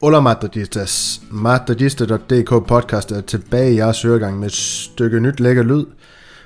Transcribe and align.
Hola 0.00 0.20
Madridistas. 0.20 1.20
Madridista.dk 1.30 2.66
podcast 2.66 3.12
er 3.12 3.20
tilbage 3.20 3.72
i 3.72 3.76
jeres 3.76 4.04
øregang 4.04 4.38
med 4.38 4.46
et 4.46 4.54
stykke 4.54 5.20
nyt 5.20 5.40
lækker 5.40 5.62
lyd 5.62 5.84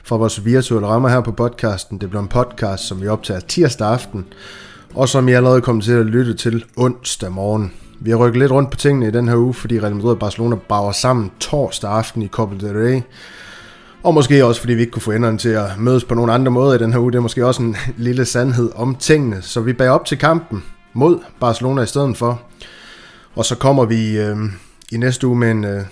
fra 0.05 0.17
vores 0.17 0.45
virtuelle 0.45 0.89
rammer 0.89 1.09
her 1.09 1.21
på 1.21 1.33
podcasten. 1.33 1.99
Det 1.99 2.09
bliver 2.09 2.23
en 2.23 2.29
podcast, 2.29 2.85
som 2.85 3.01
vi 3.01 3.09
optager 3.09 3.41
tirsdag 3.41 3.89
aften, 3.89 4.25
og 4.95 5.09
som 5.09 5.29
I 5.29 5.33
allerede 5.33 5.61
kommer 5.61 5.83
til 5.83 5.93
at 5.93 6.07
lytte 6.07 6.35
til 6.35 6.65
onsdag 6.77 7.33
morgen. 7.33 7.73
Vi 8.01 8.11
har 8.11 8.19
rykket 8.19 8.39
lidt 8.39 8.53
rundt 8.53 8.71
på 8.71 8.77
tingene 8.77 9.09
i 9.09 9.11
den 9.11 9.29
her 9.29 9.37
uge, 9.37 9.55
fordi 9.55 9.81
Real 9.81 9.95
Madrid 9.95 10.11
og 10.11 10.19
Barcelona 10.19 10.57
bager 10.57 10.93
sammen 10.93 11.31
torsdag 11.41 11.91
aften 11.91 12.23
i 12.23 12.29
Copa 12.29 12.55
del 12.55 12.77
Rey. 12.77 13.01
Og 14.05 14.15
måske 14.15 14.45
også, 14.45 14.61
fordi 14.61 14.75
vi 14.75 14.81
ikke 14.81 14.93
kunne 14.93 15.03
få 15.03 15.13
enderne 15.13 15.39
til 15.39 15.49
at 15.49 15.79
mødes 15.79 16.05
på 16.05 16.15
nogle 16.15 16.33
andre 16.33 16.53
måder 16.53 16.75
i 16.75 16.79
den 16.79 16.93
her 16.93 17.01
uge. 17.01 17.13
Det 17.13 17.19
er 17.19 17.23
måske 17.23 17.47
også 17.47 17.63
en 17.63 17.77
lille 17.97 18.25
sandhed 18.25 18.71
om 18.75 18.95
tingene. 18.95 19.43
Så 19.43 19.61
vi 19.61 19.73
bager 19.73 19.91
op 19.91 20.05
til 20.05 20.19
kampen 20.19 20.65
mod 20.93 21.19
Barcelona 21.41 21.83
i 21.83 21.87
stedet 21.87 22.17
for. 22.17 22.43
Og 23.35 23.45
så 23.45 23.57
kommer 23.57 23.85
vi 23.85 24.19
øh, 24.19 24.37
i 24.93 24.97
næste 24.97 25.27
uge 25.27 25.39
med 25.39 25.51
en, 25.51 25.65
øh, 25.65 25.85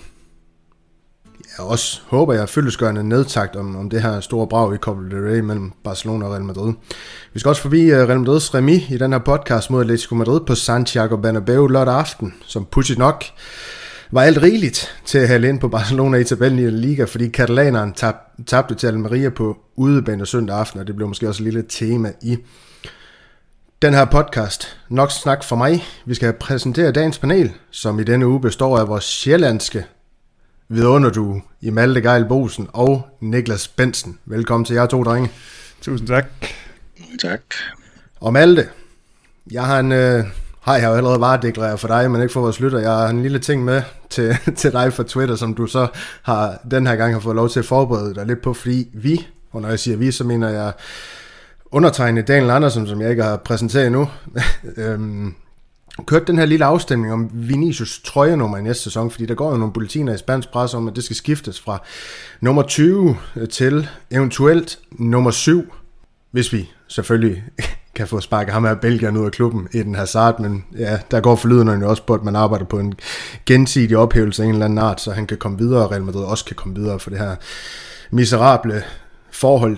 ja, 1.57 1.63
også 1.63 2.01
håber 2.07 2.33
jeg, 2.33 2.49
fyldesgørende 2.49 3.03
nedtagt 3.03 3.55
om, 3.55 3.75
om 3.75 3.89
det 3.89 4.01
her 4.01 4.19
store 4.19 4.47
brag 4.47 4.75
i 4.75 4.77
Copa 4.77 5.01
del 5.01 5.23
Rey 5.23 5.39
mellem 5.39 5.71
Barcelona 5.83 6.25
og 6.25 6.31
Real 6.31 6.43
Madrid. 6.43 6.73
Vi 7.33 7.39
skal 7.39 7.49
også 7.49 7.61
forbi 7.61 7.81
øh, 7.81 8.07
Real 8.07 8.19
Madrids 8.19 8.53
remi 8.53 8.87
i 8.89 8.97
den 8.97 9.11
her 9.11 9.19
podcast 9.19 9.69
mod 9.69 9.81
Atletico 9.81 10.15
Madrid 10.15 10.39
på 10.39 10.55
Santiago 10.55 11.15
Bernabeu 11.15 11.67
lørdag 11.67 11.95
aften, 11.95 12.33
som 12.45 12.65
pudsigt 12.71 12.99
nok 12.99 13.23
var 14.11 14.21
alt 14.21 14.41
rigeligt 14.41 15.01
til 15.05 15.17
at 15.17 15.27
have 15.27 15.49
ind 15.49 15.59
på 15.59 15.67
Barcelona 15.67 16.17
i 16.17 16.23
tabellen 16.23 16.59
i 16.59 16.63
La 16.63 16.69
Liga, 16.69 17.03
fordi 17.03 17.27
katalaneren 17.27 17.93
tab, 17.93 18.15
tabte 18.47 18.75
til 18.75 18.87
Almeria 18.87 19.29
på 19.29 19.57
udebane 19.75 20.25
søndag 20.25 20.57
aften, 20.57 20.79
og 20.79 20.87
det 20.87 20.95
blev 20.95 21.07
måske 21.07 21.27
også 21.27 21.43
et 21.43 21.45
lille 21.45 21.65
tema 21.69 22.11
i 22.21 22.37
den 23.81 23.93
her 23.93 24.05
podcast. 24.05 24.77
Nok 24.89 25.11
snak 25.11 25.43
for 25.43 25.55
mig. 25.55 25.83
Vi 26.05 26.13
skal 26.13 26.33
præsentere 26.33 26.91
dagens 26.91 27.17
panel, 27.17 27.51
som 27.71 27.99
i 27.99 28.03
denne 28.03 28.27
uge 28.27 28.41
består 28.41 28.79
af 28.79 28.87
vores 28.87 29.03
sjællandske 29.03 29.85
vidunderdu 30.69 31.41
i 31.61 31.69
Malte 31.69 32.01
Geil 32.01 32.25
Bosen 32.25 32.67
og 32.73 33.07
Niklas 33.19 33.67
Bensen. 33.67 34.19
Velkommen 34.25 34.65
til 34.65 34.73
jer 34.73 34.85
to 34.85 35.03
drenge. 35.03 35.31
Tusind 35.81 36.07
tak. 36.07 36.25
Tak. 37.21 37.41
Og 38.19 38.33
Malte, 38.33 38.67
jeg 39.51 39.65
har 39.65 39.79
en... 39.79 39.91
Øh, 39.91 40.23
har 40.61 40.77
jeg 40.77 40.87
jo 40.87 40.93
allerede 40.93 41.21
varedeklareret 41.21 41.79
for 41.79 41.87
dig, 41.87 42.11
men 42.11 42.21
ikke 42.21 42.33
for 42.33 42.41
vores 42.41 42.59
lytter. 42.59 42.79
Jeg 42.79 42.91
har 42.91 43.07
en 43.07 43.21
lille 43.21 43.39
ting 43.39 43.63
med 43.63 43.81
til, 44.09 44.37
til 44.57 44.71
dig 44.71 44.93
fra 44.93 45.03
Twitter, 45.03 45.35
som 45.35 45.53
du 45.53 45.67
så 45.67 45.87
har 46.21 46.61
den 46.71 46.87
her 46.87 46.95
gang 46.95 47.13
har 47.13 47.19
fået 47.19 47.35
lov 47.35 47.49
til 47.49 47.59
at 47.59 47.65
forberede 47.65 48.15
dig 48.15 48.25
lidt 48.25 48.41
på, 48.41 48.53
fordi 48.53 48.87
vi, 48.93 49.27
og 49.51 49.61
når 49.61 49.69
jeg 49.69 49.79
siger 49.79 49.97
vi, 49.97 50.11
så 50.11 50.23
mener 50.23 50.49
jeg 50.49 50.73
undertegnet 51.71 52.27
Daniel 52.27 52.49
Andersen, 52.49 52.87
som 52.87 53.01
jeg 53.01 53.09
ikke 53.09 53.23
har 53.23 53.37
præsenteret 53.37 53.87
endnu, 53.87 54.07
øhm, 54.77 55.35
kørte 56.05 56.25
den 56.25 56.37
her 56.37 56.45
lille 56.45 56.65
afstemning 56.65 57.13
om 57.13 57.29
Vinicius 57.33 58.01
trøjenummer 58.05 58.57
i 58.57 58.61
næste 58.61 58.83
sæson, 58.83 59.11
fordi 59.11 59.25
der 59.25 59.35
går 59.35 59.51
jo 59.51 59.57
nogle 59.57 59.73
bulletiner 59.73 60.13
i 60.13 60.17
spansk 60.17 60.51
pres 60.51 60.73
om, 60.73 60.87
at 60.87 60.95
det 60.95 61.03
skal 61.03 61.15
skiftes 61.15 61.59
fra 61.59 61.83
nummer 62.41 62.61
20 62.61 63.17
til 63.51 63.89
eventuelt 64.11 64.79
nummer 64.91 65.31
7, 65.31 65.73
hvis 66.31 66.53
vi 66.53 66.69
selvfølgelig 66.87 67.43
kan 67.95 68.07
få 68.07 68.19
sparket 68.19 68.53
ham 68.53 68.65
af 68.65 68.79
Belgien 68.79 69.17
ud 69.17 69.25
af 69.25 69.31
klubben 69.31 69.67
i 69.71 69.77
den 69.77 69.95
her 69.95 70.05
start, 70.05 70.39
men 70.39 70.65
ja, 70.77 70.99
der 71.11 71.19
går 71.19 71.35
forlydende 71.35 71.73
jo 71.73 71.89
også 71.89 72.03
på, 72.03 72.13
at 72.13 72.23
man 72.23 72.35
arbejder 72.35 72.65
på 72.65 72.79
en 72.79 72.93
gensidig 73.45 73.97
ophævelse 73.97 74.43
af 74.43 74.47
en 74.47 74.53
eller 74.53 74.65
anden 74.65 74.79
art, 74.79 75.01
så 75.01 75.11
han 75.11 75.27
kan 75.27 75.37
komme 75.37 75.57
videre, 75.57 75.83
og 75.83 75.91
Real 75.91 76.03
Madrid 76.03 76.23
også 76.23 76.45
kan 76.45 76.55
komme 76.55 76.75
videre 76.75 76.99
for 76.99 77.09
det 77.09 77.19
her 77.19 77.35
miserable 78.11 78.83
forhold, 79.31 79.77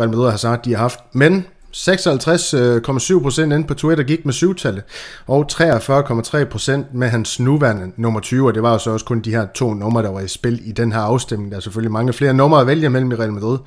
Real 0.00 0.10
Madrid 0.10 0.30
har 0.30 0.36
sagt, 0.36 0.64
de 0.64 0.70
har 0.70 0.78
haft. 0.78 0.98
Men 1.12 1.46
56,7% 1.72 3.42
inde 3.42 3.64
på 3.66 3.74
Twitter 3.74 4.04
gik 4.04 4.24
med 4.24 4.32
syvtallet, 4.32 4.82
og 5.26 5.46
43,3% 5.52 6.72
med 6.92 7.08
hans 7.08 7.40
nuværende 7.40 7.92
nummer 7.96 8.20
20, 8.20 8.46
og 8.46 8.54
det 8.54 8.62
var 8.62 8.72
jo 8.72 8.78
så 8.78 8.90
også 8.90 9.06
kun 9.06 9.20
de 9.20 9.30
her 9.30 9.46
to 9.54 9.74
numre, 9.74 10.02
der 10.02 10.10
var 10.10 10.20
i 10.20 10.28
spil 10.28 10.60
i 10.68 10.72
den 10.72 10.92
her 10.92 11.00
afstemning. 11.00 11.50
Der 11.50 11.56
er 11.56 11.60
selvfølgelig 11.60 11.92
mange 11.92 12.12
flere 12.12 12.34
numre 12.34 12.60
at 12.60 12.66
vælge 12.66 12.90
mellem 12.90 13.12
i 13.12 13.14
Real 13.14 13.32
Madrid. 13.32 13.58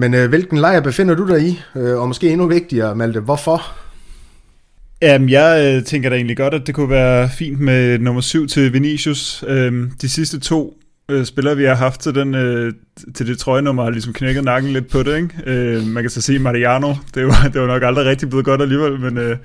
Men 0.00 0.14
øh, 0.14 0.28
hvilken 0.28 0.58
lejr 0.58 0.80
befinder 0.80 1.14
du 1.14 1.28
dig 1.28 1.42
i? 1.42 1.60
Øh, 1.76 1.98
og 2.00 2.08
måske 2.08 2.30
endnu 2.30 2.46
vigtigere, 2.46 2.94
Malte, 2.94 3.20
hvorfor? 3.20 3.62
Jamen, 5.02 5.28
jeg 5.28 5.76
øh, 5.76 5.84
tænker 5.84 6.10
da 6.10 6.16
egentlig 6.16 6.36
godt, 6.36 6.54
at 6.54 6.66
det 6.66 6.74
kunne 6.74 6.90
være 6.90 7.28
fint 7.28 7.60
med 7.60 7.98
nummer 7.98 8.20
7 8.20 8.46
til 8.46 8.72
Vinicius. 8.72 9.44
Øh, 9.48 9.90
de 10.02 10.08
sidste 10.08 10.40
to 10.40 10.78
øh, 11.08 11.24
spillere, 11.24 11.56
vi 11.56 11.64
har 11.64 11.74
haft 11.74 12.00
til, 12.00 12.14
den, 12.14 12.34
øh, 12.34 12.72
til 13.14 13.26
det 13.26 13.38
trøjenummer, 13.38 13.82
har 13.82 13.90
ligesom 13.90 14.12
knækket 14.12 14.44
nakken 14.44 14.72
lidt 14.72 14.88
på 14.88 15.02
det. 15.02 15.16
Ikke? 15.16 15.34
Øh, 15.46 15.86
man 15.86 16.02
kan 16.02 16.10
så 16.10 16.20
sige 16.20 16.38
Mariano, 16.38 16.94
det 17.14 17.26
var, 17.26 17.50
det 17.52 17.60
var 17.60 17.66
nok 17.66 17.82
aldrig 17.82 18.06
rigtig 18.06 18.28
blevet 18.28 18.44
godt 18.44 18.62
alligevel, 18.62 19.00
men, 19.00 19.18
øh, 19.18 19.36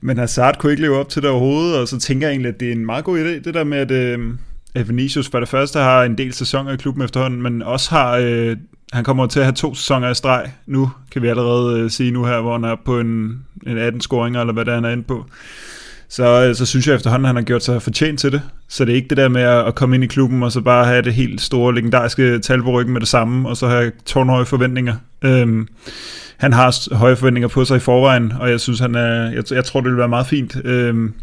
men 0.00 0.18
Hazard 0.18 0.58
kunne 0.58 0.72
ikke 0.72 0.82
leve 0.82 0.98
op 0.98 1.08
til 1.08 1.22
det 1.22 1.30
overhovedet, 1.30 1.78
og 1.78 1.88
så 1.88 1.98
tænker 1.98 2.26
jeg 2.26 2.32
egentlig, 2.32 2.48
at 2.48 2.60
det 2.60 2.68
er 2.68 2.72
en 2.72 2.86
meget 2.86 3.04
god 3.04 3.18
idé, 3.18 3.44
det 3.44 3.54
der 3.54 3.64
med, 3.64 3.78
at, 3.78 3.90
øh, 3.90 4.18
at 4.74 4.88
Vinicius 4.88 5.28
for 5.28 5.40
det 5.40 5.48
første 5.48 5.78
har 5.78 6.04
en 6.04 6.18
del 6.18 6.32
sæsoner 6.32 6.72
i 6.72 6.76
klubben 6.76 7.04
efterhånden, 7.04 7.42
men 7.42 7.62
også 7.62 7.90
har... 7.90 8.16
Øh, 8.16 8.56
han 8.92 9.04
kommer 9.04 9.26
til 9.26 9.40
at 9.40 9.46
have 9.46 9.54
to 9.54 9.74
sæsoner 9.74 10.10
i 10.10 10.14
streg 10.14 10.52
nu, 10.66 10.90
kan 11.10 11.22
vi 11.22 11.28
allerede 11.28 11.80
øh, 11.80 11.90
sige 11.90 12.10
nu 12.10 12.24
her, 12.24 12.40
hvor 12.40 12.52
han 12.52 12.64
er 12.64 12.76
på 12.84 13.00
en, 13.00 13.44
en 13.66 13.78
18 13.78 14.00
scoringer, 14.00 14.40
eller 14.40 14.52
hvad 14.52 14.64
det 14.64 14.70
er, 14.70 14.74
han 14.74 14.84
er 14.84 14.90
inde 14.90 15.02
på 15.02 15.26
så, 16.14 16.46
øh, 16.48 16.54
så 16.54 16.66
synes 16.66 16.86
jeg 16.86 16.94
efterhånden, 16.94 17.24
at 17.24 17.28
han 17.28 17.36
har 17.36 17.42
gjort 17.42 17.64
sig 17.64 17.82
fortjent 17.82 18.20
til 18.20 18.32
det. 18.32 18.42
Så 18.68 18.84
det 18.84 18.92
er 18.92 18.96
ikke 18.96 19.08
det 19.08 19.16
der 19.16 19.28
med 19.28 19.42
at 19.42 19.74
komme 19.74 19.96
ind 19.96 20.04
i 20.04 20.06
klubben, 20.06 20.42
og 20.42 20.52
så 20.52 20.60
bare 20.60 20.84
have 20.84 21.02
det 21.02 21.14
helt 21.14 21.40
store, 21.40 21.74
legendariske 21.74 22.38
tal 22.38 22.62
på 22.62 22.70
ryggen 22.70 22.92
med 22.92 23.00
det 23.00 23.08
samme, 23.08 23.48
og 23.48 23.56
så 23.56 23.68
have 23.68 23.92
tårnhøje 24.06 24.44
forventninger. 24.44 24.94
Øhm, 25.22 25.68
han 26.36 26.52
har 26.52 26.94
høje 26.94 27.16
forventninger 27.16 27.48
på 27.48 27.64
sig 27.64 27.76
i 27.76 27.80
forvejen, 27.80 28.32
og 28.40 28.50
jeg 28.50 28.60
synes, 28.60 28.80
han 28.80 28.94
er, 28.94 29.30
jeg, 29.30 29.44
jeg 29.50 29.64
tror, 29.64 29.80
det 29.80 29.90
vil 29.90 29.98
være 29.98 30.08
meget 30.08 30.26
fint. 30.26 30.56
Øhm, 30.64 31.14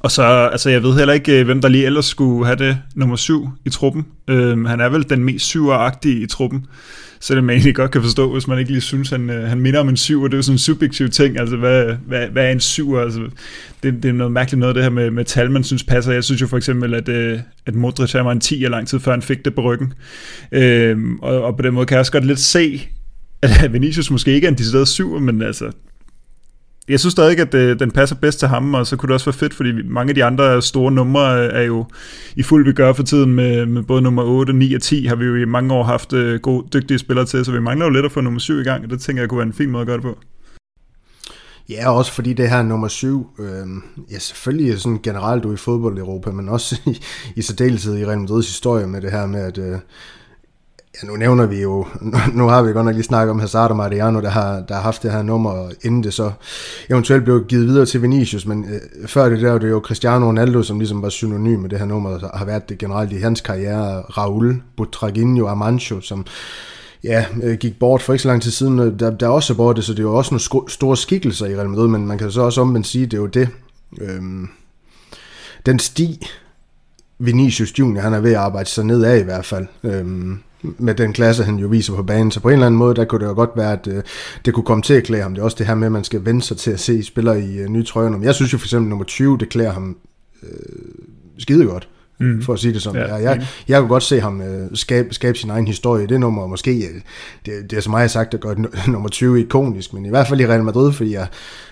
og 0.00 0.10
så, 0.10 0.22
altså 0.52 0.70
jeg 0.70 0.82
ved 0.82 0.98
heller 0.98 1.14
ikke, 1.14 1.40
øh, 1.40 1.44
hvem 1.44 1.60
der 1.60 1.68
lige 1.68 1.86
ellers 1.86 2.06
skulle 2.06 2.46
have 2.46 2.56
det 2.56 2.78
nummer 2.94 3.16
syv 3.16 3.48
i 3.64 3.70
truppen. 3.70 4.06
Øhm, 4.28 4.64
han 4.64 4.80
er 4.80 4.88
vel 4.88 5.10
den 5.10 5.24
mest 5.24 5.46
syveragtige 5.46 6.20
i 6.20 6.26
truppen 6.26 6.66
så 7.20 7.34
det 7.34 7.44
man 7.44 7.54
egentlig 7.54 7.74
godt 7.74 7.90
kan 7.90 8.02
forstå, 8.02 8.32
hvis 8.32 8.48
man 8.48 8.58
ikke 8.58 8.70
lige 8.70 8.80
synes, 8.80 9.10
han, 9.10 9.30
øh, 9.30 9.48
han 9.48 9.60
minder 9.60 9.80
om 9.80 9.88
en 9.88 9.96
syv, 9.96 10.22
og 10.22 10.30
det 10.30 10.34
er 10.34 10.38
jo 10.38 10.42
sådan 10.42 10.54
en 10.54 10.58
subjektiv 10.58 11.08
ting, 11.08 11.38
altså 11.38 11.56
hvad, 11.56 11.94
hvad, 12.06 12.28
hvad 12.28 12.46
er 12.46 12.50
en 12.50 12.60
syv? 12.60 12.94
Altså, 12.94 13.20
det, 13.82 14.02
det 14.02 14.08
er 14.08 14.12
noget 14.12 14.32
mærkeligt 14.32 14.58
noget, 14.58 14.74
det 14.74 14.82
her 14.82 14.90
med, 14.90 15.10
med 15.10 15.24
tal, 15.24 15.50
man 15.50 15.64
synes 15.64 15.84
passer. 15.84 16.12
Jeg 16.12 16.24
synes 16.24 16.40
jo 16.42 16.46
for 16.46 16.56
eksempel, 16.56 16.94
at, 16.94 17.08
øh, 17.08 17.38
at 17.66 17.74
Modric 17.74 18.14
var 18.14 18.32
en 18.32 18.40
10 18.40 18.54
lang 18.54 18.88
tid 18.88 19.00
før 19.00 19.10
han 19.10 19.22
fik 19.22 19.44
det 19.44 19.54
på 19.54 19.60
ryggen. 19.60 19.92
Øhm, 20.52 21.18
og, 21.18 21.42
og 21.42 21.56
på 21.56 21.62
den 21.62 21.74
måde 21.74 21.86
kan 21.86 21.94
jeg 21.94 22.00
også 22.00 22.12
godt 22.12 22.24
lidt 22.24 22.38
se, 22.38 22.88
at 23.42 23.50
Vinicius 23.72 24.10
måske 24.10 24.32
ikke 24.32 24.46
er 24.46 24.50
en 24.50 24.58
decideret 24.58 24.88
syv, 24.88 25.20
men 25.20 25.42
altså, 25.42 25.70
jeg 26.88 27.00
synes 27.00 27.12
stadig, 27.12 27.38
at 27.38 27.54
øh, 27.54 27.78
den 27.78 27.90
passer 27.90 28.16
bedst 28.16 28.38
til 28.38 28.48
ham, 28.48 28.74
og 28.74 28.86
så 28.86 28.96
kunne 28.96 29.08
det 29.08 29.14
også 29.14 29.26
være 29.26 29.38
fedt, 29.38 29.54
fordi 29.54 29.72
mange 29.82 30.10
af 30.10 30.14
de 30.14 30.24
andre 30.24 30.62
store 30.62 30.92
numre 30.92 31.44
øh, 31.44 31.50
er 31.52 31.62
jo 31.62 31.84
i 32.36 32.42
fuld 32.42 32.64
vi 32.64 32.72
gør 32.72 32.92
for 32.92 33.02
tiden 33.02 33.34
med, 33.34 33.66
med 33.66 33.82
både 33.82 34.02
nummer 34.02 34.22
8, 34.22 34.52
9 34.52 34.74
og 34.74 34.82
10 34.82 35.06
har 35.06 35.16
vi 35.16 35.24
jo 35.24 35.34
i 35.34 35.44
mange 35.44 35.74
år 35.74 35.82
haft 35.82 36.12
øh, 36.12 36.40
gode, 36.40 36.66
dygtige 36.72 36.98
spillere 36.98 37.26
til, 37.26 37.44
så 37.44 37.52
vi 37.52 37.60
mangler 37.60 37.86
jo 37.86 37.92
lidt 37.92 38.04
at 38.04 38.12
få 38.12 38.20
nummer 38.20 38.40
7 38.40 38.58
i 38.58 38.62
gang, 38.62 38.84
og 38.84 38.90
det 38.90 39.00
tænker 39.00 39.22
jeg 39.22 39.28
kunne 39.28 39.38
være 39.38 39.46
en 39.46 39.52
fin 39.52 39.70
måde 39.70 39.80
at 39.80 39.86
gøre 39.86 39.96
det 39.96 40.04
på. 40.04 40.18
Ja, 41.68 41.90
også 41.90 42.12
fordi 42.12 42.32
det 42.32 42.50
her 42.50 42.62
nummer 42.62 42.88
7, 42.88 43.26
øh, 43.38 43.66
ja 44.10 44.18
selvfølgelig 44.18 44.80
sådan 44.80 45.00
generelt 45.02 45.42
du 45.42 45.52
i 45.52 45.56
fodbold 45.56 45.96
i 45.96 46.00
Europa, 46.00 46.30
men 46.30 46.48
også 46.48 46.80
i, 46.86 47.02
i 47.36 47.42
særdeleshed 47.42 47.98
i 47.98 48.06
Real 48.06 48.18
Madrids 48.18 48.46
historie 48.46 48.86
med 48.86 49.00
det 49.00 49.10
her 49.10 49.26
med, 49.26 49.40
at 49.40 49.58
øh, 49.58 49.78
Ja, 51.02 51.06
nu 51.06 51.16
nævner 51.16 51.46
vi 51.46 51.62
jo, 51.62 51.86
nu 52.32 52.48
har 52.48 52.62
vi 52.62 52.72
godt 52.72 52.84
nok 52.84 52.94
lige 52.94 53.04
snakket 53.04 53.30
om 53.30 53.38
Hazard 53.38 53.70
og 53.70 53.76
Mariano, 53.76 54.20
der 54.20 54.30
har, 54.30 54.60
der 54.60 54.74
har 54.74 54.82
haft 54.82 55.02
det 55.02 55.12
her 55.12 55.22
nummer, 55.22 55.70
inden 55.82 56.02
det 56.02 56.14
så 56.14 56.32
eventuelt 56.90 57.24
blev 57.24 57.44
givet 57.44 57.66
videre 57.66 57.86
til 57.86 58.02
Vinicius, 58.02 58.46
men 58.46 58.64
øh, 58.64 59.08
før 59.08 59.28
det 59.28 59.40
der 59.40 59.52
var 59.52 59.58
det 59.58 59.70
jo 59.70 59.80
Cristiano 59.84 60.26
Ronaldo, 60.26 60.62
som 60.62 60.78
ligesom 60.78 61.02
var 61.02 61.08
synonym 61.08 61.60
med 61.60 61.70
det 61.70 61.78
her 61.78 61.86
nummer, 61.86 62.10
og 62.10 62.38
har 62.38 62.44
været 62.44 62.68
det 62.68 62.78
generelt 62.78 63.12
i 63.12 63.16
hans 63.16 63.40
karriere, 63.40 64.00
Raul, 64.00 64.62
Butraguinho, 64.76 65.46
Amancho, 65.46 66.00
som 66.00 66.26
ja, 67.04 67.24
øh, 67.42 67.58
gik 67.58 67.78
bort 67.78 68.02
for 68.02 68.12
ikke 68.12 68.22
så 68.22 68.28
lang 68.28 68.42
tid 68.42 68.50
siden, 68.50 68.78
der, 68.78 69.10
der 69.10 69.26
er 69.26 69.30
også 69.30 69.54
bort 69.54 69.76
det, 69.76 69.84
så 69.84 69.92
det 69.92 69.98
er 69.98 70.02
jo 70.02 70.16
også 70.16 70.34
nogle 70.34 70.70
store 70.70 70.96
skikkelser 70.96 71.46
i 71.46 71.56
Real 71.56 71.68
Madrid, 71.68 71.88
men 71.88 72.06
man 72.06 72.18
kan 72.18 72.30
så 72.30 72.40
også 72.40 72.60
omvendt 72.60 72.86
sige, 72.86 73.06
det 73.06 73.14
er 73.14 73.20
jo 73.20 73.26
det, 73.26 73.48
øh, 74.00 74.22
den 75.66 75.78
sti, 75.78 76.26
Vinicius 77.18 77.78
Junior, 77.78 78.02
han 78.02 78.14
er 78.14 78.20
ved 78.20 78.30
at 78.30 78.36
arbejde 78.36 78.68
sig 78.68 78.84
ned 78.84 79.04
af 79.04 79.18
i 79.18 79.22
hvert 79.22 79.44
fald. 79.44 79.66
Øhm, 79.82 80.38
med 80.62 80.94
den 80.94 81.12
klasse, 81.12 81.44
han 81.44 81.58
jo 81.58 81.68
viser 81.68 81.94
på 81.94 82.02
banen. 82.02 82.30
Så 82.30 82.40
på 82.40 82.48
en 82.48 82.52
eller 82.52 82.66
anden 82.66 82.78
måde, 82.78 82.94
der 82.94 83.04
kunne 83.04 83.20
det 83.20 83.26
jo 83.26 83.34
godt 83.34 83.50
være, 83.56 83.72
at 83.72 83.86
øh, 83.86 84.02
det 84.44 84.54
kunne 84.54 84.64
komme 84.64 84.82
til 84.82 84.94
at 84.94 85.04
klæde 85.04 85.22
ham. 85.22 85.34
Det 85.34 85.40
er 85.40 85.44
også 85.44 85.56
det 85.58 85.66
her 85.66 85.74
med, 85.74 85.86
at 85.86 85.92
man 85.92 86.04
skal 86.04 86.24
vende 86.24 86.42
sig 86.42 86.56
til 86.56 86.70
at 86.70 86.80
se 86.80 87.04
spillere 87.04 87.40
i 87.40 87.58
øh, 87.58 87.68
nye 87.68 87.84
trøjer. 87.84 88.20
Jeg 88.22 88.34
synes 88.34 88.52
jo 88.52 88.58
for 88.58 88.66
eksempel 88.66 88.88
nummer 88.88 89.04
20, 89.04 89.38
det 89.38 89.48
klæder 89.48 89.72
ham 89.72 89.96
øh, 90.42 90.48
skide 91.38 91.66
godt. 91.66 91.88
Mm. 92.20 92.42
for 92.42 92.52
at 92.52 92.58
sige 92.58 92.74
det 92.74 92.82
sådan. 92.82 93.00
Ja, 93.00 93.14
jeg, 93.14 93.22
jeg, 93.22 93.46
jeg 93.68 93.80
kunne 93.80 93.88
godt 93.88 94.02
se 94.02 94.20
ham 94.20 94.40
øh, 94.40 94.68
skabe, 94.74 95.14
skabe 95.14 95.38
sin 95.38 95.50
egen 95.50 95.66
historie 95.66 96.04
i 96.04 96.06
det 96.06 96.20
nummer, 96.20 96.42
og 96.42 96.50
måske, 96.50 96.70
øh, 96.70 97.00
det, 97.46 97.70
det 97.70 97.76
er 97.76 97.80
som 97.80 97.90
mig 97.90 98.00
har 98.00 98.08
sagt, 98.08 98.34
at 98.34 98.40
gør 98.40 98.54
nummer 98.92 99.08
20 99.08 99.40
ikonisk, 99.40 99.92
men 99.92 100.06
i 100.06 100.08
hvert 100.08 100.28
fald 100.28 100.40
i 100.40 100.46
Real 100.46 100.64
Madrid, 100.64 100.92
fordi 100.92 101.12
jeg, 101.12 101.26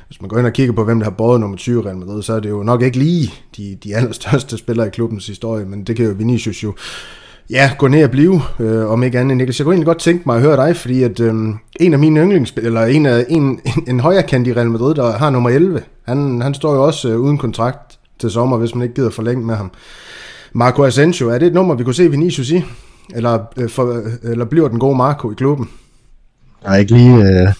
hvis 0.07 0.21
man 0.21 0.29
går 0.29 0.39
ind 0.39 0.47
og 0.47 0.53
kigger 0.53 0.75
på, 0.75 0.85
hvem 0.85 0.99
der 0.99 1.05
har 1.05 1.11
båret 1.11 1.41
nummer 1.41 1.57
20 1.57 1.83
i 1.83 1.87
Real 1.87 1.97
Madrid, 1.97 2.23
så 2.23 2.33
er 2.33 2.41
det 2.41 2.51
jo 2.51 2.63
nok 2.63 2.83
ikke 2.83 2.99
lige 2.99 3.35
de, 3.57 3.79
de 3.85 3.97
allerstørste 3.97 4.59
spillere 4.59 4.87
i 4.87 4.91
klubbens 4.91 5.27
historie, 5.27 5.65
men 5.65 5.85
det 5.85 5.97
kan 5.97 6.05
jo 6.05 6.13
Vinicius 6.13 6.63
jo 6.63 6.75
Ja, 7.50 7.70
gå 7.79 7.88
ned 7.88 8.05
og 8.05 8.11
blive, 8.11 8.43
øh, 8.61 8.91
om 8.91 9.02
ikke 9.02 9.19
andet. 9.19 9.37
Niklas, 9.37 9.58
jeg 9.58 9.64
kunne 9.64 9.75
egentlig 9.75 9.87
godt 9.87 9.99
tænke 9.99 10.23
mig 10.26 10.37
at 10.37 10.43
høre 10.43 10.56
dig, 10.56 10.76
fordi 10.76 11.02
at 11.02 11.20
øh, 11.20 11.35
en 11.81 11.93
af 11.93 11.99
mine 11.99 12.20
yndlingsspillere, 12.20 12.67
eller 12.67 12.96
en, 12.96 13.06
af, 13.06 13.26
en, 13.29 13.43
en, 13.43 13.85
en 13.88 14.00
højere 14.00 14.23
kendt 14.23 14.49
i 14.49 14.52
Real 14.52 14.70
Madrid, 14.70 14.94
der 14.94 15.12
har 15.12 15.31
nummer 15.31 15.50
11, 15.50 15.82
han, 16.06 16.41
han 16.41 16.55
står 16.55 16.75
jo 16.75 16.85
også 16.85 17.08
øh, 17.08 17.20
uden 17.20 17.38
kontrakt 17.38 17.99
til 18.19 18.31
sommer, 18.31 18.56
hvis 18.56 18.75
man 18.75 18.82
ikke 18.82 18.94
gider 18.94 19.11
forlænge 19.11 19.46
med 19.46 19.55
ham. 19.55 19.70
Marco 20.52 20.85
Asensio, 20.85 21.29
er 21.29 21.38
det 21.38 21.46
et 21.46 21.55
nummer, 21.55 21.75
vi 21.75 21.85
kunne 21.85 21.94
se 21.94 22.11
Vinicius 22.11 22.50
i? 22.50 22.62
Eller, 23.14 23.38
øh, 23.56 23.70
for, 23.70 24.02
eller 24.23 24.44
bliver 24.44 24.69
den 24.69 24.79
gode 24.79 24.96
Marco 24.96 25.32
i 25.32 25.35
klubben? 25.35 25.69
Nej, 26.64 26.79
ikke 26.79 26.93
lige 26.93 27.17
øh, 27.17 27.52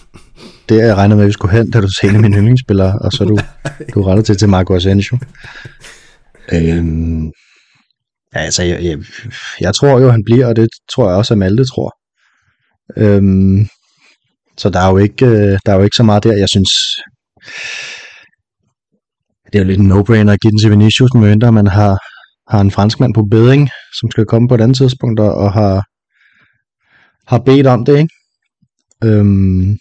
det, 0.69 0.77
jeg 0.77 0.95
regnede 0.95 1.15
med, 1.15 1.23
at 1.23 1.27
vi 1.27 1.33
skulle 1.33 1.57
hen, 1.57 1.71
da 1.71 1.81
du 1.81 1.87
sagde 1.87 2.17
mine 2.17 2.37
yndlingsspillere, 2.37 2.99
og 3.01 3.11
så 3.11 3.23
du, 3.23 3.37
du 3.93 4.01
retter 4.01 4.23
til 4.23 4.37
til 4.37 4.49
Marco 4.49 4.75
Asensio. 4.75 5.17
Øhm, 6.53 7.31
altså, 8.39 8.63
jeg, 8.63 8.83
jeg, 8.83 8.97
jeg 9.59 9.75
tror 9.75 9.99
jo, 9.99 10.09
han 10.09 10.23
bliver, 10.25 10.47
og 10.47 10.55
det 10.55 10.67
tror 10.91 11.09
jeg 11.09 11.17
også, 11.17 11.33
at 11.33 11.37
Malte 11.37 11.65
tror. 11.65 11.91
Øhm, 12.97 13.67
så 14.57 14.69
der 14.69 14.79
er, 14.79 14.89
jo 14.89 14.97
ikke, 14.97 15.25
øh, 15.25 15.59
der 15.65 15.71
er 15.71 15.75
jo 15.75 15.83
ikke 15.83 15.95
så 15.95 16.03
meget 16.03 16.23
der. 16.23 16.37
Jeg 16.37 16.49
synes, 16.49 16.69
det 19.45 19.55
er 19.55 19.63
jo 19.63 19.67
lidt 19.67 19.79
en 19.79 19.91
no-brainer 19.91 20.31
at 20.31 20.41
give 20.41 20.51
den 20.51 20.59
til 20.59 20.71
Vinicius, 20.71 21.13
medmindre 21.13 21.51
man 21.51 21.67
har, 21.67 21.97
har 22.51 22.61
en 22.61 22.71
franskmand 22.71 23.13
på 23.13 23.23
bedring, 23.31 23.69
som 23.99 24.11
skal 24.11 24.25
komme 24.25 24.47
på 24.47 24.55
et 24.55 24.61
andet 24.61 24.77
tidspunkt, 24.77 25.19
og, 25.19 25.33
og 25.33 25.53
har, 25.53 25.83
har 27.27 27.39
bedt 27.45 27.67
om 27.67 27.85
det, 27.85 27.97
ikke? 27.97 28.13
Øhm, 29.03 29.77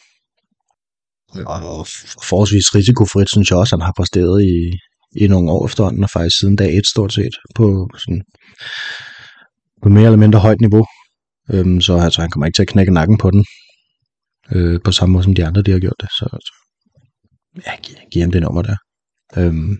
og 1.46 1.86
forholdsvis 2.28 2.74
risikofrit, 2.74 3.30
synes 3.30 3.50
jeg 3.50 3.58
også, 3.58 3.76
han 3.76 3.86
har 3.86 3.92
præsteret 3.96 4.42
i, 4.42 4.78
i 5.22 5.26
nogle 5.26 5.50
år 5.50 5.66
efterhånden, 5.66 6.04
og 6.04 6.10
faktisk 6.10 6.38
siden 6.38 6.56
dag 6.56 6.78
et 6.78 6.86
stort 6.86 7.12
set, 7.12 7.34
på 7.54 7.88
sådan 7.98 8.22
på 9.82 9.88
mere 9.88 10.04
eller 10.04 10.18
mindre 10.18 10.38
højt 10.38 10.60
niveau. 10.60 10.86
Øhm, 11.52 11.80
så 11.80 11.98
altså, 11.98 12.20
han 12.20 12.30
kommer 12.30 12.46
ikke 12.46 12.56
til 12.56 12.62
at 12.62 12.68
knække 12.68 12.94
nakken 12.94 13.18
på 13.18 13.30
den, 13.30 13.44
øh, 14.52 14.80
på 14.84 14.92
samme 14.92 15.12
måde 15.12 15.24
som 15.24 15.34
de 15.34 15.46
andre, 15.46 15.62
de 15.62 15.72
har 15.72 15.78
gjort 15.78 16.00
det. 16.00 16.08
Så 16.18 16.28
altså, 16.32 16.52
ja, 17.66 17.72
giv, 17.82 17.96
giv 18.10 18.22
ham 18.22 18.30
det 18.30 18.42
nummer 18.42 18.62
der. 18.62 18.76
Øhm, 19.36 19.76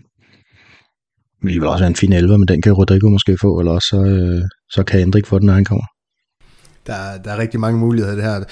vi 1.41 1.53
vil 1.53 1.67
også 1.67 1.83
have 1.83 1.89
en 1.89 1.95
fin 1.95 2.13
11, 2.13 2.37
men 2.37 2.47
den 2.47 2.61
kan 2.61 2.73
Rodrigo 2.73 3.09
måske 3.09 3.37
få, 3.41 3.59
eller 3.59 3.71
også 3.71 3.87
så, 3.87 4.03
øh, 4.03 4.41
så 4.69 4.83
kan 4.83 4.99
Hendrik 4.99 5.25
få 5.25 5.39
den, 5.39 5.45
når 5.45 5.53
han 5.53 5.65
kommer. 5.65 5.85
Der, 6.87 7.17
der 7.23 7.31
er 7.31 7.37
rigtig 7.37 7.59
mange 7.59 7.79
muligheder 7.79 8.13
i 8.13 8.15
det 8.15 8.23
her 8.23 8.43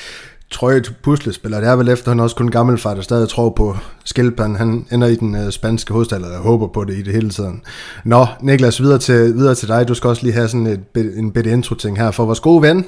trøje 0.53 0.83
puslespiller. 1.03 1.59
Det 1.59 1.69
er 1.69 1.75
vel 1.75 1.89
efter, 1.89 2.11
han 2.11 2.19
også 2.19 2.35
kun 2.35 2.47
gammelfar, 2.47 2.93
der 2.93 3.01
stadig 3.01 3.29
tror 3.29 3.49
på 3.49 3.77
skildpadden. 4.05 4.55
Han 4.55 4.85
ender 4.91 5.07
i 5.07 5.15
den 5.15 5.35
øh, 5.35 5.51
spanske 5.51 5.93
hovedstad, 5.93 6.17
eller 6.17 6.37
håber 6.37 6.67
på 6.67 6.83
det 6.83 6.93
i 6.93 7.01
det 7.01 7.13
hele 7.13 7.29
tiden. 7.29 7.61
Nå, 8.05 8.25
Niklas, 8.41 8.81
videre 8.81 8.99
til, 8.99 9.35
videre 9.35 9.55
til 9.55 9.67
dig. 9.67 9.87
Du 9.87 9.93
skal 9.93 10.07
også 10.07 10.23
lige 10.23 10.33
have 10.33 10.47
sådan 10.47 10.67
et, 10.67 11.13
en 11.17 11.31
bitte 11.31 11.51
intro-ting 11.51 11.97
her 11.97 12.11
for 12.11 12.25
vores 12.25 12.39
gode 12.39 12.61
ven, 12.61 12.85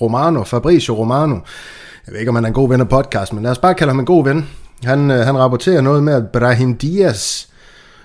Romano, 0.00 0.44
Fabricio 0.44 0.94
Romano. 0.94 1.34
Jeg 2.06 2.12
ved 2.12 2.20
ikke, 2.20 2.28
om 2.28 2.34
han 2.34 2.44
er 2.44 2.48
en 2.48 2.54
god 2.54 2.68
ven 2.68 2.80
af 2.80 2.88
podcast, 2.88 3.32
men 3.32 3.42
lad 3.42 3.50
os 3.50 3.58
bare 3.58 3.74
kalde 3.74 3.90
ham 3.90 3.98
en 3.98 4.06
god 4.06 4.24
ven. 4.24 4.48
Han, 4.84 5.10
øh, 5.10 5.18
han 5.18 5.38
rapporterer 5.38 5.80
noget 5.80 6.02
med, 6.02 6.14
at 6.14 6.28
Brahim 6.32 6.76
Diaz 6.76 7.46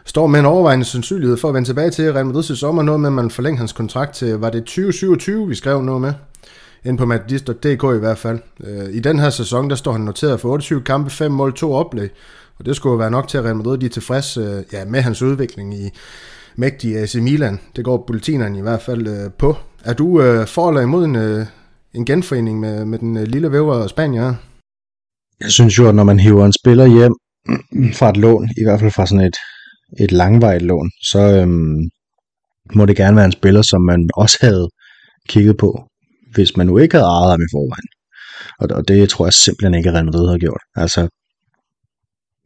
står 0.06 0.28
med 0.28 0.40
en 0.40 0.46
overvejende 0.46 0.86
sandsynlighed 0.86 1.38
for 1.38 1.48
at 1.48 1.54
vende 1.54 1.70
tilbage 1.70 1.90
til 1.90 2.14
Real 2.14 2.26
Madrid 2.26 2.44
til 2.44 2.58
sommer. 2.58 2.84
Noget 2.84 3.00
med, 3.00 3.10
at 3.10 3.14
man 3.14 3.30
forlænger 3.30 3.58
hans 3.58 3.74
kontrakt 3.74 4.14
til, 4.14 4.38
var 4.38 4.50
det 4.50 4.64
2027, 4.64 5.48
vi 5.48 5.56
skrev 5.56 5.82
noget 5.82 6.02
med? 6.02 6.14
Ind 6.86 6.98
på 6.98 7.06
matadist.dk 7.06 7.84
i 7.84 8.00
hvert 8.00 8.18
fald. 8.18 8.40
Øh, 8.64 8.96
I 8.96 9.00
den 9.00 9.20
her 9.20 9.30
sæson, 9.30 9.70
der 9.70 9.76
står 9.76 9.92
han 9.92 10.02
noteret 10.02 10.40
for 10.40 10.50
28 10.50 10.82
kampe, 10.82 11.10
5 11.10 11.32
mål, 11.32 11.54
2 11.54 11.74
oplæg. 11.74 12.10
Og 12.60 12.66
det 12.66 12.76
skulle 12.76 13.00
være 13.00 13.12
nok 13.12 13.28
til 13.28 13.38
at 13.38 13.44
Real 13.44 13.56
Madrid 13.56 13.78
de 13.78 13.86
er 13.86 13.90
tilfreds 13.90 14.38
øh, 14.38 14.64
ja, 14.74 14.86
med 14.86 15.02
hans 15.02 15.22
udvikling 15.22 15.74
i 15.74 15.90
mægtige 16.56 17.00
AC 17.00 17.16
Milan. 17.16 17.60
Det 17.76 17.86
går 17.86 18.04
bulletinerne 18.08 18.58
i 18.58 18.62
hvert 18.62 18.82
fald 18.82 19.08
øh, 19.08 19.32
på. 19.38 19.56
Er 19.84 19.94
du 19.94 20.22
for 20.46 20.70
eller 20.70 20.82
imod 20.82 21.06
en, 21.06 21.46
en 21.94 22.06
genforening 22.06 22.60
med, 22.60 22.86
med 22.86 23.00
den 23.00 23.24
lille 23.24 23.52
væver 23.52 23.88
Spanier? 23.88 24.34
Jeg 25.40 25.52
synes 25.52 25.78
jo, 25.78 25.88
at 25.88 25.96
når 25.96 26.04
man 26.04 26.20
hiver 26.20 26.46
en 26.46 26.54
spiller 26.54 26.86
hjem 26.86 27.16
fra 27.98 28.10
et 28.10 28.18
lån, 28.18 28.50
i 28.58 28.64
hvert 28.64 28.80
fald 28.80 28.92
fra 28.92 29.06
sådan 29.06 29.26
et, 29.26 29.36
et 30.00 30.12
langvejt 30.12 30.62
lån, 30.62 30.92
så 31.04 31.20
øhm, 31.20 31.90
må 32.76 32.86
det 32.86 32.96
gerne 32.96 33.18
være 33.18 33.26
en 33.26 33.32
spiller, 33.32 33.62
som 33.62 33.82
man 33.82 34.10
også 34.16 34.38
havde 34.42 34.70
kigget 35.30 35.58
på 35.58 35.91
hvis 36.36 36.58
man 36.58 36.68
nu 36.68 36.78
ikke 36.78 36.96
havde 36.96 37.12
ejet 37.16 37.32
ham 37.32 37.42
i 37.42 37.54
forvejen. 37.56 37.90
Og, 38.60 38.68
og 38.78 38.88
det 38.88 39.10
tror 39.10 39.26
jeg 39.26 39.34
simpelthen 39.34 39.74
ikke, 39.78 39.90
at 39.90 39.96
Real 39.96 40.06
Madrid 40.06 40.28
har 40.30 40.38
gjort. 40.38 40.64
Altså, 40.76 41.02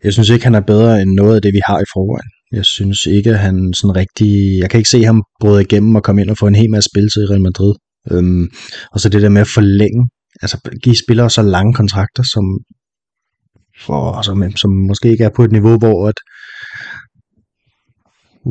jeg 0.03 0.13
synes 0.13 0.29
ikke, 0.29 0.45
han 0.45 0.55
er 0.55 0.69
bedre 0.73 1.01
end 1.01 1.11
noget 1.11 1.35
af 1.35 1.41
det, 1.41 1.53
vi 1.53 1.61
har 1.67 1.79
i 1.79 1.91
forvejen. 1.93 2.31
Jeg 2.51 2.65
synes 2.65 3.05
ikke, 3.05 3.29
at 3.29 3.39
han 3.39 3.73
sådan 3.73 3.95
rigtig... 3.95 4.59
Jeg 4.61 4.69
kan 4.69 4.77
ikke 4.77 4.89
se 4.89 5.03
ham 5.03 5.23
bryde 5.39 5.61
igennem 5.61 5.95
og 5.95 6.03
komme 6.03 6.21
ind 6.21 6.29
og 6.29 6.37
få 6.37 6.47
en 6.47 6.55
hel 6.55 6.71
masse 6.71 6.89
spilletid 6.93 7.23
i 7.23 7.25
Real 7.25 7.41
Madrid. 7.41 7.73
Øhm, 8.11 8.47
og 8.91 8.99
så 8.99 9.09
det 9.09 9.21
der 9.21 9.29
med 9.29 9.41
at 9.41 9.53
forlænge, 9.57 10.09
altså 10.41 10.57
give 10.83 10.95
spillere 10.95 11.29
så 11.29 11.41
lange 11.41 11.73
kontrakter, 11.73 12.23
som, 12.23 12.45
for, 13.85 14.11
altså, 14.11 14.31
som, 14.31 14.51
som 14.55 14.71
måske 14.71 15.09
ikke 15.09 15.23
er 15.23 15.35
på 15.35 15.43
et 15.43 15.51
niveau, 15.51 15.77
hvor 15.77 16.07
at, 16.09 16.19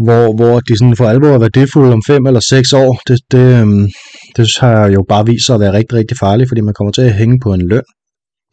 hvor, 0.05 0.37
hvor 0.37 0.61
de 0.61 0.79
sådan 0.79 0.97
for 0.97 1.09
alvor 1.09 1.35
er 1.35 1.39
værdifulde 1.39 1.93
om 1.93 2.03
fem 2.07 2.27
eller 2.27 2.41
seks 2.41 2.73
år, 2.73 3.01
det, 3.09 3.19
det, 3.33 3.61
øhm, 3.61 3.89
det 4.37 4.47
har 4.61 4.89
jo 4.89 5.05
bare 5.09 5.27
vist 5.27 5.47
sig 5.47 5.55
at 5.55 5.61
være 5.61 5.73
rigtig, 5.73 5.99
rigtig 5.99 6.17
farligt, 6.17 6.51
fordi 6.51 6.61
man 6.61 6.75
kommer 6.75 6.93
til 6.93 7.03
at 7.03 7.15
hænge 7.15 7.41
på 7.43 7.55
en 7.55 7.69
løn. 7.69 7.83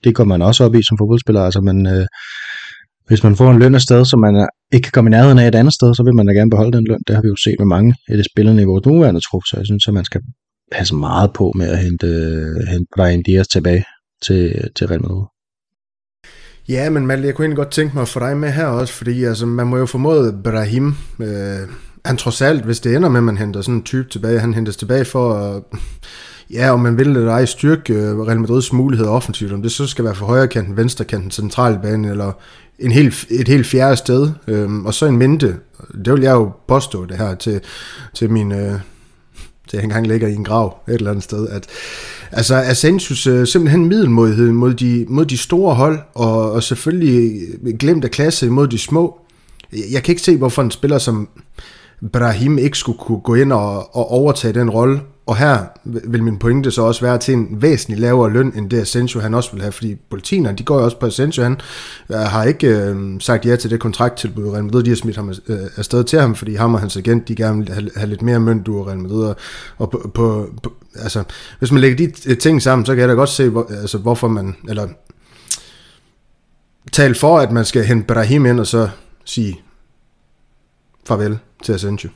Det 0.04 0.16
går 0.16 0.24
man 0.24 0.42
også 0.42 0.63
op 0.63 0.75
i 0.75 0.83
som 0.83 0.98
fodboldspiller. 0.98 1.42
Altså 1.42 1.62
man, 1.62 1.88
øh, 1.88 2.06
hvis 3.07 3.24
man 3.24 3.36
får 3.36 3.51
en 3.51 3.60
løn 3.60 3.75
et 3.75 3.81
sted, 3.81 4.06
som 4.06 4.19
man 4.19 4.50
ikke 4.74 4.86
kan 4.86 4.92
komme 4.92 5.10
i 5.10 5.16
nærheden 5.16 5.39
af 5.39 5.48
et 5.48 5.56
andet 5.56 5.74
sted, 5.74 5.95
så 5.95 6.04
vil 6.04 6.16
man 6.16 6.28
da 6.28 6.33
gerne 6.33 6.50
beholde 6.50 6.78
den 6.78 6.86
løn. 6.88 7.00
Det 7.07 7.16
har 7.16 7.22
vi 7.22 7.28
jo 7.28 7.36
set 7.36 7.56
med 7.60 7.68
mange 7.68 7.95
af 8.10 8.18
de 8.18 8.24
spillerne 8.31 8.62
i 8.62 8.66
vores 8.66 8.86
nuværende 8.86 9.22
trup, 9.22 9.42
så 9.50 9.57
jeg 9.57 9.66
synes, 9.66 9.88
at 9.88 9.94
man 9.94 10.06
skal 10.06 10.22
passe 10.72 10.95
meget 10.95 11.33
på 11.33 11.51
med 11.56 11.68
at 11.68 11.78
hente, 11.78 12.07
øh, 12.07 12.68
hente 12.72 12.88
Brian 12.95 13.24
Diaz 13.24 13.48
tilbage 13.48 13.84
til, 14.25 14.69
til 14.75 14.88
Real 14.88 15.01
Madrid. 15.01 15.25
Ja, 16.69 16.89
men 16.89 17.07
Malte, 17.07 17.27
jeg 17.27 17.36
kunne 17.36 17.45
egentlig 17.45 17.63
godt 17.63 17.72
tænke 17.72 17.94
mig 17.94 18.01
at 18.01 18.07
få 18.07 18.19
dig 18.19 18.38
med 18.38 18.51
her 18.51 18.66
også, 18.66 18.94
fordi 18.94 19.24
altså, 19.24 19.45
man 19.45 19.68
må 19.68 19.77
jo 19.77 19.86
formode 19.86 20.42
Brahim, 20.44 20.88
øh, 21.19 21.68
han 22.06 22.18
trods 22.18 22.42
alt, 22.42 22.65
hvis 22.65 22.80
det 22.80 22.95
ender 22.95 23.09
med, 23.09 23.19
at 23.19 23.24
man 23.24 23.38
henter 23.38 23.62
sådan 23.62 23.75
en 23.75 23.83
type 23.83 24.09
tilbage, 24.09 24.39
han 24.39 24.53
hentes 24.53 24.77
tilbage 24.77 25.06
for 25.06 25.33
at, 25.33 25.63
ja, 26.57 26.71
om 26.71 26.80
man 26.80 26.98
vil 26.98 27.07
eller 27.07 27.31
ej, 27.31 27.45
styrke 27.45 27.94
øh, 27.94 28.19
Real 28.19 28.39
Madrids 28.39 28.74
mulighed 28.74 29.07
offensivt, 29.07 29.53
om 29.53 29.62
det 29.62 29.71
så 29.71 29.88
skal 29.88 30.06
være 30.06 30.15
for 30.15 30.25
højre 30.25 30.48
kanten, 30.48 30.77
venstre 30.77 31.06
kanten, 31.06 31.31
central 31.31 31.80
bane, 31.81 32.09
eller 32.09 32.31
en 32.80 32.92
helt, 32.92 33.25
et 33.30 33.48
helt 33.48 33.68
fjerde 33.68 33.95
sted, 33.95 34.31
øhm, 34.48 34.86
og 34.86 34.94
så 34.94 35.06
en 35.06 35.18
mente, 35.18 35.56
det 36.06 36.13
vil 36.13 36.21
jeg 36.21 36.31
jo 36.31 36.51
påstå 36.68 37.06
det 37.06 37.18
her 37.18 37.36
til, 37.36 37.62
til 38.13 38.30
min, 38.30 38.51
øh, 38.51 38.80
til 39.69 39.77
jeg 39.77 39.83
engang 39.83 40.07
ligger 40.07 40.27
i 40.27 40.33
en 40.33 40.44
grav 40.44 40.77
et 40.88 40.93
eller 40.93 41.10
andet 41.10 41.24
sted, 41.24 41.48
at 41.48 41.67
altså 42.31 42.55
Asensius 42.55 43.27
øh, 43.27 43.48
simpelthen 43.48 43.86
middelmodighed 43.86 44.51
mod 44.51 44.74
de, 44.74 45.05
mod 45.10 45.25
de 45.25 45.38
store 45.38 45.75
hold, 45.75 46.00
og, 46.13 46.51
og 46.51 46.63
selvfølgelig 46.63 47.41
glemt 47.79 48.03
af 48.03 48.12
klasse 48.12 48.50
mod 48.50 48.67
de 48.67 48.77
små. 48.77 49.20
Jeg 49.91 50.03
kan 50.03 50.12
ikke 50.12 50.22
se, 50.22 50.38
hvorfor 50.38 50.62
en 50.62 50.72
spiller 50.72 50.98
som 50.98 51.29
Brahim 52.13 52.58
ikke 52.58 52.77
skulle 52.77 52.98
kunne 52.98 53.20
gå 53.20 53.36
ind 53.36 53.53
og, 53.53 53.96
og 53.96 54.12
overtage 54.12 54.53
den 54.53 54.70
rolle. 54.70 55.01
Og 55.25 55.38
her 55.38 55.65
vil 55.84 56.24
min 56.24 56.38
pointe 56.38 56.72
så 56.72 56.81
også 56.81 57.01
være 57.01 57.17
til 57.17 57.34
en 57.34 57.62
væsentlig 57.62 58.00
lavere 58.00 58.31
løn, 58.31 58.53
end 58.55 58.70
det 58.70 58.81
Asensio 58.81 59.20
han 59.20 59.34
også 59.34 59.51
vil 59.51 59.62
have, 59.62 59.72
fordi 59.72 59.96
politinerne, 60.10 60.58
de 60.58 60.63
går 60.63 60.79
jo 60.79 60.86
også 60.86 61.00
på 61.00 61.05
Asensio, 61.05 61.43
han 61.43 61.58
øh, 62.10 62.17
har 62.17 62.43
ikke 62.43 62.67
øh, 62.67 63.20
sagt 63.20 63.46
ja 63.46 63.55
til 63.55 63.70
det 63.70 63.79
kontrakttilbud, 63.79 64.50
Real 64.50 64.63
Madrid, 64.63 64.84
de 64.84 64.89
har 64.89 64.96
smidt 64.96 65.15
ham 65.15 65.34
øh, 65.48 65.60
afsted 65.77 66.03
til 66.03 66.20
ham, 66.20 66.36
fordi 66.36 66.55
ham 66.55 66.74
og 66.74 66.79
hans 66.79 66.98
agent, 66.98 67.27
de 67.27 67.36
gerne 67.36 67.58
vil 67.58 67.74
have, 67.74 67.89
have 67.96 68.10
lidt 68.10 68.22
mere 68.22 68.39
mønt 68.39 68.65
du 68.65 68.84
Real 68.84 69.00
Madrid, 69.00 69.24
og, 69.24 69.36
og 69.77 69.91
på, 69.91 70.12
på, 70.13 70.50
på, 70.63 70.74
altså, 70.96 71.24
hvis 71.60 71.72
man 71.72 71.81
lægger 71.81 72.08
de 72.08 72.36
ting 72.36 72.62
sammen, 72.62 72.86
så 72.86 72.91
kan 72.91 73.00
jeg 73.00 73.10
da 73.10 73.13
godt 73.13 73.29
se, 73.29 73.50
hvor, 73.50 73.72
altså, 73.81 73.98
hvorfor 73.98 74.27
man, 74.27 74.55
eller 74.70 74.88
tale 76.91 77.15
for, 77.15 77.39
at 77.39 77.51
man 77.51 77.65
skal 77.65 77.86
hente 77.86 78.08
Brahim 78.08 78.46
ind, 78.46 78.60
og 78.60 78.67
så 78.67 78.89
sige 79.25 79.62
farvel 81.08 81.39
til 81.63 81.74
Asensio. 81.74 82.10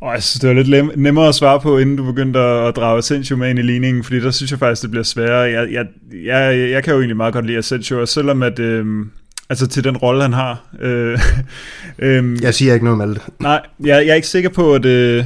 Og 0.00 0.14
jeg 0.14 0.22
synes, 0.22 0.40
det 0.40 0.48
var 0.48 0.62
lidt 0.62 0.98
nemmere 0.98 1.28
at 1.28 1.34
svare 1.34 1.60
på, 1.60 1.78
inden 1.78 1.96
du 1.96 2.04
begyndte 2.04 2.40
at 2.40 2.76
drage 2.76 2.98
Asensio 2.98 3.36
med 3.36 3.50
ind 3.50 3.58
i 3.58 3.62
ligningen, 3.62 4.04
fordi 4.04 4.20
der 4.20 4.30
synes 4.30 4.50
jeg 4.50 4.58
faktisk, 4.58 4.82
det 4.82 4.90
bliver 4.90 5.04
sværere. 5.04 5.40
Jeg, 5.40 5.72
jeg, 5.72 5.86
jeg, 6.24 6.70
jeg 6.70 6.84
kan 6.84 6.92
jo 6.92 6.98
egentlig 6.98 7.16
meget 7.16 7.34
godt 7.34 7.46
lide 7.46 7.58
Asensio, 7.58 8.00
og 8.00 8.08
selvom 8.08 8.42
at, 8.42 8.58
øh, 8.58 9.06
altså 9.50 9.66
til 9.66 9.84
den 9.84 9.96
rolle, 9.96 10.22
han 10.22 10.32
har. 10.32 10.66
Øh, 10.80 11.18
øh, 11.98 12.42
jeg 12.42 12.54
siger 12.54 12.74
ikke 12.74 12.84
noget 12.84 13.02
om 13.02 13.10
alt. 13.10 13.22
Nej, 13.40 13.60
jeg, 13.80 13.86
jeg 13.86 14.08
er 14.08 14.14
ikke 14.14 14.28
sikker 14.28 14.50
på, 14.50 14.74
at... 14.74 14.84
Øh, 14.84 15.24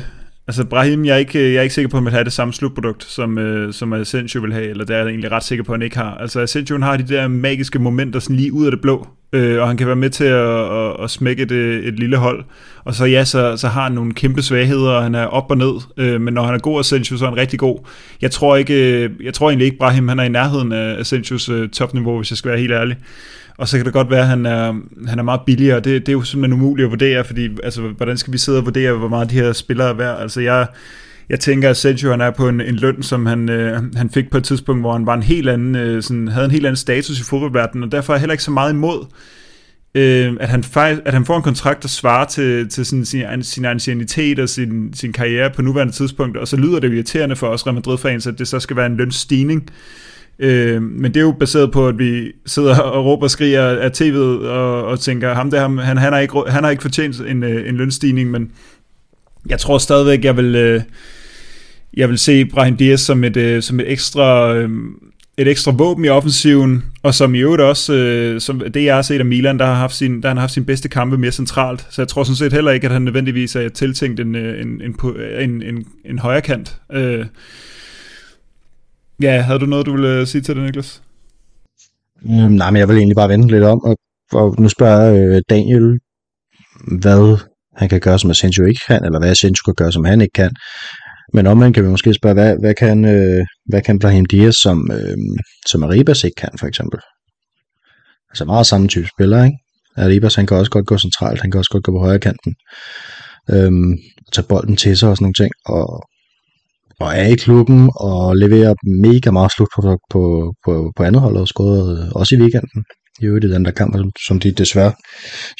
Altså 0.48 0.64
Brahim, 0.64 1.04
jeg 1.04 1.14
er 1.14 1.16
ikke, 1.16 1.38
jeg 1.38 1.54
er 1.58 1.62
ikke 1.62 1.74
sikker 1.74 1.88
på, 1.88 1.96
at 1.96 2.02
man 2.02 2.12
har 2.12 2.22
det 2.22 2.32
samme 2.32 2.54
slutprodukt, 2.54 3.04
som, 3.04 3.38
øh, 3.38 3.72
som 3.72 3.92
Asensio 3.92 4.40
vil 4.40 4.52
have, 4.52 4.68
eller 4.68 4.84
det 4.84 4.96
er 4.96 4.98
jeg 4.98 5.08
egentlig 5.08 5.32
ret 5.32 5.44
sikker 5.44 5.64
på, 5.64 5.72
at 5.72 5.78
han 5.78 5.84
ikke 5.84 5.96
har. 5.96 6.14
Altså 6.14 6.40
Asensio 6.40 6.78
har 6.78 6.96
de 6.96 7.08
der 7.08 7.28
magiske 7.28 7.78
momenter 7.78 8.20
sådan 8.20 8.36
lige 8.36 8.52
ud 8.52 8.64
af 8.64 8.70
det 8.70 8.80
blå, 8.80 9.06
øh, 9.32 9.60
og 9.60 9.68
han 9.68 9.76
kan 9.76 9.86
være 9.86 9.96
med 9.96 10.10
til 10.10 10.24
at, 10.24 10.72
at, 10.72 11.04
at 11.04 11.10
smække 11.10 11.42
et, 11.42 11.50
øh, 11.50 11.84
et 11.84 11.98
lille 11.98 12.16
hold. 12.16 12.44
Og 12.84 12.94
så 12.94 13.04
ja, 13.04 13.24
så, 13.24 13.56
så 13.56 13.68
har 13.68 13.82
han 13.82 13.92
nogle 13.92 14.14
kæmpe 14.14 14.42
svagheder, 14.42 14.90
og 14.90 15.02
han 15.02 15.14
er 15.14 15.26
op 15.26 15.50
og 15.50 15.56
ned, 15.56 15.74
øh, 15.96 16.20
men 16.20 16.34
når 16.34 16.42
han 16.42 16.54
er 16.54 16.58
god 16.58 16.80
Asensio, 16.80 17.16
så 17.16 17.24
er 17.24 17.28
han 17.28 17.38
rigtig 17.38 17.58
god. 17.58 17.78
Jeg 18.22 18.30
tror, 18.30 18.56
ikke, 18.56 19.04
øh, 19.04 19.10
jeg 19.24 19.34
tror 19.34 19.50
egentlig 19.50 19.64
ikke, 19.64 19.78
Brahim 19.78 20.08
han 20.08 20.18
er 20.18 20.24
i 20.24 20.28
nærheden 20.28 20.72
af 20.72 21.00
Asensios 21.00 21.48
øh, 21.48 21.68
topniveau, 21.68 22.16
hvis 22.16 22.30
jeg 22.30 22.38
skal 22.38 22.50
være 22.50 22.60
helt 22.60 22.72
ærlig. 22.72 22.96
Og 23.58 23.68
så 23.68 23.76
kan 23.76 23.86
det 23.86 23.92
godt 23.92 24.10
være, 24.10 24.20
at 24.20 24.26
han 24.26 24.46
er, 24.46 24.74
han 25.06 25.18
er 25.18 25.22
meget 25.22 25.40
billigere. 25.46 25.80
Det, 25.80 25.84
det 25.84 26.08
er 26.08 26.12
jo 26.12 26.22
simpelthen 26.22 26.60
umuligt 26.60 26.84
at 26.84 26.90
vurdere, 26.90 27.24
fordi 27.24 27.48
altså, 27.62 27.80
hvordan 27.80 28.16
skal 28.16 28.32
vi 28.32 28.38
sidde 28.38 28.58
og 28.58 28.64
vurdere, 28.64 28.92
hvor 28.92 29.08
meget 29.08 29.30
de 29.30 29.34
her 29.34 29.52
spillere 29.52 29.88
er 29.88 29.92
værd? 29.92 30.20
Altså 30.20 30.40
jeg, 30.40 30.66
jeg 31.28 31.40
tænker, 31.40 31.70
at 31.70 31.76
Sergio 31.76 32.10
han 32.10 32.20
er 32.20 32.30
på 32.30 32.48
en, 32.48 32.60
en 32.60 32.74
løn, 32.74 33.02
som 33.02 33.26
han, 33.26 33.50
øh, 33.50 33.94
han 33.96 34.10
fik 34.10 34.30
på 34.30 34.36
et 34.38 34.44
tidspunkt, 34.44 34.82
hvor 34.82 34.92
han 34.92 35.06
var 35.06 35.14
en 35.14 35.22
helt 35.22 35.48
anden, 35.48 35.76
øh, 35.76 36.02
sådan, 36.02 36.28
havde 36.28 36.44
en 36.44 36.50
helt 36.50 36.66
anden 36.66 36.76
status 36.76 37.20
i 37.20 37.24
fodboldverdenen, 37.24 37.84
og 37.84 37.92
derfor 37.92 38.12
er 38.12 38.16
jeg 38.16 38.20
heller 38.20 38.32
ikke 38.32 38.44
så 38.44 38.50
meget 38.50 38.72
imod, 38.72 39.06
øh, 39.94 40.36
at, 40.40 40.48
han 40.48 40.64
faktisk, 40.64 41.02
at 41.04 41.14
han 41.14 41.24
får 41.24 41.36
en 41.36 41.42
kontrakt, 41.42 41.82
der 41.82 41.88
svarer 41.88 42.24
til, 42.24 42.68
til 42.68 42.86
sådan 42.86 43.04
sin, 43.04 43.42
sin 43.42 43.64
ancienitet 43.64 44.38
og 44.38 44.48
sin, 44.48 44.94
sin 44.94 45.12
karriere 45.12 45.50
på 45.50 45.62
nuværende 45.62 45.92
tidspunkt, 45.92 46.36
og 46.36 46.48
så 46.48 46.56
lyder 46.56 46.80
det 46.80 46.92
irriterende 46.92 47.36
for 47.36 47.46
os 47.46 47.66
Real 47.66 47.74
Madrid-fans, 47.74 48.26
at 48.26 48.38
det 48.38 48.48
så 48.48 48.60
skal 48.60 48.76
være 48.76 48.86
en 48.86 48.96
lønstigning. 48.96 49.70
Øh, 50.38 50.82
men 50.82 51.14
det 51.14 51.20
er 51.20 51.24
jo 51.24 51.32
baseret 51.40 51.72
på, 51.72 51.88
at 51.88 51.98
vi 51.98 52.32
sidder 52.46 52.78
og 52.78 53.04
råber 53.04 53.22
og 53.22 53.30
skriger 53.30 53.62
af 53.62 53.90
tv'et 53.90 54.46
og, 54.48 54.84
og 54.84 55.00
tænker, 55.00 55.34
ham 55.34 55.50
der, 55.50 55.60
han, 55.60 55.78
han, 55.78 56.12
har 56.12 56.18
ikke, 56.18 56.42
han 56.48 56.64
har 56.64 56.70
ikke 56.70 56.82
fortjent 56.82 57.20
en, 57.20 57.42
øh, 57.42 57.68
en 57.68 57.76
lønstigning, 57.76 58.30
men 58.30 58.50
jeg 59.48 59.58
tror 59.58 59.78
stadigvæk, 59.78 60.24
jeg 60.24 60.36
vil, 60.36 60.54
øh, 60.54 60.80
jeg 61.96 62.08
vil 62.08 62.18
se 62.18 62.44
Brahim 62.44 62.76
Diaz 62.76 63.00
som 63.00 63.24
et, 63.24 63.36
øh, 63.36 63.62
som 63.62 63.80
et 63.80 63.92
ekstra... 63.92 64.54
Øh, 64.54 64.70
et 65.38 65.48
ekstra 65.48 65.72
våben 65.72 66.04
i 66.04 66.08
offensiven, 66.08 66.84
og 67.02 67.14
som 67.14 67.34
i 67.34 67.38
øvrigt 67.38 67.62
også, 67.62 67.94
øh, 67.94 68.40
som 68.40 68.62
det 68.74 68.84
jeg 68.84 68.94
har 68.94 69.02
set 69.02 69.18
af 69.18 69.24
Milan, 69.24 69.58
der 69.58 69.66
har 69.66 69.74
haft 69.74 69.94
sin, 69.94 70.22
der 70.22 70.28
har 70.28 70.40
haft 70.40 70.52
sin 70.52 70.64
bedste 70.64 70.88
kampe 70.88 71.18
mere 71.18 71.32
centralt. 71.32 71.86
Så 71.90 72.02
jeg 72.02 72.08
tror 72.08 72.24
sådan 72.24 72.36
set 72.36 72.52
heller 72.52 72.70
ikke, 72.70 72.86
at 72.86 72.92
han 72.92 73.02
nødvendigvis 73.02 73.56
er 73.56 73.68
tiltænkt 73.68 74.20
en, 74.20 74.34
øh, 74.34 74.60
en, 74.60 74.82
en, 74.82 74.94
en, 75.38 75.62
en, 75.62 75.86
en 76.04 76.18
højre 76.18 76.40
kant. 76.40 76.80
Øh, 76.92 77.26
ja, 79.22 79.40
havde 79.40 79.58
du 79.58 79.66
noget, 79.66 79.86
du 79.86 79.92
ville 79.92 80.20
øh, 80.20 80.26
sige 80.26 80.42
til 80.42 80.56
det, 80.56 80.64
Niklas? 80.64 81.02
Mm, 82.22 82.30
nej, 82.30 82.70
men 82.70 82.80
jeg 82.80 82.88
vil 82.88 82.96
egentlig 82.96 83.16
bare 83.16 83.28
vente 83.28 83.54
lidt 83.54 83.64
om, 83.64 83.84
og, 83.84 83.96
og 84.32 84.54
nu 84.58 84.68
spørger 84.68 85.14
øh, 85.14 85.42
Daniel, 85.50 85.98
hvad 87.00 87.38
han 87.76 87.88
kan 87.88 88.00
gøre, 88.00 88.18
som 88.18 88.30
Asensio 88.30 88.64
ikke 88.64 88.80
kan, 88.88 89.04
eller 89.04 89.18
hvad 89.18 89.30
Asensio 89.30 89.62
kan 89.64 89.74
gøre, 89.74 89.92
som 89.92 90.04
han 90.04 90.20
ikke 90.20 90.32
kan. 90.32 90.50
Men 91.34 91.46
omvendt 91.46 91.74
kan 91.74 91.84
vi 91.84 91.88
måske 91.88 92.14
spørge, 92.14 92.34
hvad, 92.34 92.56
hvad 92.60 92.74
kan, 92.74 93.04
øh, 93.04 93.46
hvad 93.66 93.82
kan 93.82 93.98
Brahim 93.98 94.26
Diaz, 94.26 94.54
som, 94.54 94.90
øh, 94.92 95.16
som 95.66 95.82
Arribas 95.82 96.24
ikke 96.24 96.34
kan, 96.34 96.50
for 96.58 96.66
eksempel? 96.66 97.00
Altså 98.30 98.44
meget 98.44 98.66
samme 98.66 98.88
type 98.88 99.08
spiller, 99.16 99.44
ikke? 99.44 99.58
Arribas, 99.96 100.34
han 100.34 100.46
kan 100.46 100.56
også 100.56 100.70
godt 100.70 100.86
gå 100.86 100.98
centralt, 100.98 101.40
han 101.40 101.50
kan 101.50 101.58
også 101.58 101.70
godt 101.70 101.84
gå 101.84 101.92
på 101.92 101.98
højre 101.98 102.18
kanten. 102.18 102.54
Øhm, 103.50 103.98
tage 104.32 104.46
bolden 104.48 104.76
til 104.76 104.96
sig 104.98 105.08
og 105.08 105.16
sådan 105.16 105.24
nogle 105.24 105.34
ting, 105.34 105.52
og, 105.66 106.02
og 107.00 107.16
er 107.16 107.26
i 107.26 107.34
klubben 107.34 107.90
og 107.96 108.36
leverer 108.36 108.74
mega 109.02 109.30
meget 109.30 109.52
slut 109.52 109.68
på, 109.74 109.98
på, 110.10 110.54
på, 110.64 110.92
på 110.96 111.02
andet 111.02 111.22
hold 111.22 111.36
og 111.36 111.48
skåret 111.48 111.98
øh, 111.98 112.08
også 112.14 112.34
i 112.34 112.40
weekenden. 112.40 112.84
I 113.20 113.24
øvrigt 113.24 113.44
i 113.44 113.50
den 113.50 113.64
der 113.64 113.70
kamp, 113.70 113.96
som 114.26 114.40
de 114.40 114.52
desværre 114.52 114.92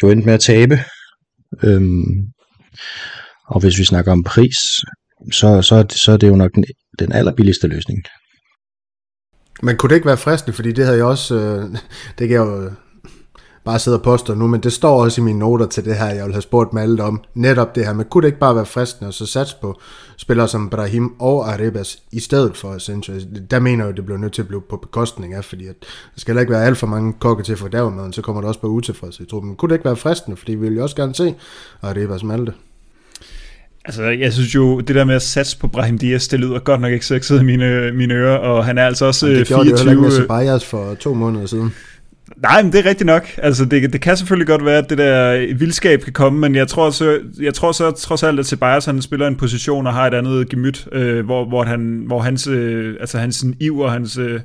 jo 0.03 0.11
endte 0.11 0.27
med 0.27 0.35
at 0.35 0.41
tabe. 0.41 0.79
Øhm, 1.63 2.05
og 3.49 3.61
hvis 3.61 3.79
vi 3.79 3.85
snakker 3.85 4.13
om 4.13 4.25
pris, 4.25 4.57
så, 5.33 5.63
så, 5.63 5.87
så 5.91 6.13
er 6.13 6.17
det 6.17 6.29
jo 6.29 6.37
nok 6.37 6.55
den, 6.55 6.65
den 6.99 7.13
allerbilligste 7.13 7.67
løsning. 7.67 8.03
Men 9.63 9.77
kunne 9.77 9.91
det 9.91 9.95
ikke 9.95 10.07
være 10.07 10.17
fristende, 10.17 10.57
fordi 10.57 10.73
det 10.73 10.85
havde 10.85 10.99
jeg 10.99 11.07
også, 11.07 11.35
øh, 11.35 11.71
det 12.19 12.29
kan 12.29 12.31
jeg 12.31 12.47
jo 12.47 12.71
bare 13.65 13.79
sidde 13.79 13.97
og 13.97 14.03
påstå 14.03 14.35
nu, 14.35 14.47
men 14.47 14.61
det 14.61 14.73
står 14.73 15.05
også 15.05 15.21
i 15.21 15.25
mine 15.25 15.39
noter 15.39 15.67
til 15.67 15.85
det 15.85 15.97
her, 15.97 16.07
jeg 16.07 16.25
vil 16.25 16.33
have 16.33 16.43
spurgt 16.43 16.73
med 16.73 17.01
om, 17.01 17.25
netop 17.35 17.75
det 17.75 17.87
her, 17.87 17.93
men 17.93 18.07
kunne 18.07 18.23
det 18.23 18.29
ikke 18.29 18.39
bare 18.39 18.55
være 18.55 18.67
fristende 18.67 19.09
at 19.09 19.15
så 19.15 19.27
satse 19.27 19.57
på 19.61 19.81
spillere 20.17 20.49
som 20.49 20.71
Brahim 20.71 21.15
og 21.19 21.53
Arebas 21.53 22.03
i 22.13 22.21
stedet 22.21 22.57
for 22.57 22.73
Asensio? 22.73 23.15
Der 23.51 23.59
mener 23.59 23.85
jeg 23.85 23.91
jo, 23.91 23.97
det 23.97 24.05
bliver 24.05 24.19
nødt 24.19 24.33
til 24.33 24.43
at 24.43 24.49
blive 24.49 24.63
på 24.71 24.77
bekostning 24.77 25.35
af, 25.35 25.45
fordi 25.45 25.67
at 25.67 25.75
der 26.15 26.21
skal 26.21 26.33
heller 26.33 26.41
ikke 26.41 26.53
være 26.53 26.65
alt 26.65 26.79
for 26.79 26.87
mange 26.87 27.13
kokke 27.13 27.43
til 27.43 27.57
for 27.57 27.69
dermed, 27.69 28.13
så 28.13 28.23
kommer 28.23 28.41
der 28.43 28.49
også 28.49 28.61
på 28.61 28.67
utilfredshed 28.67 29.27
i 29.27 29.31
truppen. 29.31 29.57
Kunne 29.57 29.69
det 29.69 29.75
ikke 29.75 29.85
være 29.85 29.97
fristende, 29.97 30.37
fordi 30.37 30.55
vi 30.55 30.69
vil 30.69 30.77
jo 30.77 30.83
også 30.83 30.97
gerne 30.97 31.15
se 31.15 31.35
Arebas 31.83 32.23
Malte? 32.23 32.53
Altså, 33.89 34.03
jeg 34.03 34.33
synes 34.33 34.55
jo, 34.55 34.81
det 34.81 34.97
der 34.97 35.05
med 35.05 35.15
at 35.15 35.23
satse 35.23 35.59
på 35.59 35.69
Brahim 35.69 35.99
Diaz, 35.99 36.29
det 36.29 36.41
lyder 36.41 36.59
godt 36.59 36.81
nok 36.81 36.93
ikke 36.93 37.07
sexet 37.07 37.41
i 37.41 37.45
mine, 37.45 37.93
mine 37.93 38.15
ører, 38.15 38.37
og 38.37 38.65
han 38.65 38.79
er 38.79 38.87
altså 38.87 39.05
også 39.05 39.27
Jamen, 39.27 39.39
det 39.39 39.47
24... 39.47 39.65
Det 39.65 39.69
gjorde 39.69 39.91
det 39.91 39.97
jo 39.97 40.09
ikke 40.09 40.49
med 40.51 40.61
for 40.61 40.95
to 40.95 41.15
måneder 41.15 41.47
siden. 41.47 41.75
Nej, 42.37 42.63
men 42.63 42.73
det 42.73 42.79
er 42.79 42.89
rigtigt 42.89 43.07
nok. 43.07 43.29
Altså, 43.37 43.65
det, 43.65 43.93
det 43.93 44.01
kan 44.01 44.17
selvfølgelig 44.17 44.47
godt 44.47 44.65
være, 44.65 44.79
at 44.79 44.91
det 44.91 44.99
der 44.99 45.55
vildskab 45.55 46.01
kan 46.01 46.13
komme, 46.13 46.39
men 46.39 46.55
jeg 46.55 46.69
tror 46.69 46.91
så, 46.91 47.19
jeg 47.41 47.55
tror 47.55 47.73
så 47.73 47.91
trods 47.91 48.23
alt, 48.23 48.41
at 48.41 48.47
Ceballos 48.47 48.85
han 48.85 49.03
spiller 49.03 49.27
en 49.27 49.37
position 49.37 49.87
og 49.87 49.93
har 49.93 50.07
et 50.07 50.15
andet 50.15 50.49
gemyt, 50.49 50.89
øh, 50.93 51.25
hvor, 51.25 51.45
hvor, 51.45 51.65
han, 51.65 52.03
hvor 52.07 52.21
hans, 52.21 52.47
øh, 52.47 52.97
altså 53.01 53.19
hans 53.19 53.45
iver, 53.61 53.89
hans... 53.89 54.19
Øh, 54.19 54.41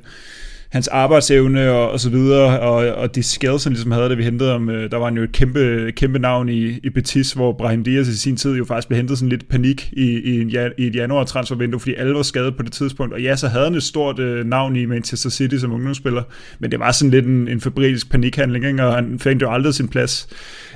hans 0.74 0.88
arbejdsevne 0.88 1.70
og, 1.70 1.90
og 1.90 2.00
så 2.00 2.10
videre, 2.10 2.60
og, 2.60 2.74
og 2.74 3.14
de 3.14 3.22
skills, 3.22 3.64
han 3.64 3.72
ligesom 3.72 3.90
havde, 3.90 4.08
da 4.08 4.14
vi 4.14 4.24
hentede 4.24 4.50
ham, 4.50 4.68
øh, 4.68 4.90
der 4.90 4.96
var 4.96 5.04
han 5.04 5.16
jo 5.16 5.22
et 5.22 5.32
kæmpe, 5.32 5.92
kæmpe 5.96 6.18
navn 6.18 6.48
i, 6.48 6.78
i 6.82 6.90
Betis, 6.90 7.32
hvor 7.32 7.52
Brahim 7.52 7.84
Diaz 7.84 8.08
i 8.08 8.16
sin 8.16 8.36
tid 8.36 8.56
jo 8.56 8.64
faktisk 8.64 8.88
blev 8.88 8.96
hentet 8.96 9.18
sådan 9.18 9.28
lidt 9.28 9.48
panik 9.48 9.90
i, 9.92 10.18
i, 10.18 10.40
en, 10.40 10.50
i 10.78 10.86
et 10.86 10.94
januar 10.94 11.24
transfervindue, 11.24 11.80
fordi 11.80 11.94
alle 11.94 12.14
var 12.14 12.22
skadet 12.22 12.56
på 12.56 12.62
det 12.62 12.72
tidspunkt, 12.72 13.14
og 13.14 13.22
ja, 13.22 13.36
så 13.36 13.48
havde 13.48 13.64
han 13.64 13.74
et 13.74 13.82
stort 13.82 14.18
øh, 14.18 14.46
navn 14.46 14.76
i 14.76 14.86
Manchester 14.86 15.30
City 15.30 15.56
som 15.56 15.72
ungdomsspiller, 15.72 16.22
men 16.58 16.70
det 16.70 16.80
var 16.80 16.92
sådan 16.92 17.10
lidt 17.10 17.26
en, 17.26 17.48
en 17.48 17.60
fabrikisk 17.60 18.10
panikhandling, 18.10 18.66
ikke? 18.66 18.84
og 18.84 18.94
han 18.94 19.18
fandt 19.18 19.42
jo 19.42 19.50
aldrig 19.50 19.74
sin 19.74 19.88
plads. 19.88 20.28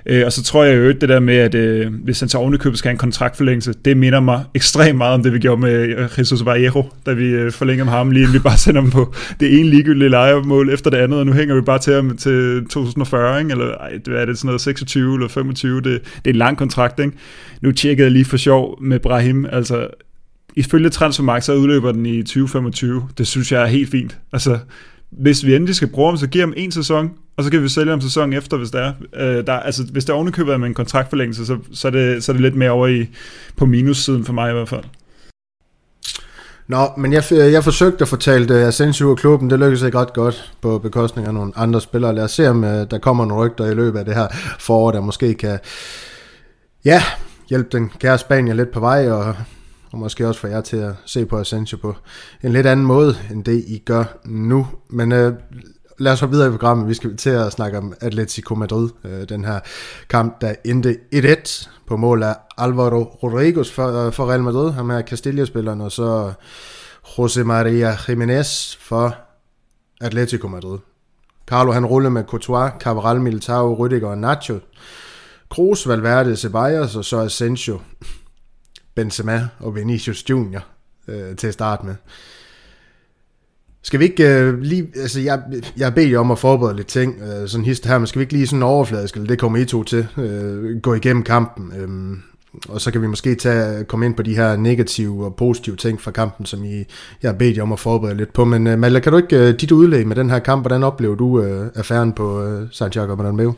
Øh, 0.07 0.27
og 0.27 0.33
så 0.33 0.43
tror 0.43 0.65
jeg 0.65 0.77
jo 0.77 0.89
det 0.89 1.09
der 1.09 1.21
med, 1.21 1.37
at 1.37 1.55
øh, 1.55 1.95
hvis 2.05 2.21
han 2.21 2.29
tager 2.29 2.41
ovenikøbet 2.41 2.79
skal 2.79 2.89
have 2.89 2.95
en 2.95 2.99
kontraktforlængelse, 2.99 3.75
det 3.85 3.97
minder 3.97 4.21
mig 4.21 4.45
ekstremt 4.55 4.99
meget 4.99 5.15
om 5.15 5.23
det, 5.23 5.33
vi 5.33 5.39
gjorde 5.39 5.61
med 5.61 5.73
øh, 5.73 6.09
Jesus 6.19 6.45
Vallejo, 6.45 6.85
da 7.07 7.13
vi 7.13 7.25
øh, 7.25 7.53
med 7.61 7.85
ham 7.85 8.11
lige, 8.11 8.29
vi 8.29 8.39
bare 8.39 8.59
sender 8.59 8.81
ham 8.81 8.91
på 8.91 9.15
det 9.41 9.61
ene 9.61 9.69
ligegyldige 9.69 10.09
lejemål 10.09 10.71
efter 10.71 10.91
det 10.91 10.99
andet, 10.99 11.19
og 11.19 11.27
nu 11.27 11.33
hænger 11.33 11.55
vi 11.55 11.61
bare 11.61 11.79
til 11.79 11.95
ham 11.95 12.17
til 12.17 12.65
2040, 12.65 13.41
ikke? 13.41 13.51
eller 13.51 13.75
ej, 13.75 13.91
det 14.07 14.21
er 14.21 14.25
det 14.25 14.39
sådan 14.39 14.47
noget 14.47 14.61
26 14.61 15.15
eller 15.15 15.29
25, 15.29 15.77
det, 15.77 15.85
det 15.85 16.01
er 16.25 16.31
en 16.31 16.37
lang 16.37 16.59
kontrakt. 16.59 17.01
Ikke? 17.01 17.13
Nu 17.61 17.73
tjekkede 17.73 18.05
jeg 18.05 18.13
lige 18.13 18.25
for 18.25 18.37
sjov 18.37 18.83
med 18.83 18.99
Brahim, 18.99 19.47
altså 19.53 19.89
ifølge 20.57 20.89
Transfermarkt, 20.91 21.45
så 21.45 21.55
udløber 21.55 21.93
den 21.93 22.07
i 22.07 22.23
2025. 22.23 23.09
Det 23.19 23.27
synes 23.27 23.53
jeg 23.53 23.63
er 23.63 23.67
helt 23.67 23.91
fint. 23.91 24.19
Altså, 24.33 24.59
hvis 25.11 25.47
vi 25.47 25.55
endelig 25.55 25.75
skal 25.75 25.89
bruge 25.89 26.09
ham, 26.09 26.17
så 26.17 26.27
giver 26.27 26.45
ham 26.47 26.55
en 26.57 26.73
sæson, 26.73 27.11
og 27.37 27.45
så 27.45 27.51
kan 27.51 27.63
vi 27.63 27.69
sælge 27.69 27.91
ham 27.91 28.01
sæsonen 28.01 28.33
efter, 28.33 28.57
hvis 28.57 28.71
det 28.71 28.81
er. 28.81 28.93
Øh, 29.17 29.47
der, 29.47 29.53
altså, 29.53 29.83
hvis 29.93 30.05
der 30.05 30.13
ovenikøbet 30.13 30.55
er 30.55 30.59
med 30.59 30.69
en 30.69 30.75
kontraktforlængelse, 30.75 31.47
så, 31.47 31.59
så, 31.73 31.89
er 31.89 31.93
det, 31.93 32.25
så 32.25 32.33
er 32.33 32.35
det 32.35 32.43
lidt 32.43 32.55
mere 32.55 32.71
over 32.71 32.87
i, 32.87 33.07
på 33.57 33.67
minussiden 33.67 34.25
for 34.25 34.33
mig 34.33 34.51
i 34.51 34.53
hvert 34.53 34.69
fald. 34.69 34.85
Nå, 36.69 36.89
men 36.97 37.13
jeg, 37.13 37.25
jeg 37.31 37.65
forsøgte 37.65 38.03
at 38.03 38.09
fortælle 38.09 38.49
det 38.49 38.55
øh, 38.55 38.69
Asensio 38.69 39.11
og 39.11 39.19
klubben, 39.19 39.51
det 39.51 39.59
lykkedes 39.59 39.83
ikke 39.83 39.99
ret 39.99 40.13
godt 40.13 40.53
på 40.61 40.79
bekostning 40.79 41.27
af 41.27 41.35
nogle 41.35 41.53
andre 41.57 41.81
spillere. 41.81 42.15
Lad 42.15 42.25
os 42.25 42.31
se, 42.31 42.51
om 42.51 42.65
øh, 42.65 42.87
der 42.91 42.99
kommer 42.99 43.25
nogle 43.25 43.47
rygter 43.47 43.67
i 43.67 43.75
løbet 43.75 43.99
af 43.99 44.05
det 44.05 44.15
her 44.15 44.29
forår, 44.59 44.91
der 44.91 45.01
måske 45.01 45.35
kan 45.35 45.59
ja, 46.85 47.03
hjælpe 47.49 47.69
den 47.73 47.91
kære 48.01 48.19
Spanier 48.19 48.55
lidt 48.55 48.71
på 48.71 48.81
vej, 48.81 49.11
og, 49.11 49.37
og 49.93 49.99
måske 49.99 50.29
også 50.29 50.41
få 50.41 50.47
jer 50.47 50.61
til 50.61 50.77
at 50.77 50.93
se 51.05 51.27
på 51.27 51.39
Asensio 51.39 51.79
på 51.79 51.95
en 52.43 52.53
lidt 52.53 52.67
anden 52.67 52.87
måde, 52.87 53.17
end 53.31 53.45
det 53.45 53.65
I 53.67 53.83
gør 53.87 54.05
nu. 54.25 54.67
Men 54.91 55.13
øh, 55.13 55.33
lad 55.99 56.13
os 56.13 56.21
hoppe 56.21 56.33
videre 56.33 56.49
i 56.49 56.51
programmet. 56.51 56.89
Vi 56.89 56.95
skal 56.95 57.17
til 57.17 57.31
at 57.31 57.53
snakke 57.53 57.79
om 57.79 57.95
Atletico 58.01 58.55
Madrid. 58.55 58.89
Øh, 59.05 59.29
den 59.29 59.45
her 59.45 59.61
kamp, 60.09 60.41
der 60.41 60.55
endte 60.65 60.97
1-1 61.15 61.69
på 61.87 61.97
mål 61.97 62.23
af 62.23 62.37
Alvaro 62.59 63.03
Rodriguez 63.03 63.71
for, 63.71 64.07
øh, 64.07 64.13
for 64.13 64.31
Real 64.31 64.43
Madrid. 64.43 64.73
Ham 64.73 64.91
her 64.91 65.03
Castilla-spilleren, 65.03 65.81
og 65.81 65.93
så 65.93 66.33
José 67.05 67.41
María 67.41 67.95
Jiménez 67.95 68.77
for 68.81 69.15
Atletico 70.01 70.49
Madrid. 70.49 70.79
Carlo 71.47 71.73
han 71.73 71.87
rullede 71.87 72.11
med 72.11 72.25
Courtois, 72.25 72.73
Cabral, 72.81 73.21
Militao, 73.21 73.75
Rüdiger 73.75 74.07
og 74.07 74.19
Nacho. 74.19 74.59
Kroos, 75.51 75.89
Valverde, 75.89 76.37
Ceballos 76.37 76.97
og 76.97 77.05
så 77.05 77.21
Asensio, 77.21 77.81
Benzema 78.99 79.49
og 79.59 79.77
Vinicius 79.77 80.31
Junior 80.31 80.65
øh, 81.09 81.37
til 81.37 81.47
at 81.47 81.55
starte 81.55 81.87
med. 81.87 81.95
Skal 83.83 84.01
vi 84.01 84.05
ikke 84.05 84.29
øh, 84.29 84.61
lige, 84.61 84.89
altså 84.97 85.21
jeg, 85.21 85.43
jeg 85.77 85.95
beder 85.95 86.09
jer 86.09 86.19
om 86.19 86.31
at 86.31 86.39
forberede 86.39 86.77
lidt 86.77 86.87
ting, 86.87 87.23
øh, 87.23 87.49
sådan 87.49 87.65
hist 87.65 87.87
her, 87.87 87.99
men 87.99 88.07
skal 88.07 88.19
vi 88.19 88.23
ikke 88.23 88.33
lige 88.33 88.47
sådan 88.47 88.63
overfladisk, 88.63 89.15
eller 89.15 89.29
det 89.29 89.39
kommer 89.39 89.59
I 89.59 89.65
to 89.65 89.85
til, 89.85 90.07
øh, 90.17 90.81
gå 90.81 90.95
igennem 90.95 91.23
kampen, 91.23 91.73
øh, 91.77 92.19
og 92.69 92.81
så 92.81 92.91
kan 92.91 93.03
vi 93.03 93.07
måske 93.07 93.35
tage, 93.35 93.85
komme 93.85 94.07
ind 94.07 94.15
på 94.15 94.23
de 94.23 94.37
her 94.37 94.57
negative 94.57 95.25
og 95.25 95.35
positive 95.35 95.77
ting 95.77 96.01
fra 96.01 96.11
kampen, 96.11 96.47
som 96.47 96.65
I, 96.65 96.85
jeg 97.23 97.31
har 97.31 97.39
bedt 97.39 97.57
jer 97.57 97.63
om 97.63 97.73
at 97.73 97.81
forberede 97.81 98.17
lidt 98.17 98.33
på. 98.33 98.45
Men 98.45 98.67
øh, 98.67 98.79
Malle, 98.79 99.01
kan 99.01 99.13
du 99.13 99.19
ikke 99.19 99.37
øh, 99.37 99.61
dit 99.61 99.73
udlæg 99.73 100.07
med 100.07 100.17
den 100.17 100.31
her 100.31 100.39
kamp, 100.39 100.63
hvordan 100.63 100.83
oplever 100.83 101.15
du 101.15 101.43
øh, 101.43 101.71
affæren 101.75 102.13
på 102.13 102.45
øh, 102.45 102.69
Santiago 102.71 103.15
Bernabeu? 103.15 103.55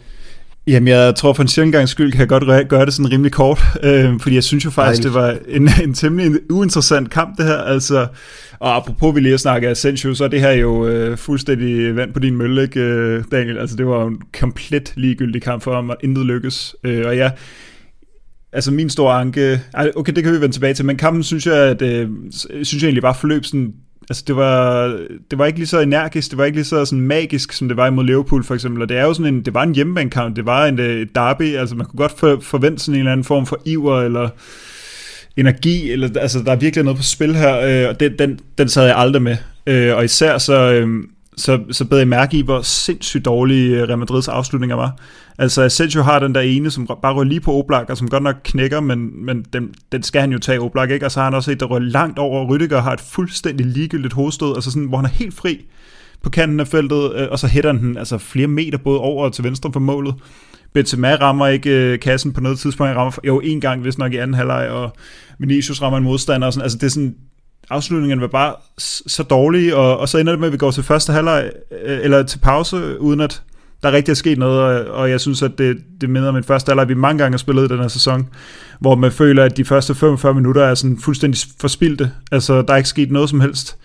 Jamen, 0.70 0.88
jeg 0.88 1.14
tror 1.14 1.32
for 1.32 1.42
en 1.42 1.48
sjældent 1.48 1.74
gang 1.74 1.88
skyld 1.88 2.12
kan 2.12 2.20
jeg 2.20 2.28
godt 2.28 2.68
gøre 2.68 2.86
det 2.86 2.94
sådan 2.94 3.12
rimelig 3.12 3.32
kort, 3.32 3.62
øh, 3.82 4.20
fordi 4.20 4.34
jeg 4.34 4.44
synes 4.44 4.64
jo 4.64 4.70
faktisk, 4.70 5.02
Dejligt. 5.02 5.38
det 5.48 5.48
var 5.48 5.56
en, 5.56 5.68
en 5.88 5.94
temmelig 5.94 6.40
uinteressant 6.50 7.10
kamp, 7.10 7.36
det 7.36 7.46
her. 7.46 7.56
Altså, 7.56 8.06
og 8.58 8.76
apropos, 8.76 9.14
vi 9.14 9.20
lige 9.20 9.30
har 9.30 9.38
snakket 9.38 9.68
Asensio, 9.68 10.14
så 10.14 10.24
er 10.24 10.28
det 10.28 10.40
her 10.40 10.50
jo 10.50 10.86
øh, 10.86 11.16
fuldstændig 11.16 11.96
vand 11.96 12.12
på 12.12 12.18
din 12.20 12.36
mølle, 12.36 12.62
ikke, 12.62 12.80
øh, 12.80 13.24
Daniel? 13.32 13.58
Altså, 13.58 13.76
det 13.76 13.86
var 13.86 14.00
jo 14.00 14.06
en 14.06 14.22
komplet 14.40 14.92
ligegyldig 14.96 15.42
kamp 15.42 15.62
for 15.62 15.74
ham, 15.74 15.90
og 15.90 15.96
intet 16.04 16.26
lykkes. 16.26 16.76
Øh, 16.84 17.06
og 17.06 17.16
ja, 17.16 17.30
altså 18.52 18.70
min 18.70 18.90
store 18.90 19.14
anke, 19.14 19.60
okay, 19.96 20.12
det 20.12 20.24
kan 20.24 20.32
vi 20.32 20.40
vende 20.40 20.54
tilbage 20.54 20.74
til, 20.74 20.84
men 20.84 20.96
kampen 20.96 21.22
synes 21.22 21.46
jeg, 21.46 21.56
at, 21.56 21.82
øh, 21.82 22.08
synes 22.30 22.82
jeg 22.82 22.88
egentlig 22.88 23.02
bare 23.02 23.14
forløb 23.14 23.44
sådan 23.44 23.72
altså 24.10 24.24
det 24.26 24.36
var, 24.36 24.86
det 25.30 25.38
var 25.38 25.46
ikke 25.46 25.58
lige 25.58 25.66
så 25.66 25.80
energisk, 25.80 26.30
det 26.30 26.38
var 26.38 26.44
ikke 26.44 26.56
lige 26.56 26.64
så 26.64 26.84
sådan 26.84 27.00
magisk, 27.00 27.52
som 27.52 27.68
det 27.68 27.76
var 27.76 27.86
imod 27.86 28.04
Liverpool 28.04 28.44
for 28.44 28.54
eksempel, 28.54 28.82
og 28.82 28.88
det 28.88 28.96
er 28.96 29.02
jo 29.02 29.14
sådan 29.14 29.34
en, 29.34 29.44
det 29.44 29.54
var 29.54 29.62
en 29.62 29.74
hjemmebanekamp, 29.74 30.36
det 30.36 30.46
var 30.46 30.66
en 30.66 30.78
øh, 30.78 31.00
et 31.00 31.14
derby, 31.14 31.56
altså 31.56 31.76
man 31.76 31.86
kunne 31.86 31.98
godt 31.98 32.18
for, 32.18 32.38
forvente 32.42 32.82
sådan 32.82 32.94
en 32.94 32.98
eller 32.98 33.12
anden 33.12 33.24
form 33.24 33.46
for 33.46 33.60
iver, 33.64 34.00
eller 34.00 34.28
energi, 35.36 35.90
eller 35.90 36.20
altså 36.20 36.42
der 36.42 36.52
er 36.52 36.56
virkelig 36.56 36.84
noget 36.84 36.96
på 36.96 37.02
spil 37.02 37.36
her, 37.36 37.60
øh, 37.60 37.88
og 37.88 38.00
den, 38.00 38.18
den, 38.18 38.40
den 38.58 38.68
sad 38.68 38.86
jeg 38.86 38.96
aldrig 38.96 39.22
med. 39.22 39.36
Øh, 39.66 39.96
og 39.96 40.04
især 40.04 40.38
så, 40.38 40.72
øh, 40.72 40.88
så, 41.40 41.60
så 41.70 41.84
bed 41.84 41.98
jeg 41.98 42.08
mærke 42.08 42.36
i, 42.36 42.42
hvor 42.42 42.62
sindssygt 42.62 43.24
dårlige 43.24 43.76
øh, 43.76 43.88
Real 43.88 43.98
Madrids 43.98 44.28
afslutninger 44.28 44.76
var. 44.76 44.96
Altså 45.38 45.62
Asensio 45.62 46.02
har 46.02 46.18
den 46.18 46.34
der 46.34 46.40
ene, 46.40 46.70
som 46.70 46.88
bare 47.02 47.14
rører 47.14 47.24
lige 47.24 47.40
på 47.40 47.52
Oblak, 47.52 47.90
og 47.90 47.96
som 47.96 48.08
godt 48.08 48.22
nok 48.22 48.36
knækker, 48.44 48.80
men, 48.80 49.24
men 49.24 49.44
den, 49.52 49.74
den 49.92 50.02
skal 50.02 50.20
han 50.20 50.32
jo 50.32 50.38
tage 50.38 50.60
Oblak, 50.60 50.90
ikke? 50.90 51.06
Og 51.06 51.12
så 51.12 51.20
har 51.20 51.24
han 51.24 51.34
også 51.34 51.50
et, 51.50 51.60
der 51.60 51.66
rører 51.66 51.80
langt 51.80 52.18
over, 52.18 52.40
og 52.40 52.48
Rydiger 52.48 52.80
har 52.80 52.92
et 52.92 53.00
fuldstændig 53.00 53.66
ligegyldigt 53.66 54.12
hovedstød, 54.12 54.54
altså 54.54 54.70
sådan, 54.70 54.88
hvor 54.88 54.96
han 54.98 55.06
er 55.06 55.10
helt 55.10 55.34
fri 55.34 55.66
på 56.22 56.30
kanten 56.30 56.60
af 56.60 56.68
feltet, 56.68 57.14
øh, 57.14 57.28
og 57.30 57.38
så 57.38 57.46
hætter 57.46 57.72
han 57.72 57.82
den 57.82 57.96
altså 57.96 58.18
flere 58.18 58.46
meter 58.46 58.78
både 58.78 58.98
over 58.98 59.24
og 59.24 59.32
til 59.32 59.44
venstre 59.44 59.72
for 59.72 59.80
målet. 59.80 60.14
Benzema 60.72 61.14
rammer 61.14 61.46
ikke 61.46 61.70
øh, 61.70 62.00
kassen 62.00 62.32
på 62.32 62.40
noget 62.40 62.58
tidspunkt. 62.58 62.88
Han 62.88 62.96
rammer 62.96 63.12
jo 63.26 63.40
en 63.40 63.60
gang, 63.60 63.82
hvis 63.82 63.98
nok 63.98 64.12
i 64.12 64.16
anden 64.16 64.34
halvleg, 64.34 64.68
og 64.68 64.92
Vinicius 65.38 65.82
rammer 65.82 65.98
en 65.98 66.04
modstander. 66.04 66.46
Og 66.46 66.52
sådan. 66.52 66.62
Altså 66.62 66.78
det 66.78 66.86
er 66.86 66.90
sådan, 66.90 67.14
afslutningen 67.70 68.20
var 68.20 68.26
bare 68.26 68.54
så 69.06 69.22
dårlige, 69.22 69.76
og, 69.76 69.98
og 69.98 70.08
så 70.08 70.18
ender 70.18 70.32
det 70.32 70.40
med, 70.40 70.48
at 70.48 70.52
vi 70.52 70.58
går 70.58 70.70
til 70.70 70.82
første 70.82 71.12
halvleg, 71.12 71.50
øh, 71.84 71.98
eller 72.02 72.22
til 72.22 72.38
pause, 72.38 73.00
uden 73.00 73.20
at 73.20 73.42
der 73.82 73.92
rigtig 73.92 74.12
er 74.12 74.16
sket 74.16 74.38
noget, 74.38 74.60
og, 74.60 74.94
og 74.94 75.10
jeg 75.10 75.20
synes, 75.20 75.42
at 75.42 75.58
det, 75.58 75.76
det 76.00 76.10
minder 76.10 76.28
om 76.28 76.36
en 76.36 76.44
første 76.44 76.70
halvleg, 76.70 76.88
vi 76.88 76.94
mange 76.94 77.18
gange 77.18 77.32
har 77.32 77.38
spillet 77.38 77.64
i 77.64 77.68
den 77.68 77.78
her 77.78 77.88
sæson, 77.88 78.28
hvor 78.80 78.94
man 78.94 79.12
føler, 79.12 79.44
at 79.44 79.56
de 79.56 79.64
første 79.64 79.94
45 79.94 80.34
minutter 80.34 80.62
er 80.62 80.74
sådan 80.74 80.98
fuldstændig 80.98 81.40
forspildte. 81.60 82.10
Altså, 82.32 82.62
der 82.62 82.72
er 82.72 82.76
ikke 82.76 82.88
sket 82.88 83.10
noget 83.10 83.30
som 83.30 83.40
helst. 83.40 83.76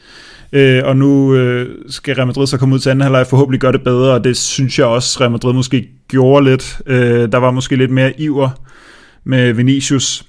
Øh, 0.53 0.81
og 0.85 0.97
nu 0.97 1.35
øh, 1.35 1.75
skal 1.89 2.15
Real 2.15 2.27
Madrid 2.27 2.47
så 2.47 2.57
komme 2.57 2.75
ud 2.75 2.79
til 2.79 2.89
anden 2.89 3.01
halvleg 3.01 3.21
og 3.21 3.27
forhåbentlig 3.27 3.61
gøre 3.61 3.71
det 3.71 3.83
bedre, 3.83 4.13
og 4.13 4.23
det 4.23 4.37
synes 4.37 4.79
jeg 4.79 4.87
også, 4.87 5.19
Real 5.21 5.31
Madrid 5.31 5.53
måske 5.53 5.89
gjorde 6.07 6.45
lidt. 6.45 6.81
Øh, 6.85 7.31
der 7.31 7.37
var 7.37 7.51
måske 7.51 7.75
lidt 7.75 7.91
mere 7.91 8.21
iver 8.21 8.49
med 9.23 9.53
Vinicius, 9.53 10.25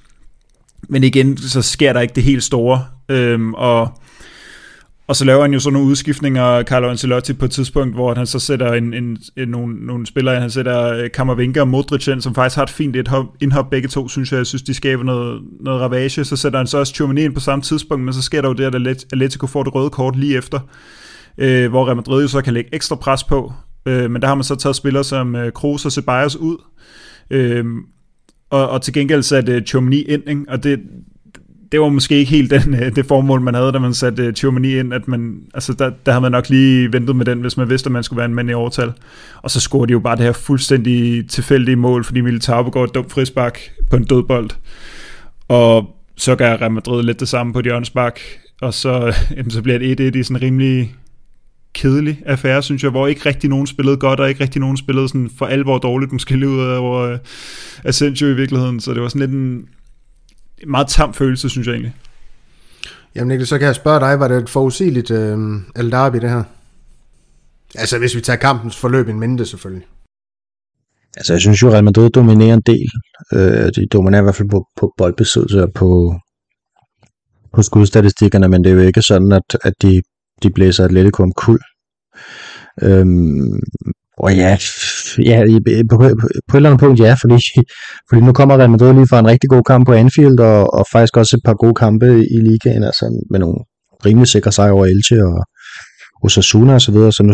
men 0.88 1.04
igen, 1.04 1.36
så 1.36 1.62
sker 1.62 1.92
der 1.92 2.00
ikke 2.00 2.14
det 2.14 2.22
helt 2.22 2.42
store. 2.42 2.84
Øhm, 3.08 3.54
og 3.54 3.98
og 5.08 5.16
så 5.16 5.24
laver 5.24 5.42
han 5.42 5.52
jo 5.52 5.60
sådan 5.60 5.72
nogle 5.72 5.88
udskiftninger, 5.88 6.62
Carlo 6.62 6.90
Ancelotti, 6.90 7.32
på 7.32 7.44
et 7.44 7.50
tidspunkt, 7.50 7.94
hvor 7.94 8.14
han 8.14 8.26
så 8.26 8.38
sætter 8.38 8.72
en, 8.72 8.94
en, 8.94 9.18
en, 9.36 9.48
nogle, 9.48 9.86
nogle 9.86 10.06
spillere, 10.06 10.40
han 10.40 10.50
sætter 10.50 10.92
øh, 10.92 11.10
Kammervinker 11.14 11.60
og 11.60 11.68
Modric 11.68 12.08
ind, 12.08 12.20
som 12.20 12.34
faktisk 12.34 12.56
har 12.56 12.62
et 12.62 12.70
fint 12.70 12.96
indhop, 12.96 13.24
indhop 13.40 13.70
begge 13.70 13.88
to, 13.88 14.08
synes 14.08 14.32
jeg. 14.32 14.38
Jeg 14.38 14.46
synes, 14.46 14.62
de 14.62 14.74
skaber 14.74 15.04
noget, 15.04 15.42
noget 15.60 15.80
ravage. 15.80 16.24
Så 16.24 16.36
sætter 16.36 16.58
han 16.58 16.66
så 16.66 16.78
også 16.78 16.92
Tchouameni 16.92 17.24
ind 17.24 17.34
på 17.34 17.40
samme 17.40 17.62
tidspunkt, 17.62 18.04
men 18.04 18.14
så 18.14 18.22
sker 18.22 18.42
der 18.42 18.48
jo 18.48 18.54
det, 18.54 18.64
at 18.64 19.04
Atletico 19.12 19.46
får 19.46 19.62
det 19.62 19.74
røde 19.74 19.90
kort 19.90 20.16
lige 20.16 20.36
efter, 20.36 20.60
øh, 21.38 21.70
hvor 21.70 21.86
Real 21.86 21.96
Madrid 21.96 22.22
jo 22.22 22.28
så 22.28 22.42
kan 22.42 22.54
lægge 22.54 22.74
ekstra 22.74 22.96
pres 22.96 23.24
på. 23.24 23.52
Øh, 23.86 24.10
men 24.10 24.22
der 24.22 24.28
har 24.28 24.34
man 24.34 24.44
så 24.44 24.54
taget 24.54 24.76
spillere 24.76 25.04
som 25.04 25.36
øh, 25.36 25.52
Kroos 25.52 25.84
og 25.84 25.92
Ceballos 25.92 26.36
ud. 26.36 26.56
Øh, 27.30 27.64
og, 28.50 28.68
og 28.68 28.82
til 28.82 28.92
gengæld 28.92 29.22
satte 29.22 29.52
øh, 29.52 29.62
Tchouameni 29.62 30.02
ind, 30.02 30.22
ikke? 30.28 30.44
og 30.48 30.62
det, 30.62 30.80
det 31.72 31.80
var 31.80 31.88
måske 31.88 32.14
ikke 32.14 32.30
helt 32.30 32.50
den, 32.50 32.74
øh, 32.74 32.96
det 32.96 33.06
formål, 33.06 33.40
man 33.40 33.54
havde, 33.54 33.72
da 33.72 33.78
man 33.78 33.94
satte 33.94 34.22
øh, 34.22 34.34
Tchouameni 34.34 34.78
ind, 34.78 34.94
at 34.94 35.08
man, 35.08 35.40
altså 35.54 35.72
der, 35.72 35.90
der 36.06 36.12
havde 36.12 36.22
man 36.22 36.32
nok 36.32 36.48
lige 36.48 36.92
ventet 36.92 37.16
med 37.16 37.24
den, 37.24 37.40
hvis 37.40 37.56
man 37.56 37.70
vidste, 37.70 37.86
at 37.88 37.92
man 37.92 38.02
skulle 38.02 38.16
være 38.16 38.26
en 38.26 38.34
mand 38.34 38.50
i 38.50 38.54
overtal. 38.54 38.92
Og 39.42 39.50
så 39.50 39.60
scorede 39.60 39.86
de 39.86 39.92
jo 39.92 39.98
bare 39.98 40.16
det 40.16 40.24
her 40.24 40.32
fuldstændig 40.32 41.28
tilfældige 41.28 41.76
mål, 41.76 42.04
fordi 42.04 42.20
Militao 42.20 42.62
begår 42.62 42.84
et 42.84 42.94
dumt 42.94 43.12
frispark 43.12 43.60
på 43.90 43.96
en 43.96 44.04
dødbold. 44.04 44.50
Og 45.48 45.96
så 46.16 46.36
gør 46.36 46.56
Real 46.56 46.72
Madrid 46.72 47.02
lidt 47.02 47.20
det 47.20 47.28
samme 47.28 47.52
på 47.52 47.58
et 47.58 47.64
hjørnespark, 47.64 48.20
og 48.60 48.74
så, 48.74 49.14
jamen, 49.36 49.50
så 49.50 49.62
bliver 49.62 49.78
det 49.78 50.14
1-1 50.14 50.18
i 50.18 50.22
sådan 50.22 50.36
en 50.36 50.42
rimelig 50.42 50.94
kedelig 51.74 52.22
affære, 52.26 52.62
synes 52.62 52.82
jeg, 52.82 52.90
hvor 52.90 53.06
ikke 53.06 53.26
rigtig 53.26 53.50
nogen 53.50 53.66
spillede 53.66 53.96
godt, 53.96 54.20
og 54.20 54.28
ikke 54.28 54.40
rigtig 54.40 54.60
nogen 54.60 54.76
spillede 54.76 55.08
sådan 55.08 55.30
for 55.38 55.46
alvor 55.46 55.78
dårligt, 55.78 56.12
måske 56.12 56.36
lige 56.36 56.48
ud 56.48 56.60
over 56.60 57.00
øh, 57.00 57.18
Asensio 57.84 58.28
i 58.28 58.34
virkeligheden, 58.34 58.80
så 58.80 58.94
det 58.94 59.02
var 59.02 59.08
sådan 59.08 59.20
lidt 59.20 59.30
en, 59.30 59.68
en 60.62 60.70
meget 60.70 60.88
tam 60.88 61.14
følelse, 61.14 61.48
synes 61.48 61.66
jeg 61.66 61.72
egentlig. 61.72 61.94
Jamen 63.14 63.28
Niklas, 63.28 63.48
så 63.48 63.58
kan 63.58 63.66
jeg 63.66 63.74
spørge 63.74 64.00
dig, 64.00 64.20
var 64.20 64.28
det 64.28 64.42
et 64.42 64.48
forudsigeligt 64.48 65.10
øh, 65.10 65.38
El 65.76 65.92
Derby 65.92 66.16
det 66.16 66.30
her? 66.30 66.42
Altså 67.74 67.98
hvis 67.98 68.16
vi 68.16 68.20
tager 68.20 68.36
kampens 68.36 68.76
forløb 68.76 69.08
en 69.08 69.20
mente 69.20 69.46
selvfølgelig. 69.46 69.86
Altså 71.16 71.32
jeg 71.32 71.40
synes 71.40 71.62
jo, 71.62 71.70
Real 71.70 71.84
Madrid 71.84 72.10
dominerer 72.10 72.54
en 72.54 72.62
del. 72.66 72.88
Øh, 73.32 73.70
de 73.76 73.86
dominerer 73.92 74.22
i 74.22 74.24
hvert 74.24 74.34
fald 74.34 74.48
på, 74.48 74.66
på 74.76 74.94
boldbesiddelse 74.98 75.62
og 75.62 75.72
på, 75.72 76.14
på 77.52 77.62
skudstatistikkerne, 77.62 78.48
men 78.48 78.64
det 78.64 78.70
er 78.70 78.74
jo 78.74 78.80
ikke 78.80 79.02
sådan, 79.02 79.32
at, 79.32 79.58
at 79.64 79.72
de, 79.82 80.02
de 80.42 80.50
blæser 80.50 80.84
Atletico 80.84 81.22
om 81.22 81.32
kul. 81.32 81.60
Øhm, 82.82 83.60
og 84.16 84.36
ja, 84.36 84.58
ja 85.24 85.42
på, 85.90 85.96
på, 85.96 86.08
på 86.48 86.56
et 86.56 86.56
eller 86.56 86.70
andet 86.70 86.80
punkt 86.80 87.00
ja, 87.00 87.14
fordi, 87.22 87.38
fordi 88.08 88.20
nu 88.20 88.32
kommer 88.32 88.58
Real 88.58 88.70
Madrid 88.70 88.92
lige 88.92 89.08
fra 89.08 89.18
en 89.18 89.26
rigtig 89.26 89.50
god 89.50 89.62
kamp 89.62 89.86
på 89.86 89.92
Anfield, 89.92 90.40
og, 90.40 90.74
og 90.74 90.84
faktisk 90.92 91.16
også 91.16 91.36
et 91.36 91.44
par 91.44 91.54
gode 91.54 91.74
kampe 91.74 92.06
i 92.06 92.36
ligaen, 92.48 92.84
altså 92.84 93.24
med 93.30 93.38
nogle 93.38 93.58
rimelig 94.06 94.28
sikre 94.28 94.52
sejre 94.52 94.72
over 94.72 94.86
Elche 94.86 95.24
og 95.24 95.44
Osasuna 96.22 96.74
og 96.74 96.80
så 96.80 96.92
videre, 96.92 97.12
så 97.12 97.22
nu 97.22 97.32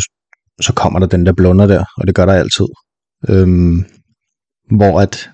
så 0.60 0.72
kommer 0.72 0.98
der 0.98 1.06
den 1.06 1.26
der 1.26 1.32
blunder 1.32 1.66
der, 1.66 1.84
og 1.98 2.06
det 2.06 2.14
gør 2.14 2.26
der 2.26 2.32
altid. 2.32 2.66
Øhm, 3.28 3.84
hvor 4.76 5.00
at 5.00 5.30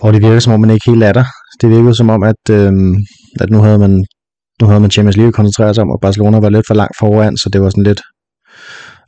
hvor 0.00 0.12
det 0.12 0.22
virker 0.22 0.38
som 0.38 0.52
om 0.52 0.60
man 0.60 0.70
ikke 0.70 0.90
helt 0.90 1.04
er 1.04 1.12
der. 1.12 1.24
Det 1.60 1.70
virker 1.70 1.92
som 1.92 2.10
om, 2.10 2.22
at, 2.22 2.42
øhm, 2.50 2.96
at 3.40 3.50
nu 3.50 3.58
havde 3.58 3.78
man 3.78 4.04
nu 4.60 4.66
havde 4.66 4.80
man 4.80 4.90
Champions 4.90 5.16
League 5.16 5.32
koncentreret 5.32 5.74
sig 5.74 5.82
om, 5.82 5.90
og 5.90 6.00
Barcelona 6.00 6.38
var 6.40 6.50
lidt 6.50 6.66
for 6.66 6.74
langt 6.74 6.96
foran, 7.00 7.36
så 7.36 7.48
det 7.52 7.60
var 7.62 7.70
sådan 7.70 7.82
lidt, 7.82 8.02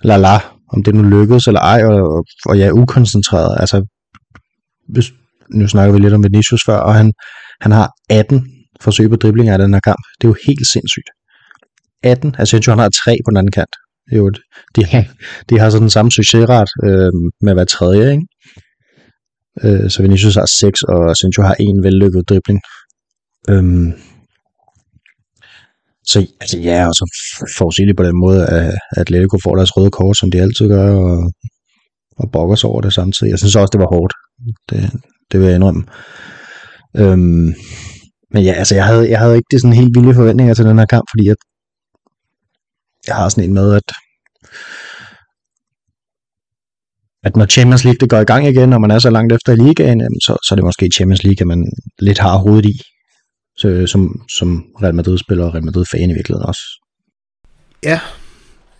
la 0.04 0.16
la, 0.16 0.36
om 0.72 0.82
det 0.82 0.94
nu 0.94 1.02
lykkedes 1.02 1.46
eller 1.46 1.60
ej, 1.60 1.84
og, 1.84 1.96
og, 2.16 2.24
og 2.46 2.58
jeg 2.58 2.66
er 2.68 2.72
ukoncentreret. 2.72 3.56
Altså, 3.60 3.86
hvis, 4.88 5.12
nu 5.54 5.68
snakker 5.68 5.92
vi 5.92 5.98
lidt 5.98 6.14
om 6.14 6.24
Vinicius 6.24 6.64
før, 6.66 6.76
og 6.76 6.94
han, 6.94 7.12
han 7.60 7.72
har 7.72 7.90
18 8.10 8.46
forsøg 8.80 9.10
på 9.10 9.16
driblinger 9.16 9.58
i 9.58 9.62
den 9.62 9.74
her 9.74 9.80
kamp. 9.80 10.02
Det 10.20 10.26
er 10.26 10.28
jo 10.28 10.36
helt 10.46 10.66
sindssygt. 10.66 11.08
18, 12.02 12.34
altså 12.38 12.70
han 12.70 12.78
har 12.78 12.88
3 12.88 13.16
på 13.24 13.30
den 13.30 13.36
anden 13.36 13.52
kant. 13.52 13.76
Jo, 14.12 14.30
de, 14.76 14.84
har, 14.84 15.04
de 15.50 15.58
har 15.58 15.70
så 15.70 15.78
den 15.78 15.90
samme 15.90 16.10
succesret 16.10 16.68
øh, 16.84 17.12
med 17.40 17.54
hver 17.54 17.64
tredje, 17.64 18.12
ikke? 18.12 18.26
Øh, 19.62 19.90
så 19.90 20.02
Vinicius 20.02 20.34
har 20.34 20.46
6, 20.46 20.82
og 20.82 21.10
Asensio 21.10 21.42
har 21.42 21.54
en 21.54 21.82
vellykket 21.82 22.28
dribling. 22.28 22.60
Øhm, 23.50 23.92
så 26.06 26.26
altså, 26.40 26.58
ja, 26.58 26.88
og 26.88 26.94
så 26.94 27.04
forudsigeligt 27.58 27.96
på 27.96 28.04
den 28.04 28.16
måde, 28.20 28.46
at 28.46 28.74
Atletico 28.96 29.38
får 29.44 29.56
deres 29.56 29.76
røde 29.76 29.90
kort, 29.90 30.16
som 30.16 30.30
de 30.30 30.40
altid 30.40 30.68
gør, 30.68 30.94
og, 30.94 31.32
og 32.16 32.30
bokker 32.32 32.56
sig 32.56 32.70
over 32.70 32.80
det 32.80 32.94
samtidig. 32.94 33.30
Jeg 33.30 33.38
synes 33.38 33.56
også, 33.56 33.70
det 33.72 33.80
var 33.80 33.94
hårdt. 33.96 34.14
Det, 34.70 35.00
det 35.32 35.40
vil 35.40 35.46
jeg 35.46 35.56
indrømme. 35.56 35.84
Øhm, 36.96 37.54
men 38.32 38.44
ja, 38.44 38.52
altså, 38.52 38.74
jeg 38.74 38.86
havde, 38.86 39.10
jeg 39.10 39.18
havde 39.18 39.36
ikke 39.36 39.48
det 39.50 39.60
sådan 39.60 39.76
helt 39.76 39.96
vilde 39.98 40.14
forventninger 40.14 40.54
til 40.54 40.64
den 40.64 40.78
her 40.78 40.86
kamp, 40.86 41.04
fordi 41.12 41.26
jeg, 41.26 41.36
jeg 43.06 43.14
har 43.14 43.28
sådan 43.28 43.44
en 43.44 43.54
med, 43.54 43.74
at 43.74 43.92
at 47.26 47.36
når 47.36 47.46
Champions 47.46 47.84
League 47.84 47.98
det 48.00 48.10
går 48.10 48.20
i 48.20 48.24
gang 48.24 48.46
igen, 48.46 48.72
og 48.72 48.80
man 48.80 48.90
er 48.90 48.98
så 48.98 49.10
langt 49.10 49.32
efter 49.32 49.52
i 49.52 49.56
ligaen, 49.56 50.00
så, 50.00 50.36
så 50.44 50.48
er 50.54 50.56
det 50.56 50.64
måske 50.64 50.90
Champions 50.94 51.24
League, 51.24 51.40
at 51.40 51.46
man 51.46 51.66
lidt 51.98 52.18
har 52.18 52.36
hovedet 52.38 52.66
i 52.66 52.80
så, 53.64 53.87
som, 53.87 54.22
som 54.29 54.64
Real 54.83 54.94
Madrid-spiller 54.94 55.44
og 55.44 55.55
Real 55.55 55.64
Madrid-fan 55.64 56.11
i 56.11 56.14
virkeligheden 56.14 56.48
også. 56.48 56.62
Ja, 57.83 58.00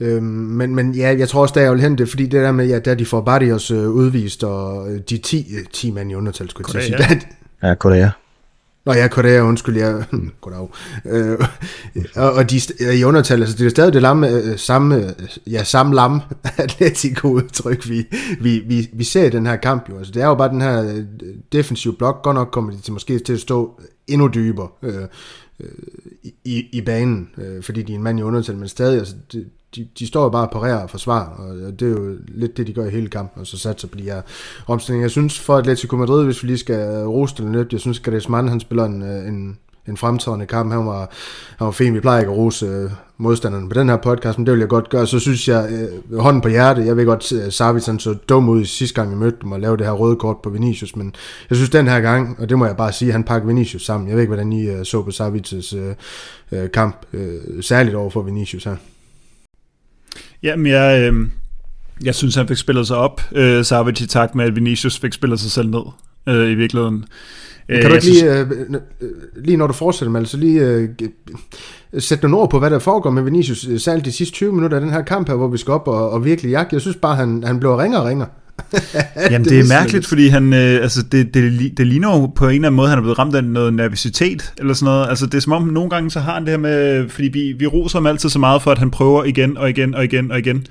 øhm, 0.01 0.25
men, 0.25 0.75
men 0.75 0.95
ja, 0.95 1.17
jeg 1.19 1.29
tror 1.29 1.43
også, 1.43 1.55
der 1.57 1.61
er 1.61 1.69
jo 1.69 1.75
hen 1.75 1.99
det, 1.99 2.09
fordi 2.09 2.23
det 2.23 2.43
der 2.43 2.53
med, 2.53 2.67
ja, 2.67 2.79
der 2.79 2.95
de 2.95 3.07
får 3.07 3.21
Barrios 3.21 3.71
øh, 3.71 3.89
udvist, 3.89 4.45
og 4.45 4.91
øh, 4.91 5.01
de 5.11 5.19
10, 5.19 5.47
10 5.73 5.89
øh, 5.89 5.95
mand 5.95 6.11
i 6.11 6.15
undertal, 6.15 6.51
skulle 6.51 6.71
jeg 6.75 6.83
sige. 6.83 7.21
Ja, 7.63 7.75
Korea. 7.75 8.11
Nå 8.85 8.93
ja, 8.93 9.09
Korea, 9.09 9.41
undskyld, 9.41 9.77
jeg... 9.77 10.05
Goddag. 10.41 10.69
Øh, 11.05 11.39
og, 12.17 12.33
og 12.33 12.51
de 12.51 12.61
øh, 12.81 12.95
i 12.95 13.05
undertal, 13.05 13.41
altså 13.41 13.57
det 13.57 13.67
er 13.67 13.71
stadig 13.71 13.93
det 13.93 14.03
lamme, 14.03 14.29
øh, 14.29 14.59
samme, 14.59 14.97
øh, 14.97 15.13
ja, 15.53 15.65
samme 15.65 15.95
lam 15.95 16.21
Atletico-udtryk, 16.59 17.89
vi, 17.89 18.07
vi, 18.41 18.59
vi, 18.59 18.91
vi 18.93 19.05
ser 19.05 19.25
i 19.25 19.31
den 19.31 19.47
her 19.47 19.57
kamp 19.57 19.89
jo. 19.89 19.99
Altså 19.99 20.13
det 20.13 20.23
er 20.23 20.27
jo 20.27 20.35
bare 20.35 20.49
den 20.49 20.61
her 20.61 20.83
øh, 20.83 21.05
defensive 21.53 21.95
blok, 21.95 22.23
godt 22.23 22.35
nok 22.35 22.49
kommer 22.53 22.73
de 22.73 22.81
til, 22.81 22.93
måske 22.93 23.19
til 23.19 23.33
at 23.33 23.41
stå 23.41 23.81
endnu 24.07 24.29
dybere 24.35 24.69
øh, 24.83 25.09
i, 26.45 26.69
i 26.73 26.81
banen, 26.81 27.29
øh, 27.39 27.63
fordi 27.63 27.83
de 27.83 27.93
er 27.93 27.97
en 27.97 28.03
mand 28.03 28.19
i 28.19 28.23
undertal, 28.23 28.57
men 28.57 28.69
stadig, 28.69 28.99
altså, 28.99 29.15
det, 29.33 29.47
de, 29.77 29.89
de 29.99 30.07
står 30.07 30.23
jo 30.23 30.29
bare 30.29 30.47
og 30.47 30.51
parerer 30.51 30.83
og 30.83 30.91
forsvarer, 30.91 31.27
og 31.27 31.81
det 31.81 31.83
er 31.89 31.91
jo 31.91 32.17
lidt 32.29 32.57
det, 32.57 32.67
de 32.67 32.73
gør 32.73 32.87
i 32.87 32.91
hele 32.91 33.09
kampen, 33.09 33.41
og 33.41 33.47
så 33.47 33.59
satser 33.59 33.89
på 33.89 33.99
de 33.99 34.03
her 34.03 34.23
omstillinger. 34.67 35.05
Jeg 35.05 35.11
synes 35.11 35.39
for 35.39 35.57
Atletico 35.57 35.97
Madrid, 35.97 36.25
hvis 36.25 36.43
vi 36.43 36.49
lige 36.49 36.59
skal 36.59 37.05
rose 37.05 37.35
den 37.39 37.53
lidt, 37.53 37.73
jeg 37.73 37.81
synes, 37.81 37.99
at 37.99 38.05
Griezmann, 38.05 38.49
han 38.49 38.61
spiller 38.61 38.85
en, 38.85 39.03
øh, 39.03 39.29
en, 39.29 39.59
en 39.89 39.97
fremtrædende 39.97 40.47
kamp. 40.47 40.73
Han 40.73 40.87
var, 40.87 41.11
han 41.59 41.65
var 41.65 41.71
fin. 41.71 41.95
Vi 41.95 42.01
plejer 42.01 42.21
ikke 42.21 42.33
at 42.33 42.39
rose 42.39 42.67
øh, 42.67 42.91
modstanderne 43.19 43.69
på 43.69 43.75
den 43.75 43.89
her 43.89 43.97
podcast, 43.97 44.39
men 44.39 44.47
det 44.47 44.53
vil 44.53 44.61
jeg 44.61 44.69
godt 44.69 44.89
gøre. 44.89 45.07
Så 45.07 45.19
synes 45.19 45.49
jeg, 45.49 45.69
øh, 45.73 46.19
hånden 46.19 46.43
på 46.43 46.49
hjertet, 46.49 46.87
jeg 46.87 46.97
ved 46.97 47.07
godt, 47.07 47.33
øh, 47.33 47.47
at 47.47 47.53
Savic 47.53 47.85
så 47.85 48.15
dum 48.29 48.49
ud 48.49 48.61
i 48.61 48.65
sidste 48.65 48.95
gang, 48.95 49.11
vi 49.11 49.17
mødte 49.17 49.39
dem 49.43 49.53
og 49.53 49.61
lavede 49.61 49.79
det 49.79 49.87
her 49.87 49.93
røde 49.93 50.17
kort 50.17 50.37
på 50.43 50.51
Vinicius, 50.51 50.97
men 50.97 51.15
jeg 51.51 51.57
synes 51.57 51.71
den 51.71 51.89
her 51.89 52.01
gang, 52.01 52.37
og 52.41 52.49
det 52.49 52.59
må 52.59 52.67
jeg 52.67 52.77
bare 52.77 52.93
sige, 52.93 53.13
han 53.13 53.25
pakker 53.25 53.47
Vinicius 53.47 53.85
sammen. 53.85 54.09
Jeg 54.09 54.17
ved 54.17 54.23
ikke, 54.23 54.35
hvordan 54.35 54.53
I 54.53 54.69
øh, 54.69 54.85
så 54.85 55.03
på 55.03 55.11
Savic's 55.11 55.77
øh, 55.77 55.95
øh, 56.53 56.71
kamp, 56.71 56.97
øh, 57.13 57.41
særligt 57.61 57.97
over 57.97 58.11
for 58.11 58.23
Vinicius 58.23 58.65
her. 58.65 58.77
Jamen, 60.45 60.67
jeg, 60.67 61.13
øh, 61.13 61.27
jeg 62.05 62.15
synes, 62.15 62.35
han 62.35 62.49
fik 62.49 62.57
spillet 62.57 62.87
sig 62.87 62.97
op, 62.97 63.21
øh, 63.33 63.65
Savic, 63.65 64.01
i 64.01 64.07
takt 64.07 64.35
med, 64.35 64.45
at 64.45 64.57
Vinicius 64.57 64.99
fik 64.99 65.13
spillet 65.13 65.41
sig 65.41 65.51
selv 65.51 65.71
ned, 65.71 65.83
øh, 66.29 66.51
i 66.51 66.55
virkeligheden. 66.55 67.05
kan 67.69 67.91
du 67.91 67.95
ikke 67.95 68.07
lige, 68.07 68.41
øh, 68.41 68.51
lige 69.37 69.57
når 69.57 69.67
du 69.67 69.73
fortsætter 69.73 70.13
med, 70.13 70.21
altså 70.21 70.37
lige 70.37 70.61
øh, 70.61 70.89
sætte 71.99 72.29
nogle 72.29 72.37
ord 72.37 72.51
på, 72.51 72.59
hvad 72.59 72.71
der 72.71 72.79
foregår 72.79 73.11
med 73.11 73.23
Vinicius, 73.23 73.83
særligt 73.83 74.05
de 74.05 74.13
sidste 74.13 74.35
20 74.35 74.53
minutter 74.53 74.77
af 74.77 74.81
den 74.81 74.93
her 74.93 75.03
kamp 75.03 75.29
her, 75.29 75.37
hvor 75.37 75.49
vi 75.49 75.59
skal 75.59 75.73
op 75.73 75.89
og, 75.89 76.11
og 76.11 76.25
virkelig 76.25 76.51
jagte. 76.51 76.75
Jeg 76.75 76.81
synes 76.81 76.97
bare, 76.97 77.17
han, 77.17 77.45
han 77.45 77.61
blev 77.61 77.75
ringere 77.75 78.03
og 78.03 78.09
ringere. 78.09 78.29
Jamen, 79.31 79.45
det, 79.45 79.51
det 79.51 79.61
er 79.61 79.69
mærkeligt, 79.69 80.07
fordi 80.07 80.29
han, 80.29 80.53
øh, 80.53 80.83
altså, 80.83 81.03
det, 81.03 81.35
det, 81.35 81.73
det 81.77 81.87
ligner 81.87 82.21
jo 82.21 82.27
på 82.27 82.49
en 82.49 82.55
eller 82.55 82.69
anden 82.69 82.77
måde, 82.77 82.89
han 82.89 82.99
er 82.99 83.03
blevet 83.03 83.19
ramt 83.19 83.35
af 83.35 83.45
noget 83.45 83.75
nervøsitet, 83.75 84.53
eller 84.59 84.75
sådan 84.75 84.85
noget. 84.85 85.09
Altså, 85.09 85.27
det 85.27 85.35
er 85.35 85.41
som 85.41 85.53
om, 85.53 85.63
nogle 85.63 85.91
gange 85.91 86.11
så 86.11 86.21
har 86.21 86.35
han 86.35 86.43
det 86.43 86.51
her 86.51 86.59
med, 86.59 87.09
fordi 87.09 87.29
vi, 87.29 87.53
vi 87.59 87.67
roser 87.67 87.99
ham 87.99 88.07
altid 88.07 88.29
så 88.29 88.39
meget 88.39 88.63
for, 88.63 88.71
at 88.71 88.79
han 88.79 88.91
prøver 88.91 89.25
igen 89.25 89.57
og 89.57 89.71
igen 89.71 89.95
og 89.95 90.05
igen 90.05 90.31
og 90.31 90.39
igen. 90.39 90.67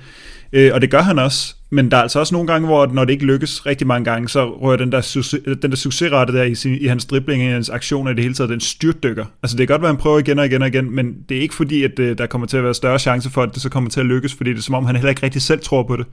Øh, 0.52 0.70
og 0.74 0.80
det 0.80 0.90
gør 0.90 1.02
han 1.02 1.18
også. 1.18 1.54
Men 1.74 1.90
der 1.90 1.96
er 1.96 2.02
altså 2.02 2.18
også 2.18 2.34
nogle 2.34 2.46
gange, 2.46 2.66
hvor 2.66 2.86
når 2.86 3.04
det 3.04 3.12
ikke 3.12 3.24
lykkes 3.24 3.66
rigtig 3.66 3.86
mange 3.86 4.04
gange, 4.04 4.28
så 4.28 4.50
rører 4.50 4.76
den 4.76 4.92
der, 4.92 5.00
succes, 5.00 5.40
den 5.62 5.70
der 5.70 5.76
succesrate 5.76 6.32
der 6.32 6.42
i, 6.42 6.54
sin, 6.54 6.74
i 6.80 6.86
hans 6.86 7.04
dribling, 7.04 7.42
i 7.42 7.46
hans 7.46 7.70
aktioner 7.70 8.10
i 8.10 8.14
det 8.14 8.22
hele 8.22 8.34
taget, 8.34 8.50
den 8.50 8.60
styrtdykker. 8.60 9.24
Altså 9.42 9.56
det 9.56 9.68
kan 9.68 9.74
godt 9.74 9.82
være, 9.82 9.88
at 9.88 9.94
han 9.94 10.02
prøver 10.02 10.18
igen 10.18 10.38
og 10.38 10.46
igen 10.46 10.62
og 10.62 10.68
igen, 10.68 10.90
men 10.90 11.14
det 11.28 11.36
er 11.36 11.40
ikke 11.40 11.54
fordi, 11.54 11.84
at 11.84 11.98
øh, 11.98 12.18
der 12.18 12.26
kommer 12.26 12.46
til 12.46 12.56
at 12.56 12.64
være 12.64 12.74
større 12.74 12.98
chance 12.98 13.30
for, 13.30 13.42
at 13.42 13.54
det 13.54 13.62
så 13.62 13.68
kommer 13.68 13.90
til 13.90 14.00
at 14.00 14.06
lykkes, 14.06 14.34
fordi 14.34 14.50
det 14.50 14.58
er 14.58 14.62
som 14.62 14.74
om, 14.74 14.84
han 14.84 14.96
heller 14.96 15.10
ikke 15.10 15.22
rigtig 15.22 15.42
selv 15.42 15.60
tror 15.60 15.82
på 15.82 15.96
det. 15.96 16.06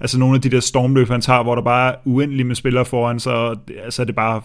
Altså 0.00 0.18
nogle 0.18 0.34
af 0.34 0.40
de 0.40 0.50
der 0.50 0.60
stormløb, 0.60 1.08
han 1.08 1.20
tager, 1.20 1.42
hvor 1.42 1.54
der 1.54 1.62
bare 1.62 1.92
er 1.92 1.96
uendeligt 2.04 2.46
med 2.46 2.56
spillere 2.56 2.84
foran, 2.84 3.20
så 3.20 3.56
altså, 3.84 4.04
det 4.04 4.14
bare 4.14 4.42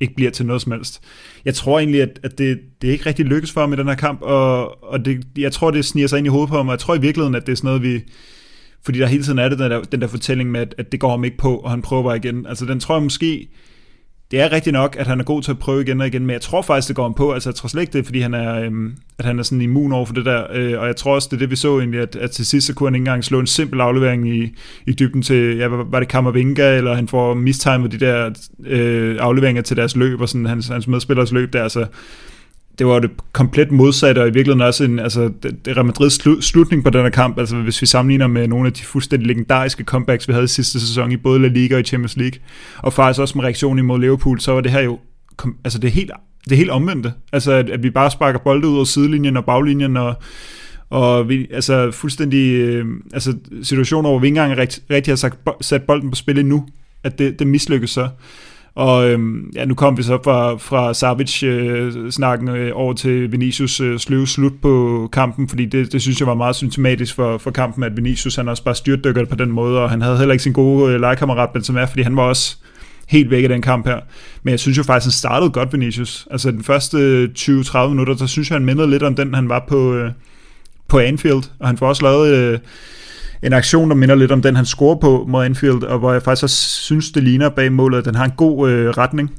ikke 0.00 0.14
bliver 0.14 0.30
til 0.30 0.46
noget 0.46 0.62
som 0.62 0.72
helst. 0.72 1.02
Jeg 1.44 1.54
tror 1.54 1.78
egentlig, 1.78 2.02
at, 2.02 2.20
at 2.22 2.38
det, 2.38 2.58
det 2.82 2.88
ikke 2.88 3.06
rigtig 3.06 3.24
lykkes 3.24 3.52
for 3.52 3.60
ham 3.60 3.72
i 3.72 3.76
den 3.76 3.88
her 3.88 3.94
kamp, 3.94 4.22
og, 4.22 4.84
og 4.84 5.04
det, 5.04 5.26
jeg 5.38 5.52
tror, 5.52 5.70
det 5.70 5.84
sniger 5.84 6.08
sig 6.08 6.18
ind 6.18 6.26
i 6.26 6.30
hovedet 6.30 6.50
på 6.50 6.56
ham, 6.56 6.68
og 6.68 6.72
jeg 6.72 6.78
tror 6.78 6.94
i 6.94 7.00
virkeligheden, 7.00 7.34
at 7.34 7.46
det 7.46 7.52
er 7.52 7.56
sådan 7.56 7.68
noget, 7.68 7.82
vi, 7.82 8.02
fordi 8.86 8.98
der 8.98 9.06
hele 9.06 9.22
tiden 9.22 9.38
er 9.38 9.48
det 9.48 9.58
den 9.58 9.70
der, 9.70 9.82
den 9.82 10.00
der 10.00 10.06
fortælling 10.06 10.50
med, 10.50 10.60
at, 10.60 10.74
at 10.78 10.92
det 10.92 11.00
går 11.00 11.10
ham 11.10 11.24
ikke 11.24 11.36
på, 11.36 11.56
og 11.56 11.70
han 11.70 11.82
prøver 11.82 12.14
igen. 12.14 12.46
Altså 12.46 12.64
den 12.64 12.80
tror 12.80 12.94
jeg 12.94 13.02
måske, 13.02 13.48
det 14.30 14.40
er 14.40 14.52
rigtigt 14.52 14.72
nok, 14.72 14.96
at 14.98 15.06
han 15.06 15.20
er 15.20 15.24
god 15.24 15.42
til 15.42 15.50
at 15.50 15.58
prøve 15.58 15.82
igen 15.82 16.00
og 16.00 16.06
igen, 16.06 16.26
men 16.26 16.30
jeg 16.30 16.40
tror 16.40 16.62
faktisk, 16.62 16.88
det 16.88 16.96
går 16.96 17.02
ham 17.02 17.14
på. 17.14 17.32
Altså 17.32 17.50
jeg 17.50 17.54
tror 17.54 17.68
slet 17.68 17.80
ikke 17.80 17.92
det, 17.92 18.04
fordi 18.04 18.20
han 18.20 18.34
er, 18.34 18.54
øhm, 18.54 18.96
at 19.18 19.24
han 19.24 19.38
er 19.38 19.42
sådan 19.42 19.60
immun 19.60 19.92
over 19.92 20.06
for 20.06 20.14
det 20.14 20.24
der. 20.24 20.46
Øh, 20.52 20.80
og 20.80 20.86
jeg 20.86 20.96
tror 20.96 21.14
også, 21.14 21.28
det 21.30 21.36
er 21.36 21.38
det, 21.38 21.50
vi 21.50 21.56
så 21.56 21.78
egentlig, 21.78 22.00
at, 22.00 22.16
at 22.16 22.30
til 22.30 22.46
sidst 22.46 22.66
så 22.66 22.74
kunne 22.74 22.86
han 22.86 22.94
ikke 22.94 23.02
engang 23.02 23.24
slå 23.24 23.40
en 23.40 23.46
simpel 23.46 23.80
aflevering 23.80 24.28
i, 24.28 24.54
i 24.86 24.92
dybden 24.92 25.22
til, 25.22 25.56
ja, 25.56 25.66
var 25.66 26.00
det 26.00 26.08
Kammervinga, 26.08 26.76
eller 26.76 26.94
han 26.94 27.08
får 27.08 27.34
mistimet 27.34 27.92
de 27.92 27.98
der 27.98 28.30
øh, 28.66 29.16
afleveringer 29.20 29.62
til 29.62 29.76
deres 29.76 29.96
løb, 29.96 30.20
og 30.20 30.28
sådan 30.28 30.46
hans, 30.46 30.68
hans 30.68 30.88
medspillers 30.88 31.32
løb 31.32 31.52
der. 31.52 31.62
Altså, 31.62 31.86
det 32.78 32.86
var 32.86 32.98
det 32.98 33.10
komplet 33.32 33.70
modsatte, 33.70 34.18
og 34.18 34.28
i 34.28 34.30
virkeligheden 34.30 34.60
også 34.60 34.84
en, 34.84 34.98
altså, 34.98 35.30
det, 35.42 35.76
Real 35.76 35.84
Madrids 35.84 36.12
slu, 36.12 36.40
slutning 36.40 36.84
på 36.84 36.90
den 36.90 37.02
her 37.02 37.10
kamp, 37.10 37.38
altså 37.38 37.56
hvis 37.56 37.82
vi 37.82 37.86
sammenligner 37.86 38.26
med 38.26 38.48
nogle 38.48 38.66
af 38.66 38.72
de 38.72 38.82
fuldstændig 38.82 39.26
legendariske 39.26 39.84
comebacks, 39.84 40.28
vi 40.28 40.32
havde 40.32 40.44
i 40.44 40.48
sidste 40.48 40.80
sæson 40.80 41.12
i 41.12 41.16
både 41.16 41.40
La 41.40 41.48
Liga 41.48 41.74
og 41.74 41.80
i 41.80 41.84
Champions 41.84 42.16
League, 42.16 42.40
og 42.78 42.92
faktisk 42.92 43.20
også 43.20 43.38
med 43.38 43.44
reaktionen 43.44 43.78
imod 43.78 44.00
Liverpool, 44.00 44.40
så 44.40 44.52
var 44.52 44.60
det 44.60 44.72
her 44.72 44.80
jo, 44.80 44.98
kom, 45.36 45.56
altså 45.64 45.78
det 45.78 45.88
er 45.88 45.92
helt, 45.92 46.10
det 46.44 46.52
er 46.52 46.56
helt 46.56 46.70
omvendte. 46.70 47.12
Altså 47.32 47.52
at, 47.52 47.70
at 47.70 47.82
vi 47.82 47.90
bare 47.90 48.10
sparker 48.10 48.38
bolde 48.38 48.68
ud 48.68 48.76
over 48.76 48.84
sidelinjen 48.84 49.36
og 49.36 49.44
baglinjen, 49.44 49.96
og, 49.96 50.14
og 50.90 51.28
vi, 51.28 51.46
altså 51.50 51.90
fuldstændig, 51.90 52.52
øh, 52.52 52.86
altså 53.12 53.34
situationer, 53.62 54.10
hvor 54.10 54.18
vi 54.18 54.26
ikke 54.26 54.40
engang 54.40 54.58
rigt, 54.58 54.82
rigtig 54.90 55.10
har 55.10 55.16
sagt, 55.16 55.38
sat 55.60 55.82
bolden 55.82 56.10
på 56.10 56.16
spil 56.16 56.38
endnu, 56.38 56.66
at 57.04 57.18
det, 57.18 57.38
det 57.38 57.46
mislykkes 57.46 57.90
så. 57.90 58.08
Og 58.76 59.10
øhm, 59.10 59.50
ja, 59.54 59.64
nu 59.64 59.74
kom 59.74 59.96
vi 59.96 60.02
så 60.02 60.18
fra, 60.24 60.54
fra 60.56 60.94
Savic-snakken 60.94 62.48
øh, 62.48 62.66
øh, 62.66 62.72
over 62.74 62.92
til 62.92 63.32
Vinicius 63.32 63.80
øh, 63.80 63.98
sløve 63.98 64.26
slut 64.26 64.52
på 64.62 65.08
kampen, 65.12 65.48
fordi 65.48 65.64
det, 65.64 65.92
det 65.92 66.02
synes 66.02 66.20
jeg 66.20 66.26
var 66.26 66.34
meget 66.34 66.56
symptomatisk 66.56 67.14
for, 67.14 67.38
for 67.38 67.50
kampen, 67.50 67.84
at 67.84 67.96
Vinicius 67.96 68.36
han 68.36 68.48
også 68.48 68.64
bare 68.64 68.74
styrtdykker 68.74 69.24
på 69.24 69.36
den 69.36 69.50
måde, 69.50 69.82
og 69.82 69.90
han 69.90 70.02
havde 70.02 70.18
heller 70.18 70.32
ikke 70.32 70.42
sin 70.42 70.52
gode 70.52 70.92
øh, 70.92 71.00
legekammerat 71.00 71.50
Benzema, 71.50 71.84
fordi 71.84 72.02
han 72.02 72.16
var 72.16 72.22
også 72.22 72.56
helt 73.08 73.30
væk 73.30 73.44
i 73.44 73.48
den 73.48 73.62
kamp 73.62 73.86
her. 73.86 74.00
Men 74.42 74.50
jeg 74.50 74.60
synes 74.60 74.78
jo 74.78 74.82
faktisk, 74.82 75.06
han 75.06 75.12
startede 75.12 75.50
godt, 75.50 75.72
Vinicius. 75.72 76.28
Altså 76.30 76.50
den 76.50 76.62
første 76.62 76.98
øh, 76.98 77.28
20-30 77.38 77.88
minutter, 77.88 78.14
der 78.14 78.26
synes 78.26 78.50
jeg, 78.50 78.54
han 78.54 78.64
mindede 78.64 78.90
lidt 78.90 79.02
om 79.02 79.14
den, 79.14 79.34
han 79.34 79.48
var 79.48 79.64
på, 79.68 79.94
øh, 79.94 80.10
på 80.88 80.98
Anfield, 80.98 81.42
og 81.58 81.66
han 81.66 81.76
får 81.76 81.88
også 81.88 82.02
lavet... 82.02 82.34
Øh, 82.34 82.58
en 83.42 83.52
aktion, 83.52 83.90
der 83.90 83.96
minder 83.96 84.14
lidt 84.14 84.32
om 84.32 84.42
den, 84.42 84.56
han 84.56 84.66
scorer 84.66 84.96
på 84.96 85.24
mod 85.28 85.44
Anfield, 85.44 85.82
og 85.82 85.98
hvor 85.98 86.12
jeg 86.12 86.22
faktisk 86.22 86.42
også 86.42 86.56
synes, 86.56 87.10
det 87.10 87.22
ligner 87.22 87.48
bag 87.48 87.72
målet, 87.72 87.98
at 87.98 88.04
den 88.04 88.14
har 88.14 88.24
en 88.24 88.32
god 88.36 88.70
øh, 88.70 88.88
retning. 88.90 89.30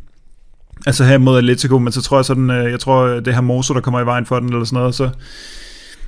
Altså 0.85 1.03
her 1.03 1.17
mod 1.17 1.37
Atletico, 1.37 1.79
men 1.79 1.93
så 1.93 2.01
tror 2.01 2.17
jeg 2.17 2.25
sådan, 2.25 2.49
øh, 2.49 2.71
jeg 2.71 2.79
tror, 2.79 3.05
øh, 3.05 3.25
det 3.25 3.33
her 3.33 3.41
Moso, 3.41 3.73
der 3.73 3.81
kommer 3.81 4.01
i 4.01 4.05
vejen 4.05 4.25
for 4.25 4.39
den, 4.39 4.49
eller 4.49 4.63
sådan 4.63 4.79
noget, 4.79 4.95
så 4.95 5.09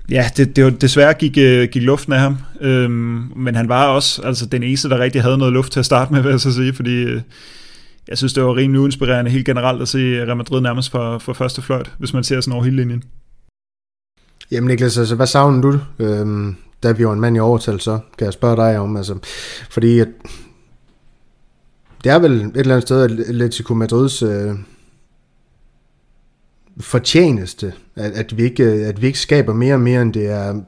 ja, 0.10 0.30
det, 0.38 0.56
det 0.56 0.64
var 0.64 0.70
desværre 0.70 1.14
gik, 1.14 1.38
øh, 1.38 1.70
gik 1.72 1.84
luften 1.84 2.14
af 2.14 2.20
ham, 2.20 2.38
øhm, 2.62 3.32
men 3.36 3.56
han 3.56 3.70
var 3.70 3.88
også 3.88 4.22
altså, 4.22 4.46
den 4.46 4.64
eneste, 4.64 4.90
der 4.90 5.00
rigtig 5.00 5.22
havde 5.22 5.38
noget 5.38 5.54
luft 5.54 5.72
til 5.72 5.80
at 5.80 5.86
starte 5.86 6.14
med, 6.14 6.22
vil 6.22 6.30
jeg 6.30 6.40
så 6.40 6.54
sige, 6.54 6.74
fordi 6.74 7.04
øh, 7.04 7.22
jeg 8.08 8.18
synes, 8.18 8.34
det 8.34 8.44
var 8.44 8.56
rimelig 8.56 8.82
uinspirerende 8.82 9.32
helt 9.32 9.46
generelt 9.46 9.82
at 9.82 9.88
se 9.88 10.26
Real 10.26 10.38
Madrid 10.38 10.62
nærmest 10.62 10.92
for, 10.92 11.18
for 11.18 11.34
første 11.34 11.62
fløjt, 11.62 11.92
hvis 11.98 12.14
man 12.14 12.24
ser 12.24 12.42
sådan 12.42 12.54
over 12.54 12.64
hele 12.64 12.76
linjen. 12.76 13.04
Jamen 14.52 14.68
Niklas, 14.68 14.98
altså, 14.98 15.16
hvad 15.16 15.28
savner 15.28 15.62
du 15.62 15.80
øhm, 16.00 16.56
der 16.84 16.94
vi 16.94 17.06
var 17.06 17.14
en 17.14 17.20
mand 17.20 17.38
i 17.38 17.40
overtal, 17.40 17.80
så 17.80 18.00
kan 18.18 18.26
jeg 18.26 18.34
spørge 18.34 18.56
dig 18.56 18.80
om, 18.80 18.98
altså, 18.98 19.18
fordi 19.70 20.00
at, 20.00 20.08
det 22.04 22.12
er 22.12 22.20
vel 22.20 22.32
et 22.32 22.58
eller 22.58 22.76
andet 22.76 22.88
sted 22.88 23.20
Atletico 23.28 23.74
Madrids 23.74 24.24
øh, 24.24 24.52
fortjeneste, 26.80 27.74
at, 27.96 28.12
at, 28.12 28.38
vi 28.38 28.44
ikke, 28.44 28.64
at 28.64 29.02
vi 29.02 29.08
ikke 29.08 29.20
skaber 29.20 29.54
mere 29.54 29.74
og 29.74 29.82
mere, 29.82 30.02
end 30.02 30.14
det 30.14 30.30
er, 30.30 30.62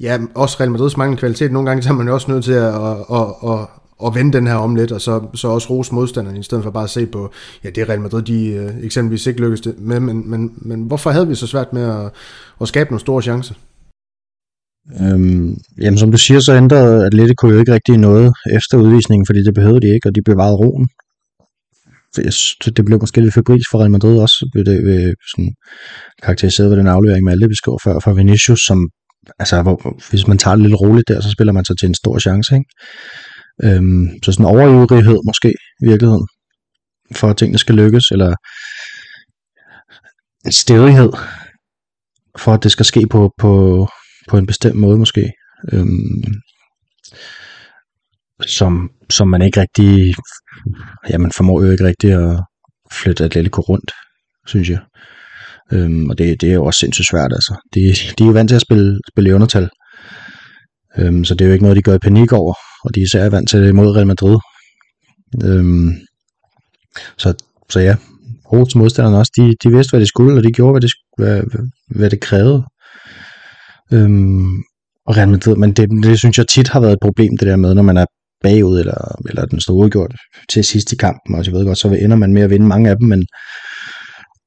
ja, 0.00 0.18
også 0.34 0.56
Real 0.60 0.70
Madrids 0.70 0.96
manglende 0.96 1.20
kvalitet. 1.20 1.52
Nogle 1.52 1.68
gange 1.68 1.82
så 1.82 1.88
er 1.88 1.94
man 1.94 2.06
jo 2.06 2.14
også 2.14 2.30
nødt 2.30 2.44
til 2.44 2.52
at, 2.52 2.74
at, 2.74 2.96
at, 3.12 3.50
at, 3.50 3.66
at 4.06 4.14
vende 4.14 4.32
den 4.32 4.46
her 4.46 4.54
om 4.54 4.74
lidt, 4.74 4.92
og 4.92 5.00
så, 5.00 5.26
så 5.34 5.48
også 5.48 5.70
rose 5.70 5.94
modstanderen, 5.94 6.36
i 6.36 6.42
stedet 6.42 6.64
for 6.64 6.70
bare 6.70 6.84
at 6.84 6.90
se 6.90 7.06
på, 7.06 7.30
ja, 7.64 7.70
det 7.70 7.78
er 7.78 7.88
Real 7.88 8.00
Madrid, 8.00 8.22
de 8.22 8.46
øh, 8.48 8.84
eksempelvis 8.84 9.26
ikke 9.26 9.40
lykkedes 9.40 9.68
med, 9.78 10.00
men, 10.00 10.30
men, 10.30 10.52
men 10.56 10.82
hvorfor 10.82 11.10
havde 11.10 11.28
vi 11.28 11.34
så 11.34 11.46
svært 11.46 11.72
med 11.72 11.82
at, 11.82 12.10
at 12.60 12.68
skabe 12.68 12.90
nogle 12.90 13.00
store 13.00 13.22
chancer? 13.22 13.54
Øhm, 14.92 15.56
jamen 15.80 15.98
som 15.98 16.10
du 16.12 16.18
siger, 16.18 16.40
så 16.40 16.54
ændrede 16.54 17.06
Atletico 17.06 17.48
jo 17.48 17.58
ikke 17.58 17.72
rigtig 17.72 17.96
noget 17.98 18.32
efter 18.56 18.78
udvisningen, 18.78 19.26
fordi 19.26 19.44
det 19.44 19.54
behøvede 19.54 19.80
de 19.80 19.94
ikke, 19.94 20.08
og 20.08 20.14
de 20.14 20.22
bevarede 20.22 20.56
roen. 20.56 20.88
Det 22.76 22.84
blev 22.84 23.00
måske 23.00 23.20
lidt 23.20 23.34
febrilsk 23.34 23.70
for 23.70 23.78
Real 23.78 23.90
Madrid 23.90 24.18
også, 24.18 24.48
blev 24.52 24.64
det 24.64 24.78
øh, 24.92 25.12
sådan 25.30 25.54
karakteriseret 26.22 26.70
ved 26.70 26.76
den 26.78 26.86
aflevering 26.86 27.24
med 27.24 27.32
alle, 27.32 27.48
vi 27.48 27.54
skrev 27.54 27.78
før, 27.84 27.98
for 27.98 28.12
Vinicius, 28.12 28.60
som, 28.66 28.88
altså, 29.38 29.62
hvor, 29.62 29.96
hvis 30.10 30.26
man 30.26 30.38
tager 30.38 30.56
det 30.56 30.64
lidt 30.64 30.80
roligt 30.80 31.08
der, 31.08 31.20
så 31.20 31.30
spiller 31.30 31.52
man 31.52 31.64
sig 31.64 31.78
til 31.78 31.88
en 31.88 31.94
stor 31.94 32.18
chance, 32.18 32.54
ikke? 32.54 32.70
Øhm, 33.62 34.08
så 34.22 34.32
sådan 34.32 34.46
overivrighed 34.46 35.18
måske 35.26 35.48
i 35.82 35.86
virkeligheden, 35.90 36.26
for 37.14 37.30
at 37.30 37.36
tingene 37.36 37.58
skal 37.58 37.74
lykkes, 37.74 38.10
eller 38.10 38.34
en 40.46 40.52
stedighed, 40.52 41.12
for 42.38 42.54
at 42.54 42.62
det 42.62 42.72
skal 42.72 42.86
ske 42.86 43.06
på, 43.10 43.32
på, 43.38 43.52
på 44.28 44.38
en 44.38 44.46
bestemt 44.46 44.76
måde 44.76 44.98
måske, 44.98 45.32
øhm, 45.72 46.24
som, 48.46 48.90
som 49.10 49.28
man 49.28 49.42
ikke 49.42 49.60
rigtig, 49.60 50.14
ja, 51.10 51.18
man 51.18 51.32
formår 51.32 51.62
jo 51.62 51.70
ikke 51.70 51.84
rigtig 51.84 52.12
at 52.12 52.44
flytte 52.92 53.24
Atletico 53.24 53.60
rundt, 53.60 53.92
synes 54.46 54.70
jeg. 54.70 54.78
Øhm, 55.72 56.10
og 56.10 56.18
det, 56.18 56.40
det 56.40 56.50
er 56.50 56.54
jo 56.54 56.64
også 56.64 56.78
sindssygt 56.78 57.08
svært, 57.08 57.32
altså. 57.32 57.54
De, 57.74 57.80
de 58.18 58.24
er 58.24 58.26
jo 58.26 58.32
vant 58.32 58.48
til 58.48 58.56
at 58.56 58.62
spille, 58.62 58.98
spille 59.12 59.30
i 59.30 59.32
undertal, 59.32 59.68
øhm, 60.98 61.24
så 61.24 61.34
det 61.34 61.44
er 61.44 61.46
jo 61.46 61.52
ikke 61.52 61.64
noget, 61.64 61.76
de 61.76 61.82
gør 61.82 61.94
i 61.94 61.98
panik 61.98 62.32
over, 62.32 62.54
og 62.84 62.94
de 62.94 63.00
er 63.00 63.04
især 63.04 63.30
vant 63.30 63.48
til 63.48 63.62
det 63.62 63.74
mod 63.74 63.96
Real 63.96 64.06
Madrid. 64.06 64.36
Øhm, 65.44 65.92
så, 67.16 67.34
så 67.70 67.80
ja, 67.80 67.96
Rots 68.52 68.74
modstanderne 68.74 69.18
også, 69.18 69.32
de, 69.36 69.54
de 69.62 69.74
vidste, 69.76 69.90
hvad 69.90 70.00
de 70.00 70.06
skulle, 70.06 70.38
og 70.38 70.44
de 70.44 70.52
gjorde, 70.52 70.72
hvad 70.72 70.80
det, 70.80 70.90
hvad, 71.18 71.42
hvad 71.96 72.10
det 72.10 72.20
krævede. 72.20 72.64
Øhm, 73.94 74.62
og 75.06 75.16
Real 75.16 75.28
Madrid, 75.28 75.56
men 75.56 75.72
det, 75.72 75.90
det 76.02 76.18
synes 76.18 76.38
jeg 76.38 76.48
tit 76.48 76.68
har 76.68 76.80
været 76.80 76.92
et 76.92 76.98
problem, 77.02 77.36
det 77.36 77.48
der 77.48 77.56
med, 77.56 77.74
når 77.74 77.82
man 77.82 77.96
er 77.96 78.06
bagud, 78.42 78.78
eller, 78.80 79.16
eller 79.28 79.46
den 79.46 79.60
står 79.60 79.74
udgjort 79.74 80.14
til 80.48 80.64
sidst 80.64 80.92
i 80.92 80.96
kampen, 80.96 81.34
og 81.34 81.46
jeg 81.46 81.52
ved 81.52 81.66
godt, 81.66 81.78
så 81.78 81.88
ender 81.88 82.16
man 82.16 82.32
med 82.32 82.42
at 82.42 82.50
vinde 82.50 82.66
mange 82.66 82.90
af 82.90 82.96
dem, 82.96 83.08
men 83.08 83.26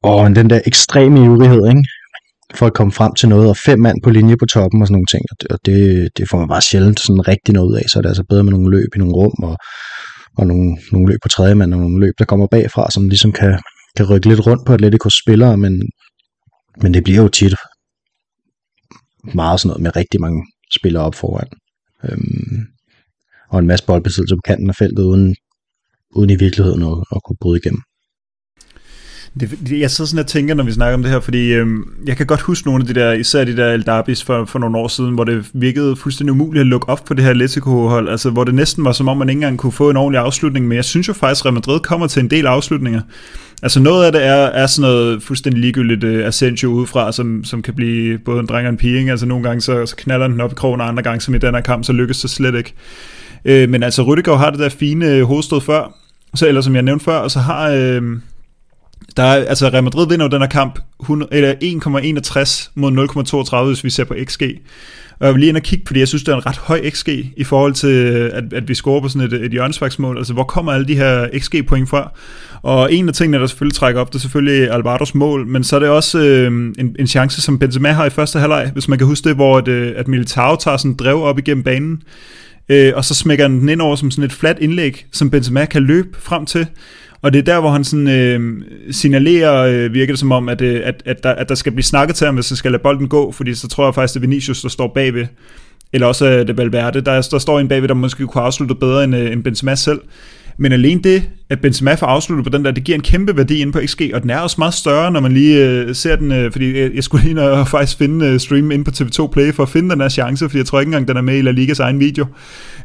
og 0.04 0.36
den 0.36 0.50
der 0.50 0.60
ekstreme 0.66 1.26
ivrighed, 1.26 1.68
ikke? 1.70 1.84
for 2.56 2.66
at 2.66 2.74
komme 2.74 2.94
frem 2.94 3.14
til 3.14 3.30
noget, 3.30 3.50
og 3.50 3.58
fem 3.58 3.80
mand 3.80 3.98
på 4.04 4.10
linje 4.10 4.38
på 4.38 4.46
toppen 4.46 4.82
og 4.82 4.88
sådan 4.88 4.94
nogle 4.94 5.12
ting, 5.14 5.24
og 5.50 5.60
det, 5.66 6.10
det 6.18 6.30
får 6.30 6.38
man 6.38 6.48
bare 6.48 6.62
sjældent 6.62 7.00
sådan 7.00 7.28
rigtig 7.28 7.54
noget 7.54 7.70
ud 7.70 7.76
af, 7.76 7.84
så 7.88 8.00
er 8.00 8.02
det 8.02 8.10
altså 8.10 8.24
bedre 8.30 8.44
med 8.44 8.52
nogle 8.52 8.72
løb 8.78 8.90
i 8.96 9.00
nogle 9.00 9.14
rum, 9.14 9.44
og, 9.44 9.58
og 10.38 10.48
nogle, 10.48 10.78
nogle 10.92 11.12
løb 11.12 11.20
på 11.24 11.30
tredje 11.30 11.56
mand, 11.56 11.74
og 11.74 11.80
nogle 11.80 12.00
løb, 12.00 12.14
der 12.20 12.26
kommer 12.26 12.48
bagfra, 12.48 12.92
som 12.92 13.10
ligesom 13.10 13.32
kan, 13.32 13.60
kan 13.98 14.06
rykke 14.10 14.28
lidt 14.30 14.48
rundt 14.48 14.66
på 14.66 14.74
Atleticos 14.74 15.20
spillere, 15.24 15.58
men, 15.58 15.82
men 16.82 16.94
det 16.94 17.04
bliver 17.04 17.22
jo 17.22 17.28
tit 17.28 17.56
meget 19.34 19.60
sådan 19.60 19.70
noget 19.70 19.84
med 19.84 19.96
rigtig 19.96 20.22
mange 20.22 20.46
spillere 20.72 21.04
op 21.04 21.16
foran. 21.16 21.48
Øhm, 22.04 22.66
og 23.50 23.60
en 23.60 23.68
masse 23.68 23.86
boldbesiddelse 23.86 24.36
på 24.36 24.42
kanten 24.46 24.70
af 24.70 24.76
feltet, 24.76 25.04
uden, 25.04 25.36
uden 26.16 26.30
i 26.30 26.36
virkeligheden 26.36 26.82
at, 26.82 26.98
at 27.16 27.24
kunne 27.24 27.38
bryde 27.42 27.60
igennem. 27.64 27.82
Det, 29.40 29.80
jeg 29.80 29.92
sidder 29.92 30.08
sådan 30.08 30.24
og 30.24 30.28
tænker, 30.28 30.54
når 30.54 30.64
vi 30.64 30.72
snakker 30.72 30.94
om 30.94 31.04
det 31.04 31.12
her, 31.12 31.20
fordi 31.20 31.54
øhm, 31.54 31.84
jeg 32.06 32.18
kan 32.18 32.26
godt 32.26 32.42
huske 32.42 32.68
nogle 32.68 32.82
af 32.82 32.88
de 32.88 33.00
der, 33.00 33.12
især 33.12 33.44
de 33.44 33.58
der 33.58 33.74
El 33.74 33.84
Darbis 33.84 34.24
for, 34.24 34.46
for 34.46 34.60
nogle 34.60 34.78
år 34.78 34.88
siden, 34.88 35.14
hvor 35.14 35.24
det 35.24 35.50
virkede 35.54 35.96
fuldstændig 35.96 36.32
umuligt 36.32 36.62
at 36.62 36.68
lukke 36.68 36.90
op 36.90 37.06
på 37.06 37.14
det 37.14 37.24
her 37.24 37.32
Atletico-hold, 37.32 38.10
altså 38.10 38.30
hvor 38.30 38.44
det 38.44 38.56
næsten 38.56 38.84
var 38.84 38.92
som 38.92 39.08
om, 39.08 39.18
man 39.18 39.30
ikke 39.30 39.38
engang 39.38 39.58
kunne 39.58 39.72
få 39.72 39.90
en 39.90 39.98
ordentlig 39.98 40.22
afslutning, 40.22 40.68
men 40.68 40.76
jeg 40.76 40.86
synes 40.86 41.08
jo 41.08 41.14
faktisk, 41.14 41.42
at 41.42 41.46
Real 41.46 41.54
Madrid 41.54 41.80
kommer 41.80 42.08
til 42.08 42.20
en 42.20 42.30
del 42.30 42.46
afslutninger. 42.46 43.02
Altså 43.64 43.80
noget 43.80 44.06
af 44.06 44.12
det 44.12 44.26
er, 44.26 44.36
er 44.36 44.68
sådan 44.68 44.90
noget 44.90 45.24
fuldstændig 45.24 45.62
ligegyldigt 45.62 46.04
uh, 46.04 46.28
Asensio 46.28 46.70
udefra, 46.70 47.12
som, 47.12 47.44
som 47.44 47.62
kan 47.62 47.74
blive 47.74 48.18
både 48.18 48.40
en 48.40 48.46
dreng 48.46 48.68
og 48.68 48.72
en 48.72 48.78
pige, 48.78 48.98
ikke? 48.98 49.12
altså 49.12 49.26
nogle 49.26 49.44
gange 49.44 49.62
så, 49.62 49.86
så 49.86 49.96
knaller 49.96 50.28
den 50.28 50.42
op 50.42 50.52
i 50.52 50.56
krogen, 50.56 50.82
og 50.82 50.88
andre 50.88 51.04
gange 51.04 51.22
som 51.22 51.36
i 51.36 51.38
den 51.38 51.54
her 51.54 51.62
kamp, 51.62 51.84
så 51.84 51.94
lykkes 51.94 52.22
det 52.22 52.30
slet 52.30 52.56
ikke. 52.56 52.74
Uh, 53.46 53.70
men 53.70 53.84
altså 53.84 54.04
Rüdiger 54.04 54.36
har 54.36 54.50
det 54.50 54.60
der 54.60 54.70
fine 54.70 55.08
øh, 55.08 55.24
hovedstød 55.24 55.62
før, 55.62 55.94
så, 56.36 56.48
eller 56.48 56.62
som 56.62 56.76
jeg 56.76 56.84
nævnte 56.84 57.06
før, 57.06 57.18
og 57.18 57.32
så 57.32 57.40
har... 57.40 57.72
Uh, 57.72 58.04
der 59.18 59.24
er, 59.24 59.46
altså 59.46 59.70
Real 59.70 59.84
Madrid 59.84 60.08
vinder 60.08 60.26
jo 60.26 60.30
den 60.30 60.42
her 60.42 60.48
kamp 60.48 60.80
1,61 61.04 62.72
mod 62.76 63.62
0,32, 63.62 63.68
hvis 63.68 63.84
vi 63.84 63.90
ser 63.90 64.04
på 64.04 64.16
XG. 64.26 64.44
Og 65.20 65.26
jeg 65.26 65.34
vil 65.34 65.40
lige 65.40 65.50
ind 65.50 65.58
og 65.58 65.64
kigge, 65.64 65.84
fordi 65.88 66.00
jeg 66.00 66.08
synes, 66.08 66.24
det 66.24 66.32
er 66.32 66.36
en 66.36 66.46
ret 66.46 66.58
høj 66.58 66.90
XG 66.90 67.10
i 67.38 67.44
forhold 67.44 67.74
til, 67.74 67.88
at, 68.34 68.54
at 68.54 68.68
vi 68.68 68.74
scorer 68.74 69.02
på 69.02 69.10
sådan 69.10 69.28
et, 69.28 69.34
et 69.34 69.52
hjørnesvaksmål. 69.52 70.18
Altså, 70.18 70.34
hvor 70.34 70.44
kommer 70.44 70.72
alle 70.72 70.88
de 70.88 70.96
her 70.96 71.28
XG-point 71.40 71.90
fra? 71.90 72.12
Og 72.62 72.94
en 72.94 73.08
af 73.08 73.14
tingene, 73.14 73.40
der 73.40 73.48
selvfølgelig 73.48 73.76
trækker 73.76 74.02
op, 74.02 74.08
det 74.08 74.16
er 74.16 74.20
selvfølgelig 74.20 74.72
Alvaros 74.72 75.16
mål, 75.16 75.48
men 75.48 75.64
så 75.64 75.76
er 75.76 75.80
det 75.80 75.90
også 75.90 76.20
øh, 76.20 76.48
en, 76.80 76.96
en 77.00 77.08
chance, 77.08 77.42
som 77.42 77.60
Benzema 77.60 77.92
har 77.92 78.06
i 78.06 78.10
første 78.10 78.40
halvleg, 78.40 78.70
hvis 78.74 78.88
man 78.88 78.98
kan 78.98 79.08
huske 79.08 79.30
det, 79.30 79.36
hvor 79.36 79.58
at, 79.58 79.68
øh, 79.68 79.94
at 79.96 80.08
Militao 80.08 80.56
tager 80.56 80.78
sådan 80.78 80.96
drev 80.96 81.24
op 81.24 81.40
igennem 81.40 81.64
banen, 81.64 82.02
øh, 82.70 82.94
og 82.96 83.06
så 83.06 83.14
smækker 83.14 83.48
den 83.48 83.70
ind 83.70 83.82
over 83.82 83.96
som 83.96 84.12
sådan 84.12 84.24
et 84.24 84.34
fladt 84.34 84.60
indlæg, 84.60 85.06
som 85.12 85.30
Benzema 85.30 85.66
kan 85.66 85.84
løbe 85.84 86.18
frem 86.20 86.46
til. 86.46 86.68
Og 87.22 87.34
det 87.34 87.40
er 87.40 87.44
der, 87.44 87.60
hvor 87.60 87.70
han 87.70 87.84
sådan, 87.84 88.08
øh, 88.08 88.62
signalerer, 88.92 89.64
øh, 89.64 89.94
virker 89.94 90.14
det 90.14 90.20
som 90.20 90.32
om, 90.32 90.50
at, 90.50 90.62
øh, 90.62 90.82
at, 90.84 91.04
at, 91.06 91.24
der, 91.24 91.30
at 91.30 91.50
der 91.50 91.56
skal 91.56 91.72
blive 91.72 91.84
snakket 91.84 92.16
til 92.16 92.26
ham, 92.26 92.36
hvis 92.36 92.50
han 92.50 92.56
skal 92.56 92.72
lade 92.72 92.84
bolden 92.84 93.08
gå, 93.08 93.32
fordi 93.32 93.54
så 93.54 93.68
tror 93.68 93.86
jeg 93.86 93.96
faktisk, 93.96 94.14
det 94.14 94.20
er 94.20 94.28
Vinicius, 94.28 94.62
der 94.62 94.70
står 94.70 94.92
bagved. 94.96 95.26
Eller 95.94 96.08
også 96.08 96.26
er 96.26 96.44
det 96.44 96.58
Valverde. 96.58 97.02
Der, 97.02 97.28
der 97.32 97.40
står 97.40 97.60
en 97.60 97.68
bagved, 97.68 97.88
der 97.88 97.94
måske 97.94 98.28
kunne 98.28 98.44
afslutte 98.44 98.76
bedre 98.76 99.04
end, 99.04 99.16
øh, 99.16 99.32
end 99.32 99.44
Benzema 99.44 99.76
selv. 99.76 100.00
Men 100.60 100.72
alene 100.72 101.02
det, 101.04 101.30
at 101.50 101.60
Benzema 101.62 101.94
får 101.94 102.08
afsluttet 102.08 102.44
på 102.46 102.58
den 102.58 102.66
der, 102.66 102.72
det 102.72 102.84
giver 102.84 102.96
en 102.96 103.04
kæmpe 103.04 103.38
værdi 103.38 103.62
ind 103.62 103.74
på 103.74 103.80
XG, 103.86 104.02
og 104.14 104.22
den 104.22 104.30
er 104.30 104.40
også 104.40 104.56
meget 104.60 104.74
større, 104.74 105.12
når 105.12 105.20
man 105.20 105.32
lige 105.32 105.66
øh, 105.66 105.96
ser 105.96 106.16
den, 106.16 106.32
øh, 106.32 106.52
fordi 106.52 106.80
jeg, 106.80 106.92
jeg 106.96 107.04
skulle 107.04 107.24
lige 107.24 107.34
nå 107.34 107.64
faktisk 107.64 107.98
finde 107.98 108.26
øh, 108.26 108.40
stream 108.40 108.72
ind 108.72 108.86
på 108.86 108.92
TV2 108.92 109.28
Play 109.28 109.54
for 109.54 109.64
at 109.64 109.70
finde 109.70 109.90
den 109.90 110.02
her 110.02 110.10
chance, 110.10 110.46
fordi 110.46 110.58
jeg 110.58 110.66
tror 110.66 110.80
ikke 110.80 110.90
engang, 110.90 111.08
den 111.08 111.18
er 111.18 111.22
med 111.22 111.38
i 111.38 111.42
La 111.42 111.52
Ligas 111.52 111.80
egen 111.80 112.00
video. 112.00 112.26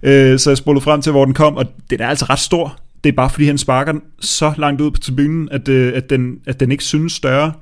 Øh, 0.02 0.38
så 0.38 0.50
jeg 0.50 0.56
spolede 0.56 0.84
frem 0.84 1.02
til, 1.02 1.12
hvor 1.12 1.24
den 1.24 1.34
kom, 1.34 1.56
og 1.56 1.66
den 1.90 2.00
er 2.00 2.06
altså 2.06 2.26
ret 2.30 2.38
stor. 2.38 2.78
Det 3.04 3.10
er 3.10 3.16
bare 3.16 3.30
fordi, 3.30 3.46
han 3.46 3.58
sparker 3.58 3.92
den 3.92 4.02
så 4.20 4.52
langt 4.56 4.80
ud 4.80 4.90
på 4.90 5.00
tribunen, 5.00 5.48
at, 5.50 5.68
øh, 5.68 5.92
at, 5.96 6.10
den, 6.10 6.38
at 6.46 6.60
den 6.60 6.72
ikke 6.72 6.84
synes 6.84 7.12
større. 7.12 7.52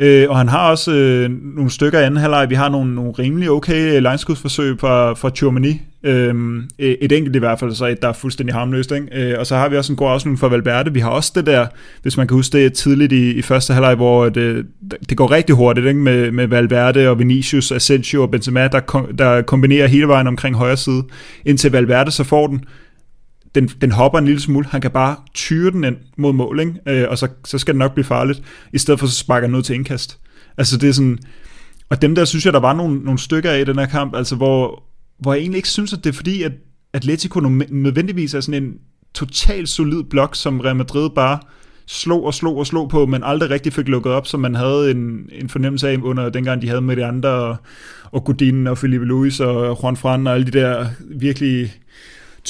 Øh, 0.00 0.30
og 0.30 0.38
han 0.38 0.48
har 0.48 0.70
også 0.70 0.92
øh, 0.92 1.30
nogle 1.56 1.70
stykker 1.70 2.00
i 2.00 2.04
anden 2.04 2.20
halvleg. 2.20 2.50
Vi 2.50 2.54
har 2.54 2.68
nogle, 2.68 2.94
nogle 2.94 3.12
rimelig 3.12 3.50
okay 3.50 3.96
øh, 3.96 4.02
lineskudsforsøg 4.02 4.80
fra, 4.80 5.12
fra 5.12 5.30
Tjormani. 5.30 5.80
Øh, 6.02 6.34
e, 6.78 7.04
et 7.04 7.12
enkelt 7.12 7.36
i 7.36 7.38
hvert 7.38 7.58
fald, 7.58 7.74
så 7.74 7.86
et, 7.86 8.02
der 8.02 8.08
er 8.08 8.12
fuldstændig 8.12 8.54
harmløst. 8.54 8.92
Ikke? 8.92 9.32
Øh, 9.32 9.38
og 9.38 9.46
så 9.46 9.56
har 9.56 9.68
vi 9.68 9.76
også 9.76 9.92
en 9.92 9.96
god 9.96 10.10
afslutning 10.10 10.38
fra 10.38 10.48
Valverde. 10.48 10.92
Vi 10.92 11.00
har 11.00 11.10
også 11.10 11.32
det 11.34 11.46
der, 11.46 11.66
hvis 12.02 12.16
man 12.16 12.26
kan 12.26 12.34
huske 12.34 12.58
det 12.58 12.72
tidligt 12.72 13.12
i, 13.12 13.30
i 13.30 13.42
første 13.42 13.72
halvleg, 13.72 13.94
hvor 13.94 14.24
øh, 14.24 14.34
det, 14.34 14.66
det 15.08 15.16
går 15.16 15.30
rigtig 15.30 15.54
hurtigt 15.54 15.86
ikke? 15.86 16.00
Med, 16.00 16.30
med 16.30 16.46
Valverde 16.46 17.08
og 17.08 17.18
Vinicius, 17.18 17.72
Asensio 17.72 18.22
og 18.22 18.30
Benzema, 18.30 18.68
der, 18.68 19.06
der 19.18 19.42
kombinerer 19.42 19.86
hele 19.86 20.08
vejen 20.08 20.26
omkring 20.26 20.56
højre 20.56 20.76
side. 20.76 21.02
Indtil 21.44 21.72
Valverde 21.72 22.10
så 22.10 22.24
får 22.24 22.46
den, 22.46 22.64
den, 23.54 23.68
den 23.68 23.92
hopper 23.92 24.18
en 24.18 24.24
lille 24.24 24.40
smule, 24.40 24.66
han 24.66 24.80
kan 24.80 24.90
bare 24.90 25.16
tyre 25.34 25.70
den 25.70 25.84
ind 25.84 25.96
mod 26.16 26.32
mål, 26.32 26.60
ikke? 26.60 26.74
Øh, 26.86 27.06
og 27.10 27.18
så, 27.18 27.28
så 27.44 27.58
skal 27.58 27.74
det 27.74 27.78
nok 27.78 27.94
blive 27.94 28.04
farligt, 28.04 28.42
i 28.72 28.78
stedet 28.78 29.00
for 29.00 29.06
så 29.06 29.14
sparker 29.14 29.48
han 29.48 29.56
ud 29.56 29.62
til 29.62 29.74
indkast. 29.74 30.18
Altså 30.56 30.76
det 30.76 30.88
er 30.88 30.92
sådan, 30.92 31.18
og 31.88 32.02
dem 32.02 32.14
der 32.14 32.24
synes 32.24 32.44
jeg, 32.44 32.52
der 32.52 32.60
var 32.60 32.72
nogle, 32.72 32.98
nogle 32.98 33.18
stykker 33.18 33.50
af 33.50 33.60
i 33.60 33.64
den 33.64 33.78
her 33.78 33.86
kamp, 33.86 34.16
altså 34.16 34.36
hvor, 34.36 34.82
hvor 35.18 35.32
jeg 35.32 35.40
egentlig 35.40 35.56
ikke 35.56 35.68
synes, 35.68 35.92
at 35.92 36.04
det 36.04 36.10
er 36.10 36.14
fordi, 36.14 36.42
at 36.42 36.52
Atletico 36.92 37.40
nødvendigvis 37.70 38.34
er 38.34 38.40
sådan 38.40 38.62
en 38.62 38.74
total 39.14 39.66
solid 39.66 40.02
blok, 40.02 40.34
som 40.34 40.60
Real 40.60 40.76
Madrid 40.76 41.10
bare 41.10 41.38
slog 41.86 42.24
og 42.24 42.34
slog 42.34 42.56
og 42.56 42.66
slog 42.66 42.88
på, 42.88 43.06
men 43.06 43.22
aldrig 43.24 43.50
rigtig 43.50 43.72
fik 43.72 43.88
lukket 43.88 44.12
op, 44.12 44.26
som 44.26 44.40
man 44.40 44.54
havde 44.54 44.90
en, 44.90 45.28
en 45.32 45.48
fornemmelse 45.48 45.88
af 45.88 45.98
under 46.02 46.28
dengang 46.28 46.62
de 46.62 46.68
havde 46.68 46.80
med 46.80 46.96
de 46.96 47.04
andre, 47.04 47.28
og, 47.28 47.56
og 48.04 48.24
Godin 48.24 48.66
og 48.66 48.78
Felipe 48.78 49.04
Luis 49.04 49.40
og 49.40 49.78
Juan 49.82 49.96
Fran 49.96 50.26
og 50.26 50.34
alle 50.34 50.46
de 50.46 50.58
der 50.58 50.86
virkelig 51.10 51.72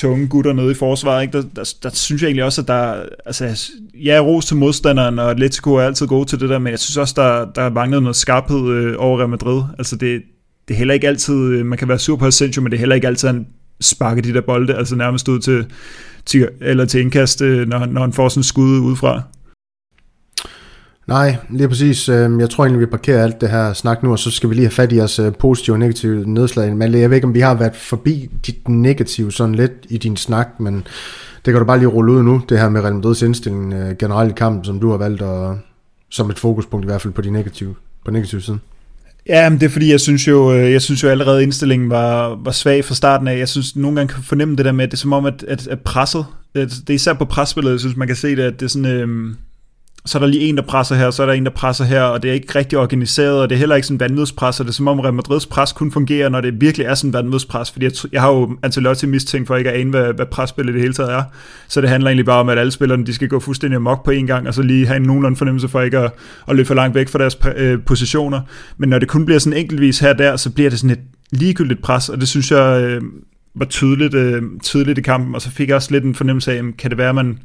tunge 0.00 0.28
gutter 0.28 0.52
nede 0.52 0.70
i 0.70 0.74
forsvaret, 0.74 1.22
ikke? 1.22 1.38
Der, 1.38 1.44
der, 1.56 1.74
der, 1.82 1.90
synes 1.92 2.22
jeg 2.22 2.28
egentlig 2.28 2.44
også, 2.44 2.60
at 2.60 2.68
der, 2.68 3.02
altså, 3.26 3.70
jeg 3.94 4.16
er 4.16 4.20
ros 4.20 4.46
til 4.46 4.56
modstanderen, 4.56 5.18
og 5.18 5.30
Atletico 5.30 5.74
er 5.74 5.82
altid 5.82 6.06
gode 6.06 6.28
til 6.28 6.40
det 6.40 6.48
der, 6.48 6.58
men 6.58 6.70
jeg 6.70 6.78
synes 6.78 6.96
også, 6.96 7.14
der, 7.16 7.44
der 7.62 7.70
manglet 7.70 8.02
noget 8.02 8.16
skarphed 8.16 8.68
øh, 8.68 8.94
over 8.98 9.18
Real 9.18 9.28
Madrid. 9.28 9.62
Altså 9.78 9.96
det, 9.96 10.22
det 10.68 10.74
er 10.74 10.78
heller 10.78 10.94
ikke 10.94 11.08
altid, 11.08 11.34
øh, 11.34 11.66
man 11.66 11.78
kan 11.78 11.88
være 11.88 11.98
sur 11.98 12.16
på 12.16 12.26
Asensio, 12.26 12.62
men 12.62 12.70
det 12.70 12.76
er 12.76 12.78
heller 12.78 12.94
ikke 12.94 13.06
altid, 13.06 13.28
han 13.28 13.46
sparker 13.80 14.22
de 14.22 14.34
der 14.34 14.40
bolde, 14.40 14.74
altså 14.74 14.96
nærmest 14.96 15.28
ud 15.28 15.38
til, 15.38 15.66
til 16.26 16.48
eller 16.60 16.84
til 16.84 17.00
indkast, 17.00 17.42
øh, 17.42 17.68
når, 17.68 17.86
når 17.86 18.00
han 18.00 18.12
får 18.12 18.28
sådan 18.28 18.40
en 18.40 18.44
skud 18.44 18.78
udefra. 18.78 19.22
Nej, 21.10 21.36
lige 21.48 21.68
præcis. 21.68 22.08
Øhm, 22.08 22.40
jeg 22.40 22.50
tror 22.50 22.64
egentlig, 22.64 22.80
vi 22.80 22.86
parkerer 22.86 23.22
alt 23.22 23.40
det 23.40 23.50
her 23.50 23.72
snak 23.72 24.02
nu, 24.02 24.12
og 24.12 24.18
så 24.18 24.30
skal 24.30 24.50
vi 24.50 24.54
lige 24.54 24.64
have 24.64 24.70
fat 24.70 24.92
i 24.92 24.96
jeres 24.96 25.18
øh, 25.18 25.32
positive 25.38 25.74
og 25.74 25.78
negative 25.78 26.24
nedslag. 26.26 26.76
Men 26.76 26.94
jeg 26.94 27.10
ved 27.10 27.16
ikke, 27.16 27.26
om 27.26 27.34
vi 27.34 27.40
har 27.40 27.54
været 27.54 27.76
forbi 27.76 28.30
dit 28.46 28.68
negative 28.68 29.32
sådan 29.32 29.54
lidt 29.54 29.72
i 29.88 29.98
din 29.98 30.16
snak, 30.16 30.48
men 30.60 30.74
det 31.44 31.52
kan 31.52 31.54
du 31.54 31.64
bare 31.64 31.78
lige 31.78 31.88
rulle 31.88 32.12
ud 32.12 32.22
nu, 32.22 32.42
det 32.48 32.58
her 32.58 32.68
med 32.68 32.80
Real 32.80 32.94
Madrid's 32.94 33.24
indstilling 33.24 33.74
øh, 33.74 33.96
generelt 33.96 34.30
i 34.30 34.34
kampen, 34.36 34.64
som 34.64 34.80
du 34.80 34.90
har 34.90 34.96
valgt 34.96 35.22
at, 35.22 35.56
som 36.10 36.30
et 36.30 36.38
fokuspunkt 36.38 36.84
i 36.84 36.88
hvert 36.88 37.02
fald 37.02 37.12
på 37.12 37.22
de 37.22 37.30
negative, 37.30 37.74
på 38.04 38.10
negative 38.10 38.40
siden. 38.40 38.60
Ja, 39.26 39.50
men 39.50 39.60
det 39.60 39.66
er 39.66 39.70
fordi, 39.70 39.90
jeg 39.90 40.00
synes 40.00 40.28
jo, 40.28 40.52
øh, 40.54 40.72
jeg 40.72 40.82
synes 40.82 41.02
jo 41.02 41.08
allerede, 41.08 41.42
indstillingen 41.42 41.90
var, 41.90 42.38
var 42.44 42.52
svag 42.52 42.84
fra 42.84 42.94
starten 42.94 43.28
af. 43.28 43.38
Jeg 43.38 43.48
synes, 43.48 43.76
nogle 43.76 43.96
gange 43.96 44.14
kan 44.14 44.22
fornemme 44.22 44.56
det 44.56 44.64
der 44.64 44.72
med, 44.72 44.84
at 44.84 44.90
det 44.90 44.96
er 44.96 45.00
som 45.00 45.12
om, 45.12 45.24
at, 45.24 45.44
at, 45.48 45.68
at 45.68 45.80
presset, 45.80 46.24
det 46.54 46.90
er 46.90 46.94
især 46.94 47.12
på 47.12 47.24
presspillet, 47.24 47.70
jeg 47.70 47.80
synes, 47.80 47.96
man 47.96 48.06
kan 48.06 48.16
se 48.16 48.36
det, 48.36 48.42
at 48.42 48.60
det 48.60 48.66
er 48.66 48.70
sådan, 48.70 48.86
øh, 48.86 49.34
så 50.06 50.18
er 50.18 50.20
der 50.20 50.26
lige 50.26 50.42
en, 50.42 50.56
der 50.56 50.62
presser 50.62 50.94
her, 50.94 51.10
så 51.10 51.22
er 51.22 51.26
der 51.26 51.32
en, 51.32 51.44
der 51.44 51.50
presser 51.50 51.84
her, 51.84 52.02
og 52.02 52.22
det 52.22 52.30
er 52.30 52.34
ikke 52.34 52.58
rigtig 52.58 52.78
organiseret, 52.78 53.40
og 53.40 53.48
det 53.48 53.54
er 53.54 53.58
heller 53.58 53.76
ikke 53.76 53.86
sådan 53.86 54.00
vanvidspres, 54.00 54.60
og 54.60 54.66
det 54.66 54.70
er 54.70 54.74
som 54.74 54.88
om 54.88 55.00
Real 55.00 55.14
Madrids 55.14 55.46
pres 55.46 55.72
kun 55.72 55.92
fungerer, 55.92 56.28
når 56.28 56.40
det 56.40 56.60
virkelig 56.60 56.84
er 56.84 56.94
sådan 56.94 57.12
vanvidspres, 57.12 57.70
fordi 57.70 57.84
jeg, 57.84 57.92
jeg 58.12 58.20
har 58.20 58.30
jo 58.30 58.56
Ancelotti 58.62 59.06
mistænkt 59.06 59.46
for 59.46 59.56
ikke 59.56 59.70
at 59.70 59.80
ane, 59.80 59.90
hvad, 59.90 60.12
hvad 60.12 60.26
presspillet 60.26 60.74
det 60.74 60.82
hele 60.82 60.94
taget 60.94 61.12
er, 61.12 61.22
så 61.68 61.80
det 61.80 61.88
handler 61.88 62.08
egentlig 62.10 62.26
bare 62.26 62.40
om, 62.40 62.48
at 62.48 62.58
alle 62.58 62.72
spillerne, 62.72 63.06
de 63.06 63.14
skal 63.14 63.28
gå 63.28 63.40
fuldstændig 63.40 63.76
amok 63.76 64.04
på 64.04 64.10
en 64.10 64.26
gang, 64.26 64.48
og 64.48 64.54
så 64.54 64.62
lige 64.62 64.86
have 64.86 64.96
en 64.96 65.02
nogenlunde 65.02 65.36
fornemmelse 65.36 65.68
for 65.68 65.80
ikke 65.80 65.98
at, 65.98 66.12
at 66.48 66.56
løbe 66.56 66.66
for 66.66 66.74
langt 66.74 66.94
væk 66.94 67.08
fra 67.08 67.18
deres 67.18 67.38
øh, 67.56 67.78
positioner, 67.86 68.40
men 68.78 68.88
når 68.88 68.98
det 68.98 69.08
kun 69.08 69.24
bliver 69.24 69.38
sådan 69.38 69.58
enkeltvis 69.58 69.98
her 69.98 70.10
og 70.10 70.18
der, 70.18 70.36
så 70.36 70.50
bliver 70.50 70.70
det 70.70 70.78
sådan 70.78 70.96
et 70.96 71.00
ligegyldigt 71.30 71.82
pres, 71.82 72.08
og 72.08 72.20
det 72.20 72.28
synes 72.28 72.50
jeg 72.50 72.82
øh, 72.82 73.02
var 73.54 73.64
tydeligt, 73.64 74.14
øh, 74.14 74.42
tydeligt 74.62 74.98
i 74.98 75.02
kampen, 75.02 75.34
og 75.34 75.42
så 75.42 75.50
fik 75.50 75.68
jeg 75.68 75.76
også 75.76 75.92
lidt 75.92 76.04
en 76.04 76.14
fornemmelse 76.14 76.52
af, 76.52 76.62
kan 76.78 76.90
det 76.90 76.98
være, 76.98 77.08
at 77.08 77.14
man 77.14 77.38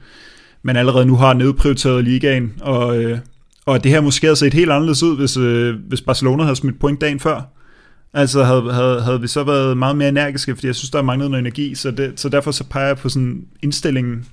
man 0.66 0.78
allerede 0.78 1.06
nu 1.06 1.16
har 1.16 1.34
nedprioriteret 1.34 2.04
ligaen, 2.04 2.54
og, 2.62 3.04
øh, 3.04 3.18
og 3.66 3.84
det 3.84 3.92
her 3.92 4.02
måske 4.02 4.28
havde 4.28 4.36
set 4.36 4.54
helt 4.54 4.72
anderledes 4.72 5.04
ud, 5.04 5.18
hvis, 5.18 5.38
øh, 5.38 5.76
hvis 5.88 6.02
Barcelona 6.02 6.44
havde 6.44 6.56
smidt 6.56 6.80
point 6.80 7.02
dagen 7.02 7.20
før. 7.20 7.42
Altså 8.14 8.44
havde, 8.44 8.74
havde, 8.74 9.02
havde 9.02 9.22
vi 9.22 9.28
så 9.28 9.44
været 9.44 9.78
meget 9.78 9.98
mere 9.98 10.10
energiske, 10.10 10.56
fordi 10.56 10.68
jeg 10.68 10.76
synes, 10.76 10.90
der 10.90 11.00
er 11.00 11.04
manglet 11.04 11.32
noget 11.32 11.42
energi, 11.42 11.76
så, 11.76 11.92
det, 11.92 12.14
så 12.16 12.30
derfor 12.30 12.52
så 12.52 12.64
peger 12.64 12.88
jeg 12.88 12.98
på 12.98 13.10
sådan 13.10 13.42
indstillingen 13.64 14.26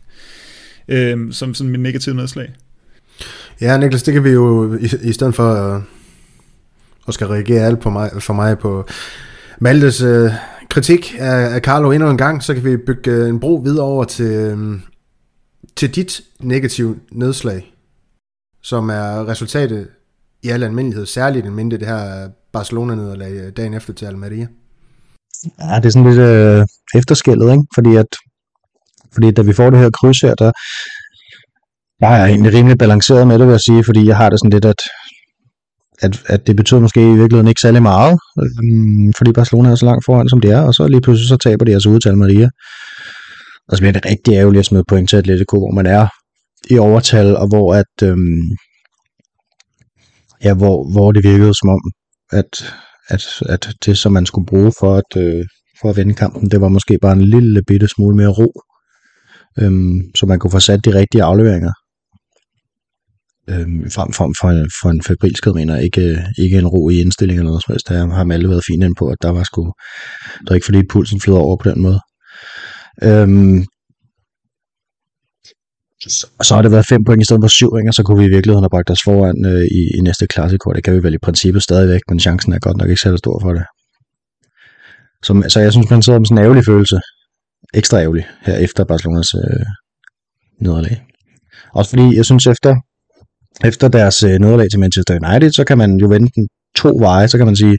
øh, 0.88 1.32
som 1.32 1.54
sådan 1.54 1.70
mit 1.70 1.80
negative 1.80 2.14
nedslag. 2.14 2.52
Ja, 3.60 3.76
Niklas, 3.78 4.02
det 4.02 4.14
kan 4.14 4.24
vi 4.24 4.30
jo, 4.30 4.74
i, 4.74 4.88
i 5.02 5.12
stedet 5.12 5.34
for 5.34 5.52
at, 5.52 5.82
at 7.08 7.14
skal 7.14 7.26
reagere 7.26 7.66
alt 7.66 7.80
på 7.80 7.90
mig, 7.90 8.10
for 8.18 8.34
mig 8.34 8.58
på 8.58 8.86
Maltes 9.60 10.02
øh, 10.02 10.30
kritik 10.68 11.14
af, 11.18 11.54
af 11.54 11.60
Carlo 11.60 11.90
endnu 11.90 12.10
en 12.10 12.18
gang, 12.18 12.42
så 12.42 12.54
kan 12.54 12.64
vi 12.64 12.76
bygge 12.76 13.10
øh, 13.10 13.28
en 13.28 13.40
bro 13.40 13.54
videre 13.64 13.84
over 13.84 14.04
til, 14.04 14.26
øh, 14.26 14.78
til 15.76 15.94
dit 15.94 16.20
negative 16.40 16.98
nedslag, 17.12 17.74
som 18.62 18.88
er 18.90 19.28
resultatet 19.28 19.88
i 20.42 20.48
al 20.48 20.62
almindelighed, 20.62 21.06
særligt 21.06 21.46
en 21.46 21.54
mindre 21.54 21.76
det 21.76 21.86
her 21.86 22.28
Barcelona-nederlag 22.52 23.52
dagen 23.56 23.74
efter 23.74 23.92
til 23.92 24.06
Almeria. 24.06 24.46
Ja, 25.60 25.76
det 25.76 25.86
er 25.86 25.90
sådan 25.90 26.10
lidt 26.10 26.20
øh, 26.20 26.66
efterskældet, 26.94 27.50
ikke? 27.52 27.64
Fordi, 27.74 27.96
at, 27.96 28.06
fordi 29.12 29.30
da 29.30 29.42
vi 29.42 29.52
får 29.52 29.70
det 29.70 29.78
her 29.78 29.90
kryds 29.90 30.20
her, 30.20 30.34
der, 30.34 30.52
der 32.00 32.06
er 32.06 32.16
jeg 32.16 32.28
egentlig 32.28 32.54
rimelig 32.54 32.78
balanceret 32.78 33.26
med 33.26 33.38
det, 33.38 33.46
vil 33.46 33.52
jeg 33.52 33.60
sige, 33.60 33.84
fordi 33.84 34.06
jeg 34.06 34.16
har 34.16 34.30
det 34.30 34.38
sådan 34.40 34.50
lidt, 34.50 34.64
at, 34.64 34.80
at, 36.00 36.22
at 36.26 36.46
det 36.46 36.56
betyder 36.56 36.80
måske 36.80 37.00
i 37.00 37.18
virkeligheden 37.20 37.48
ikke 37.48 37.60
særlig 37.60 37.82
meget, 37.82 38.18
øh, 38.42 39.12
fordi 39.18 39.32
Barcelona 39.32 39.70
er 39.70 39.74
så 39.74 39.86
langt 39.86 40.04
foran, 40.04 40.28
som 40.28 40.40
det 40.40 40.50
er, 40.50 40.60
og 40.60 40.74
så 40.74 40.86
lige 40.88 41.00
pludselig 41.00 41.28
så 41.28 41.36
taber 41.36 41.64
de 41.64 41.72
altså 41.72 41.88
ud 41.88 42.00
til 42.00 42.08
Almeria. 42.08 42.48
Og 43.68 43.76
så 43.76 43.82
bliver 43.82 43.92
det 43.92 44.06
rigtig 44.06 44.34
ærgerligt 44.34 44.58
at 44.58 44.66
smide 44.66 44.84
point 44.88 45.08
til 45.08 45.16
Atletico, 45.16 45.58
hvor 45.58 45.70
man 45.70 45.86
er 45.86 46.06
i 46.70 46.78
overtal, 46.78 47.36
og 47.36 47.48
hvor 47.48 47.74
at, 47.74 48.08
øhm, 48.08 48.42
ja, 50.44 50.54
hvor, 50.54 50.92
hvor 50.92 51.12
det 51.12 51.24
virkede 51.24 51.54
som 51.54 51.68
om, 51.68 51.80
at, 52.32 52.74
at, 53.08 53.22
at 53.48 53.74
det, 53.84 53.98
som 53.98 54.12
man 54.12 54.26
skulle 54.26 54.46
bruge 54.46 54.72
for 54.80 54.96
at, 54.96 55.16
øh, 55.16 55.44
for 55.80 55.90
at 55.90 55.96
vinde 55.96 56.14
kampen, 56.14 56.50
det 56.50 56.60
var 56.60 56.68
måske 56.68 56.98
bare 57.02 57.12
en 57.12 57.22
lille 57.22 57.62
bitte 57.66 57.88
smule 57.88 58.16
mere 58.16 58.28
ro, 58.28 58.52
øhm, 59.60 60.00
så 60.16 60.26
man 60.26 60.38
kunne 60.38 60.50
få 60.50 60.60
sat 60.60 60.84
de 60.84 60.94
rigtige 60.94 61.22
afleveringer. 61.22 61.72
Øhm, 63.48 63.90
frem, 63.90 64.12
frem 64.12 64.32
for, 64.40 64.48
en, 64.50 64.70
for 64.82 64.90
en 64.90 65.02
fabrilsked, 65.02 65.52
mener 65.52 65.76
ikke, 65.76 66.24
ikke 66.38 66.58
en 66.58 66.66
ro 66.66 66.88
i 66.88 67.00
indstilling 67.00 67.38
eller 67.38 67.50
noget 67.50 67.62
som 67.64 67.72
helst. 67.72 67.88
Der 67.88 68.06
har 68.06 68.32
alle 68.32 68.48
været 68.48 68.64
fint 68.68 68.84
ind 68.84 68.96
på, 68.98 69.08
at 69.08 69.18
der 69.22 69.30
var 69.30 69.42
sgu, 69.42 69.62
der 70.44 70.48
var 70.48 70.54
ikke 70.54 70.64
fordi 70.64 70.82
pulsen 70.90 71.20
flød 71.20 71.36
over 71.36 71.56
på 71.56 71.70
den 71.70 71.82
måde. 71.82 72.00
Øhm, 73.02 73.64
og 76.38 76.44
så 76.44 76.54
har 76.54 76.62
det 76.62 76.70
været 76.70 76.86
5 76.86 77.04
point 77.04 77.22
i 77.22 77.24
stedet 77.24 77.42
for 77.42 77.48
7, 77.48 77.70
og 77.70 77.94
så 77.94 78.02
kunne 78.02 78.18
vi 78.18 78.24
i 78.24 78.34
virkeligheden 78.36 78.64
have 78.64 78.70
bragt 78.70 78.90
os 78.90 79.02
foran 79.04 79.46
øh, 79.46 79.64
i, 79.78 79.98
i 79.98 80.00
næste 80.00 80.26
klassekort. 80.26 80.76
Det 80.76 80.84
kan 80.84 80.94
vi 80.94 81.02
vel 81.02 81.14
i 81.14 81.18
princippet 81.18 81.62
stadigvæk, 81.62 82.00
men 82.08 82.20
chancen 82.20 82.52
er 82.52 82.58
godt 82.58 82.76
nok 82.76 82.88
ikke 82.88 83.02
særlig 83.02 83.18
stor 83.18 83.40
for 83.42 83.52
det. 83.52 83.64
Så, 85.22 85.44
så 85.48 85.60
jeg 85.60 85.72
synes, 85.72 85.90
man 85.90 86.02
sidder 86.02 86.18
med 86.18 86.26
sådan 86.26 86.38
en 86.38 86.44
ærgerlig 86.44 86.64
følelse. 86.64 87.00
Ekstra 87.74 88.00
ærgerlig 88.00 88.26
her 88.40 88.56
efter 88.56 88.84
Barcelonas 88.84 89.34
øh, 89.34 89.66
nederlag. 90.60 91.02
Også 91.74 91.90
fordi 91.90 92.16
jeg 92.16 92.24
synes, 92.24 92.46
efter, 92.46 92.74
efter 93.64 93.88
deres 93.88 94.22
øh, 94.22 94.38
nederlag 94.38 94.70
til 94.70 94.80
Manchester 94.80 95.18
United, 95.22 95.50
så 95.52 95.64
kan 95.64 95.78
man 95.78 95.96
jo 95.96 96.06
vente 96.08 96.32
den 96.34 96.48
to 96.76 96.96
veje. 97.06 97.28
Så 97.28 97.36
kan 97.36 97.46
man 97.46 97.56
sige, 97.56 97.78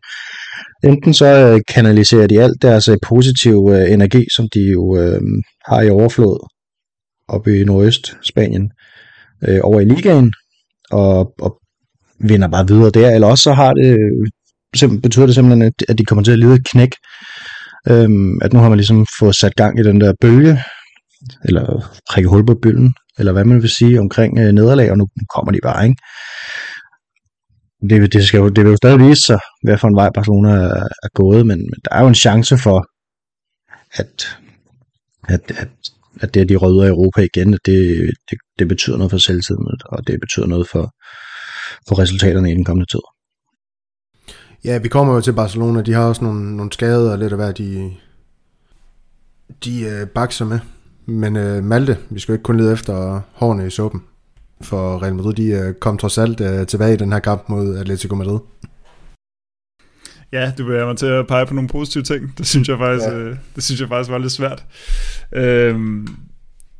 enten 0.83 1.13
så 1.13 1.25
øh, 1.25 1.61
kanaliserer 1.67 2.27
de 2.27 2.41
alt 2.41 2.61
deres 2.61 2.87
øh, 2.87 2.97
positive 3.07 3.81
øh, 3.81 3.91
energi, 3.91 4.25
som 4.35 4.49
de 4.53 4.59
jo 4.59 4.97
øh, 4.97 5.21
har 5.65 5.81
i 5.81 5.89
overflod 5.89 6.49
oppe 7.27 7.59
i 7.59 7.63
Nordøst 7.63 8.17
Spanien, 8.21 8.71
øh, 9.47 9.59
over 9.63 9.79
i 9.79 9.85
ligaen, 9.85 10.33
og, 10.91 11.33
og 11.41 11.59
vinder 12.19 12.47
bare 12.47 12.67
videre 12.67 12.89
der, 12.89 13.09
eller 13.09 13.27
også 13.27 13.43
så 13.43 13.53
har 13.53 13.73
det, 13.73 13.87
øh, 13.87 14.27
simpelthen, 14.75 15.01
betyder 15.01 15.25
det 15.25 15.35
simpelthen, 15.35 15.61
at, 15.61 15.73
at 15.89 15.97
de 15.97 16.05
kommer 16.05 16.23
til 16.23 16.31
at 16.31 16.39
lide 16.39 16.53
et 16.53 16.67
knæk, 16.67 16.91
øhm, 17.89 18.39
at 18.41 18.53
nu 18.53 18.59
har 18.59 18.69
man 18.69 18.77
ligesom 18.77 19.05
fået 19.19 19.35
sat 19.35 19.55
gang 19.55 19.79
i 19.79 19.83
den 19.83 20.01
der 20.01 20.13
bølge, 20.21 20.59
eller 21.45 21.93
prikke 22.09 22.29
hul 22.29 22.45
på 22.45 22.55
bølgen, 22.61 22.93
eller 23.19 23.31
hvad 23.31 23.45
man 23.45 23.61
vil 23.61 23.69
sige 23.69 23.99
omkring 23.99 24.39
øh, 24.39 24.51
nederlag, 24.51 24.91
og 24.91 24.97
nu 24.97 25.07
kommer 25.35 25.51
de 25.51 25.59
bare, 25.63 25.83
ikke? 25.83 26.01
Det, 27.89 28.13
det, 28.13 28.27
skal 28.27 28.37
jo, 28.37 28.49
det 28.49 28.63
vil 28.63 28.71
jo 28.71 28.77
stadig 28.77 28.99
vise 28.99 29.21
sig, 29.21 29.39
hvad 29.63 29.77
for 29.77 29.87
en 29.87 29.95
vej 29.95 30.09
Barcelona 30.13 30.51
er, 30.51 30.87
er 31.03 31.09
gået, 31.13 31.45
men, 31.45 31.57
men 31.57 31.79
der 31.85 31.95
er 31.95 32.01
jo 32.01 32.07
en 32.07 32.15
chance 32.15 32.57
for, 32.57 32.85
at, 33.99 34.37
at, 35.27 35.51
at 35.57 35.69
at 36.21 36.33
det, 36.33 36.41
at 36.41 36.49
de 36.49 36.55
rødder 36.55 36.87
Europa 36.87 37.21
igen, 37.21 37.53
at 37.53 37.59
det, 37.65 38.09
det, 38.29 38.37
det 38.59 38.67
betyder 38.67 38.97
noget 38.97 39.11
for 39.11 39.17
selvtiden, 39.17 39.67
og 39.85 40.07
det 40.07 40.19
betyder 40.19 40.45
noget 40.45 40.67
for, 40.67 40.91
for 41.87 41.99
resultaterne 41.99 42.51
i 42.51 42.55
den 42.55 42.65
kommende 42.65 42.91
tid. 42.91 42.99
Ja, 44.65 44.77
vi 44.77 44.87
kommer 44.87 45.13
jo 45.13 45.21
til 45.21 45.33
Barcelona, 45.33 45.81
de 45.81 45.93
har 45.93 46.07
også 46.07 46.23
nogle, 46.23 46.57
nogle 46.57 46.71
skader 46.71 47.11
og 47.11 47.19
lidt 47.19 47.33
af 47.33 47.37
hvad 47.37 47.53
de, 47.53 47.93
de 49.63 49.81
øh, 49.81 50.07
bakser 50.07 50.45
med. 50.45 50.59
Men 51.05 51.35
øh, 51.35 51.63
Malte, 51.63 51.97
vi 52.09 52.19
skal 52.19 52.33
jo 52.33 52.35
ikke 52.35 52.43
kun 52.43 52.57
lede 52.57 52.73
efter 52.73 53.21
hårene 53.33 53.67
i 53.67 53.69
suppen, 53.69 54.03
for 54.61 55.03
Real 55.03 55.15
Madrid 55.15 55.33
de 55.33 55.47
øh, 55.47 55.73
kom 55.73 55.97
trods 55.97 56.17
alt 56.17 56.41
øh, 56.41 56.67
tilbage 56.67 56.93
i 56.93 56.97
den 56.97 57.11
her 57.11 57.19
kamp 57.19 57.49
mod 57.49 57.77
Atletico 57.77 58.15
Madrid. 58.15 58.39
Ja, 60.31 60.51
du 60.57 60.65
vil 60.65 60.75
have 60.75 60.87
mig 60.87 60.97
til 60.97 61.05
at 61.05 61.27
pege 61.27 61.45
på 61.45 61.53
nogle 61.53 61.69
positive 61.69 62.03
ting. 62.03 62.37
Det 62.37 62.47
synes 62.47 62.69
jeg 62.69 62.77
faktisk, 62.77 63.09
ja. 63.09 63.17
øh, 63.17 63.35
det 63.55 63.63
synes 63.63 63.81
jeg 63.81 63.87
faktisk 63.87 64.11
var 64.11 64.17
lidt 64.17 64.31
svært. 64.31 64.65
Øhm, 65.31 66.07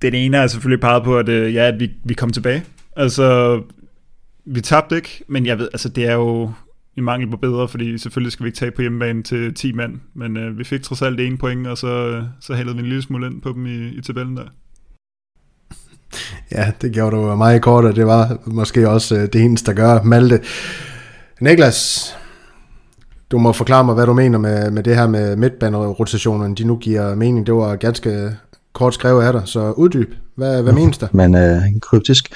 den 0.01 0.13
ene 0.13 0.37
er 0.37 0.47
selvfølgelig 0.47 0.81
peget 0.81 1.03
på, 1.03 1.17
at, 1.17 1.29
øh, 1.29 1.53
ja, 1.53 1.67
at 1.67 1.79
vi, 1.79 1.91
vi 2.03 2.13
kom 2.13 2.29
tilbage. 2.29 2.63
Altså, 2.95 3.61
vi 4.45 4.61
tabte 4.61 4.95
ikke, 4.95 5.23
men 5.27 5.45
jeg 5.45 5.57
ved, 5.57 5.69
altså 5.73 5.89
det 5.89 6.05
er 6.05 6.13
jo 6.13 6.51
i 6.95 7.01
mangel 7.01 7.29
på 7.29 7.37
bedre, 7.37 7.67
fordi 7.67 7.97
selvfølgelig 7.97 8.31
skal 8.31 8.43
vi 8.43 8.47
ikke 8.47 8.57
tage 8.57 8.71
på 8.71 8.81
hjemmebane 8.81 9.23
til 9.23 9.53
10 9.53 9.73
mand, 9.73 9.99
men 10.13 10.37
øh, 10.37 10.57
vi 10.57 10.63
fik 10.63 10.81
trods 10.81 11.01
alt 11.01 11.19
en 11.19 11.37
point, 11.37 11.67
og 11.67 11.77
så, 11.77 12.23
så 12.39 12.53
hældede 12.53 12.75
vi 12.75 12.81
en 12.81 12.87
lille 12.87 13.01
smule 13.01 13.27
ind 13.27 13.41
på 13.41 13.49
dem 13.49 13.65
i, 13.65 13.87
i 13.87 14.01
tabellen 14.01 14.37
der. 14.37 14.47
Ja, 16.51 16.71
det 16.81 16.91
gjorde 16.91 17.15
du 17.15 17.35
meget 17.35 17.61
kort, 17.61 17.85
og 17.85 17.95
det 17.95 18.05
var 18.05 18.37
måske 18.45 18.89
også 18.89 19.15
øh, 19.15 19.27
det 19.33 19.41
eneste, 19.41 19.71
der 19.71 19.73
gør 19.73 20.01
Malte. 20.03 20.39
Niklas, 21.41 22.13
du 23.31 23.37
må 23.37 23.53
forklare 23.53 23.83
mig, 23.83 23.95
hvad 23.95 24.05
du 24.05 24.13
mener 24.13 24.37
med, 24.37 24.71
med 24.71 24.83
det 24.83 24.95
her 24.95 25.07
med 25.07 25.35
midtbanerotationerne, 25.35 26.55
de 26.55 26.63
nu 26.63 26.75
giver 26.75 27.15
mening. 27.15 27.45
Det 27.45 27.53
var 27.53 27.75
ganske 27.75 28.35
kort 28.73 28.93
skrevet 28.93 29.23
af 29.23 29.33
dig, 29.33 29.41
så 29.45 29.71
uddyb. 29.71 30.13
Hvad, 30.35 30.61
hvad 30.63 30.73
menes 30.73 30.97
der? 30.97 31.07
Men 31.11 31.35
øh, 31.35 31.61
kryptisk. 31.81 32.33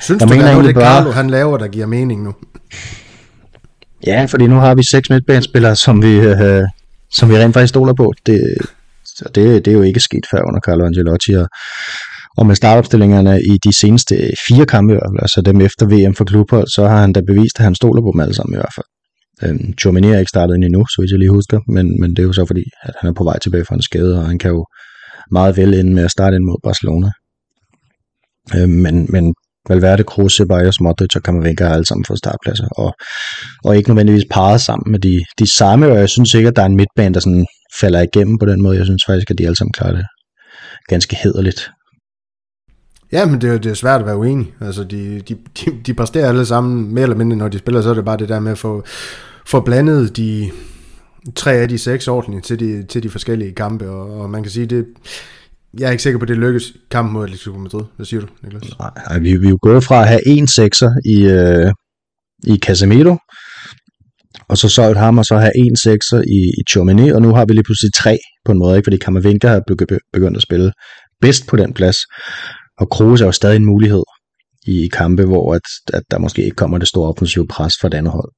Synes 0.00 0.20
jeg 0.20 0.28
du, 0.28 0.34
mener 0.34 0.58
at 0.58 0.64
det 0.64 0.74
bare... 0.74 0.84
Carlo 0.84 1.10
han 1.10 1.30
laver, 1.30 1.58
der 1.58 1.68
giver 1.68 1.86
mening 1.86 2.22
nu? 2.22 2.34
Ja, 4.06 4.24
fordi 4.24 4.46
nu 4.46 4.56
har 4.56 4.74
vi 4.74 4.82
seks 4.90 5.10
midtbanespillere, 5.10 5.76
som 5.76 6.02
vi, 6.02 6.16
øh, 6.16 6.62
som 7.12 7.28
vi 7.30 7.38
rent 7.38 7.54
faktisk 7.54 7.68
stoler 7.68 7.94
på. 7.94 8.12
Det, 8.26 8.40
det, 9.34 9.64
det 9.64 9.68
er 9.68 9.72
jo 9.72 9.82
ikke 9.82 10.00
sket 10.00 10.26
før 10.30 10.38
under 10.48 10.60
Carlo 10.60 10.84
Angelotti, 10.84 11.32
og, 11.32 11.48
og 12.38 12.46
med 12.46 12.54
startopstillingerne 12.54 13.40
i 13.42 13.58
de 13.64 13.72
seneste 13.78 14.14
fire 14.48 14.66
kampe, 14.66 14.94
altså 15.18 15.42
dem 15.42 15.60
efter 15.60 15.86
VM 15.86 16.14
for 16.14 16.24
klubhold, 16.24 16.66
så 16.68 16.88
har 16.88 17.00
han 17.00 17.12
da 17.12 17.20
bevist, 17.26 17.58
at 17.58 17.64
han 17.64 17.74
stoler 17.74 18.02
på 18.02 18.10
dem 18.14 18.20
alle 18.20 18.34
sammen 18.34 18.54
i 18.54 18.60
hvert 18.60 18.74
fald. 18.76 18.86
Øhm, 19.42 19.74
Chomini 19.78 20.08
er 20.08 20.18
ikke 20.18 20.28
startet 20.28 20.54
ind 20.54 20.64
endnu, 20.64 20.86
så 20.86 20.96
vidt 21.00 21.10
jeg 21.10 21.18
lige 21.18 21.30
husker, 21.30 21.60
men, 21.68 22.00
men 22.00 22.10
det 22.10 22.18
er 22.18 22.22
jo 22.22 22.32
så 22.32 22.46
fordi, 22.46 22.64
at 22.82 22.94
han 23.00 23.10
er 23.10 23.14
på 23.14 23.24
vej 23.24 23.38
tilbage 23.38 23.64
fra 23.64 23.74
en 23.74 23.82
skade, 23.82 24.18
og 24.18 24.26
han 24.26 24.38
kan 24.38 24.50
jo 24.50 24.66
meget 25.30 25.56
vel 25.56 25.74
ende 25.74 25.94
med 25.94 26.04
at 26.04 26.10
starte 26.10 26.36
ind 26.36 26.44
mod 26.44 26.58
Barcelona. 26.64 27.10
Øhm, 28.56 28.78
men, 28.84 29.06
men 29.08 29.34
Valverde, 29.68 30.04
Kroos, 30.04 30.32
Ceballos, 30.32 30.80
Modric 30.80 31.16
og 31.16 31.22
Camavinga 31.22 31.64
er 31.64 31.72
alle 31.72 31.86
sammen 31.86 32.04
for 32.04 32.14
startpladser, 32.14 32.68
og, 32.68 32.94
og 33.64 33.76
ikke 33.76 33.88
nødvendigvis 33.90 34.24
parret 34.30 34.60
sammen 34.60 34.92
med 34.92 35.00
de, 35.00 35.20
de 35.38 35.56
samme, 35.56 35.86
og 35.86 35.98
jeg 35.98 36.08
synes 36.08 36.34
ikke, 36.34 36.48
at 36.48 36.56
der 36.56 36.62
er 36.62 36.66
en 36.66 36.76
midtbane, 36.76 37.14
der 37.14 37.20
sådan 37.20 37.46
falder 37.80 38.00
igennem 38.00 38.38
på 38.38 38.46
den 38.46 38.62
måde. 38.62 38.76
Jeg 38.76 38.86
synes 38.86 39.02
faktisk, 39.06 39.30
at 39.30 39.38
de 39.38 39.44
alle 39.44 39.56
sammen 39.56 39.72
klarer 39.72 39.92
det 39.92 40.04
ganske 40.88 41.16
hederligt. 41.16 41.70
Ja, 43.12 43.26
men 43.26 43.40
det 43.40 43.50
er, 43.50 43.58
det 43.58 43.70
er 43.70 43.74
svært 43.74 44.00
at 44.00 44.06
være 44.06 44.16
uenig. 44.16 44.54
Altså, 44.60 44.84
de, 44.84 45.20
de, 45.20 45.36
de, 45.60 45.70
de 45.86 45.94
præsterer 45.94 46.28
alle 46.28 46.46
sammen 46.46 46.94
mere 46.94 47.02
eller 47.02 47.16
mindre, 47.16 47.36
når 47.36 47.48
de 47.48 47.58
spiller, 47.58 47.82
så 47.82 47.90
er 47.90 47.94
det 47.94 48.04
bare 48.04 48.16
det 48.16 48.28
der 48.28 48.40
med 48.40 48.52
at 48.52 48.58
få, 48.58 48.84
få 49.46 49.60
blandet 49.60 50.16
de 50.16 50.50
tre 51.34 51.52
af 51.52 51.68
de 51.68 51.78
seks 51.78 52.08
ordentligt 52.08 52.44
til 52.44 52.60
de, 52.60 52.82
til 52.86 53.02
de 53.02 53.10
forskellige 53.10 53.52
kampe, 53.52 53.90
og, 53.90 54.20
og 54.20 54.30
man 54.30 54.42
kan 54.42 54.52
sige, 54.52 54.66
det, 54.66 54.86
jeg 55.78 55.86
er 55.86 55.90
ikke 55.90 56.02
sikker 56.02 56.18
på, 56.18 56.22
at 56.22 56.28
det 56.28 56.36
lykkes 56.36 56.72
kamp 56.90 57.12
mod 57.12 57.24
Atletico 57.24 57.58
Madrid. 57.58 57.84
Hvad 57.96 58.06
siger 58.06 58.20
du, 58.20 58.26
Niklas? 58.42 58.78
Nej, 59.08 59.18
vi, 59.18 59.36
vi 59.36 59.46
er 59.46 59.50
jo 59.50 59.58
gået 59.62 59.84
fra 59.84 60.00
at 60.00 60.08
have 60.08 60.26
en 60.26 60.48
sekser 60.48 60.90
i, 61.04 61.24
øh, 61.24 61.72
i 62.54 62.58
Casemiro, 62.58 63.16
og 64.48 64.58
så 64.58 64.68
solgt 64.68 64.98
ham, 64.98 65.18
og 65.18 65.24
så 65.24 65.38
have 65.38 65.56
en 65.56 65.76
sekser 65.76 66.20
i, 66.20 66.40
i 66.58 66.62
Chomini, 66.70 67.08
og 67.10 67.22
nu 67.22 67.34
har 67.34 67.44
vi 67.44 67.52
lige 67.52 67.64
pludselig 67.64 67.94
tre 67.94 68.18
på 68.44 68.52
en 68.52 68.58
måde, 68.58 68.76
ikke? 68.76 68.86
fordi 68.86 68.96
Kammervinka 68.96 69.48
har 69.48 69.62
begyndt 70.12 70.36
at 70.36 70.42
spille 70.42 70.72
bedst 71.20 71.46
på 71.46 71.56
den 71.56 71.74
plads, 71.74 71.96
og 72.82 72.90
Kroos 72.90 73.20
er 73.20 73.26
jo 73.26 73.32
stadig 73.32 73.56
en 73.56 73.64
mulighed 73.64 74.02
i 74.66 74.88
kampe, 74.92 75.24
hvor 75.24 75.54
at, 75.54 75.60
at 75.92 76.02
der 76.10 76.18
måske 76.18 76.44
ikke 76.44 76.56
kommer 76.56 76.78
det 76.78 76.88
store 76.88 77.08
offensive 77.08 77.46
pres 77.46 77.74
fra 77.80 77.88
det 77.88 77.98
andet 77.98 78.12
hold. 78.12 78.32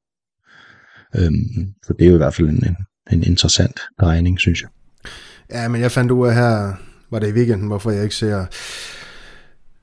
Øhm, 1.17 1.75
så 1.87 1.93
det 1.99 2.05
er 2.05 2.09
jo 2.09 2.15
i 2.15 2.17
hvert 2.17 2.35
fald 2.35 2.49
en, 2.49 2.65
en, 2.67 2.77
en 3.13 3.23
interessant 3.23 3.81
regning, 4.03 4.41
synes 4.41 4.63
jeg. 4.63 4.71
Ja, 5.51 5.69
men 5.69 5.81
jeg 5.81 5.93
fandt 5.93 6.11
ud 6.11 6.29
af 6.29 6.35
her, 6.35 6.73
var 7.11 7.19
det 7.19 7.29
i 7.29 7.33
weekenden, 7.33 7.67
hvorfor 7.67 7.91
jeg 7.91 8.03
ikke 8.03 8.15
ser 8.15 8.45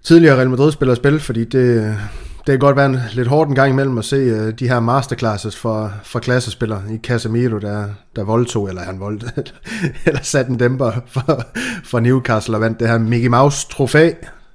tidligere 0.03 0.37
Real 0.37 0.49
Madrid-spillere 0.49 0.95
spille, 0.95 1.19
fordi 1.19 1.43
det, 1.43 1.97
det 2.37 2.47
kan 2.47 2.59
godt 2.59 2.75
være 2.75 2.99
lidt 3.13 3.27
hårdt 3.27 3.49
en 3.49 3.55
gang 3.55 3.71
imellem 3.71 3.97
at 3.97 4.05
se 4.05 4.47
uh, 4.47 4.49
de 4.49 4.67
her 4.67 4.79
masterclasses 4.79 5.55
for, 5.55 5.93
for 6.03 6.19
klassespillere 6.19 6.83
i 6.93 6.97
Casemiro, 6.97 7.57
der, 7.57 7.87
der 8.15 8.23
voldtog, 8.23 8.69
eller 8.69 8.81
han 8.81 8.99
voldt, 8.99 9.23
eller 10.05 10.21
satte 10.21 10.51
en 10.51 10.57
dæmper 10.57 10.91
for, 11.07 11.43
for 11.83 11.99
Newcastle 11.99 12.57
og 12.57 12.61
vandt 12.61 12.79
det 12.79 12.87
her 12.87 12.97
Mickey 12.97 13.27
Mouse 13.27 13.67
trofæ 13.69 14.11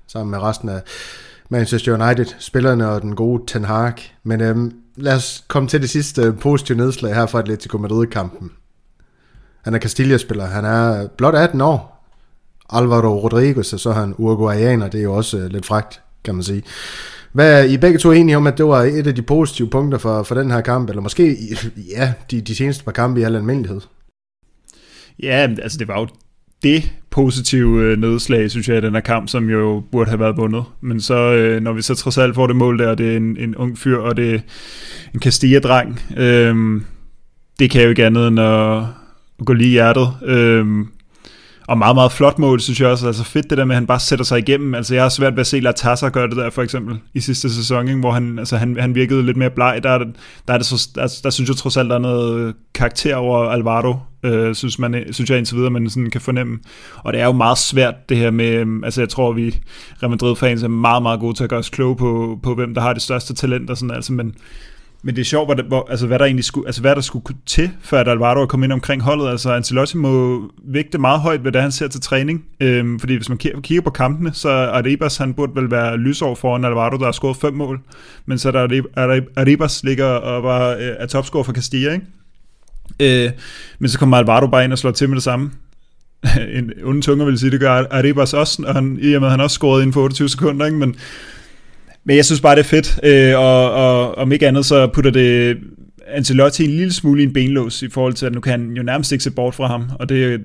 sammen 0.08 0.30
med 0.30 0.38
resten 0.38 0.68
af 0.68 0.82
Manchester 1.48 2.06
United, 2.06 2.26
spillerne 2.38 2.88
og 2.88 3.02
den 3.02 3.16
gode 3.16 3.42
Ten 3.46 3.64
Hag. 3.64 3.94
Men 4.22 4.40
øhm, 4.40 4.72
lad 4.96 5.14
os 5.14 5.44
komme 5.48 5.68
til 5.68 5.80
det 5.82 5.90
sidste 5.90 6.22
øh, 6.22 6.38
positive 6.38 6.78
nedslag 6.78 7.14
her 7.14 7.26
fra 7.26 7.38
Atletico 7.38 7.78
Madrid-kampen. 7.78 8.50
Han 9.64 9.74
er 9.74 9.78
Castilla-spiller. 9.78 10.46
Han 10.46 10.64
er 10.64 11.08
blot 11.16 11.34
18 11.34 11.60
år. 11.60 12.06
Alvaro 12.70 13.22
Rodriguez, 13.22 13.72
og 13.72 13.80
så 13.80 13.90
er 13.90 13.94
han 13.94 14.14
uruguayaner. 14.18 14.88
Det 14.88 14.98
er 14.98 15.04
jo 15.04 15.14
også 15.14 15.38
øh, 15.38 15.46
lidt 15.46 15.66
fragt, 15.66 16.02
kan 16.24 16.34
man 16.34 16.44
sige. 16.44 16.62
Hvad 17.32 17.60
er 17.60 17.64
I 17.64 17.76
begge 17.76 17.98
to 17.98 18.12
enige 18.12 18.36
om, 18.36 18.46
at 18.46 18.58
det 18.58 18.66
var 18.66 18.82
et 18.82 19.06
af 19.06 19.14
de 19.14 19.22
positive 19.22 19.70
punkter 19.70 19.98
for, 19.98 20.22
for 20.22 20.34
den 20.34 20.50
her 20.50 20.60
kamp? 20.60 20.88
Eller 20.88 21.02
måske, 21.02 21.36
ja, 21.96 22.12
de, 22.30 22.40
de 22.40 22.54
seneste 22.54 22.84
par 22.84 22.92
kampe 22.92 23.20
i 23.20 23.22
al 23.22 23.36
almindelighed? 23.36 23.80
Ja, 25.22 25.48
altså 25.62 25.78
det 25.78 25.88
var 25.88 26.00
jo 26.00 26.08
det 26.62 26.92
positive 27.10 27.82
øh, 27.82 27.98
nedslag, 27.98 28.50
synes 28.50 28.68
jeg, 28.68 28.78
i 28.78 28.80
den 28.80 28.94
her 28.94 29.00
kamp, 29.00 29.28
som 29.28 29.50
jo 29.50 29.82
burde 29.92 30.10
have 30.10 30.20
været 30.20 30.36
vundet. 30.36 30.64
Men 30.80 31.00
så, 31.00 31.14
øh, 31.14 31.62
når 31.62 31.72
vi 31.72 31.82
så 31.82 31.94
trods 31.94 32.18
alt 32.18 32.34
får 32.34 32.46
det 32.46 32.56
mål 32.56 32.78
der, 32.78 32.94
det 32.94 33.12
er 33.12 33.16
en, 33.16 33.36
en 33.36 33.56
ung 33.56 33.78
fyr, 33.78 33.98
og 33.98 34.16
det 34.16 34.34
er 34.34 34.38
en 35.14 35.20
Castilla-dreng, 35.20 36.00
øh, 36.16 36.80
det 37.58 37.70
kan 37.70 37.82
jo 37.82 37.88
ikke 37.88 38.06
andet 38.06 38.28
end 38.28 38.40
at, 38.40 38.78
at 39.38 39.46
gå 39.46 39.52
lige 39.52 39.68
i 39.68 39.72
hjertet. 39.72 40.08
Øh, 40.24 40.66
og 41.68 41.78
meget, 41.78 41.94
meget 41.96 42.12
flot 42.12 42.38
mål, 42.38 42.60
synes 42.60 42.80
jeg 42.80 42.88
også. 42.88 43.06
Altså 43.06 43.24
fedt 43.24 43.50
det 43.50 43.58
der 43.58 43.64
med, 43.64 43.74
at 43.74 43.76
han 43.76 43.86
bare 43.86 44.00
sætter 44.00 44.24
sig 44.24 44.38
igennem. 44.38 44.74
Altså 44.74 44.94
jeg 44.94 45.04
har 45.04 45.08
svært 45.08 45.32
ved 45.32 45.40
at 45.40 45.46
se 45.46 45.60
Latassa 45.60 46.08
gøre 46.08 46.28
det 46.28 46.36
der, 46.36 46.50
for 46.50 46.62
eksempel, 46.62 46.98
i 47.14 47.20
sidste 47.20 47.54
sæson, 47.54 47.88
ikke? 47.88 48.00
hvor 48.00 48.10
han, 48.10 48.38
altså, 48.38 48.56
han, 48.56 48.76
han 48.80 48.94
virkede 48.94 49.22
lidt 49.22 49.36
mere 49.36 49.50
bleg. 49.50 49.80
Der, 49.82 49.98
der, 50.48 50.54
er 50.54 50.58
det 50.58 50.66
så, 50.66 50.88
der, 50.94 51.20
der 51.22 51.30
synes 51.30 51.48
jeg 51.48 51.56
trods 51.56 51.76
alt, 51.76 51.88
der 51.88 51.94
er 51.94 52.00
noget 52.00 52.54
karakter 52.74 53.16
over 53.16 53.38
Alvaro, 53.38 53.94
øh, 54.22 54.54
synes, 54.54 54.78
man, 54.78 55.04
synes 55.10 55.30
jeg 55.30 55.38
indtil 55.38 55.56
videre, 55.56 55.70
man 55.70 55.90
sådan 55.90 56.10
kan 56.10 56.20
fornemme. 56.20 56.58
Og 56.96 57.12
det 57.12 57.20
er 57.20 57.26
jo 57.26 57.32
meget 57.32 57.58
svært 57.58 58.08
det 58.08 58.16
her 58.16 58.30
med, 58.30 58.48
øhm, 58.48 58.84
altså 58.84 59.00
jeg 59.00 59.08
tror, 59.08 59.32
vi 59.32 59.58
Real 60.02 60.10
Madrid-fans 60.10 60.62
er 60.62 60.68
meget, 60.68 61.02
meget 61.02 61.20
gode 61.20 61.34
til 61.34 61.44
at 61.44 61.50
gøre 61.50 61.58
os 61.58 61.70
kloge 61.70 61.96
på, 61.96 62.38
på 62.42 62.54
hvem 62.54 62.74
der 62.74 62.80
har 62.80 62.92
det 62.92 63.02
største 63.02 63.34
talent 63.34 63.70
og 63.70 63.76
sådan, 63.76 63.94
altså, 63.94 64.12
men 64.12 64.34
men 65.06 65.16
det 65.16 65.20
er 65.20 65.24
sjovt, 65.24 65.48
hvad 65.48 65.56
der, 65.56 65.62
hvor, 65.62 65.86
altså, 65.90 66.06
hvad 66.06 66.18
der 66.18 66.24
egentlig 66.24 66.44
skulle, 66.44 66.68
altså, 66.68 66.80
hvad 66.80 66.94
der 66.94 67.00
skulle 67.00 67.24
til, 67.46 67.70
før 67.80 68.00
at 68.00 68.08
Alvaro 68.08 68.42
er 68.42 68.46
kommet 68.46 68.66
ind 68.66 68.72
omkring 68.72 69.02
holdet. 69.02 69.28
Altså, 69.28 69.52
Ancelotti 69.52 69.96
må 69.96 70.42
vægte 70.64 70.98
meget 70.98 71.20
højt, 71.20 71.40
hvad 71.40 71.52
det 71.52 71.62
han 71.62 71.72
ser 71.72 71.88
til 71.88 72.00
træning. 72.00 72.44
Øhm, 72.60 73.00
fordi 73.00 73.14
hvis 73.14 73.28
man 73.28 73.38
kigger 73.38 73.80
på 73.80 73.90
kampene, 73.90 74.34
så 74.34 74.48
er 74.48 74.68
Arribas, 74.68 75.16
han 75.16 75.34
burde 75.34 75.52
vel 75.54 75.70
være 75.70 75.96
lysår 75.96 76.34
foran 76.34 76.64
Alvaro, 76.64 76.96
der 76.96 77.04
har 77.04 77.12
scoret 77.12 77.36
fem 77.36 77.54
mål. 77.54 77.80
Men 78.26 78.38
så 78.38 78.48
er 78.48 78.52
der 78.52 79.20
Arribas 79.36 79.84
ligger 79.84 80.04
og 80.04 80.42
var, 80.42 80.70
øh, 80.70 80.92
er 80.98 81.06
topscorer 81.06 81.44
for 81.44 81.52
Castilla, 81.52 81.92
ikke? 81.92 83.26
Øh, 83.26 83.32
men 83.78 83.88
så 83.88 83.98
kommer 83.98 84.16
Alvaro 84.16 84.46
bare 84.46 84.64
ind 84.64 84.72
og 84.72 84.78
slår 84.78 84.90
til 84.90 85.08
med 85.08 85.16
det 85.16 85.24
samme. 85.24 85.50
en 86.58 86.72
onde 86.84 87.00
tunge 87.00 87.26
vil 87.26 87.38
sige, 87.38 87.50
det 87.50 87.60
gør 87.60 87.84
Arribas 87.90 88.34
også, 88.34 88.62
og 88.66 88.74
han, 88.74 88.98
i 89.00 89.14
og 89.14 89.20
med, 89.20 89.28
at 89.28 89.32
han 89.32 89.40
også 89.40 89.54
scoret 89.54 89.82
inden 89.82 89.92
for 89.92 90.02
28 90.02 90.28
sekunder, 90.28 90.66
ikke? 90.66 90.78
Men, 90.78 90.96
men 92.06 92.16
jeg 92.16 92.24
synes 92.24 92.40
bare, 92.40 92.54
det 92.54 92.60
er 92.60 92.64
fedt, 92.64 93.00
øh, 93.02 93.38
og, 93.38 93.70
og 93.70 94.14
om 94.14 94.32
ikke 94.32 94.48
andet, 94.48 94.66
så 94.66 94.86
putter 94.94 95.10
det 95.10 95.58
Ancelotti 96.06 96.64
en 96.64 96.70
lille 96.70 96.92
smule 96.92 97.22
i 97.22 97.24
en 97.24 97.32
benlås, 97.32 97.82
i 97.82 97.90
forhold 97.90 98.14
til, 98.14 98.26
at 98.26 98.32
nu 98.32 98.40
kan 98.40 98.50
han 98.50 98.70
jo 98.70 98.82
nærmest 98.82 99.12
ikke 99.12 99.24
se 99.24 99.30
bort 99.30 99.54
fra 99.54 99.66
ham, 99.66 99.90
og 99.98 100.08
det, 100.08 100.40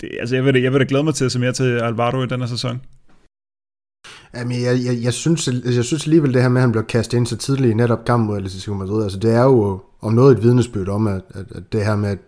det 0.00 0.10
altså 0.20 0.34
jeg 0.34 0.44
vil, 0.44 0.62
jeg 0.62 0.72
vil 0.72 0.80
da 0.80 0.86
glæde 0.88 1.04
mig 1.04 1.14
til 1.14 1.24
at 1.24 1.32
se 1.32 1.38
mere 1.38 1.52
til 1.52 1.64
Alvaro 1.64 2.22
i 2.22 2.26
den 2.26 2.40
her 2.40 2.46
sæson. 2.46 2.80
Jamen, 4.36 4.62
jeg, 4.62 4.78
jeg, 4.84 5.02
jeg, 5.02 5.12
synes, 5.12 5.48
jeg 5.64 5.84
synes 5.84 6.06
alligevel 6.06 6.34
det 6.34 6.42
her 6.42 6.48
med, 6.48 6.60
at 6.60 6.62
han 6.62 6.72
blev 6.72 6.84
kastet 6.84 7.18
ind 7.18 7.26
så 7.26 7.36
tidligt 7.36 7.70
i 7.70 7.74
netop 7.74 8.04
kamp 8.04 8.26
mod 8.26 8.36
Atletico 8.36 8.74
Madrid, 8.74 9.02
altså 9.02 9.18
det 9.18 9.34
er 9.34 9.42
jo 9.42 9.82
om 10.00 10.12
noget 10.12 10.36
et 10.36 10.42
vidnesbyrd 10.42 10.88
om, 10.88 11.06
at, 11.06 11.22
at, 11.34 11.44
at 11.54 11.72
det 11.72 11.84
her 11.84 11.96
med, 11.96 12.08
at 12.08 12.18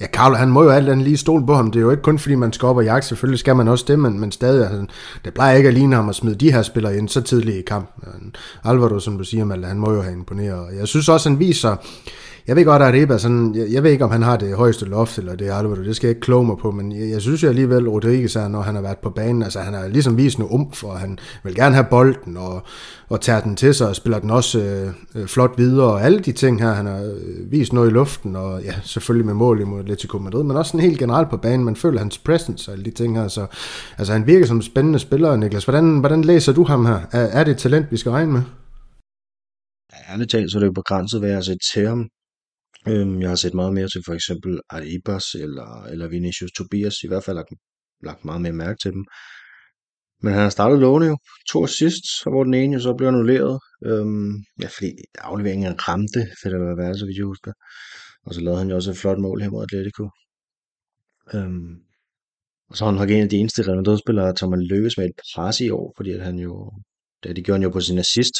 Ja, 0.00 0.06
Carlo, 0.06 0.34
han 0.34 0.48
må 0.48 0.62
jo 0.62 0.70
alt 0.70 0.88
andet 0.88 1.06
lige 1.06 1.16
stole 1.16 1.46
på 1.46 1.54
ham. 1.54 1.70
Det 1.70 1.78
er 1.78 1.82
jo 1.82 1.90
ikke 1.90 2.02
kun 2.02 2.18
fordi, 2.18 2.34
man 2.34 2.52
skal 2.52 2.66
op 2.66 2.76
og 2.76 2.84
jagte. 2.84 3.08
Selvfølgelig 3.08 3.38
skal 3.38 3.56
man 3.56 3.68
også 3.68 3.84
det, 3.88 3.98
men, 3.98 4.20
men 4.20 4.32
stadig, 4.32 4.70
altså, 4.70 4.86
det 5.24 5.34
plejer 5.34 5.56
ikke 5.56 5.68
at 5.68 5.74
ligne 5.74 5.96
ham 5.96 6.08
at 6.08 6.14
smide 6.14 6.34
de 6.34 6.52
her 6.52 6.62
spillere 6.62 6.96
ind 6.96 7.08
så 7.08 7.20
tidligt 7.20 7.56
i 7.56 7.62
kampen. 7.62 8.04
Øh, 8.06 8.70
Alvaro, 8.70 9.00
som 9.00 9.18
du 9.18 9.24
siger, 9.24 9.44
Malte, 9.44 9.68
han 9.68 9.78
må 9.78 9.92
jo 9.92 10.02
have 10.02 10.14
imponeret. 10.14 10.66
Jeg 10.78 10.88
synes 10.88 11.08
også, 11.08 11.28
han 11.28 11.38
viser, 11.38 11.76
jeg 12.48 12.56
ved 12.56 12.64
godt, 12.64 12.82
at 12.82 12.88
Arriba 12.88 13.18
sådan, 13.18 13.54
jeg, 13.54 13.72
jeg 13.72 13.82
ved 13.82 13.90
ikke, 13.90 14.04
om 14.04 14.10
han 14.10 14.22
har 14.22 14.36
det 14.36 14.56
højeste 14.56 14.84
loft, 14.84 15.18
eller 15.18 15.34
det 15.34 15.48
er 15.48 15.54
Alvaro, 15.54 15.74
det 15.74 15.96
skal 15.96 16.06
jeg 16.06 16.10
ikke 16.10 16.20
kloge 16.20 16.46
mig 16.46 16.56
på, 16.58 16.70
men 16.70 16.92
jeg, 16.92 17.10
jeg 17.10 17.20
synes 17.20 17.42
jo 17.42 17.48
alligevel, 17.48 17.88
Rodriguez 17.88 18.36
er, 18.36 18.48
når 18.48 18.60
han 18.60 18.74
har 18.74 18.82
været 18.82 18.98
på 18.98 19.10
banen, 19.10 19.42
altså 19.42 19.60
han 19.60 19.74
har 19.74 19.88
ligesom 19.88 20.16
vist 20.16 20.38
noget 20.38 20.52
umf, 20.52 20.84
og 20.84 20.98
han 20.98 21.18
vil 21.44 21.54
gerne 21.54 21.74
have 21.74 21.86
bolden, 21.90 22.36
og, 22.36 22.62
og 23.08 23.20
tager 23.20 23.40
den 23.40 23.56
til 23.56 23.74
sig, 23.74 23.88
og 23.88 23.96
spiller 23.96 24.18
den 24.18 24.30
også 24.30 24.58
øh, 24.60 24.92
øh, 25.14 25.26
flot 25.26 25.54
videre, 25.56 25.86
og 25.86 26.02
alle 26.02 26.18
de 26.18 26.32
ting 26.32 26.62
her, 26.62 26.72
han 26.72 26.86
har 26.86 27.02
øh, 27.02 27.50
vist 27.50 27.72
noget 27.72 27.90
i 27.90 27.92
luften, 27.92 28.36
og 28.36 28.62
ja, 28.62 28.74
selvfølgelig 28.82 29.26
med 29.26 29.34
mål 29.34 29.60
imod 29.60 29.80
Atletico 29.80 30.18
Madrid, 30.18 30.42
men 30.42 30.56
også 30.56 30.70
sådan 30.70 30.86
helt 30.86 30.98
generelt 30.98 31.30
på 31.30 31.36
banen, 31.36 31.64
man 31.64 31.76
føler 31.76 31.98
hans 31.98 32.18
presence 32.18 32.70
og 32.70 32.72
alle 32.72 32.84
de 32.84 32.90
ting 32.90 33.18
her, 33.18 33.28
så 33.28 33.46
altså 33.98 34.12
han 34.12 34.26
virker 34.26 34.46
som 34.46 34.56
en 34.56 34.62
spændende 34.62 34.98
spiller, 34.98 35.36
Niklas. 35.36 35.64
Hvordan, 35.64 35.98
hvordan 35.98 36.22
læser 36.22 36.52
du 36.52 36.64
ham 36.64 36.86
her? 36.86 37.00
Er, 37.12 37.20
er 37.20 37.44
det 37.44 37.50
et 37.50 37.58
talent, 37.58 37.86
vi 37.90 37.96
skal 37.96 38.12
regne 38.12 38.32
med? 38.32 38.42
Ja, 39.92 40.12
ærligt 40.12 40.30
talt, 40.30 40.52
så 40.52 40.58
er 40.58 40.60
det 40.60 40.66
jo 40.66 40.72
begrænset, 40.72 41.20
hvad 41.20 41.28
jeg 41.28 41.36
har 41.36 41.42
set 41.42 41.58
til 41.74 41.88
ham. 41.88 42.08
Øhm, 42.88 43.20
jeg 43.20 43.28
har 43.28 43.36
set 43.36 43.54
meget 43.54 43.72
mere 43.74 43.88
til 43.88 44.02
for 44.06 44.14
eksempel 44.14 44.60
Arribas 44.70 45.34
eller, 45.34 45.84
eller 45.84 46.08
Vinicius 46.08 46.52
Tobias, 46.52 46.96
i 47.04 47.08
hvert 47.08 47.24
fald 47.24 47.36
lagt, 47.36 47.52
lagt 48.02 48.24
meget 48.24 48.42
mere 48.42 48.52
mærke 48.52 48.78
til 48.82 48.92
dem. 48.92 49.04
Men 50.22 50.32
han 50.32 50.42
har 50.42 50.50
startet 50.50 50.78
lovende 50.78 51.06
jo. 51.06 51.16
To 51.50 51.64
assists, 51.64 52.22
hvor 52.22 52.44
den 52.44 52.54
ene 52.54 52.74
jo 52.74 52.80
så 52.80 52.94
blev 52.94 53.08
annulleret. 53.08 53.60
Øhm, 53.86 54.32
ja, 54.62 54.66
fordi 54.66 54.90
afleveringen 55.18 55.88
ramte 55.88 56.20
Federer 56.42 56.76
være, 56.76 56.98
så 56.98 57.06
vidt 57.06 57.16
jeg 57.16 57.24
husker. 57.24 57.52
Og 58.26 58.34
så 58.34 58.40
lavede 58.40 58.58
han 58.58 58.68
jo 58.70 58.76
også 58.76 58.90
et 58.90 58.96
flot 58.96 59.18
mål 59.18 59.40
her 59.42 59.50
mod 59.50 59.62
Atletico. 59.62 60.04
Øhm, 61.34 61.74
og 62.70 62.76
så 62.76 62.84
har 62.84 62.92
han 62.92 63.00
nok 63.00 63.10
en 63.10 63.22
af 63.22 63.28
de 63.28 63.36
eneste 63.36 63.62
Real 63.62 63.76
Madrid-spillere, 63.76 64.36
som 64.36 64.50
man 64.50 64.62
lykkes 64.62 64.98
med 64.98 65.06
et 65.06 65.20
pres 65.34 65.60
i 65.60 65.70
år, 65.70 65.94
fordi 65.96 66.10
at 66.10 66.22
han 66.22 66.38
jo, 66.38 66.72
det, 67.22 67.36
det 67.36 67.44
gjorde 67.44 67.58
han 67.58 67.62
jo 67.62 67.70
på 67.70 67.80
sin 67.80 67.98
assist, 67.98 68.34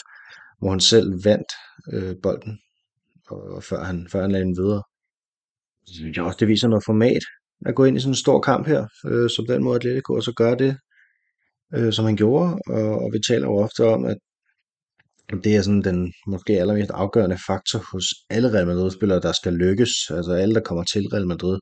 hvor 0.59 0.71
han 0.71 0.81
selv 0.81 1.25
vandt 1.25 1.53
øh, 1.93 2.17
bolden 2.23 2.59
og 3.31 3.63
før 3.63 3.85
han, 3.85 4.09
før 4.13 4.23
han 4.23 4.33
lagde 4.33 4.45
den 4.45 4.57
videre. 4.57 4.83
Så 5.87 5.95
synes 5.95 6.17
jeg 6.17 6.25
også, 6.25 6.37
det 6.41 6.49
viser 6.49 6.69
noget 6.69 6.85
format 6.87 7.23
at 7.67 7.75
gå 7.75 7.85
ind 7.85 7.97
i 7.97 8.01
sådan 8.01 8.11
en 8.11 8.25
stor 8.25 8.41
kamp 8.41 8.67
her, 8.67 8.87
øh, 9.07 9.31
som 9.31 9.47
den 9.47 9.65
mod 9.65 9.77
Atletico, 9.77 10.15
og 10.15 10.23
så 10.23 10.33
gøre 10.33 10.57
det, 10.57 10.77
øh, 11.75 11.93
som 11.93 12.05
han 12.05 12.17
gjorde. 12.17 12.59
Og, 12.67 12.99
og 13.03 13.11
vi 13.13 13.19
taler 13.29 13.47
jo 13.47 13.57
ofte 13.57 13.85
om, 13.85 14.05
at 14.05 14.17
det 15.45 15.57
er 15.57 15.63
sådan 15.63 15.83
den 15.83 16.13
måske 16.27 16.61
allermest 16.61 16.91
afgørende 16.91 17.39
faktor 17.47 17.79
hos 17.93 18.05
alle 18.31 18.53
Real 18.53 18.67
Madrid-spillere, 18.67 19.21
der 19.21 19.33
skal 19.33 19.53
lykkes. 19.53 19.91
Altså 20.11 20.33
alle, 20.33 20.55
der 20.55 20.61
kommer 20.61 20.85
til 20.85 21.09
Real 21.13 21.27
Madrid, 21.27 21.59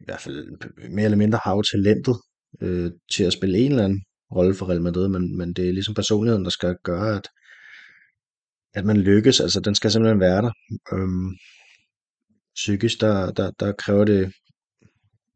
i 0.00 0.04
hvert 0.04 0.20
fald 0.20 0.46
mere 0.90 1.04
eller 1.04 1.18
mindre 1.18 1.40
har 1.44 1.54
jo 1.54 1.62
talentet 1.62 2.16
øh, 2.60 2.90
til 3.14 3.24
at 3.24 3.32
spille 3.32 3.58
en 3.58 3.70
eller 3.70 3.84
anden 3.84 4.02
rolle 4.36 4.54
for 4.54 4.68
Real 4.68 4.82
Madrid, 4.82 5.08
men, 5.08 5.38
men 5.38 5.52
det 5.52 5.68
er 5.68 5.72
ligesom 5.72 5.94
personligheden, 5.94 6.44
der 6.44 6.50
skal 6.50 6.76
gøre, 6.84 7.16
at, 7.16 7.28
at 8.74 8.84
man 8.84 8.96
lykkes, 8.96 9.40
altså 9.40 9.60
den 9.60 9.74
skal 9.74 9.90
simpelthen 9.90 10.20
være 10.20 10.42
der. 10.42 10.52
Øhm, 10.92 11.30
psykisk, 12.54 13.00
der, 13.00 13.30
der, 13.30 13.50
der 13.60 13.72
kræver 13.72 14.04
det 14.04 14.32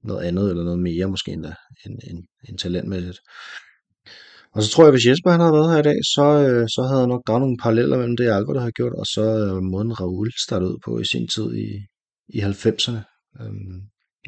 noget 0.04 0.24
andet, 0.24 0.50
eller 0.50 0.64
noget 0.64 0.78
mere 0.78 1.06
måske 1.06 1.32
end, 1.32 1.46
end, 1.86 1.98
end, 2.10 2.24
end 2.48 2.58
talentmæssigt. 2.58 3.18
Og 4.54 4.62
så 4.62 4.70
tror 4.70 4.84
jeg, 4.84 4.90
hvis 4.90 5.06
Jesper 5.06 5.30
han 5.30 5.40
havde 5.40 5.52
været 5.52 5.72
her 5.72 5.78
i 5.78 5.88
dag, 5.90 5.98
så, 6.14 6.26
øh, 6.48 6.68
så 6.68 6.82
havde 6.82 7.00
jeg 7.00 7.08
nok 7.08 7.26
draget 7.26 7.40
nogle 7.40 7.62
paralleller 7.62 7.96
mellem 7.96 8.16
det, 8.16 8.24
Albert 8.24 8.56
der 8.56 8.62
har 8.62 8.70
gjort, 8.70 8.92
og 8.92 9.06
så 9.06 9.24
øh, 9.46 9.62
måden 9.62 10.00
Raul 10.00 10.30
startede 10.44 10.70
ud 10.72 10.78
på 10.84 10.98
i 10.98 11.04
sin 11.04 11.28
tid 11.28 11.48
i, 11.66 11.68
i 12.28 12.38
90'erne. 12.40 13.00
Øhm, 13.40 13.78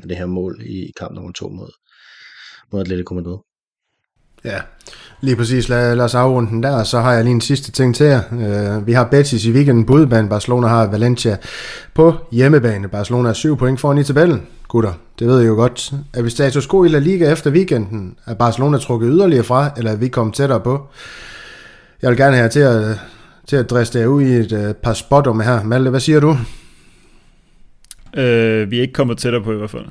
det 0.09 0.17
her 0.17 0.27
mål 0.27 0.63
i 0.67 0.93
kamp 0.99 1.15
nummer 1.15 1.33
to 1.33 1.49
mod, 1.49 1.73
mod 2.73 2.81
Atletico 2.81 3.15
Madrid. 3.15 3.39
Ja, 4.45 4.61
lige 5.21 5.37
præcis. 5.37 5.69
Lad, 5.69 5.97
lad 5.97 6.05
os 6.05 6.15
afrunde 6.15 6.51
den 6.51 6.63
der, 6.63 6.85
så 6.85 7.01
har 7.01 7.13
jeg 7.13 7.25
lige 7.25 7.35
en 7.35 7.41
sidste 7.41 7.73
ting 7.73 7.95
til 7.95 8.07
jer. 8.07 8.21
Øh, 8.33 8.87
vi 8.87 8.93
har 8.93 9.05
Betis 9.05 9.45
i 9.45 9.53
weekenden 9.53 9.87
på 9.87 9.93
udebane. 9.93 10.29
Barcelona 10.29 10.67
har 10.67 10.87
Valencia 10.87 11.37
på 11.95 12.15
hjemmebane. 12.33 12.89
Barcelona 12.89 13.29
er 13.29 13.33
7 13.33 13.57
point 13.57 13.81
foran 13.81 13.99
i 13.99 14.05
tabellen. 14.05 14.43
Gutter, 14.69 14.93
det 15.19 15.27
ved 15.27 15.43
I 15.43 15.47
jo 15.47 15.55
godt. 15.55 15.93
Er 16.15 16.23
vi 16.23 16.31
status 16.31 16.69
quo 16.69 16.85
i 16.85 16.89
La 16.89 16.99
Liga 16.99 17.33
efter 17.33 17.51
weekenden? 17.51 18.17
Er 18.27 18.35
Barcelona 18.35 18.79
trukket 18.79 19.11
yderligere 19.13 19.45
fra, 19.45 19.71
eller 19.77 19.93
er 19.93 19.97
vi 19.97 20.09
kommet 20.09 20.35
tættere 20.35 20.61
på? 20.61 20.87
Jeg 22.03 22.11
vil 22.11 22.19
gerne 22.19 22.37
have 22.37 22.49
til 22.49 22.61
at, 22.61 22.99
til 23.47 23.57
at 23.57 23.71
driste 23.71 23.99
jer 23.99 24.07
ud 24.07 24.23
i 24.23 24.33
et 24.33 24.53
uh, 24.53 24.73
par 24.73 24.93
spot 24.93 25.45
her. 25.45 25.63
Malte, 25.63 25.91
hvad 25.91 26.01
siger 26.01 26.21
du? 26.21 26.37
Øh, 28.17 28.71
vi 28.71 28.77
er 28.77 28.83
ikke 28.83 28.93
kommet 28.93 29.19
tættere 29.19 29.43
på 29.43 29.53
i 29.53 29.57
hvert 29.57 29.71
fald. 29.71 29.87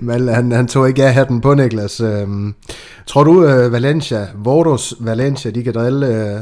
Mal, 0.00 0.28
han, 0.28 0.52
han 0.52 0.66
tog 0.66 0.88
ikke 0.88 1.04
af 1.04 1.14
hatten 1.14 1.40
på, 1.40 1.54
Niklas. 1.54 2.00
Øhm, 2.00 2.54
tror 3.06 3.24
du, 3.24 3.44
øh, 3.44 3.72
Valencia, 3.72 4.28
Vordos 4.34 4.94
Valencia, 5.00 5.50
de 5.50 5.62
kan 5.62 5.74
drille 5.74 6.06
øh, 6.06 6.40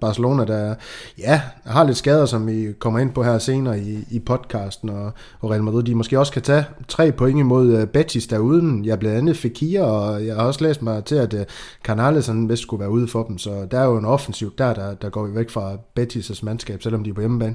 Barcelona, 0.00 0.44
der 0.44 0.74
ja, 1.18 1.40
har 1.64 1.84
lidt 1.84 1.96
skader, 1.96 2.26
som 2.26 2.46
vi 2.46 2.72
kommer 2.78 3.00
ind 3.00 3.12
på 3.12 3.22
her 3.22 3.38
senere 3.38 3.80
i, 3.80 3.98
i 4.10 4.18
podcasten, 4.18 4.88
og, 4.88 5.12
og 5.40 5.50
Real 5.50 5.62
Madrid, 5.62 5.82
de 5.82 5.94
måske 5.94 6.18
også 6.18 6.32
kan 6.32 6.42
tage 6.42 6.64
tre 6.88 7.12
point 7.12 7.38
imod 7.38 7.76
øh, 7.76 7.86
Betis 7.86 8.26
derude. 8.26 8.80
Jeg 8.84 8.98
blandt 8.98 9.18
andet 9.18 9.36
Fekir, 9.36 9.82
og 9.82 10.26
jeg 10.26 10.34
har 10.34 10.42
også 10.42 10.64
læst 10.64 10.82
mig 10.82 11.04
til, 11.04 11.14
at 11.14 11.34
øh, 11.34 11.44
Canales 11.84 12.24
sådan 12.24 12.48
vist 12.48 12.62
skulle 12.62 12.80
være 12.80 12.90
ude 12.90 13.08
for 13.08 13.22
dem, 13.22 13.38
så 13.38 13.66
der 13.70 13.80
er 13.80 13.84
jo 13.84 13.98
en 13.98 14.04
offensiv 14.04 14.52
der, 14.58 14.74
der, 14.74 14.94
der 14.94 15.10
går 15.10 15.26
vi 15.26 15.34
væk 15.34 15.50
fra 15.50 15.72
Betis' 16.00 16.40
mandskab, 16.42 16.82
selvom 16.82 17.04
de 17.04 17.10
er 17.10 17.14
på 17.14 17.20
hjemmebane. 17.20 17.54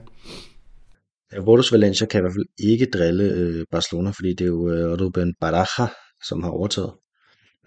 Bordeaux 1.35 1.71
Valencia 1.71 2.07
kan 2.07 2.19
i 2.19 2.21
hvert 2.21 2.33
fald 2.33 2.45
ikke 2.57 2.85
drille 2.85 3.23
øh, 3.23 3.65
Barcelona, 3.71 4.09
fordi 4.09 4.29
det 4.29 4.41
er 4.41 4.47
jo 4.47 4.69
øh, 4.69 5.01
Ruben 5.01 5.33
Baraja, 5.41 5.87
som 6.23 6.43
har 6.43 6.49
overtaget 6.49 6.93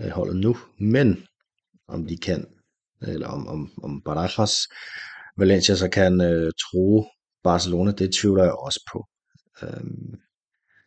øh, 0.01 0.09
holdet 0.09 0.37
nu. 0.37 0.57
Men 0.81 1.25
om 1.89 2.07
de 2.07 2.17
kan, 2.17 2.47
eller 3.03 3.29
om, 3.29 3.49
om, 3.49 3.71
om 3.83 4.03
Barajas 4.03 4.55
Valencia 5.37 5.75
så 5.75 5.89
kan 5.89 6.21
øh, 6.21 6.53
tro 6.63 7.07
Barcelona, 7.43 7.93
det 7.93 8.15
tvivler 8.15 8.45
jeg 8.45 8.53
også 8.53 8.81
på. 8.93 9.07
Øhm, 9.63 10.15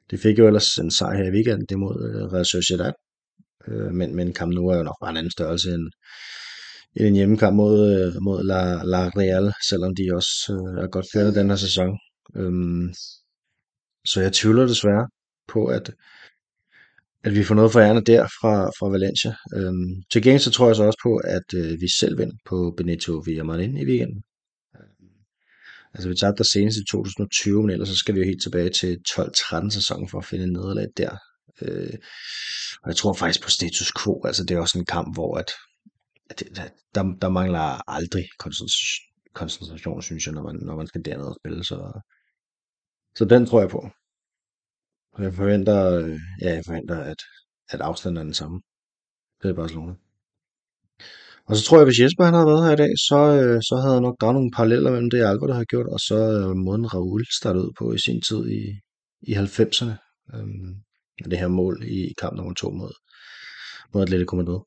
det 0.09 0.19
fik 0.19 0.39
jo 0.39 0.47
ellers 0.47 0.77
en 0.77 0.91
sejr 0.91 1.17
her 1.17 1.23
i 1.23 1.35
weekenden, 1.35 1.65
det 1.69 1.79
mod 1.79 1.95
øh, 2.07 2.33
Real 2.33 2.45
Sociedad. 2.45 2.93
Øh, 3.67 3.91
men, 3.91 4.15
men 4.15 4.33
kamp 4.33 4.53
nu 4.53 4.67
er 4.67 4.77
jo 4.77 4.83
nok 4.83 4.97
bare 5.01 5.11
en 5.11 5.17
anden 5.17 5.31
størrelse 5.31 5.69
end, 5.69 5.87
end 6.95 7.07
en 7.07 7.15
hjemmekamp 7.15 7.55
mod, 7.55 7.75
øh, 7.91 8.21
mod 8.21 8.43
La, 8.43 8.83
La 8.83 9.09
Real, 9.09 9.53
selvom 9.69 9.95
de 9.95 10.03
også 10.15 10.33
øh, 10.49 10.83
er 10.83 10.87
godt 10.87 11.05
færdige 11.13 11.35
den 11.39 11.49
her 11.49 11.55
sæson. 11.55 11.99
Øhm, 12.35 12.93
så 14.05 14.21
jeg 14.21 14.33
tvivler 14.33 14.67
desværre 14.67 15.07
på, 15.47 15.65
at, 15.65 15.93
at 17.23 17.35
vi 17.35 17.43
får 17.43 17.55
noget 17.55 17.71
for 17.71 17.79
ærne 17.79 18.01
der 18.01 18.27
fra, 18.27 18.65
fra 18.79 18.89
Valencia. 18.89 19.35
Øhm, 19.55 20.03
til 20.11 20.21
gengæld 20.23 20.41
så 20.41 20.51
tror 20.51 20.67
jeg 20.67 20.75
så 20.75 20.83
også 20.83 20.99
på, 21.03 21.17
at 21.17 21.47
øh, 21.55 21.81
vi 21.81 21.87
selv 21.99 22.17
vinder 22.17 22.35
på 22.45 22.73
Benito 22.77 23.23
Villamarin 23.25 23.77
i 23.77 23.85
weekenden. 23.85 24.23
Øhm, 24.75 25.09
altså 25.93 26.09
vi 26.09 26.15
tabte 26.15 26.37
der 26.37 26.43
senest 26.43 26.77
i 26.77 26.85
2020, 26.91 27.61
men 27.61 27.69
ellers 27.69 27.89
så 27.89 27.95
skal 27.95 28.15
vi 28.15 28.19
jo 28.19 28.25
helt 28.25 28.41
tilbage 28.41 28.69
til 28.69 28.97
12-13 29.09 29.69
sæsonen 29.69 30.09
for 30.09 30.17
at 30.17 30.25
finde 30.25 30.53
nederlag 30.53 30.87
der. 30.97 31.17
Øh, 31.61 31.93
og 32.83 32.89
jeg 32.89 32.95
tror 32.95 33.13
faktisk 33.13 33.43
på 33.43 33.49
status 33.49 33.91
quo, 34.03 34.21
altså 34.25 34.43
det 34.43 34.55
er 34.55 34.61
også 34.61 34.79
en 34.79 34.85
kamp, 34.85 35.15
hvor 35.15 35.37
at, 35.37 35.51
at 36.29 36.43
der, 36.95 37.03
der 37.21 37.29
mangler 37.29 37.89
aldrig 37.91 38.25
koncentration, 38.39 39.05
koncentration, 39.33 40.01
synes 40.01 40.25
jeg, 40.25 40.33
når 40.33 40.43
man, 40.43 40.55
når 40.55 40.75
man 40.75 40.87
skal 40.87 41.05
derned 41.05 41.25
og 41.25 41.37
spille. 41.41 41.63
Så, 41.63 42.01
så 43.17 43.25
den 43.25 43.45
tror 43.45 43.59
jeg 43.59 43.69
på. 43.69 43.89
Og 45.13 45.23
jeg 45.23 45.33
forventer, 45.33 45.97
øh, 45.97 46.19
ja, 46.41 46.53
jeg 46.53 46.63
forventer 46.65 46.99
at, 46.99 47.21
at 47.69 47.81
afstanden 47.81 48.17
er 48.17 48.23
den 48.23 48.33
samme. 48.33 48.61
Det 49.41 49.49
er 49.49 49.53
Barcelona. 49.53 49.93
Og 51.47 51.55
så 51.55 51.63
tror 51.63 51.77
jeg, 51.77 51.85
hvis 51.85 51.99
Jesper 51.99 52.23
han 52.25 52.33
havde 52.33 52.47
været 52.47 52.65
her 52.65 52.73
i 52.73 52.81
dag, 52.83 52.93
så, 53.07 53.19
øh, 53.41 53.61
så 53.61 53.75
havde 53.81 53.93
jeg 53.93 54.01
nok 54.01 54.17
draget 54.21 54.35
nogle 54.35 54.51
paralleller 54.51 54.91
mellem 54.91 55.09
det, 55.09 55.25
Albert 55.25 55.55
har 55.55 55.63
gjort, 55.63 55.87
og 55.87 55.99
så 55.99 56.17
øh, 56.39 56.55
måden 56.65 56.93
Raul 56.93 57.25
startede 57.39 57.65
ud 57.65 57.73
på 57.79 57.93
i 57.93 57.99
sin 57.99 58.21
tid 58.21 58.41
i, 58.59 58.61
i 59.21 59.33
90'erne. 59.33 59.95
Øhm, 60.33 60.71
det 61.31 61.39
her 61.39 61.47
mål 61.47 61.83
i 61.83 62.13
kamp 62.21 62.35
nummer 62.35 62.53
to 62.53 62.69
mod, 62.71 62.93
mod 63.93 64.01
Atletico 64.01 64.35
Madrid. 64.35 64.59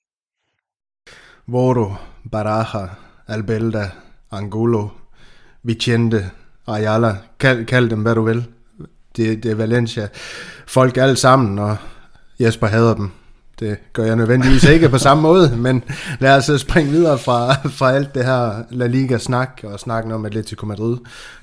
Voro, 1.47 1.89
Baraja, 2.33 2.85
Albelda, 3.27 3.91
Angulo, 4.31 4.89
Vicente, 5.63 6.21
Ayala, 6.69 7.17
kald, 7.39 7.67
kald 7.67 7.91
dem 7.91 8.03
hvad 8.03 8.15
du 8.15 8.23
vil. 8.23 8.47
Det, 9.17 9.43
det 9.43 9.51
er 9.51 9.55
Valencia. 9.55 10.09
Folk 10.67 10.97
alle 10.97 11.17
sammen, 11.17 11.59
og 11.59 11.77
Jesper 12.41 12.67
hader 12.67 12.95
dem. 12.95 13.11
Det 13.61 13.79
gør 13.93 14.05
jeg 14.05 14.17
nødvendigvis 14.17 14.65
ikke 14.65 14.89
på 14.89 14.99
samme 14.99 15.23
måde, 15.23 15.57
men 15.57 15.85
lad 16.21 16.37
os 16.37 16.49
øh, 16.49 16.59
springe 16.59 16.91
videre 16.91 17.19
fra, 17.19 17.53
fra 17.79 17.93
alt 17.93 18.15
det 18.15 18.25
her 18.25 18.63
La 18.71 18.87
Liga-snak 18.87 19.61
og 19.65 19.81
snakken 19.81 20.13
om 20.13 20.25
Atletico 20.25 20.67
Madrid, 20.67 20.97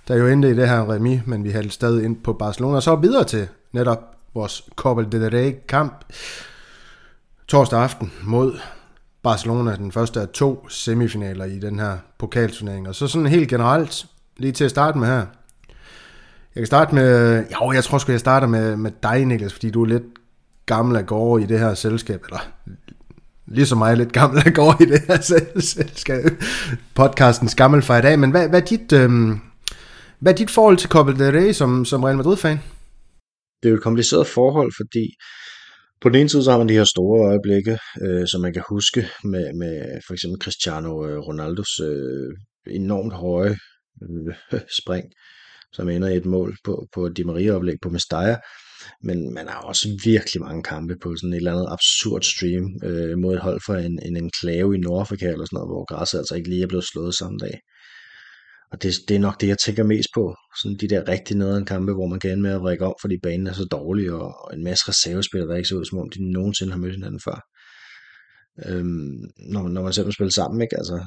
der 0.08 0.16
jo 0.16 0.28
endte 0.28 0.50
i 0.50 0.56
det 0.56 0.70
her 0.70 0.92
remi, 0.92 1.22
men 1.26 1.44
vi 1.44 1.52
hældte 1.52 1.72
stadig 1.72 2.06
ind 2.06 2.16
på 2.16 2.34
Barcelona. 2.34 2.76
Og 2.76 2.84
så 2.84 2.96
videre 2.96 3.24
til 3.24 3.48
netop 3.72 4.00
vores 4.34 4.64
Copa 4.76 5.04
del 5.12 5.30
Rey-kamp 5.30 6.06
torsdag 7.48 7.80
aften 7.80 8.12
mod 8.24 8.60
Barcelona, 9.24 9.76
den 9.76 9.92
første 9.92 10.22
af 10.22 10.28
to 10.30 10.70
semifinaler 10.70 11.46
i 11.46 11.60
den 11.60 11.80
her 11.80 11.98
pokalturnering. 12.18 12.88
Og 12.88 12.96
så 12.96 13.08
sådan 13.08 13.28
helt 13.28 13.50
generelt, 13.50 14.06
lige 14.38 14.52
til 14.52 14.64
at 14.64 14.72
starte 14.72 14.98
med 14.98 15.08
her. 15.08 15.26
Jeg 16.56 16.62
kan 16.62 16.66
starte 16.66 16.96
med, 16.96 17.38
jo, 17.52 17.72
jeg 17.72 17.84
tror 17.84 17.98
sgu, 17.98 18.12
jeg 18.12 18.20
starter 18.20 18.48
med, 18.48 18.76
med 18.76 18.92
dig, 19.04 19.26
Niklas, 19.26 19.54
fordi 19.54 19.70
du 19.70 19.84
er 19.84 19.88
lidt 19.88 20.04
gammel 20.66 20.98
af 20.98 21.06
gårde 21.06 21.44
i 21.44 21.46
det 21.46 21.60
her 21.60 21.74
selskab, 21.74 22.24
eller 22.24 22.52
ligesom 23.48 23.78
mig 23.78 23.98
lidt 23.98 24.14
gammel 24.14 24.44
af 24.46 24.54
gårde 24.54 24.84
i 24.84 24.88
det 24.90 25.02
her 25.08 25.22
selskab. 25.60 26.24
Podcastens 26.96 27.56
gammel 27.56 27.82
fra 27.82 27.98
i 27.98 28.02
dag, 28.02 28.20
men 28.20 28.32
hvad, 28.32 28.50
hvad, 28.50 28.62
er 28.62 28.66
dit, 28.66 28.94
øhm, 28.94 29.40
hvad 30.20 30.34
er 30.34 30.38
dit 30.38 30.52
forhold 30.52 30.78
til 30.78 30.90
Copa 30.90 31.12
del 31.12 31.32
Rey 31.32 31.54
som, 31.54 31.86
som 31.86 32.04
Real 32.04 32.18
Madrid-fan? 32.18 32.60
Det 33.64 33.70
er 33.70 33.70
jo 33.70 33.78
et 33.78 33.84
kompliceret 33.84 34.28
forhold, 34.28 34.72
fordi 34.80 35.06
på 36.02 36.10
den 36.10 36.20
ene 36.20 36.30
side 36.30 36.44
så 36.44 36.52
har 36.52 36.58
man 36.58 36.70
de 36.70 36.74
her 36.74 36.84
store 36.84 37.30
øjeblikke, 37.30 37.78
øh, 38.02 38.28
som 38.28 38.42
man 38.42 38.54
kan 38.54 38.64
huske 38.70 39.08
med, 39.24 39.54
med 39.54 40.02
for 40.08 40.14
eksempel 40.14 40.42
Cristiano 40.42 41.08
øh, 41.08 41.18
Ronaldos 41.18 41.80
øh, 41.80 42.32
enormt 42.68 43.14
høje 43.14 43.56
øh, 44.02 44.36
spring, 44.82 45.06
som 45.74 45.90
ender 45.90 46.08
i 46.08 46.18
et 46.18 46.26
mål 46.26 46.58
på, 46.64 46.88
på 46.94 47.10
Di 47.10 47.24
Maria-oplæg 47.24 47.76
på 47.82 47.90
Mestalla. 47.90 48.38
Men 49.04 49.34
man 49.34 49.48
har 49.48 49.60
også 49.60 50.00
virkelig 50.04 50.42
mange 50.42 50.64
kampe 50.64 50.96
på 51.02 51.16
sådan 51.16 51.34
et 51.34 51.38
eller 51.38 51.52
andet 51.52 51.68
absurd 51.72 52.22
stream 52.22 52.66
øh, 52.84 53.18
mod 53.18 53.34
et 53.34 53.42
hold 53.42 53.62
fra 53.66 53.80
en, 53.80 54.00
en 54.06 54.18
enklave 54.18 54.76
i 54.76 54.80
Nordafrika 54.80 55.26
eller 55.26 55.46
sådan 55.46 55.58
noget, 55.58 55.70
hvor 55.70 55.86
græsset 55.86 56.18
altså 56.18 56.36
ikke 56.36 56.50
lige 56.50 56.64
er 56.64 56.68
blevet 56.68 56.86
slået 56.86 57.16
samme 57.16 57.38
dag. 57.38 57.60
Og 58.72 58.84
det, 58.84 58.94
det 59.08 59.16
er 59.16 59.20
nok 59.20 59.42
det, 59.42 59.48
jeg 59.48 59.58
tænker 59.58 59.84
mest 59.84 60.10
på. 60.14 60.36
Sådan 60.62 60.78
de 60.78 60.88
der 60.88 61.08
rigtig 61.08 61.38
nederen 61.38 61.66
kampe, 61.66 61.94
hvor 61.94 62.08
man 62.08 62.20
kan 62.20 62.32
ende 62.32 62.42
med 62.42 62.52
at 62.52 62.62
række 62.62 62.86
om, 62.86 62.96
fordi 63.02 63.16
banen 63.24 63.48
er 63.48 63.54
så 63.54 63.66
dårlig, 63.72 64.12
og, 64.12 64.46
og 64.46 64.56
en 64.56 64.64
masse 64.64 64.84
reservespillere, 64.90 65.50
der 65.50 65.56
ikke 65.56 65.70
ser 65.70 65.76
ud, 65.76 65.86
som 65.86 66.00
om 66.00 66.10
de 66.10 66.32
nogensinde 66.32 66.72
har 66.72 66.80
mødt 66.80 66.96
hinanden 66.96 67.22
før. 67.28 67.38
Øhm, 68.66 69.18
når, 69.54 69.68
når 69.68 69.82
man 69.84 69.94
selv 69.94 70.12
spiller 70.12 70.32
sammen, 70.32 70.62
ikke? 70.62 70.78
Altså, 70.78 71.06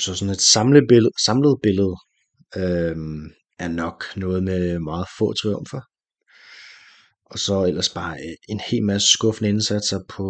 så 0.00 0.14
sådan 0.14 0.32
et 0.32 0.40
samlet 0.40 0.84
billede, 0.88 1.12
samlet 1.26 1.56
billede 1.62 1.94
øhm, 2.56 3.30
er 3.58 3.68
nok 3.68 4.04
noget 4.16 4.42
med 4.42 4.78
meget 4.78 5.06
få 5.18 5.32
triumfer. 5.32 5.80
Og 7.24 7.38
så 7.38 7.64
ellers 7.64 7.88
bare 7.88 8.12
øh, 8.12 8.34
en 8.48 8.60
hel 8.70 8.82
masse 8.84 9.08
skuffende 9.08 9.48
indsatser 9.48 10.00
på 10.08 10.24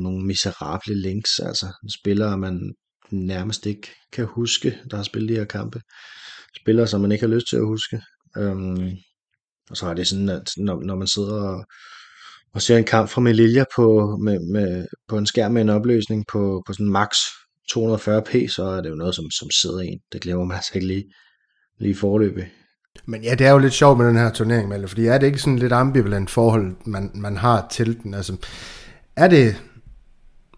nogle 0.00 0.26
miserable 0.26 1.00
links, 1.00 1.38
altså 1.38 1.66
spillere, 2.00 2.38
man 2.38 2.74
nærmest 3.10 3.66
ikke 3.66 3.88
kan 4.12 4.24
huske, 4.24 4.78
der 4.90 4.96
har 4.96 5.04
spillet 5.04 5.28
de 5.28 5.34
her 5.34 5.44
kampe. 5.44 5.80
Spillere, 6.60 6.86
som 6.86 7.00
man 7.00 7.12
ikke 7.12 7.26
har 7.26 7.34
lyst 7.34 7.48
til 7.48 7.56
at 7.56 7.66
huske. 7.66 8.00
Øhm, 8.36 8.90
og 9.70 9.76
så 9.76 9.86
er 9.86 9.94
det 9.94 10.08
sådan, 10.08 10.28
at 10.28 10.50
når, 10.56 10.80
når 10.80 10.96
man 10.96 11.06
sidder 11.06 11.42
og, 11.42 11.64
og 12.54 12.62
ser 12.62 12.76
en 12.76 12.84
kamp 12.84 13.10
fra 13.10 13.20
Melilla 13.20 13.64
på, 13.76 14.16
med, 14.24 14.38
med, 14.52 14.86
på 15.08 15.18
en 15.18 15.26
skærm 15.26 15.52
med 15.52 15.62
en 15.62 15.68
opløsning 15.68 16.24
på, 16.32 16.62
på 16.66 16.72
sådan 16.72 16.90
max 16.90 17.16
240p, 17.72 18.48
så 18.48 18.64
er 18.76 18.80
det 18.80 18.90
jo 18.90 18.94
noget, 18.94 19.14
som, 19.14 19.30
som 19.30 19.50
sidder 19.50 19.80
en. 19.80 19.98
Det 20.12 20.20
glemmer 20.20 20.44
man 20.44 20.56
altså 20.56 20.72
ikke 20.74 20.86
lige, 20.86 21.04
lige 21.78 21.96
forløbig. 21.96 22.44
Men 23.06 23.22
ja, 23.22 23.34
det 23.34 23.46
er 23.46 23.50
jo 23.50 23.58
lidt 23.58 23.72
sjovt 23.72 23.98
med 23.98 24.06
den 24.06 24.16
her 24.16 24.30
turnering, 24.30 24.68
Malle, 24.68 24.88
fordi 24.88 25.06
er 25.06 25.18
det 25.18 25.26
ikke 25.26 25.38
sådan 25.38 25.58
lidt 25.58 25.72
ambivalent 25.72 26.30
forhold, 26.30 26.74
man, 26.84 27.10
man 27.14 27.36
har 27.36 27.66
til 27.70 28.02
den? 28.02 28.14
Altså, 28.14 28.36
er 29.16 29.28
det, 29.28 29.56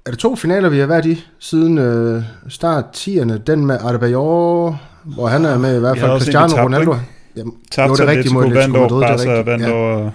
er 0.07 0.11
det 0.11 0.19
to 0.19 0.37
finaler, 0.37 0.69
vi 0.69 0.79
har 0.79 0.87
været 0.87 1.07
i 1.07 1.25
siden 1.39 1.79
øh, 1.79 2.23
start 2.49 2.85
10'erne? 2.97 3.37
Den 3.37 3.67
med 3.67 3.79
Adebayor, 3.85 4.81
hvor 5.05 5.27
han 5.27 5.45
er 5.45 5.59
med 5.59 5.77
i 5.77 5.81
hvert 5.81 5.99
fald 5.99 6.11
Cristiano 6.11 6.49
tabt, 6.49 6.61
Ronaldo. 6.61 6.95
Jamen, 7.37 7.55
tabt 7.71 7.91
jo, 7.91 7.95
det 7.95 8.01
er 8.01 8.07
rigtigt 8.07 8.35
mod 8.35 8.45
Atletico 8.45 8.73
Madrid. 8.73 9.03
Barca, 9.03 9.23
det 9.23 9.49
er 9.49 9.53
rigtigt. 9.53 9.71
Ja. 9.71 10.11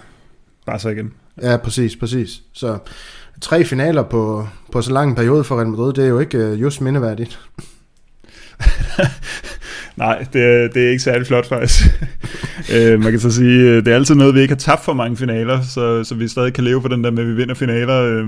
Barca 0.65 0.89
igen. 0.89 1.13
Ja, 1.41 1.57
præcis, 1.57 1.95
præcis. 1.95 2.41
Så 2.53 2.77
tre 3.41 3.63
finaler 3.63 4.03
på, 4.03 4.47
på 4.71 4.81
så 4.81 4.91
lang 4.91 5.09
en 5.09 5.15
periode 5.15 5.43
for 5.43 5.55
Real 5.55 5.67
Madrid, 5.67 5.93
det 5.93 6.03
er 6.03 6.07
jo 6.07 6.19
ikke 6.19 6.37
øh, 6.37 6.61
just 6.61 6.81
mindeværdigt. 6.81 7.39
Nej, 9.95 10.25
det, 10.33 10.73
det 10.73 10.85
er 10.85 10.89
ikke 10.89 11.03
særlig 11.03 11.27
flot 11.27 11.49
faktisk. 11.49 11.83
øh, 12.75 12.99
man 12.99 13.11
kan 13.11 13.19
så 13.19 13.31
sige, 13.31 13.59
øh, 13.59 13.85
det 13.85 13.87
er 13.87 13.95
altid 13.95 14.15
noget, 14.15 14.35
vi 14.35 14.41
ikke 14.41 14.51
har 14.51 14.59
tabt 14.59 14.85
for 14.85 14.93
mange 14.93 15.17
finaler, 15.17 15.61
så, 15.61 16.03
så 16.03 16.15
vi 16.15 16.27
stadig 16.27 16.53
kan 16.53 16.63
leve 16.63 16.81
på 16.81 16.87
den 16.87 17.03
der 17.03 17.11
med, 17.11 17.23
at 17.23 17.29
vi 17.29 17.33
vinder 17.33 17.55
finaler. 17.55 18.01
Øh, 18.01 18.27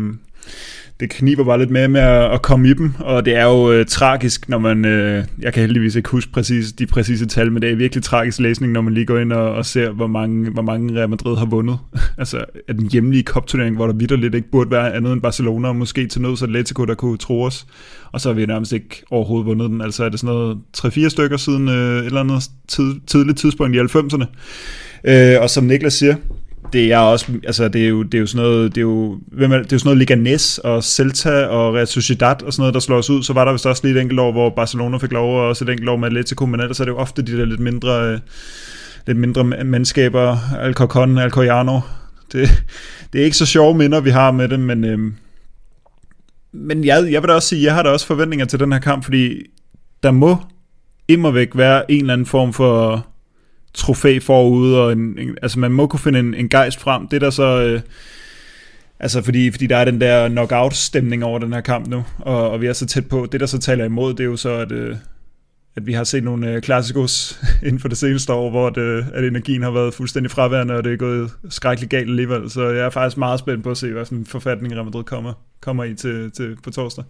det 1.00 1.10
kniber 1.10 1.44
bare 1.44 1.60
lidt 1.60 1.70
med 1.70 1.88
med 1.88 2.02
at, 2.02 2.34
at 2.34 2.42
komme 2.42 2.70
i 2.70 2.74
dem, 2.74 2.94
og 3.00 3.26
det 3.26 3.36
er 3.36 3.44
jo 3.44 3.72
øh, 3.72 3.86
tragisk, 3.86 4.50
når 4.50 4.58
man, 4.58 4.86
øh, 4.86 5.24
jeg 5.42 5.54
kan 5.54 5.62
heldigvis 5.62 5.96
ikke 5.96 6.10
huske 6.10 6.32
præcis, 6.32 6.72
de 6.72 6.86
præcise 6.86 7.26
tal, 7.26 7.52
men 7.52 7.62
det 7.62 7.72
er 7.72 7.76
virkelig 7.76 8.04
tragisk 8.04 8.40
læsning, 8.40 8.74
når 8.74 8.82
man 8.82 8.94
lige 8.94 9.06
går 9.06 9.20
ind 9.20 9.34
og, 9.34 9.54
og 9.54 9.66
ser, 9.66 9.90
hvor 9.90 10.08
mange, 10.08 10.50
hvor 10.50 10.62
mange 10.62 11.00
Real 11.00 11.10
Madrid 11.10 11.38
har 11.38 11.46
vundet. 11.46 11.78
altså, 12.18 12.46
at 12.68 12.76
den 12.76 12.90
hjemlige 12.92 13.24
kopturnering, 13.24 13.76
hvor 13.76 13.88
der 13.88 13.94
vidderligt 13.94 14.36
ikke 14.36 14.52
burde 14.52 14.72
være 14.72 14.94
andet 14.94 15.14
end 15.14 15.22
Barcelona, 15.22 15.68
og 15.68 15.76
måske 15.76 16.08
til 16.08 16.22
noget 16.22 16.40
så 16.40 16.46
Atletico, 16.46 16.86
der 16.86 16.96
kunne 16.96 17.18
tro 17.18 17.42
os, 17.42 17.68
og 18.12 18.22
så 18.22 18.30
har 18.30 18.34
vi 18.34 18.46
nærmest 18.46 18.74
ikke 18.74 19.04
overhovedet 19.12 19.48
vundet 19.48 19.70
den. 19.70 19.82
Altså 19.82 20.04
er 20.04 20.10
det 20.10 20.20
sådan 20.20 20.36
noget 20.36 20.58
3-4 20.78 21.10
stykker 21.10 21.38
siden 21.38 21.70
øh, 21.70 22.00
et 22.00 22.06
eller 22.06 22.20
andet 22.20 22.44
tid, 22.68 22.94
tidligt 23.08 23.38
tidspunkt 23.38 23.76
i 23.76 23.80
90'erne. 23.80 24.26
Øh, 25.04 25.42
og 25.42 25.50
som 25.50 25.64
Niklas 25.64 25.94
siger, 25.94 26.16
det 26.74 26.92
er 26.92 26.98
også, 26.98 27.32
altså 27.44 27.68
det 27.68 27.86
er 27.86 27.90
jo, 27.90 28.04
det 28.04 28.14
er 28.14 28.20
jo 28.20 28.26
sådan 28.26 28.46
noget, 28.46 28.76
det 28.76 28.78
er 28.78 28.82
jo, 28.82 29.20
hvem 29.28 29.52
er, 29.52 29.58
det 29.58 29.72
er 29.72 29.76
jo 29.76 29.80
sådan 29.80 29.88
noget 29.88 29.98
Liganes 29.98 30.58
og 30.58 30.84
Celta 30.84 31.46
og 31.46 31.74
Real 31.74 31.88
Sociedad 31.88 32.44
og 32.44 32.54
sådan 32.54 32.62
noget, 32.62 32.74
der 32.74 32.80
slår 32.80 32.98
os 32.98 33.10
ud. 33.10 33.24
Så 33.24 33.34
var 33.34 33.46
der 33.46 33.52
vist 33.52 33.66
også 33.66 33.88
lige 33.88 33.96
et 33.96 34.02
enkelt 34.02 34.20
år, 34.20 34.32
hvor 34.32 34.50
Barcelona 34.50 34.98
fik 34.98 35.12
lov, 35.12 35.40
og 35.40 35.48
også 35.48 35.66
et 35.66 35.70
enkelt 35.70 35.90
år 35.90 35.98
med 35.98 36.08
Atletico, 36.08 36.46
men 36.46 36.60
ellers 36.60 36.80
er 36.80 36.84
det 36.84 36.92
jo 36.92 36.98
ofte 36.98 37.22
de 37.22 37.38
der 37.38 37.46
lidt 37.46 37.60
mindre, 37.60 38.12
øh, 38.12 38.20
lidt 39.08 39.18
mindre 39.18 39.44
mandskaber, 39.44 40.38
Alcorcon, 40.60 41.18
Alcoyano. 41.18 41.80
Det, 42.32 42.64
det 43.14 43.22
er 43.22 43.26
ikke 43.26 43.38
så 43.38 43.46
sjove 43.46 43.78
minder, 43.78 44.02
vi 44.02 44.10
har 44.10 44.32
med 44.32 44.48
det, 44.48 44.60
men, 44.60 44.84
øhm, 44.84 45.16
men 46.54 46.86
jeg, 46.86 47.12
jeg 47.12 47.22
vil 47.22 47.30
da 47.30 47.34
også 47.34 47.48
sige, 47.48 47.64
jeg 47.64 47.74
har 47.74 47.84
da 47.84 47.90
også 47.90 48.06
forventninger 48.06 48.46
til 48.46 48.60
den 48.60 48.72
her 48.72 48.80
kamp, 48.80 49.04
fordi 49.04 49.36
der 50.04 50.12
må 50.12 50.38
immer 51.08 51.32
væk 51.32 51.50
være 51.56 51.92
en 51.92 52.00
eller 52.00 52.14
anden 52.14 52.28
form 52.28 52.54
for 52.54 53.06
trofæ 53.76 54.20
forude, 54.20 54.82
og 54.82 54.92
en, 54.92 55.20
en, 55.20 55.38
altså 55.42 55.60
man 55.60 55.72
må 55.72 55.88
kunne 55.88 56.00
finde 56.00 56.20
en, 56.20 56.34
en 56.34 56.50
gejst 56.50 56.80
frem. 56.80 57.08
Det 57.08 57.22
der 57.22 57.30
så... 57.30 57.62
Øh, 57.62 57.82
altså 59.00 59.22
fordi, 59.22 59.52
fordi 59.52 59.68
der 59.68 59.78
er 59.78 59.86
den 59.86 60.02
der 60.02 60.30
knockout-stemning 60.30 61.24
over 61.24 61.40
den 61.40 61.54
her 61.54 61.62
kamp 61.62 61.88
nu, 61.88 62.04
og, 62.20 62.52
og 62.52 62.62
vi 62.62 62.68
er 62.68 62.74
så 62.74 62.86
tæt 62.86 63.08
på. 63.10 63.28
Det 63.32 63.40
der 63.40 63.46
så 63.46 63.60
taler 63.60 63.86
imod, 63.86 64.14
det 64.14 64.20
er 64.20 64.26
jo 64.28 64.36
så, 64.36 64.50
at, 64.50 64.72
øh, 64.72 64.96
at 65.76 65.88
vi 65.88 65.94
har 65.94 66.04
set 66.04 66.24
nogle 66.24 66.52
øh, 66.52 66.62
klassikos 66.62 67.42
inden 67.66 67.80
for 67.80 67.88
det 67.88 67.98
seneste 67.98 68.34
år, 68.34 68.50
hvor 68.50 68.70
det, 68.70 69.06
at 69.14 69.24
energien 69.24 69.64
har 69.64 69.72
været 69.72 69.94
fuldstændig 69.94 70.32
fraværende, 70.32 70.74
og 70.74 70.84
det 70.84 70.94
er 70.94 70.98
gået 70.98 71.32
skrækkeligt 71.50 71.92
galt 71.92 72.10
alligevel. 72.10 72.50
Så 72.50 72.70
jeg 72.70 72.86
er 72.86 72.90
faktisk 72.90 73.18
meget 73.18 73.40
spændt 73.40 73.64
på 73.64 73.72
at 73.72 73.78
se, 73.78 73.92
hvad 73.92 74.12
en 74.12 74.26
forfatning 74.26 74.74
Real 74.74 74.86
Madrid 74.86 75.04
kommer, 75.04 75.34
kommer 75.62 75.84
i 75.84 75.94
til, 75.94 76.32
til, 76.32 76.58
på 76.64 76.72
torsdag. 76.72 77.04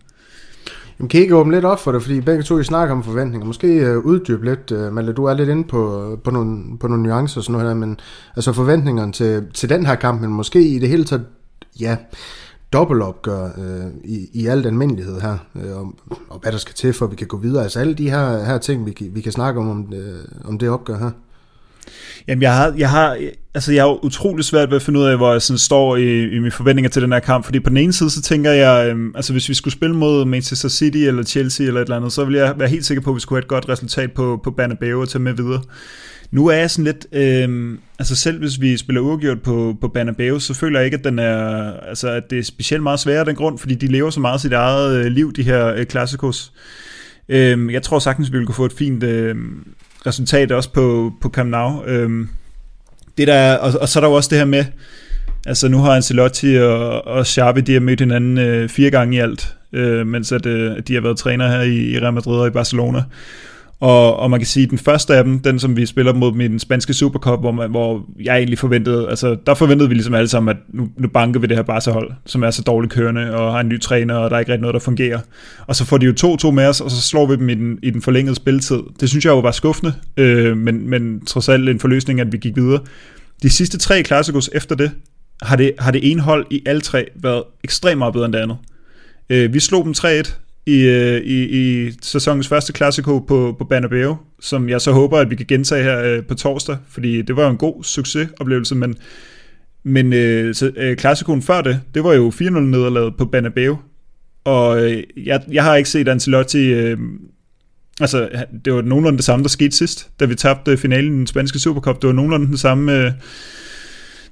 Jamen, 1.00 1.10
kan 1.10 1.20
I 1.20 1.24
ikke 1.24 1.36
åbne 1.36 1.56
lidt 1.56 1.66
op 1.66 1.80
for 1.80 1.92
det, 1.92 2.02
fordi 2.02 2.22
begge 2.22 2.44
to 2.44 2.60
I 2.60 2.64
snakker 2.64 2.96
om 2.96 3.04
forventninger. 3.04 3.48
Måske 3.48 3.68
øh, 3.68 3.98
uh, 3.98 4.06
uddybe 4.06 4.46
lidt, 4.46 4.72
uh, 4.72 5.16
du 5.18 5.26
er 5.26 5.34
lidt 5.34 5.50
inde 5.50 5.64
på, 5.64 6.12
på, 6.24 6.32
nogle, 6.32 6.78
på 6.80 6.88
nogle 6.88 7.04
nuancer 7.04 7.38
og 7.38 7.44
sådan 7.44 7.54
noget 7.54 7.68
her, 7.68 7.86
men 7.86 8.00
altså 8.36 8.54
forventningerne 8.54 9.12
til, 9.12 9.48
til 9.54 9.70
den 9.70 9.86
her 9.86 9.96
kamp, 9.96 10.22
men 10.22 10.30
måske 10.30 10.68
i 10.68 10.80
det 10.80 10.90
hele 10.90 11.04
taget, 11.04 11.26
ja, 11.80 11.98
dobbeltopgør 12.74 13.44
øh, 13.46 13.92
i, 14.04 14.28
i 14.34 14.46
al 14.46 14.66
almindelighed 14.66 15.22
her, 15.22 15.38
øh, 15.56 15.78
og, 15.78 15.94
og 16.30 16.40
hvad 16.40 16.52
der 16.52 16.58
skal 16.58 16.76
til, 16.76 16.94
for 16.94 17.06
at 17.06 17.12
vi 17.12 17.16
kan 17.16 17.28
gå 17.28 17.38
videre. 17.38 17.64
Altså 17.64 17.80
alle 17.80 17.94
de 17.94 18.10
her, 18.10 18.46
her 18.46 18.58
ting, 18.58 18.86
vi, 18.86 19.10
vi 19.12 19.22
kan 19.22 19.32
snakke 19.32 19.60
om, 19.60 19.70
om, 19.70 19.88
det, 19.88 20.16
om 20.46 20.58
det 20.58 20.70
opgør 20.70 20.98
her. 20.98 21.12
Jamen, 22.28 22.42
jeg 22.42 22.56
har, 22.56 22.74
jeg 22.78 22.90
har, 22.90 23.18
altså, 23.54 23.74
jeg 23.74 23.84
har 23.84 24.06
utrolig 24.06 24.46
svært 24.46 24.70
ved 24.70 24.76
at 24.76 24.82
finde 24.82 25.00
ud 25.00 25.06
af, 25.06 25.18
hvor 25.18 25.32
jeg 25.32 25.42
sådan 25.42 25.58
står 25.58 25.96
i, 25.96 26.24
i 26.24 26.40
mine 26.40 26.52
forventninger 26.52 26.90
til 26.90 27.02
den 27.02 27.12
her 27.12 27.20
kamp, 27.20 27.46
fordi 27.46 27.60
på 27.60 27.70
den 27.70 27.78
ene 27.78 27.94
side, 27.94 28.10
så 28.10 28.22
tænker 28.22 28.52
jeg, 28.52 28.90
øhm, 28.90 29.12
altså 29.16 29.34
hvis 29.34 29.50
vi 29.50 29.54
skulle 29.54 29.74
spille 29.74 29.96
mod 29.96 30.26
Manchester 30.26 30.70
City 30.70 30.98
eller 30.98 31.24
Chelsea 31.24 31.68
eller 31.68 31.82
et 31.82 31.86
eller 31.86 31.98
andet, 31.98 32.12
så 32.12 32.26
ville 32.26 32.40
jeg 32.40 32.54
være 32.58 32.70
helt 32.70 32.86
sikker 32.86 33.02
på, 33.02 33.10
at 33.10 33.16
vi 33.16 33.20
skulle 33.20 33.38
have 33.38 33.44
et 33.44 33.48
godt 33.48 33.70
resultat 33.70 34.12
på, 34.12 34.40
på 34.44 34.52
Bernabeu 34.52 35.02
og 35.02 35.10
tage 35.10 35.22
med 35.22 35.34
videre. 35.34 35.62
Nu 36.32 36.48
er 36.48 36.56
jeg 36.56 36.72
sådan 36.72 36.86
lidt, 36.86 37.08
øh, 37.12 37.78
altså 38.00 38.16
selv 38.16 38.40
hvis 38.40 38.62
vi 38.62 38.78
spiller 38.78 39.02
uafgjort 39.02 39.42
på, 39.42 39.78
på 39.82 39.88
Banabeo, 39.88 40.40
så 40.40 40.54
føler 40.54 40.80
jeg 40.80 40.86
ikke, 40.86 40.98
at, 40.98 41.04
den 41.04 41.20
er, 41.20 41.74
altså, 41.74 42.10
at 42.10 42.24
det 42.30 42.40
er 42.40 42.44
specielt 42.44 42.84
meget 42.84 43.00
sværere 43.00 43.20
af 43.20 43.26
den 43.26 43.36
grund, 43.36 43.60
fordi 43.60 43.76
de 43.76 43.88
lever 43.88 44.10
så 44.10 44.20
meget 44.20 44.42
sit 44.42 44.54
eget 44.54 44.96
øh, 44.96 45.06
liv, 45.06 45.34
de 45.34 45.44
her 45.44 45.74
øh, 45.74 45.86
klassikos. 45.86 46.52
Øh, 47.30 47.74
jeg 47.74 47.84
tror 47.84 48.00
sagtens, 48.00 48.32
vi 48.32 48.38
vil 48.38 48.46
kunne 48.46 48.56
få 48.56 48.66
et 48.66 48.74
fint 48.74 49.04
øh, 49.04 49.36
resultat 50.08 50.52
også 50.52 50.70
på, 50.70 51.14
på 51.22 51.30
Camp 51.30 51.50
Nou. 51.50 51.84
Øhm, 51.86 52.30
det 53.18 53.28
der 53.28 53.56
og, 53.56 53.74
og 53.82 53.90
så 53.90 54.00
er 54.00 54.02
der 54.02 54.08
jo 54.08 54.16
også 54.16 54.30
det 54.30 54.38
her 54.38 54.46
med, 54.46 54.66
altså 55.46 55.68
nu 55.68 55.78
har 55.78 55.96
Ancelotti 55.96 56.56
og, 56.56 57.08
og 57.08 57.28
Xavi, 57.28 57.62
de 57.62 57.74
har 57.74 57.80
mødt 57.80 58.00
hinanden 58.00 58.38
øh, 58.38 58.70
fire 58.70 58.90
gange 58.92 59.18
i 59.18 59.20
alt, 59.20 59.56
øh, 59.74 60.08
mens 60.08 60.32
at, 60.32 60.46
øh, 60.46 60.80
de 60.88 60.94
har 60.94 61.02
været 61.02 61.18
træner 61.18 61.48
her 61.48 61.62
i, 61.62 61.76
i 61.76 62.00
Real 62.00 62.14
Madrid 62.14 62.40
og 62.40 62.48
i 62.48 62.50
Barcelona. 62.50 63.04
Og, 63.80 64.16
og 64.20 64.30
man 64.30 64.40
kan 64.40 64.48
sige, 64.48 64.64
at 64.64 64.70
den 64.70 64.78
første 64.78 65.16
af 65.16 65.24
dem, 65.24 65.40
den 65.40 65.60
som 65.60 65.78
vi 65.78 65.86
spiller 65.86 66.14
mod 66.14 66.32
dem 66.32 66.40
den 66.40 66.60
spanske 66.60 66.94
Supercup, 66.94 67.40
hvor, 67.40 67.52
man, 67.52 67.70
hvor 67.70 68.06
jeg 68.24 68.38
egentlig 68.38 68.60
forventede, 68.60 69.10
altså 69.10 69.38
der 69.46 69.54
forventede 69.54 69.90
vi 69.90 69.96
ligesom 69.96 70.14
alle 70.14 70.28
sammen, 70.28 70.50
at 70.50 70.58
nu, 70.74 70.90
nu 70.98 71.08
banker 71.08 71.40
vi 71.40 71.48
det 71.48 71.58
her 71.58 71.64
Barca-hold, 71.64 72.12
som 72.26 72.44
er 72.44 72.52
så 72.52 72.62
dårligt 72.62 72.94
kørende, 72.94 73.36
og 73.36 73.54
har 73.54 73.60
en 73.60 73.70
ny 73.70 73.82
træner, 73.82 74.16
og 74.16 74.30
der 74.30 74.36
er 74.36 74.40
ikke 74.40 74.52
rigtig 74.52 74.62
noget, 74.62 74.74
der 74.74 74.80
fungerer. 74.80 75.20
Og 75.68 75.76
så 75.76 75.86
får 75.86 75.98
de 75.98 76.06
jo 76.06 76.38
2-2 76.44 76.52
med 76.52 76.66
os, 76.66 76.82
og 76.82 76.92
så 76.92 77.02
slår 77.02 77.26
vi 77.26 77.36
dem 77.36 77.50
i 77.50 77.56
den, 77.56 77.80
i 77.84 77.90
den 77.90 78.02
forlængede 78.02 78.36
spilletid. 78.36 78.80
Det 79.00 79.10
synes 79.10 79.26
jeg 79.26 79.32
jo 79.32 79.40
var 79.40 79.52
skuffende, 79.52 79.94
øh, 80.18 80.58
men, 80.58 80.90
men 80.90 81.26
trods 81.26 81.50
alt 81.50 81.70
en 81.70 81.80
forløsning, 81.80 82.22
at 82.22 82.32
vi 82.32 82.38
gik 82.38 82.56
videre. 82.56 82.80
De 83.44 83.50
sidste 83.50 83.78
tre 83.78 84.04
klassikos 84.04 84.50
efter 84.54 84.76
det, 84.76 84.92
har 85.42 85.56
det, 85.56 85.72
har 85.80 85.92
det 85.92 86.12
ene 86.12 86.22
hold 86.22 86.46
i 86.52 86.64
alle 86.66 86.82
tre 86.82 87.06
været 87.16 87.44
ekstremt 87.64 87.98
meget 87.98 88.14
bedre 88.14 88.26
end 88.26 88.34
det 88.34 88.40
andet. 88.40 88.58
Øh, 89.30 89.54
vi 89.54 89.60
slog 89.60 89.86
dem 89.86 89.94
3-1 89.98 90.45
i, 90.66 90.82
øh, 90.82 91.22
i, 91.22 91.44
i 91.44 91.92
sæsonens 92.02 92.48
første 92.48 92.74
klassiko 92.74 93.20
på, 93.20 93.56
på 93.58 93.66
Banabeo, 93.66 94.16
som 94.40 94.70
jeg 94.70 94.82
så 94.82 94.92
håber, 94.92 95.18
at 95.18 95.30
vi 95.30 95.36
kan 95.36 95.46
gentage 95.46 95.84
her 95.84 96.04
øh, 96.04 96.24
på 96.24 96.36
torsdag, 96.36 96.78
fordi 96.90 97.22
det 97.22 97.36
var 97.36 97.44
jo 97.44 97.50
en 97.50 97.58
god 97.58 97.84
succesoplevelse, 97.84 98.76
men, 98.76 98.96
men 99.84 100.14
øh, 100.14 100.56
så, 100.56 100.72
øh, 100.78 100.98
klassikoen 100.98 101.42
før 101.42 101.62
det, 101.62 101.82
det 101.94 102.04
var 102.04 102.14
jo 102.14 102.30
4-0 102.30 102.50
nederlaget 102.60 103.16
på 103.18 103.26
Banabeo, 103.26 103.78
og 104.44 104.84
øh, 104.84 105.04
jeg, 105.26 105.42
jeg 105.52 105.64
har 105.64 105.76
ikke 105.76 105.90
set 105.90 106.08
Ancelotti, 106.08 106.74
øh, 106.74 106.98
altså 108.00 108.30
det 108.66 108.74
var 108.74 108.82
nogenlunde 108.82 109.18
det 109.18 109.26
samme, 109.26 109.44
der 109.44 109.50
skete 109.50 109.76
sidst, 109.76 110.10
da 110.20 110.26
vi 110.26 110.36
tabte 110.36 110.78
finalen 110.78 111.14
i 111.14 111.18
den 111.18 111.28
spanske 111.28 111.60
Supercup, 111.60 112.02
det 112.02 112.08
var 112.08 112.14
nogenlunde 112.14 112.48
den 112.48 112.58
samme, 112.58 113.06
øh, 113.06 113.12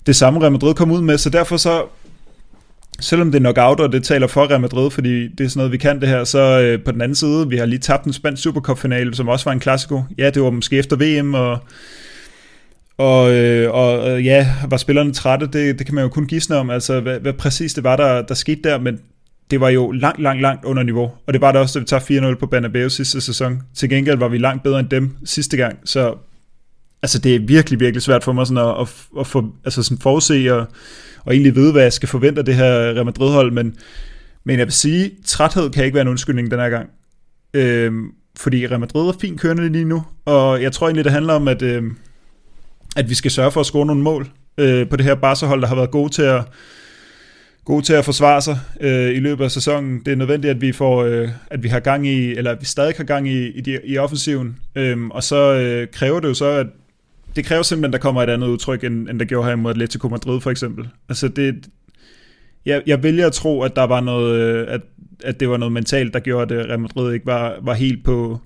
det 0.06 0.16
samme 0.16 0.42
Real 0.42 0.52
Madrid 0.52 0.74
kom 0.74 0.92
ud 0.92 1.02
med, 1.02 1.18
så 1.18 1.30
derfor 1.30 1.58
så 1.58 1.86
selvom 3.00 3.32
det 3.32 3.40
er 3.40 3.40
knockout, 3.40 3.80
og 3.80 3.92
det 3.92 4.04
taler 4.04 4.28
for 4.28 4.50
Real 4.50 4.62
Madrid, 4.62 4.92
fordi 4.92 5.28
det 5.28 5.44
er 5.44 5.48
sådan 5.48 5.60
noget, 5.60 5.72
vi 5.72 5.78
kan 5.78 6.02
det 6.02 6.10
her, 6.10 6.24
så 6.24 6.60
øh, 6.62 6.84
på 6.84 6.92
den 6.92 7.02
anden 7.02 7.16
side, 7.16 7.50
vi 7.50 7.58
har 7.58 7.66
lige 7.66 7.80
tabt 7.80 8.06
en 8.06 8.14
spansk 8.14 8.44
Supercup-finale, 8.44 9.16
som 9.16 9.28
også 9.28 9.46
var 9.46 9.52
en 9.52 9.60
klassiko. 9.60 10.04
Ja, 10.18 10.30
det 10.30 10.42
var 10.42 10.50
måske 10.50 10.78
efter 10.78 10.96
VM, 10.96 11.34
og, 11.34 11.60
og, 12.98 13.34
øh, 13.34 13.72
og 13.72 14.10
øh, 14.10 14.26
ja, 14.26 14.48
var 14.70 14.78
spillerne 14.78 15.14
trætte, 15.14 15.48
det, 15.48 15.80
det 15.80 15.86
kan 15.86 15.96
man 15.96 16.04
jo 16.04 16.10
kun 16.10 16.28
gisne 16.28 16.56
om, 16.56 16.70
altså 16.70 17.00
hvad, 17.00 17.20
hvad 17.20 17.34
præcis 17.34 17.74
det 17.74 17.84
var, 17.84 17.96
der, 17.96 18.22
der 18.22 18.34
skete 18.34 18.62
der, 18.64 18.80
men 18.80 19.00
det 19.52 19.62
var 19.62 19.70
jo 19.70 19.92
langt, 19.92 20.22
langt, 20.22 20.42
langt 20.42 20.66
under 20.66 20.84
niveau, 20.84 21.12
og 21.28 21.34
det 21.34 21.42
var 21.42 21.52
det 21.52 21.62
også, 21.62 21.80
da 21.80 21.80
vi 21.80 21.86
tager 21.86 22.32
4-0 22.34 22.40
på 22.40 22.46
Banabeo 22.46 22.90
sidste 22.90 23.22
sæson. 23.22 23.62
Til 23.76 23.90
gengæld 23.90 24.18
var 24.18 24.28
vi 24.28 24.38
langt 24.38 24.64
bedre 24.64 24.80
end 24.80 24.90
dem 24.90 25.16
sidste 25.26 25.58
gang, 25.58 25.80
så 25.86 26.16
altså 27.02 27.20
det 27.20 27.36
er 27.36 27.40
virkelig, 27.40 27.80
virkelig 27.80 28.02
svært 28.02 28.24
for 28.24 28.32
mig 28.32 28.48
sådan 28.48 28.70
at, 28.70 28.82
at, 28.82 28.88
at 29.20 29.28
få, 29.28 29.46
altså 29.66 29.84
sådan 29.84 29.98
forudse 29.98 30.56
og 30.56 30.68
og 31.26 31.34
egentlig 31.34 31.56
vide, 31.56 31.72
hvad 31.72 31.84
jeg 31.84 31.94
skal 31.94 32.10
forvente 32.10 32.40
af 32.40 32.46
det 32.46 32.56
her 32.56 32.66
Real 32.66 33.06
Madrid-hold, 33.06 33.52
men, 33.52 33.76
men 34.44 34.60
jeg 34.60 34.68
vil 34.68 34.74
sige, 34.74 35.12
træthed 35.26 35.70
kan 35.70 35.86
ikke 35.86 35.96
være 35.96 36.02
en 36.02 36.08
undskyldning 36.08 36.52
den 36.52 36.60
her 36.60 36.70
gang. 36.70 36.90
Øhm, 37.54 38.12
fordi 38.38 38.68
Real 38.68 38.80
Madrid 38.80 39.08
er 39.08 39.14
fint 39.22 39.42
kørende 39.42 39.70
lige 39.70 39.86
nu, 39.86 40.04
og 40.26 40.62
jeg 40.62 40.72
tror 40.72 40.88
egentlig, 40.88 41.04
det 41.04 41.14
handler 41.14 41.34
om, 41.34 41.48
at, 41.48 41.62
øhm, 41.62 41.98
at 42.96 43.10
vi 43.10 43.16
skal 43.16 43.32
sørge 43.32 43.52
for 43.52 43.60
at 43.60 43.66
score 43.66 43.86
nogle 43.86 44.02
mål 44.02 44.30
øh, 44.58 44.90
på 44.90 44.96
det 44.96 45.06
her 45.06 45.16
Barca-hold, 45.16 45.62
der 45.62 45.68
har 45.68 45.76
været 45.76 45.92
gode 45.92 46.10
til 46.10 46.22
at, 46.22 46.44
gode 47.66 47.86
til 47.86 47.94
at 47.94 48.06
forsvare 48.06 48.42
sig 48.42 48.60
øh, 48.82 49.16
i 49.16 49.20
løbet 49.20 49.44
af 49.44 49.52
sæsonen. 49.52 50.02
Det 50.06 50.12
er 50.12 50.16
nødvendigt, 50.16 50.52
at 50.52 50.62
vi 50.62 50.72
får, 50.72 51.04
øh, 51.04 51.30
at 51.52 51.64
vi 51.64 51.68
har 51.68 51.80
gang 51.80 52.08
i, 52.08 52.32
eller 52.32 52.52
at 52.52 52.62
vi 52.62 52.66
stadig 52.66 52.94
har 52.98 53.04
gang 53.04 53.28
i, 53.28 53.48
i, 53.48 53.62
de, 53.62 53.80
i 53.84 53.98
offensiven, 53.98 54.60
øhm, 54.76 55.12
og 55.12 55.24
så 55.24 55.54
øh, 55.54 55.88
kræver 55.88 56.20
det 56.20 56.28
jo 56.28 56.34
så, 56.34 56.46
at 56.46 56.68
det 57.36 57.46
kræver 57.46 57.64
simpelthen, 57.64 57.94
at 57.94 57.94
der 57.94 58.04
kommer 58.04 58.24
et 58.24 58.30
andet 58.30 58.48
udtryk, 58.48 58.84
end, 58.84 59.10
end 59.10 59.20
der 59.20 59.26
gjorde 59.26 59.48
her 59.48 59.56
mod 59.56 59.72
Atletico 59.72 60.08
Madrid 60.10 60.42
for 60.42 60.52
eksempel. 60.52 60.88
Altså 61.10 61.28
det, 61.28 61.70
jeg, 62.66 62.82
jeg 62.88 63.04
vælger 63.04 63.28
at 63.28 63.34
tro, 63.34 63.62
at 63.62 63.76
der 63.76 63.84
var 63.84 64.02
noget, 64.02 64.40
øh, 64.40 64.66
at, 64.70 64.82
at 65.24 65.40
det 65.40 65.50
var 65.50 65.58
noget 65.58 65.72
mentalt, 65.72 66.14
der 66.14 66.20
gjorde, 66.20 66.56
at 66.56 66.62
øh, 66.62 66.70
Real 66.70 66.80
Madrid 66.80 67.14
ikke 67.14 67.26
var, 67.26 67.60
var 67.62 67.74
helt 67.74 68.04
på, 68.04 68.40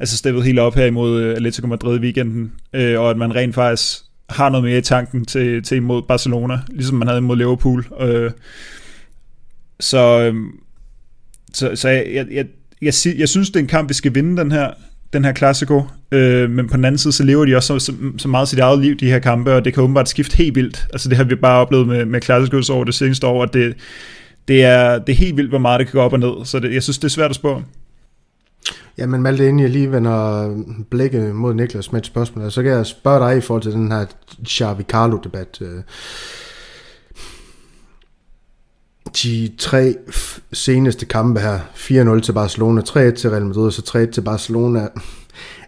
altså 0.00 0.16
steppet 0.16 0.44
helt 0.44 0.58
op 0.58 0.74
her 0.74 0.86
imod 0.86 1.22
øh, 1.22 1.36
Atletico 1.36 1.66
Madrid 1.66 1.98
i 1.98 2.02
weekenden, 2.02 2.52
øh, 2.72 3.00
og 3.00 3.10
at 3.10 3.16
man 3.16 3.34
rent 3.34 3.54
faktisk 3.54 4.04
har 4.28 4.48
noget 4.48 4.64
mere 4.64 4.78
i 4.78 4.82
tanken 4.82 5.24
til, 5.24 5.62
til 5.62 5.76
imod 5.76 6.02
Barcelona, 6.02 6.58
ligesom 6.68 6.98
man 6.98 7.08
havde 7.08 7.18
imod 7.18 7.36
Liverpool. 7.36 7.86
Øh, 8.00 8.30
så, 9.80 10.20
øhm, 10.20 10.46
så, 11.52 11.76
så 11.76 11.88
jeg, 11.88 12.06
jeg, 12.12 12.26
jeg, 12.30 12.46
jeg, 12.82 12.94
jeg 13.18 13.28
synes, 13.28 13.50
det 13.50 13.56
er 13.56 13.60
en 13.60 13.66
kamp, 13.66 13.88
vi 13.88 13.94
skal 13.94 14.14
vinde 14.14 14.36
den 14.36 14.52
her 14.52 14.70
den 15.14 15.24
her 15.24 15.32
klassiko, 15.32 15.82
øh, 16.12 16.50
men 16.50 16.68
på 16.68 16.76
den 16.76 16.84
anden 16.84 16.98
side, 16.98 17.12
så 17.12 17.24
lever 17.24 17.44
de 17.44 17.56
også 17.56 17.78
så, 17.78 17.86
så, 17.86 17.92
så 18.18 18.28
meget 18.28 18.48
sit 18.48 18.58
eget 18.58 18.78
liv, 18.78 18.94
de 18.96 19.10
her 19.10 19.18
kampe, 19.18 19.54
og 19.54 19.64
det 19.64 19.74
kan 19.74 19.82
åbenbart 19.82 20.08
skifte 20.08 20.36
helt 20.36 20.54
vildt. 20.54 20.86
Altså 20.92 21.08
det 21.08 21.16
har 21.16 21.24
vi 21.24 21.34
bare 21.34 21.60
oplevet 21.60 21.86
med, 21.86 22.04
med 22.04 22.20
klassikos 22.20 22.70
over 22.70 22.84
det 22.84 22.94
seneste 22.94 23.26
år, 23.26 23.42
at 23.42 23.54
det, 23.54 23.74
det, 24.48 24.64
er, 24.64 24.98
det 24.98 25.12
er 25.12 25.16
helt 25.16 25.36
vildt, 25.36 25.50
hvor 25.50 25.58
meget 25.58 25.78
det 25.80 25.86
kan 25.86 25.98
gå 25.98 26.00
op 26.00 26.12
og 26.12 26.20
ned, 26.20 26.44
så 26.44 26.58
det, 26.58 26.74
jeg 26.74 26.82
synes, 26.82 26.98
det 26.98 27.04
er 27.04 27.08
svært 27.08 27.30
at 27.30 27.36
spå. 27.36 27.62
Ja, 28.98 29.06
men 29.06 29.22
Malte, 29.22 29.48
inden 29.48 29.62
jeg 29.62 29.70
lige 29.70 29.92
vender 29.92 30.50
blikket 30.90 31.34
mod 31.34 31.54
Niklas 31.54 31.92
med 31.92 32.00
et 32.00 32.06
spørgsmål, 32.06 32.50
så 32.50 32.62
kan 32.62 32.72
jeg 32.72 32.86
spørge 32.86 33.28
dig 33.28 33.38
i 33.38 33.40
forhold 33.40 33.62
til 33.62 33.72
den 33.72 33.92
her 33.92 34.04
Xavi 34.48 34.82
Carlo-debat. 34.82 35.58
Øh, 35.60 35.82
de 39.22 39.50
tre 39.58 39.96
seneste 40.52 41.06
kampe 41.06 41.40
her, 41.40 41.58
4-0 41.74 42.20
til 42.20 42.32
Barcelona, 42.32 42.80
3-1 42.80 42.94
til 42.94 43.30
Real 43.30 43.46
Madrid, 43.46 43.66
og 43.66 43.72
så 43.72 44.06
3-1 44.08 44.10
til 44.10 44.20
Barcelona. 44.20 44.88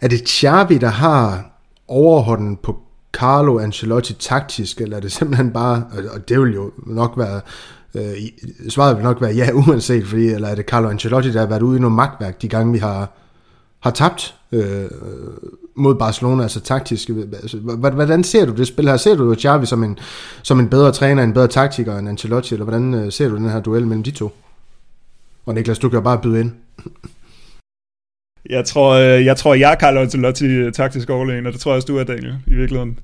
Er 0.00 0.08
det 0.08 0.28
Xavi, 0.28 0.78
der 0.78 0.88
har 0.88 1.50
overhånden 1.88 2.56
på 2.56 2.76
Carlo 3.12 3.58
Ancelotti 3.58 4.12
taktisk, 4.12 4.80
eller 4.80 4.96
er 4.96 5.00
det 5.00 5.12
simpelthen 5.12 5.50
bare, 5.50 5.84
og 6.14 6.28
det 6.28 6.40
vil 6.40 6.54
jo 6.54 6.72
nok 6.76 7.12
være, 7.16 7.40
øh, 7.94 8.12
svaret 8.68 8.96
vil 8.96 9.04
nok 9.04 9.20
være 9.20 9.34
ja, 9.34 9.50
uanset, 9.68 10.06
fordi, 10.06 10.26
eller 10.26 10.48
er 10.48 10.54
det 10.54 10.64
Carlo 10.64 10.88
Ancelotti, 10.88 11.32
der 11.32 11.40
har 11.40 11.46
været 11.46 11.62
ude 11.62 11.76
i 11.76 11.80
noget 11.80 11.96
magtværk 11.96 12.42
de 12.42 12.48
gange, 12.48 12.72
vi 12.72 12.78
har, 12.78 13.10
har 13.80 13.90
tabt 13.90 14.34
øh, 14.52 14.90
mod 15.76 15.94
Barcelona, 15.94 16.42
altså 16.42 16.60
taktisk. 16.60 17.10
Øh, 17.10 17.24
altså, 17.32 17.58
hvordan 17.58 18.24
ser 18.24 18.46
du 18.46 18.52
det 18.52 18.66
spil 18.66 18.88
her? 18.88 18.96
Ser 18.96 19.14
du 19.14 19.34
Xavi 19.34 19.66
som 19.66 19.84
en, 19.84 19.98
som 20.42 20.60
en 20.60 20.68
bedre 20.68 20.92
træner, 20.92 21.22
en 21.22 21.32
bedre 21.32 21.48
taktiker 21.48 21.98
end 21.98 22.08
Ancelotti, 22.08 22.54
eller 22.54 22.64
hvordan 22.64 22.94
øh, 22.94 23.12
ser 23.12 23.28
du 23.28 23.36
den 23.36 23.50
her 23.50 23.60
duel 23.60 23.86
mellem 23.86 24.02
de 24.02 24.10
to? 24.10 24.32
Og 25.46 25.54
Niklas, 25.54 25.78
du 25.78 25.88
kan 25.88 26.02
bare 26.02 26.18
byde 26.18 26.40
ind. 26.40 26.50
Øh, 28.48 28.52
jeg 28.52 28.64
tror, 28.64 28.94
jeg 28.96 29.36
tror, 29.36 29.54
jeg 29.54 29.72
er 29.72 29.76
Carlo 29.76 30.00
Ancelotti 30.00 30.70
taktisk 30.70 31.10
overlegen, 31.10 31.46
og 31.46 31.52
det 31.52 31.60
tror 31.60 31.70
jeg 31.70 31.76
også, 31.76 31.86
du 31.86 31.96
er, 31.98 32.04
Daniel, 32.04 32.34
i 32.46 32.54
virkeligheden. 32.54 32.98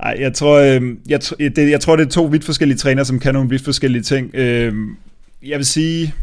Ej, 0.00 0.16
jeg 0.20 0.34
tror, 0.34 0.58
jeg, 0.58 1.20
det, 1.38 1.70
jeg 1.70 1.80
tror, 1.80 1.96
det 1.96 2.06
er 2.06 2.10
to 2.10 2.24
vidt 2.24 2.44
forskellige 2.44 2.78
trænere, 2.78 3.04
som 3.04 3.18
kan 3.18 3.34
nogle 3.34 3.48
vidt 3.48 3.64
forskellige 3.64 4.02
ting. 4.02 4.34
Jeg 4.34 5.58
vil 5.58 5.66
sige, 5.66 6.14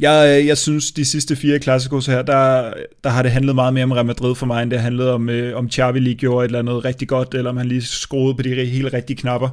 jeg, 0.00 0.38
øh, 0.40 0.46
jeg 0.46 0.58
synes, 0.58 0.92
de 0.92 1.04
sidste 1.04 1.36
fire 1.36 1.58
klassikos 1.58 2.06
her, 2.06 2.22
der, 2.22 2.72
der 3.04 3.10
har 3.10 3.22
det 3.22 3.32
handlet 3.32 3.54
meget 3.54 3.74
mere 3.74 3.84
om 3.84 3.92
Real 3.92 4.06
Madrid 4.06 4.34
for 4.34 4.46
mig, 4.46 4.62
end 4.62 4.70
det 4.70 4.80
handlede 4.80 5.12
om, 5.12 5.28
øh, 5.28 5.58
om 5.58 5.70
Xavi 5.70 5.98
lige 5.98 6.14
gjorde 6.14 6.44
et 6.44 6.48
eller 6.48 6.58
andet 6.58 6.84
rigtig 6.84 7.08
godt, 7.08 7.34
eller 7.34 7.50
om 7.50 7.56
han 7.56 7.66
lige 7.66 7.82
skruede 7.82 8.34
på 8.34 8.42
de 8.42 8.64
helt 8.64 8.92
rigtige 8.92 9.16
knapper. 9.16 9.48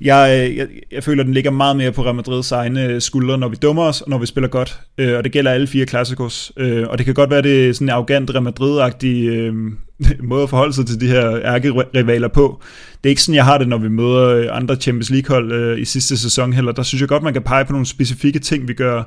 Jeg, 0.00 0.48
øh, 0.50 0.56
jeg, 0.56 0.66
jeg 0.92 1.04
føler, 1.04 1.22
at 1.22 1.26
den 1.26 1.34
ligger 1.34 1.50
meget 1.50 1.76
mere 1.76 1.92
på 1.92 2.04
Real 2.04 2.14
Madrids 2.14 2.52
egne 2.52 2.84
øh, 2.84 3.00
skuldre, 3.00 3.38
når 3.38 3.48
vi 3.48 3.56
dummer 3.62 3.82
os, 3.82 4.00
og 4.00 4.10
når 4.10 4.18
vi 4.18 4.26
spiller 4.26 4.48
godt. 4.48 4.80
Øh, 4.98 5.16
og 5.16 5.24
det 5.24 5.32
gælder 5.32 5.50
alle 5.50 5.66
fire 5.66 5.86
klassikos. 5.86 6.52
Øh, 6.56 6.88
og 6.88 6.98
det 6.98 7.06
kan 7.06 7.14
godt 7.14 7.30
være, 7.30 7.42
det 7.42 7.68
er 7.68 7.72
sådan 7.72 7.86
en 7.86 7.90
arrogant 7.90 8.30
Real 8.30 8.42
Madrid-agtig 8.42 9.28
øh, 9.28 9.54
måde 10.28 10.42
at 10.42 10.50
forholde 10.50 10.72
sig 10.72 10.86
til 10.86 11.00
de 11.00 11.06
her 11.06 11.36
ærkerivaler 11.36 12.28
på. 12.28 12.60
Det 13.04 13.08
er 13.08 13.10
ikke 13.10 13.22
sådan, 13.22 13.34
jeg 13.34 13.44
har 13.44 13.58
det, 13.58 13.68
når 13.68 13.78
vi 13.78 13.88
møder 13.88 14.52
andre 14.52 14.76
Champions 14.76 15.10
League-hold 15.10 15.52
øh, 15.52 15.80
i 15.80 15.84
sidste 15.84 16.18
sæson 16.18 16.52
heller. 16.52 16.72
Der 16.72 16.82
synes 16.82 17.00
jeg 17.00 17.08
godt, 17.08 17.22
man 17.22 17.32
kan 17.32 17.42
pege 17.42 17.64
på 17.64 17.72
nogle 17.72 17.86
specifikke 17.86 18.38
ting, 18.38 18.68
vi 18.68 18.74
gør 18.74 19.02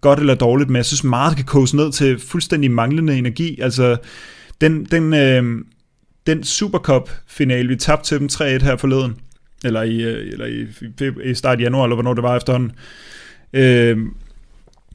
godt 0.00 0.18
eller 0.18 0.34
dårligt, 0.34 0.70
men 0.70 0.76
jeg 0.76 0.84
synes 0.84 1.04
meget 1.04 1.36
kan 1.36 1.44
koges 1.44 1.74
ned 1.74 1.92
til 1.92 2.18
fuldstændig 2.18 2.70
manglende 2.70 3.18
energi. 3.18 3.60
Altså, 3.60 3.96
den, 4.60 4.84
den, 4.84 5.14
øh, 5.14 5.64
den 6.26 6.44
Supercup-finale, 6.44 7.68
vi 7.68 7.76
tabte 7.76 8.08
til 8.08 8.18
dem 8.18 8.28
3-1 8.32 8.44
her 8.44 8.76
forleden, 8.76 9.16
eller 9.64 9.82
i, 9.82 10.02
øh, 10.02 10.32
eller 10.32 10.46
i, 10.46 11.30
i 11.30 11.34
start 11.34 11.60
januar, 11.60 11.84
eller 11.84 11.96
hvornår 11.96 12.14
det 12.14 12.22
var 12.22 12.36
efterhånden. 12.36 12.72
Øh, 13.52 13.98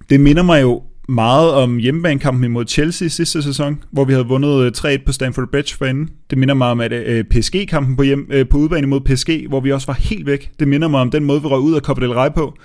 det 0.10 0.20
minder 0.20 0.44
mig 0.44 0.62
jo 0.62 0.84
meget 1.10 1.52
om 1.54 1.78
hjemmebanekampen 1.78 2.44
imod 2.44 2.66
Chelsea 2.68 3.08
sidste 3.08 3.42
sæson, 3.42 3.84
hvor 3.92 4.06
vi 4.06 4.14
havde 4.14 4.26
vundet 4.26 4.84
øh, 4.86 4.94
3-1 4.96 5.06
på 5.06 5.12
Stamford 5.12 5.52
Bridge 5.52 5.76
for. 5.76 5.86
Det 6.30 6.38
minder 6.38 6.54
mig 6.54 6.68
om 6.68 6.80
at 6.80 6.92
øh, 6.94 7.24
PSG-kampen 7.24 7.96
på, 7.96 8.04
hjem, 8.04 8.32
på 8.50 8.58
udbane 8.58 8.88
mod 8.88 9.02
PSG, 9.02 9.46
hvor 9.50 9.60
vi 9.60 9.72
også 9.72 9.88
var 9.88 9.94
helt 9.94 10.26
væk. 10.26 10.52
Det 10.60 10.68
minder 10.68 10.88
mig 10.88 11.02
om 11.02 11.12
den 11.12 11.24
måde, 11.24 11.42
vi 11.42 11.48
røg 11.48 11.60
ud 11.60 11.74
af 11.76 11.82
Copa 11.82 12.02
del 12.02 12.12
Rey 12.14 12.30
på. 12.36 12.58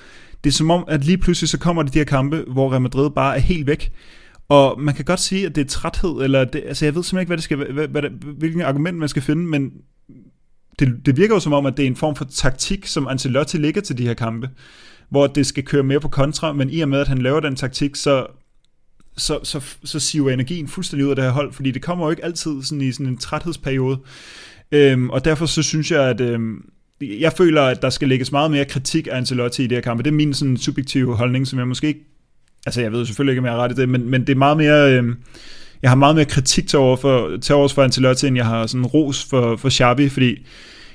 Det 0.44 0.50
er 0.50 0.54
som 0.54 0.70
om, 0.70 0.84
at 0.88 1.04
lige 1.04 1.18
pludselig 1.18 1.48
så 1.48 1.58
kommer 1.58 1.82
det 1.82 1.94
de 1.94 1.98
her 1.98 2.04
kampe, 2.04 2.44
hvor 2.52 2.70
Real 2.70 2.82
Madrid 2.82 3.10
bare 3.10 3.36
er 3.36 3.40
helt 3.40 3.66
væk. 3.66 3.92
Og 4.48 4.80
man 4.80 4.94
kan 4.94 5.04
godt 5.04 5.20
sige, 5.20 5.46
at 5.46 5.54
det 5.54 5.60
er 5.60 5.68
træthed, 5.68 6.22
eller 6.22 6.44
det, 6.44 6.62
altså 6.66 6.84
jeg 6.84 6.94
ved 6.94 7.02
simpelthen 7.02 7.20
ikke, 7.20 7.28
hvad 7.28 7.36
det 7.36 7.44
skal, 7.44 7.72
hvad, 7.72 7.88
hvad, 7.88 8.02
hvilken 8.38 8.60
argument 8.60 8.98
man 8.98 9.08
skal 9.08 9.22
finde, 9.22 9.42
men 9.42 9.72
det, 10.78 11.06
det 11.06 11.16
virker 11.16 11.34
jo 11.34 11.40
som 11.40 11.52
om, 11.52 11.66
at 11.66 11.76
det 11.76 11.82
er 11.82 11.86
en 11.86 11.96
form 11.96 12.16
for 12.16 12.24
taktik, 12.24 12.86
som 12.86 13.08
Ancelotti 13.08 13.56
ligger 13.56 13.80
til 13.80 13.98
de 13.98 14.06
her 14.06 14.14
kampe 14.14 14.48
hvor 15.08 15.26
det 15.26 15.46
skal 15.46 15.64
køre 15.64 15.82
mere 15.82 16.00
på 16.00 16.08
kontra, 16.08 16.52
men 16.52 16.70
i 16.70 16.80
og 16.80 16.88
med, 16.88 17.00
at 17.00 17.08
han 17.08 17.18
laver 17.18 17.40
den 17.40 17.56
taktik, 17.56 17.96
så, 17.96 18.26
så, 19.16 19.40
så, 19.42 19.76
så 19.84 20.00
siver 20.00 20.30
energien 20.30 20.68
fuldstændig 20.68 21.06
ud 21.06 21.10
af 21.10 21.16
det 21.16 21.24
her 21.24 21.32
hold, 21.32 21.52
fordi 21.52 21.70
det 21.70 21.82
kommer 21.82 22.04
jo 22.04 22.10
ikke 22.10 22.24
altid 22.24 22.62
sådan 22.62 22.80
i 22.80 22.92
sådan 22.92 23.06
en 23.06 23.18
træthedsperiode. 23.18 23.98
Øhm, 24.72 25.10
og 25.10 25.24
derfor 25.24 25.46
så 25.46 25.62
synes 25.62 25.90
jeg, 25.90 26.02
at 26.02 26.20
øhm, 26.20 26.70
jeg 27.00 27.32
føler, 27.32 27.62
at 27.62 27.82
der 27.82 27.90
skal 27.90 28.08
lægges 28.08 28.32
meget 28.32 28.50
mere 28.50 28.64
kritik 28.64 29.08
af 29.10 29.16
Ancelotti 29.16 29.64
i 29.64 29.66
det 29.66 29.76
her 29.76 29.82
kamp. 29.82 30.04
Det 30.04 30.10
er 30.10 30.14
min 30.14 30.34
sådan 30.34 30.56
subjektive 30.56 31.16
holdning, 31.16 31.46
som 31.46 31.58
jeg 31.58 31.68
måske 31.68 31.86
ikke, 31.86 32.00
altså 32.66 32.80
jeg 32.80 32.92
ved 32.92 33.06
selvfølgelig 33.06 33.32
ikke, 33.32 33.40
om 33.40 33.46
jeg 33.46 33.54
har 33.54 33.60
ret 33.60 33.72
i 33.72 33.74
det, 33.74 33.88
men, 33.88 34.10
men 34.10 34.20
det 34.20 34.28
er 34.28 34.36
meget 34.36 34.56
mere, 34.56 34.92
øh, 34.92 35.14
jeg 35.82 35.90
har 35.90 35.96
meget 35.96 36.14
mere 36.14 36.24
kritik 36.24 36.66
til 36.68 36.78
over 36.78 36.96
for, 36.96 37.36
til 37.36 37.54
over 37.54 37.68
for 37.68 37.82
Ancelotti, 37.82 38.26
end 38.26 38.36
jeg 38.36 38.46
har 38.46 38.66
sådan 38.66 38.86
ros 38.86 39.26
for, 39.30 39.56
for 39.56 39.70
Xavi, 39.70 40.08
fordi 40.08 40.46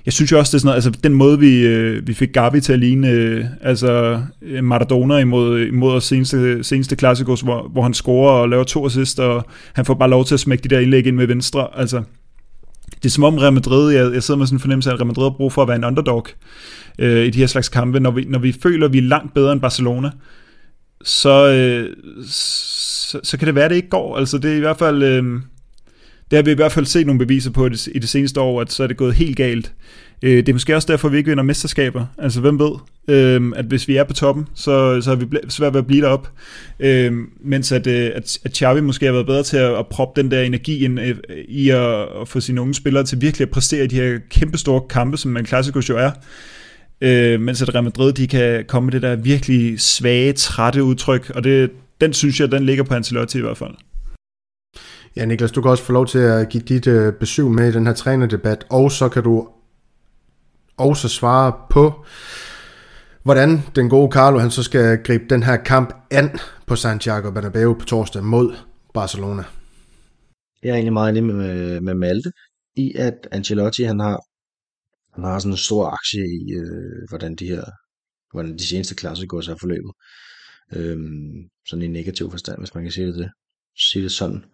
jeg 0.05 0.13
synes 0.13 0.31
jo 0.31 0.37
også, 0.37 0.49
det 0.49 0.53
er 0.55 0.59
sådan 0.59 0.67
noget, 0.67 0.85
altså 0.85 1.01
den 1.03 1.13
måde, 1.13 1.39
vi, 1.39 1.65
øh, 1.65 2.07
vi 2.07 2.13
fik 2.13 2.33
Gavi 2.33 2.61
til 2.61 2.73
at 2.73 2.79
ligne, 2.79 3.09
øh, 3.09 3.45
altså 3.61 4.21
øh, 4.41 4.63
Maradona 4.63 5.17
imod, 5.17 5.59
imod 5.59 5.93
os 5.93 6.03
seneste, 6.03 6.63
seneste 6.63 6.95
klassikos, 6.95 7.41
hvor, 7.41 7.67
hvor 7.67 7.81
han 7.81 7.93
scorer 7.93 8.31
og 8.31 8.49
laver 8.49 8.63
to 8.63 8.85
assist, 8.85 9.19
og 9.19 9.45
han 9.73 9.85
får 9.85 9.93
bare 9.93 10.09
lov 10.09 10.25
til 10.25 10.33
at 10.33 10.39
smække 10.39 10.63
de 10.63 10.75
der 10.75 10.79
indlæg 10.79 11.07
ind 11.07 11.15
med 11.15 11.27
venstre, 11.27 11.67
altså 11.73 12.03
det 12.95 13.05
er 13.05 13.09
som 13.09 13.23
om 13.23 13.37
Real 13.37 13.53
Madrid, 13.53 13.93
jeg, 13.93 14.13
jeg 14.13 14.23
sidder 14.23 14.37
med 14.37 14.47
sådan 14.47 14.55
en 14.55 14.59
fornemmelse 14.59 14.89
af, 14.89 14.93
at 14.93 14.99
Real 14.99 15.07
Madrid 15.07 15.23
har 15.23 15.37
brug 15.37 15.53
for 15.53 15.61
at 15.61 15.67
være 15.67 15.77
en 15.77 15.83
underdog 15.83 16.27
øh, 16.99 17.25
i 17.25 17.29
de 17.29 17.39
her 17.39 17.47
slags 17.47 17.69
kampe, 17.69 17.99
når 17.99 18.11
vi, 18.11 18.25
når 18.25 18.39
vi 18.39 18.51
føler, 18.63 18.85
at 18.85 18.93
vi 18.93 18.97
er 18.97 19.01
langt 19.01 19.33
bedre 19.33 19.53
end 19.53 19.61
Barcelona, 19.61 20.11
så, 21.03 21.47
øh, 21.47 21.95
så, 22.27 23.19
så 23.23 23.37
kan 23.37 23.45
det 23.45 23.55
være, 23.55 23.65
at 23.65 23.69
det 23.69 23.75
ikke 23.75 23.89
går, 23.89 24.17
altså 24.17 24.37
det 24.37 24.51
er 24.51 24.55
i 24.55 24.59
hvert 24.59 24.77
fald... 24.77 25.03
Øh, 25.03 25.41
det 26.31 26.37
har 26.37 26.43
vi 26.43 26.51
i 26.51 26.55
hvert 26.55 26.71
fald 26.71 26.85
set 26.85 27.05
nogle 27.05 27.19
beviser 27.19 27.51
på 27.51 27.65
i 27.65 27.99
det 27.99 28.09
seneste 28.09 28.41
år, 28.41 28.61
at 28.61 28.71
så 28.71 28.83
er 28.83 28.87
det 28.87 28.97
gået 28.97 29.13
helt 29.13 29.37
galt. 29.37 29.73
Øh, 30.23 30.37
det 30.37 30.49
er 30.49 30.53
måske 30.53 30.75
også 30.75 30.91
derfor, 30.91 31.09
vi 31.09 31.17
ikke 31.17 31.29
vinder 31.29 31.43
mesterskaber. 31.43 32.05
Altså, 32.17 32.41
hvem 32.41 32.59
ved, 32.59 32.71
øh, 33.07 33.51
at 33.55 33.65
hvis 33.65 33.87
vi 33.87 33.95
er 33.95 34.03
på 34.03 34.13
toppen, 34.13 34.47
så, 34.55 35.01
så 35.01 35.09
har 35.09 35.15
vi 35.15 35.25
svært 35.49 35.73
ved 35.73 35.79
at 35.79 35.87
blive 35.87 36.01
derop. 36.01 36.29
Øh, 36.79 37.13
mens 37.41 37.71
at, 37.71 37.87
øh, 37.87 38.11
at, 38.15 38.39
at 38.45 38.57
Xavi 38.57 38.81
måske 38.81 39.05
har 39.05 39.13
været 39.13 39.25
bedre 39.25 39.43
til 39.43 39.57
at, 39.57 39.79
at 39.79 39.87
proppe 39.87 40.21
den 40.21 40.31
der 40.31 40.41
energi 40.41 40.85
ind 40.85 40.99
øh, 40.99 41.15
i 41.47 41.69
at, 41.69 42.01
at 42.21 42.27
få 42.27 42.39
sine 42.39 42.61
unge 42.61 42.73
spillere 42.73 43.03
til 43.03 43.21
virkelig 43.21 43.45
at 43.45 43.51
præstere 43.51 43.83
i 43.83 43.87
de 43.87 43.95
her 43.95 44.19
kæmpestore 44.29 44.81
kampe, 44.89 45.17
som 45.17 45.37
en 45.37 45.45
klassisk 45.45 45.89
jo 45.89 45.97
er. 45.97 46.11
Øh, 47.01 47.41
mens 47.41 47.61
at 47.61 47.75
Real 47.75 47.83
Madrid, 47.83 48.13
de 48.13 48.27
kan 48.27 48.65
komme 48.67 48.85
med 48.85 48.91
det 48.91 49.01
der 49.01 49.15
virkelig 49.15 49.81
svage, 49.81 50.33
trætte 50.33 50.83
udtryk, 50.83 51.31
og 51.35 51.43
det, 51.43 51.71
den 52.01 52.13
synes 52.13 52.39
jeg, 52.39 52.51
den 52.51 52.65
ligger 52.65 52.83
på 52.83 52.93
Ancelotti 52.93 53.37
i 53.37 53.41
hvert 53.41 53.57
fald. 53.57 53.73
Ja, 55.15 55.25
Niklas, 55.25 55.51
du 55.51 55.61
kan 55.61 55.71
også 55.71 55.83
få 55.83 55.93
lov 55.93 56.07
til 56.07 56.19
at 56.19 56.49
give 56.49 56.63
dit 56.63 56.87
øh, 56.87 57.13
besøg 57.13 57.45
med 57.45 57.69
i 57.69 57.71
den 57.71 57.85
her 57.85 57.93
trænerdebat, 57.93 58.65
og 58.69 58.91
så 58.91 59.09
kan 59.09 59.23
du 59.23 59.47
også 60.77 61.09
svare 61.09 61.53
på, 61.69 62.05
hvordan 63.23 63.61
den 63.75 63.89
gode 63.89 64.11
Carlo 64.11 64.39
han 64.39 64.51
så 64.51 64.63
skal 64.63 65.03
gribe 65.03 65.23
den 65.29 65.43
her 65.43 65.57
kamp 65.57 65.93
an 66.11 66.39
på 66.67 66.75
Santiago 66.75 67.31
Bernabeu 67.31 67.73
på 67.73 67.85
torsdag 67.85 68.23
mod 68.23 68.55
Barcelona. 68.93 69.43
Jeg 70.63 70.69
er 70.69 70.73
egentlig 70.73 70.93
meget 70.93 71.09
enig 71.09 71.23
med, 71.23 71.81
med 71.81 71.93
Malte 71.93 72.31
i, 72.75 72.93
at 72.95 73.27
Ancelotti 73.31 73.83
han 73.83 73.99
har, 73.99 74.21
han 75.15 75.23
har 75.23 75.39
sådan 75.39 75.51
en 75.51 75.57
stor 75.57 75.85
aktie 75.87 76.21
i, 76.21 76.53
øh, 76.53 77.09
hvordan 77.09 77.35
de 77.35 77.47
her 77.47 77.63
hvordan 78.33 78.57
de 78.57 78.67
seneste 78.67 78.95
klasser 78.95 79.25
går 79.25 79.41
sig 79.41 79.59
forløbet. 79.59 79.93
Øhm, 80.75 81.49
sådan 81.67 81.83
i 81.83 81.87
negativ 81.87 82.31
forstand, 82.31 82.59
hvis 82.59 82.75
man 82.75 82.83
kan 82.83 82.91
sige 82.91 83.07
det, 83.07 83.29
sige 83.77 84.03
det 84.03 84.11
sådan. 84.11 84.45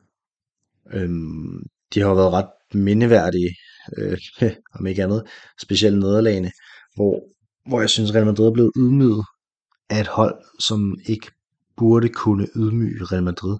Øhm, 0.93 1.63
de 1.93 1.99
har 1.99 2.09
jo 2.09 2.15
været 2.15 2.33
ret 2.33 2.49
mindeværdige, 2.73 3.49
øh, 3.97 4.17
om 4.79 4.87
ikke 4.87 5.03
andet, 5.03 5.23
specielt 5.61 5.99
nederlagene, 5.99 6.51
hvor, 6.95 7.23
hvor 7.69 7.79
jeg 7.79 7.89
synes, 7.89 8.15
Real 8.15 8.25
Madrid 8.25 8.47
er 8.47 8.51
blevet 8.51 8.71
ydmyget 8.77 9.25
af 9.89 9.99
et 9.99 10.07
hold, 10.07 10.35
som 10.59 10.97
ikke 11.05 11.31
burde 11.77 12.09
kunne 12.09 12.47
ydmyge 12.55 13.05
Real 13.05 13.23
Madrid. 13.23 13.57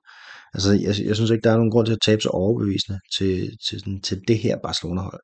Altså, 0.53 0.71
jeg, 0.73 0.95
jeg 1.07 1.15
synes 1.15 1.31
ikke, 1.31 1.43
der 1.43 1.51
er 1.51 1.55
nogen 1.55 1.71
grund 1.71 1.85
til 1.85 1.93
at 1.93 2.01
tabe 2.05 2.21
sig 2.21 2.31
overbevisende 2.31 2.99
til, 3.17 3.57
til, 3.69 3.81
til, 3.81 4.01
til 4.01 4.21
det 4.27 4.37
her 4.37 4.57
Barcelona-hold. 4.63 5.21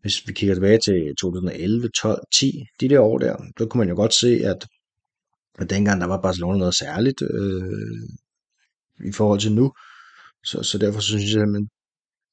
Hvis 0.00 0.28
vi 0.28 0.32
kigger 0.32 0.54
tilbage 0.54 0.78
til 0.78 1.14
2011, 1.20 1.88
12, 1.88 2.20
10, 2.34 2.64
de 2.80 2.88
der 2.88 3.00
år 3.00 3.18
der, 3.18 3.36
så 3.58 3.66
kunne 3.66 3.78
man 3.78 3.88
jo 3.88 3.94
godt 3.94 4.14
se, 4.14 4.40
at, 4.44 4.66
at 5.58 5.70
dengang 5.70 6.00
der 6.00 6.06
var 6.06 6.20
Barcelona 6.20 6.58
noget 6.58 6.74
særligt 6.74 7.22
øh, 7.22 8.08
i 9.08 9.12
forhold 9.12 9.40
til 9.40 9.52
nu. 9.52 9.72
Så, 10.44 10.62
så 10.62 10.78
derfor 10.78 11.00
så 11.00 11.08
synes 11.08 11.34
jeg, 11.34 11.42
at 11.42 11.48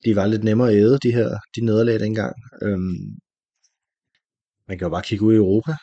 de 0.05 0.15
var 0.15 0.27
lidt 0.27 0.43
nemmere 0.43 0.69
at 0.71 0.75
æde, 0.75 0.97
de 1.03 1.13
her 1.13 1.29
de 1.55 1.65
nederlag 1.65 1.99
dengang. 1.99 2.35
Øhm, 2.63 3.17
man 4.67 4.77
kan 4.77 4.85
jo 4.85 4.89
bare 4.89 5.03
kigge 5.03 5.25
ud 5.25 5.33
i 5.33 5.37
Europa, 5.37 5.75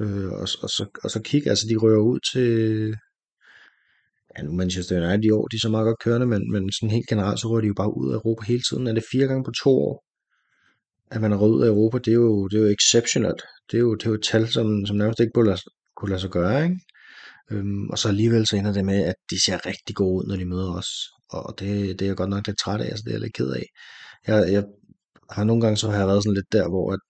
øh, 0.00 0.32
og, 0.32 0.48
og, 0.62 0.70
så, 0.70 0.86
og 1.04 1.10
så 1.10 1.20
kigge, 1.22 1.50
altså 1.50 1.66
de 1.68 1.76
rører 1.76 2.00
ud 2.00 2.18
til, 2.32 2.48
ja 4.38 4.42
nu 4.42 4.52
Manchester 4.52 4.96
United 4.96 5.24
i 5.24 5.30
år, 5.30 5.46
de 5.46 5.56
er 5.56 5.60
så 5.60 5.68
meget 5.68 5.86
godt 5.86 5.98
kørende, 5.98 6.26
men, 6.26 6.52
men 6.52 6.72
sådan 6.72 6.90
helt 6.90 7.08
generelt, 7.08 7.40
så 7.40 7.48
rører 7.48 7.60
de 7.60 7.66
jo 7.66 7.74
bare 7.74 7.96
ud 7.96 8.12
af 8.12 8.14
Europa 8.14 8.44
hele 8.44 8.62
tiden. 8.70 8.86
Er 8.86 8.92
det 8.92 9.04
fire 9.12 9.26
gange 9.26 9.44
på 9.44 9.52
to 9.62 9.70
år, 9.70 10.04
at 11.10 11.20
man 11.20 11.32
er 11.32 11.36
rødt 11.36 11.54
ud 11.54 11.62
af 11.62 11.68
Europa, 11.68 11.98
det 11.98 12.08
er 12.08 12.14
jo, 12.14 12.48
det 12.48 12.56
er 12.56 12.62
jo 12.62 12.74
exceptionelt. 12.78 13.42
Det 13.70 13.76
er 13.76 13.80
jo, 13.80 13.94
det 13.94 14.06
er 14.06 14.10
jo 14.10 14.14
et 14.14 14.28
tal, 14.30 14.48
som, 14.48 14.86
som 14.86 14.96
nærmest 14.96 15.20
ikke 15.20 15.32
kunne 15.34 15.46
lade, 15.46 15.60
kunne 15.96 16.08
lade 16.10 16.20
sig 16.20 16.30
gøre, 16.30 16.64
ikke? 16.64 16.80
Øhm, 17.50 17.90
og 17.90 17.98
så 17.98 18.08
alligevel 18.08 18.46
så 18.46 18.56
ender 18.56 18.72
det 18.72 18.84
med, 18.84 19.04
at 19.04 19.14
de 19.30 19.44
ser 19.44 19.66
rigtig 19.66 19.96
gode 19.96 20.14
ud, 20.16 20.28
når 20.28 20.36
de 20.36 20.44
møder 20.44 20.72
os 20.78 20.88
og 21.30 21.54
det, 21.58 21.98
det 21.98 22.02
er 22.02 22.06
jeg 22.06 22.16
godt 22.16 22.30
nok 22.30 22.46
lidt 22.46 22.58
træt 22.58 22.80
af, 22.80 22.84
altså 22.84 23.02
det 23.04 23.10
er 23.10 23.14
jeg 23.14 23.20
lidt 23.20 23.34
ked 23.34 23.50
af. 23.50 23.66
Jeg, 24.26 24.52
jeg 24.52 24.64
har 25.30 25.44
nogle 25.44 25.62
gange 25.62 25.76
så 25.76 25.90
har 25.90 25.98
jeg 25.98 26.06
været 26.06 26.22
sådan 26.22 26.34
lidt 26.34 26.52
der, 26.52 26.68
hvor, 26.68 26.92
at, 26.92 27.00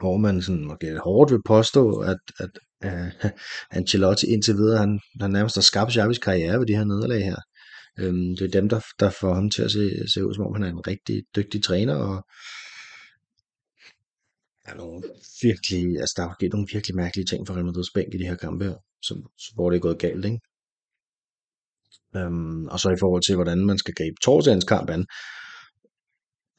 hvor 0.00 0.16
man 0.16 0.42
sådan, 0.42 0.64
måske 0.64 0.98
hårdt 1.04 1.32
vil 1.32 1.42
påstå, 1.46 1.98
at, 1.98 2.18
at 2.38 2.50
uh, 2.84 3.30
Ancelotti 3.76 4.26
indtil 4.26 4.54
videre, 4.54 4.78
han, 4.78 5.00
han 5.20 5.30
nærmest 5.30 5.56
har 5.56 5.62
skabt 5.62 5.92
Xavis 5.92 6.18
karriere 6.18 6.58
ved 6.58 6.66
de 6.66 6.76
her 6.76 6.84
nederlag 6.84 7.24
her. 7.24 7.36
Øhm, 7.98 8.36
det 8.36 8.42
er 8.42 8.60
dem, 8.60 8.68
der, 8.68 8.80
der 9.00 9.10
får 9.10 9.34
ham 9.34 9.50
til 9.50 9.62
at 9.62 9.70
se, 9.70 10.08
se 10.14 10.26
ud, 10.26 10.34
som 10.34 10.46
om 10.46 10.54
han 10.54 10.62
er 10.62 10.70
en 10.70 10.86
rigtig 10.86 11.22
dygtig 11.36 11.64
træner, 11.64 11.94
og 11.94 12.24
er 14.64 14.74
nogle 14.74 15.02
virkelig, 15.42 16.00
altså 16.00 16.14
der 16.16 16.28
er 16.28 16.34
sket 16.38 16.52
nogle 16.52 16.68
virkelig 16.72 16.96
mærkelige 16.96 17.26
ting 17.26 17.46
for 17.46 17.54
Real 17.54 17.68
Madrid's 17.68 17.92
bænk 17.94 18.14
i 18.14 18.18
de 18.18 18.26
her 18.26 18.36
kampe 18.36 18.64
her, 18.64 18.74
som, 19.02 19.16
hvor 19.54 19.70
det 19.70 19.76
er 19.76 19.80
gået 19.80 19.98
galt, 19.98 20.24
ikke? 20.24 20.38
Øhm, 22.16 22.66
og 22.66 22.80
så 22.80 22.90
i 22.90 23.00
forhold 23.00 23.22
til, 23.22 23.34
hvordan 23.34 23.66
man 23.66 23.78
skal 23.78 23.94
gribe 23.94 24.16
torsdagens 24.22 24.64
kamp 24.64 24.90
an, 24.90 25.06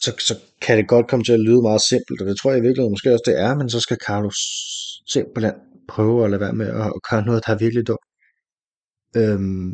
så, 0.04 0.16
så 0.20 0.36
kan 0.62 0.78
det 0.78 0.88
godt 0.88 1.08
komme 1.08 1.24
til 1.24 1.34
at 1.34 1.40
lyde 1.40 1.62
meget 1.62 1.82
simpelt, 1.82 2.22
og 2.22 2.28
det 2.28 2.38
tror 2.38 2.52
jeg 2.52 2.60
i 2.60 2.68
virkeligheden 2.68 2.92
måske 2.92 3.14
også 3.14 3.24
det 3.26 3.40
er, 3.40 3.56
men 3.56 3.70
så 3.70 3.80
skal 3.80 3.98
Carlos 4.08 4.40
simpelthen 5.08 5.54
prøve 5.88 6.24
at 6.24 6.30
lade 6.32 6.42
være 6.42 6.54
med 6.54 6.68
at, 6.68 6.94
gøre 7.10 7.26
noget, 7.26 7.44
der 7.46 7.54
er 7.54 7.58
virkelig 7.58 7.88
dumt. 7.88 8.08
Øhm, 9.16 9.72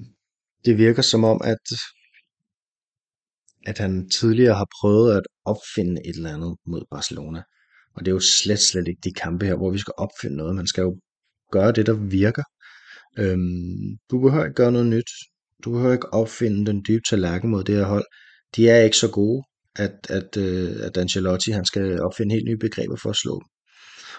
det 0.65 0.77
virker 0.77 1.01
som 1.01 1.23
om, 1.23 1.41
at, 1.43 1.65
at 3.67 3.77
han 3.77 4.09
tidligere 4.09 4.55
har 4.55 4.67
prøvet 4.81 5.17
at 5.17 5.23
opfinde 5.45 6.01
et 6.07 6.15
eller 6.15 6.33
andet 6.33 6.55
mod 6.65 6.83
Barcelona. 6.91 7.41
Og 7.95 8.05
det 8.05 8.11
er 8.11 8.15
jo 8.15 8.19
slet, 8.19 8.59
slet 8.59 8.87
ikke 8.87 9.01
de 9.03 9.13
kampe 9.13 9.45
her, 9.45 9.55
hvor 9.55 9.71
vi 9.71 9.77
skal 9.77 9.93
opfinde 9.97 10.37
noget. 10.37 10.55
Man 10.55 10.67
skal 10.67 10.81
jo 10.81 10.99
gøre 11.51 11.71
det, 11.71 11.85
der 11.85 11.93
virker. 11.93 12.43
Øhm, 13.19 13.97
du 14.11 14.19
behøver 14.19 14.45
ikke 14.45 14.55
gøre 14.55 14.71
noget 14.71 14.87
nyt. 14.87 15.11
Du 15.63 15.71
behøver 15.71 15.93
ikke 15.93 16.13
opfinde 16.13 16.65
den 16.65 16.83
dybe 16.87 17.01
tallerken 17.09 17.49
mod 17.49 17.63
det 17.63 17.75
her 17.75 17.85
hold. 17.85 18.05
De 18.55 18.69
er 18.69 18.83
ikke 18.83 18.97
så 18.97 19.09
gode, 19.11 19.43
at, 19.75 20.07
at, 20.09 20.37
uh, 20.37 20.85
at 20.85 20.97
Ancelotti 20.97 21.51
han 21.51 21.65
skal 21.65 22.01
opfinde 22.01 22.35
helt 22.35 22.45
nye 22.45 22.57
begreber 22.57 22.95
for 22.95 23.09
at 23.09 23.15
slå 23.15 23.33
dem. 23.33 23.47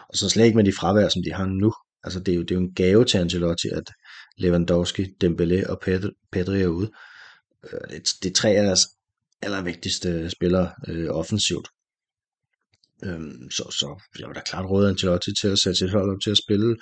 Og 0.09 0.17
så 0.17 0.29
slet 0.29 0.45
ikke 0.45 0.57
med 0.57 0.65
de 0.65 0.73
fravær, 0.73 1.09
som 1.09 1.23
de 1.23 1.33
har 1.33 1.47
nu. 1.47 1.73
Altså 2.05 2.21
det 2.21 2.33
er 2.33 2.37
jo, 2.37 2.43
det 2.43 2.51
er 2.51 2.55
jo 2.55 2.61
en 2.61 2.75
gave 2.75 3.05
til 3.05 3.19
Ancelotti, 3.19 3.69
at 3.69 3.91
Lewandowski, 4.39 5.03
Dembélé 5.25 5.71
og 5.71 5.81
Pedri 6.33 6.63
er 6.63 6.67
ude. 6.67 6.91
Øh, 7.73 7.91
det, 7.91 8.09
det 8.23 8.31
er 8.31 8.35
tre 8.35 8.51
af 8.51 8.63
deres 8.63 8.87
allervigtigste 9.43 10.31
spillere 10.31 10.73
øh, 10.89 11.09
offensivt. 11.11 11.69
Øhm, 13.05 13.51
så, 13.51 13.63
så 13.71 14.03
jeg 14.19 14.29
var 14.29 14.35
da 14.35 14.41
klart 14.41 14.71
råde 14.71 14.89
Ancelotti 14.89 15.31
til 15.41 15.49
at 15.49 15.59
sætte 15.59 15.79
sit 15.79 15.91
hold 15.91 16.11
op 16.11 16.21
til 16.25 16.31
at 16.31 16.39
spille 16.47 16.77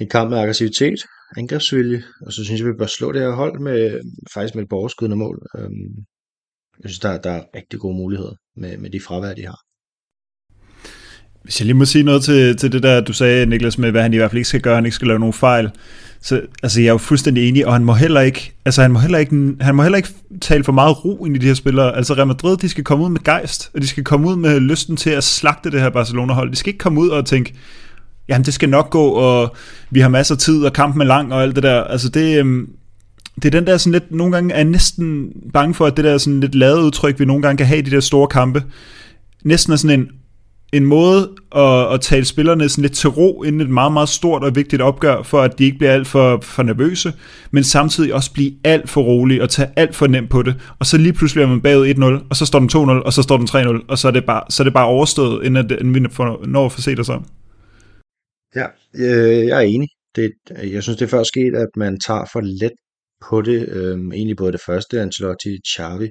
en 0.00 0.08
kamp 0.08 0.30
med 0.30 0.38
aggressivitet, 0.38 1.00
angrebsvilje, 1.36 2.02
og 2.26 2.32
så 2.32 2.44
synes 2.44 2.60
jeg, 2.60 2.68
vi 2.68 2.72
bør 2.78 2.86
slå 2.86 3.12
det 3.12 3.20
her 3.20 3.30
hold 3.30 3.60
med, 3.60 4.00
faktisk 4.34 4.54
med 4.54 4.62
et 4.62 4.68
borgerskydende 4.68 5.16
mål. 5.16 5.46
Øhm, 5.58 5.94
jeg 6.82 6.90
synes, 6.90 6.98
der, 6.98 7.20
der 7.20 7.30
er 7.30 7.42
rigtig 7.56 7.80
gode 7.80 7.96
muligheder 7.96 8.34
med, 8.56 8.78
med 8.78 8.90
de 8.90 9.00
fravær, 9.00 9.34
de 9.34 9.46
har. 9.46 9.60
Hvis 11.42 11.60
jeg 11.60 11.66
lige 11.66 11.76
må 11.76 11.84
sige 11.84 12.04
noget 12.04 12.22
til, 12.22 12.56
til 12.56 12.72
det 12.72 12.82
der, 12.82 13.00
du 13.00 13.12
sagde, 13.12 13.46
Niklas, 13.46 13.78
med 13.78 13.90
hvad 13.90 14.02
han 14.02 14.12
i 14.12 14.16
hvert 14.16 14.30
fald 14.30 14.38
ikke 14.38 14.48
skal 14.48 14.60
gøre, 14.60 14.74
han 14.74 14.84
ikke 14.84 14.94
skal 14.94 15.08
lave 15.08 15.18
nogen 15.18 15.32
fejl. 15.32 15.70
Så 16.20 16.42
altså, 16.62 16.80
jeg 16.80 16.88
er 16.88 16.92
jo 16.92 16.98
fuldstændig 16.98 17.48
enig, 17.48 17.66
og 17.66 17.72
han 17.72 17.84
må 17.84 17.94
heller 17.94 18.20
ikke, 18.20 18.52
altså, 18.64 18.82
han 18.82 18.90
må 18.90 18.98
heller 18.98 19.18
ikke, 19.18 19.56
han 19.60 19.74
må 19.74 19.82
heller 19.82 19.96
ikke 19.96 20.08
tale 20.40 20.64
for 20.64 20.72
meget 20.72 21.04
ro 21.04 21.24
ind 21.24 21.36
i 21.36 21.38
de 21.38 21.46
her 21.46 21.54
spillere. 21.54 21.96
Altså 21.96 22.14
Real 22.14 22.26
Madrid, 22.26 22.56
de 22.56 22.68
skal 22.68 22.84
komme 22.84 23.04
ud 23.04 23.10
med 23.10 23.20
gejst, 23.24 23.70
og 23.74 23.80
de 23.80 23.86
skal 23.86 24.04
komme 24.04 24.28
ud 24.28 24.36
med 24.36 24.60
lysten 24.60 24.96
til 24.96 25.10
at 25.10 25.24
slagte 25.24 25.70
det 25.70 25.80
her 25.80 25.90
Barcelona-hold. 25.90 26.50
De 26.50 26.56
skal 26.56 26.70
ikke 26.70 26.78
komme 26.78 27.00
ud 27.00 27.08
og 27.08 27.26
tænke, 27.26 27.54
jamen 28.30 28.44
det 28.44 28.54
skal 28.54 28.68
nok 28.68 28.90
gå, 28.90 29.04
og 29.04 29.54
vi 29.90 30.00
har 30.00 30.08
masser 30.08 30.34
af 30.34 30.38
tid, 30.38 30.64
og 30.64 30.72
kampen 30.72 31.02
er 31.02 31.06
lang, 31.06 31.32
og 31.32 31.42
alt 31.42 31.54
det 31.54 31.62
der. 31.62 31.84
Altså 31.84 32.08
det, 32.08 32.38
øhm, 32.38 32.68
det 33.36 33.44
er 33.44 33.50
den 33.50 33.66
der 33.66 33.76
sådan 33.76 33.92
lidt, 33.92 34.12
nogle 34.12 34.32
gange 34.32 34.54
er 34.54 34.58
jeg 34.58 34.64
næsten 34.64 35.32
bange 35.52 35.74
for, 35.74 35.86
at 35.86 35.96
det 35.96 36.04
der 36.04 36.18
sådan 36.18 36.40
lidt 36.40 36.54
lavet 36.54 36.82
udtryk, 36.82 37.18
vi 37.18 37.24
nogle 37.24 37.42
gange 37.42 37.56
kan 37.56 37.66
have 37.66 37.78
i 37.78 37.82
de 37.82 37.90
der 37.90 38.00
store 38.00 38.26
kampe, 38.26 38.64
næsten 39.44 39.72
er 39.72 39.76
sådan 39.76 40.00
en, 40.00 40.08
en 40.72 40.86
måde 40.86 41.30
at, 41.56 41.94
at 41.94 42.00
tale 42.00 42.24
spillerne 42.24 42.68
sådan 42.68 42.82
lidt 42.82 42.92
til 42.92 43.10
ro 43.10 43.42
inden 43.42 43.60
et 43.60 43.70
meget, 43.70 43.92
meget 43.92 44.08
stort 44.08 44.44
og 44.44 44.56
vigtigt 44.56 44.82
opgør, 44.82 45.22
for 45.22 45.40
at 45.40 45.58
de 45.58 45.64
ikke 45.64 45.78
bliver 45.78 45.92
alt 45.92 46.06
for, 46.06 46.38
for 46.42 46.62
nervøse, 46.62 47.12
men 47.50 47.64
samtidig 47.64 48.14
også 48.14 48.32
blive 48.32 48.52
alt 48.64 48.90
for 48.90 49.02
rolige 49.02 49.42
og 49.42 49.50
tage 49.50 49.68
alt 49.76 49.96
for 49.96 50.06
nemt 50.06 50.30
på 50.30 50.42
det. 50.42 50.54
Og 50.78 50.86
så 50.86 50.98
lige 50.98 51.12
pludselig 51.12 51.42
er 51.42 51.48
man 51.48 51.60
bagud 51.60 52.20
1-0, 52.22 52.26
og 52.30 52.36
så 52.36 52.46
står 52.46 52.58
den 52.58 52.70
2-0, 52.72 52.76
og 52.76 53.12
så 53.12 53.22
står 53.22 53.36
den 53.36 53.48
3-0, 53.48 53.84
og 53.88 53.98
så 53.98 54.08
er 54.08 54.12
det 54.12 54.24
bare, 54.24 54.42
så 54.50 54.62
er 54.62 54.64
det 54.64 54.74
bare 54.74 54.86
overstået, 54.86 55.44
inden, 55.44 55.64
at, 55.64 55.78
inden 55.80 55.94
vi 55.94 56.00
når 56.46 56.66
at 56.66 56.72
få 56.72 56.80
set 56.80 57.00
os 57.00 57.08
om. 57.08 57.24
Ja, 58.54 58.66
øh, 58.94 59.46
jeg 59.46 59.56
er 59.56 59.66
enig. 59.74 59.88
Det, 60.16 60.32
jeg 60.74 60.82
synes, 60.82 60.98
det 60.98 61.04
er 61.04 61.08
først 61.16 61.28
sket, 61.28 61.54
at 61.54 61.68
man 61.76 62.00
tager 62.06 62.24
for 62.32 62.40
let 62.40 62.72
på 63.28 63.42
det. 63.42 63.68
Øhm, 63.68 64.12
egentlig 64.12 64.36
både 64.36 64.52
det 64.52 64.60
første, 64.66 65.00
Ancelotti, 65.00 65.58
Xavi, 65.74 66.08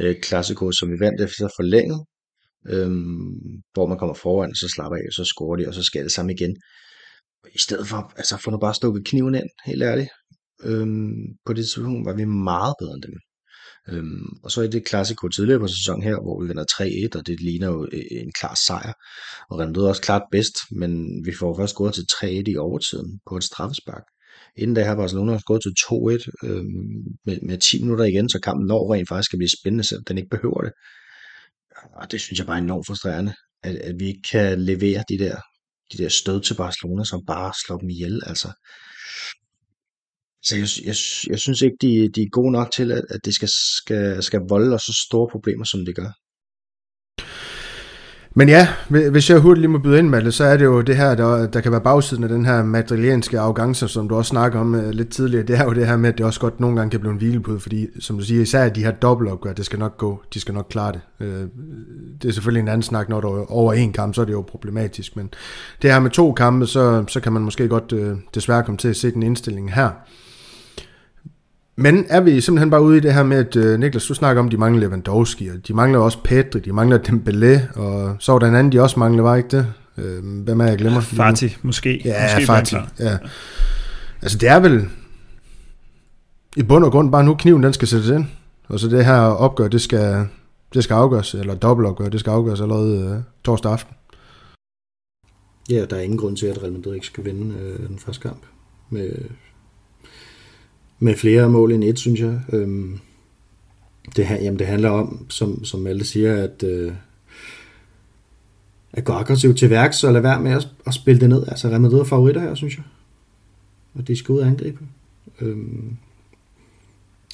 øh, 0.00 0.14
Classico, 0.22 0.72
som 0.72 0.90
vi 0.92 1.00
vandt 1.00 1.20
efter 1.20 1.48
forlænget, 1.58 2.00
øhm, 2.68 3.62
hvor 3.72 3.86
man 3.86 3.98
kommer 3.98 4.14
foran, 4.14 4.54
så 4.54 4.68
slapper 4.68 4.96
af, 4.96 5.12
så 5.12 5.24
scorer 5.24 5.56
de, 5.56 5.68
og 5.68 5.74
så 5.74 5.82
skal 5.82 6.02
det 6.04 6.12
samme 6.12 6.32
igen. 6.32 6.56
I 7.54 7.58
stedet 7.58 7.86
for, 7.88 8.12
altså 8.16 8.36
få 8.36 8.50
nu 8.50 8.58
bare 8.58 8.74
stukket 8.74 9.06
kniven 9.06 9.34
ind, 9.34 9.50
helt 9.66 9.82
ærligt. 9.82 10.10
Øhm, 10.64 11.14
på 11.46 11.52
det 11.52 11.64
tidspunkt 11.64 12.06
var 12.06 12.14
vi 12.16 12.24
meget 12.24 12.74
bedre 12.80 12.94
end 12.94 13.02
dem. 13.02 13.14
Øhm, 13.88 14.26
og 14.42 14.50
så 14.50 14.62
er 14.62 14.66
det 14.66 14.84
klassiko 14.84 15.28
tidligere 15.28 15.60
på 15.60 15.68
sæsonen 15.68 16.02
her, 16.02 16.20
hvor 16.22 16.42
vi 16.42 16.48
vinder 16.48 16.64
3-1, 17.14 17.18
og 17.18 17.26
det 17.26 17.40
ligner 17.40 17.66
jo 17.66 17.88
øh, 17.92 18.02
en 18.10 18.32
klar 18.32 18.54
sejr. 18.66 18.92
Og 19.50 19.58
Real 19.58 19.68
Madrid 19.68 19.86
også 19.86 20.02
klart 20.02 20.22
bedst, 20.30 20.56
men 20.70 21.24
vi 21.24 21.32
får 21.38 21.56
først 21.56 21.72
scoret 21.72 21.94
til 21.94 22.06
3-1 22.12 22.26
i 22.26 22.56
overtiden 22.56 23.20
på 23.28 23.36
et 23.36 23.44
straffespark. 23.44 24.02
Inden 24.56 24.76
da 24.76 24.84
har 24.84 24.96
Barcelona 24.96 25.40
gået 25.46 25.62
til 25.62 25.74
2-1 25.86 26.48
øhm, 26.48 27.04
med, 27.26 27.38
med 27.42 27.58
10 27.58 27.82
minutter 27.82 28.04
igen, 28.04 28.28
så 28.28 28.38
kampen 28.40 28.66
når 28.66 28.94
rent 28.94 29.08
faktisk 29.08 29.28
skal 29.28 29.38
blive 29.38 29.58
spændende, 29.60 29.84
selvom 29.84 30.04
den 30.04 30.18
ikke 30.18 30.30
behøver 30.30 30.60
det. 30.60 30.72
Og 31.94 32.12
det 32.12 32.20
synes 32.20 32.38
jeg 32.38 32.46
bare 32.46 32.58
er 32.58 32.62
enormt 32.62 32.86
frustrerende, 32.86 33.34
at, 33.62 33.76
at 33.76 33.94
vi 33.98 34.06
ikke 34.06 34.22
kan 34.30 34.60
levere 34.60 35.04
de 35.08 35.18
der, 35.18 35.36
de 35.92 35.98
der 36.02 36.08
stød 36.08 36.40
til 36.40 36.54
Barcelona, 36.54 37.04
som 37.04 37.26
bare 37.26 37.52
slår 37.66 37.78
dem 37.78 37.90
ihjel. 37.90 38.22
Altså, 38.26 38.48
så 40.44 40.56
jeg, 40.56 40.68
jeg, 40.84 40.96
jeg 41.30 41.38
synes 41.38 41.62
ikke, 41.62 41.76
de, 41.80 42.08
de 42.14 42.22
er 42.22 42.30
gode 42.30 42.52
nok 42.52 42.70
til, 42.76 42.92
at, 42.92 43.04
at 43.10 43.20
det 43.24 43.34
skal, 43.34 43.48
skal, 43.48 44.22
skal 44.22 44.40
volde 44.48 44.74
os 44.74 44.82
så 44.82 45.02
store 45.06 45.28
problemer, 45.32 45.64
som 45.64 45.84
det 45.84 45.96
gør. 45.96 46.10
Men 48.36 48.48
ja, 48.48 48.68
hvis 48.88 49.30
jeg 49.30 49.38
hurtigt 49.38 49.60
lige 49.60 49.70
må 49.70 49.78
byde 49.78 49.98
ind 49.98 50.08
med 50.08 50.22
det, 50.22 50.34
så 50.34 50.44
er 50.44 50.56
det 50.56 50.64
jo 50.64 50.80
det 50.80 50.96
her, 50.96 51.14
der, 51.14 51.46
der 51.46 51.60
kan 51.60 51.72
være 51.72 51.80
bagsiden 51.80 52.22
af 52.22 52.28
den 52.28 52.44
her 52.44 52.62
madrilianske 52.62 53.40
arrogance, 53.40 53.88
som 53.88 54.08
du 54.08 54.16
også 54.16 54.28
snakker 54.28 54.60
om 54.60 54.74
uh, 54.74 54.90
lidt 54.90 55.08
tidligere. 55.08 55.46
Det 55.46 55.56
er 55.56 55.64
jo 55.64 55.72
det 55.72 55.86
her 55.86 55.96
med, 55.96 56.08
at 56.08 56.18
det 56.18 56.26
også 56.26 56.40
godt 56.40 56.60
nogle 56.60 56.76
gange 56.76 56.90
kan 56.90 57.00
blive 57.00 57.12
en 57.12 57.18
hvilepude, 57.18 57.60
fordi 57.60 57.86
som 58.00 58.18
du 58.18 58.24
siger, 58.24 58.42
især 58.42 58.68
de 58.68 58.84
her 58.84 58.90
dobbeltopgør, 58.90 59.52
det 59.52 59.66
skal 59.66 59.78
nok 59.78 59.98
gå, 59.98 60.22
de 60.34 60.40
skal 60.40 60.54
nok 60.54 60.66
klare 60.70 60.92
det. 60.92 61.00
Uh, 61.20 61.48
det 62.22 62.28
er 62.28 62.32
selvfølgelig 62.32 62.60
en 62.60 62.68
anden 62.68 62.82
snak, 62.82 63.08
når 63.08 63.20
du 63.20 63.28
er 63.28 63.52
over 63.52 63.72
en 63.72 63.92
kamp, 63.92 64.14
så 64.14 64.20
er 64.20 64.24
det 64.24 64.32
jo 64.32 64.42
problematisk, 64.42 65.16
men 65.16 65.30
det 65.82 65.92
her 65.92 66.00
med 66.00 66.10
to 66.10 66.32
kampe, 66.32 66.66
så, 66.66 67.04
så 67.08 67.20
kan 67.20 67.32
man 67.32 67.42
måske 67.42 67.68
godt 67.68 67.92
uh, 67.92 68.18
desværre 68.34 68.62
komme 68.62 68.78
til 68.78 68.88
at 68.88 68.96
se 68.96 69.10
den 69.10 69.22
indstilling 69.22 69.74
her. 69.74 69.90
Men 71.76 72.04
er 72.08 72.20
vi 72.20 72.40
simpelthen 72.40 72.70
bare 72.70 72.82
ude 72.82 72.96
i 72.96 73.00
det 73.00 73.14
her 73.14 73.22
med, 73.22 73.36
at 73.36 73.56
uh, 73.56 73.80
Niklas, 73.80 74.06
du 74.06 74.14
snakker 74.14 74.40
om, 74.40 74.46
at 74.46 74.52
de 74.52 74.56
mangler 74.56 74.80
Lewandowski, 74.80 75.48
og 75.48 75.68
de 75.68 75.74
mangler 75.74 75.98
også 75.98 76.18
Pedri, 76.24 76.60
de 76.60 76.72
mangler 76.72 76.98
Dembélé, 76.98 77.78
og 77.80 78.16
så 78.18 78.32
var 78.32 78.38
der 78.38 78.46
en 78.46 78.54
anden, 78.54 78.72
de 78.72 78.80
også 78.80 78.98
mangler, 78.98 79.22
var 79.22 79.36
ikke 79.36 79.56
det? 79.56 79.72
Uh, 79.96 80.42
hvem 80.44 80.60
er 80.60 80.66
jeg 80.66 80.78
glemmer? 80.78 81.00
Fati, 81.00 81.56
måske. 81.62 82.00
Ja, 82.04 82.36
måske 82.36 82.46
Fati. 82.46 82.76
Ja. 82.98 83.18
Altså 84.22 84.38
det 84.38 84.48
er 84.48 84.60
vel 84.60 84.88
i 86.56 86.62
bund 86.62 86.84
og 86.84 86.90
grund 86.90 87.12
bare 87.12 87.24
nu 87.24 87.34
kniven, 87.34 87.62
den 87.62 87.72
skal 87.72 87.88
sættes 87.88 88.10
ind. 88.10 88.24
Og 88.68 88.80
så 88.80 88.88
det 88.88 89.04
her 89.04 89.20
opgør, 89.20 89.68
det 89.68 89.80
skal, 89.80 90.26
det 90.74 90.84
skal 90.84 90.94
afgøres, 90.94 91.34
eller 91.34 91.54
dobbeltopgør, 91.54 92.08
det 92.08 92.20
skal 92.20 92.30
afgøres 92.30 92.60
allerede 92.60 93.10
uh, 93.10 93.22
torsdag 93.44 93.72
aften. 93.72 93.94
Ja, 95.70 95.84
der 95.90 95.96
er 95.96 96.00
ingen 96.00 96.18
grund 96.18 96.36
til, 96.36 96.46
at 96.46 96.62
Real 96.62 96.72
Madrid 96.72 96.94
ikke 96.94 97.06
skal 97.06 97.24
vinde 97.24 97.54
øh, 97.58 97.88
den 97.88 97.98
første 97.98 98.22
kamp 98.22 98.42
med 98.90 99.10
med 101.04 101.14
flere 101.14 101.48
mål 101.48 101.72
end 101.72 101.84
et, 101.84 101.98
synes 101.98 102.20
jeg. 102.20 102.40
Øhm, 102.52 102.98
det, 104.16 104.28
jamen, 104.30 104.58
det 104.58 104.66
handler 104.66 104.90
om, 104.90 105.26
som, 105.28 105.64
som 105.64 105.86
alle 105.86 106.04
siger, 106.04 106.42
at, 106.42 106.62
øh, 106.62 106.92
at 108.92 109.04
gå 109.04 109.12
aggressivt 109.12 109.58
til 109.58 109.70
værks 109.70 110.04
og 110.04 110.12
lade 110.12 110.24
være 110.24 110.40
med 110.40 110.50
at, 110.50 110.68
at 110.86 110.94
spille 110.94 111.20
det 111.20 111.28
ned. 111.28 111.44
Altså 111.48 111.68
Real 111.68 111.80
Madrid 111.80 112.00
er 112.00 112.04
favoritter 112.04 112.40
her, 112.40 112.54
synes 112.54 112.76
jeg. 112.76 112.84
Og 113.94 114.08
de 114.08 114.16
skal 114.16 114.32
ud 114.32 114.38
og 114.38 114.46
angribe. 114.46 114.78
Øhm, 115.40 115.96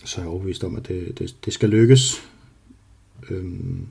så 0.04 0.20
er 0.20 0.24
jeg 0.24 0.30
overbevist 0.30 0.64
om, 0.64 0.76
at 0.76 0.88
det, 0.88 1.18
det, 1.18 1.36
det 1.44 1.52
skal 1.52 1.68
lykkes. 1.68 2.22
Øhm, 3.30 3.86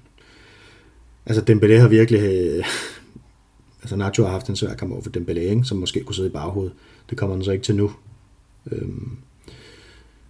altså 1.25 1.43
Dembélé 1.49 1.73
har 1.73 1.87
virkelig... 1.87 2.21
Øh, 2.21 2.65
altså 3.81 3.95
Nacho 3.95 4.23
har 4.23 4.31
haft 4.31 4.49
en 4.49 4.55
svær 4.55 4.73
kamp 4.73 4.91
over 4.91 5.01
for 5.01 5.11
Dembélé, 5.17 5.39
ikke? 5.39 5.63
som 5.63 5.77
måske 5.77 6.03
kunne 6.03 6.15
sidde 6.15 6.29
i 6.29 6.31
baghovedet. 6.31 6.73
Det 7.09 7.17
kommer 7.17 7.35
han 7.35 7.43
så 7.45 7.51
ikke 7.51 7.63
til 7.63 7.75
nu. 7.75 7.91
Øhm, 8.71 9.17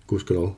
gudskelov. 0.10 0.58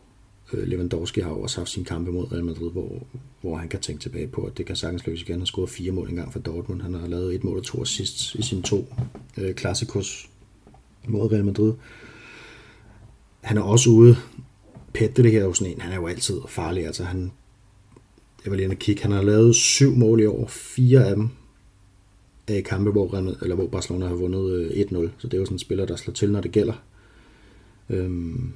Øh, 0.54 0.68
Lewandowski 0.68 1.22
har 1.22 1.30
også 1.30 1.58
haft 1.58 1.70
sin 1.70 1.84
kampe 1.84 2.12
mod 2.12 2.32
Real 2.32 2.46
Madrid, 2.46 2.72
hvor, 2.72 3.08
hvor 3.42 3.58
han 3.58 3.70
kan 3.70 3.80
tænke 3.80 4.02
tilbage 4.02 4.28
på, 4.28 4.42
at 4.42 4.58
det 4.58 4.66
kan 4.66 4.76
sagtens 4.76 5.06
lykkes 5.06 5.22
igen. 5.22 5.34
Han 5.34 5.42
har 5.42 5.46
scoret 5.46 5.70
fire 5.70 5.92
mål 5.92 6.10
engang 6.10 6.34
for 6.34 6.40
Dortmund. 6.40 6.82
Han 6.82 6.94
har 6.94 7.08
lavet 7.08 7.36
et 7.36 7.44
mål 7.44 7.58
og 7.58 7.64
to 7.64 7.82
assist 7.82 8.36
i 8.36 8.42
sine 8.42 8.62
to 8.62 8.94
øh, 9.38 9.56
klassikos 9.56 10.30
mod 11.08 11.32
Real 11.32 11.46
Madrid. 11.46 11.74
Han 13.42 13.58
er 13.58 13.62
også 13.62 13.90
ude. 13.90 14.16
Pedri 14.94 15.24
det 15.24 15.32
her 15.32 15.40
er 15.40 15.46
jo 15.46 15.54
sådan 15.54 15.74
en, 15.74 15.82
han 15.82 15.92
er 15.92 15.96
jo 15.96 16.08
altid 16.08 16.42
farlig. 16.48 16.86
Altså 16.86 17.04
han, 17.04 17.32
jeg 18.46 18.52
vil 18.52 18.60
lige 18.60 18.76
kigge, 18.76 19.02
han 19.02 19.12
har 19.12 19.22
lavet 19.22 19.56
syv 19.56 19.96
mål 19.96 20.20
i 20.22 20.26
år, 20.26 20.48
fire 20.48 21.06
af 21.06 21.16
dem 21.16 21.30
er 22.48 22.56
i 22.56 22.62
kampe, 22.62 22.92
hvor, 22.92 23.16
eller 23.42 23.56
hvor 23.56 23.68
Barcelona 23.68 24.08
har 24.08 24.16
vundet 24.16 24.52
øh, 24.52 24.70
1-0. 24.70 25.10
Så 25.18 25.28
det 25.28 25.34
er 25.34 25.38
jo 25.38 25.46
sådan 25.46 25.56
en 25.56 25.60
spiller, 25.60 25.86
der 25.86 25.96
slår 25.96 26.14
til, 26.14 26.32
når 26.32 26.42
det 26.42 26.52
gælder. 26.52 26.84
Øhm, 27.90 28.54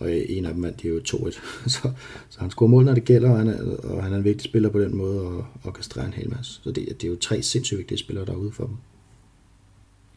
og 0.00 0.12
en 0.12 0.44
af 0.44 0.54
dem 0.54 0.62
vandt 0.62 0.82
de 0.82 0.88
jo 0.88 0.98
2-1. 1.08 1.30
så, 1.68 1.90
så 2.28 2.40
han 2.40 2.50
scorer 2.50 2.70
mål, 2.70 2.84
når 2.84 2.94
det 2.94 3.04
gælder, 3.04 3.30
og 3.30 3.38
han 3.38 3.48
er, 3.48 3.76
og 3.76 4.02
han 4.04 4.12
er 4.12 4.16
en 4.16 4.24
vigtig 4.24 4.44
spiller 4.44 4.68
på 4.68 4.80
den 4.80 4.96
måde, 4.96 5.20
og 5.20 5.44
orkestrerer 5.64 6.06
en 6.06 6.12
hel 6.12 6.30
masse. 6.30 6.60
Så 6.62 6.70
det, 6.70 6.88
det 6.88 7.04
er 7.04 7.08
jo 7.08 7.16
tre 7.16 7.42
sindssygt 7.42 7.78
vigtige 7.78 7.98
spillere 7.98 8.26
derude 8.26 8.52
for 8.52 8.64
dem. 8.64 8.76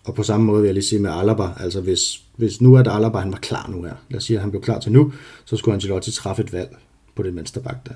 Og 0.03 0.15
på 0.15 0.23
samme 0.23 0.45
måde 0.45 0.61
vil 0.61 0.67
jeg 0.67 0.73
lige 0.73 0.83
sige 0.83 1.01
med 1.01 1.11
Alaba, 1.11 1.49
altså 1.57 1.81
hvis, 1.81 2.23
hvis 2.35 2.61
nu 2.61 2.73
er 2.73 2.83
det 2.83 2.91
Alaba, 2.91 3.19
han 3.19 3.31
var 3.31 3.37
klar 3.37 3.69
nu 3.69 3.83
her, 3.83 3.93
lad 4.09 4.17
os 4.17 4.23
sige, 4.23 4.37
at 4.37 4.41
han 4.41 4.51
blev 4.51 4.61
klar 4.61 4.79
til 4.79 4.91
nu, 4.91 5.13
så 5.45 5.57
skulle 5.57 5.75
Ancelotti 5.75 6.11
træffe 6.11 6.43
et 6.43 6.53
valg 6.53 6.77
på 7.15 7.23
den 7.23 7.35
venstre 7.35 7.61
bak 7.61 7.87
der. 7.87 7.93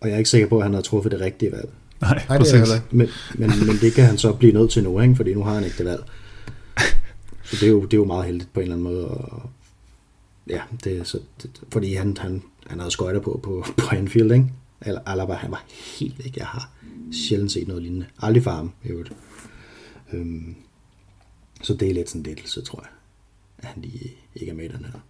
Og 0.00 0.08
jeg 0.08 0.14
er 0.14 0.18
ikke 0.18 0.30
sikker 0.30 0.48
på, 0.48 0.58
at 0.58 0.62
han 0.62 0.74
har 0.74 0.80
truffet 0.80 1.12
det 1.12 1.20
rigtige 1.20 1.52
valg. 1.52 1.68
Nej, 2.00 2.24
Nej 2.28 2.38
det 2.38 2.54
er 2.54 2.80
men, 2.90 3.08
men, 3.34 3.50
men 3.66 3.76
det 3.80 3.92
kan 3.92 4.04
han 4.04 4.18
så 4.18 4.32
blive 4.32 4.52
nødt 4.52 4.70
til 4.70 4.82
nu, 4.82 5.00
ikke? 5.00 5.16
fordi 5.16 5.34
nu 5.34 5.44
har 5.44 5.54
han 5.54 5.64
ikke 5.64 5.78
det 5.78 5.86
valg. 5.86 6.02
Så 7.48 7.56
det 7.60 7.62
er 7.62 7.70
jo, 7.70 7.82
det 7.84 7.92
er 7.92 7.96
jo 7.96 8.04
meget 8.04 8.24
heldigt 8.24 8.52
på 8.52 8.60
en 8.60 8.64
eller 8.64 8.76
anden 8.76 8.92
måde, 8.92 9.08
og, 9.08 9.50
ja, 10.50 10.60
det, 10.84 11.06
så, 11.06 11.18
det, 11.42 11.50
fordi 11.72 11.94
han, 11.94 12.16
han, 12.20 12.42
han 12.66 12.78
havde 12.78 12.90
skøjter 12.90 13.20
på, 13.20 13.40
på, 13.42 13.64
på 13.76 13.86
Anfield, 13.96 14.32
ikke? 14.32 14.52
Eller 14.80 15.00
Alaba, 15.06 15.32
han 15.32 15.50
var 15.50 15.64
helt 15.98 16.20
ikke. 16.24 16.38
Jeg 16.38 16.46
har 16.46 16.70
sjældent 17.12 17.52
set 17.52 17.68
noget 17.68 17.82
lignende. 17.82 18.06
Aldrig 18.18 18.42
for 18.42 18.50
ham, 18.50 18.72
i 18.84 18.88
øvrigt. 18.88 19.12
Øhm, 20.12 20.54
så 21.62 21.74
det 21.74 21.90
er 21.90 21.94
lidt 21.94 22.08
sådan 22.08 22.22
lidt, 22.22 22.48
så 22.48 22.62
tror 22.62 22.80
jeg, 22.82 22.90
at 23.58 23.64
han 23.64 23.82
lige 23.82 24.16
ikke 24.34 24.50
er 24.50 24.54
med 24.54 24.64
i 24.64 24.68
den 24.68 24.84
her. 24.84 25.00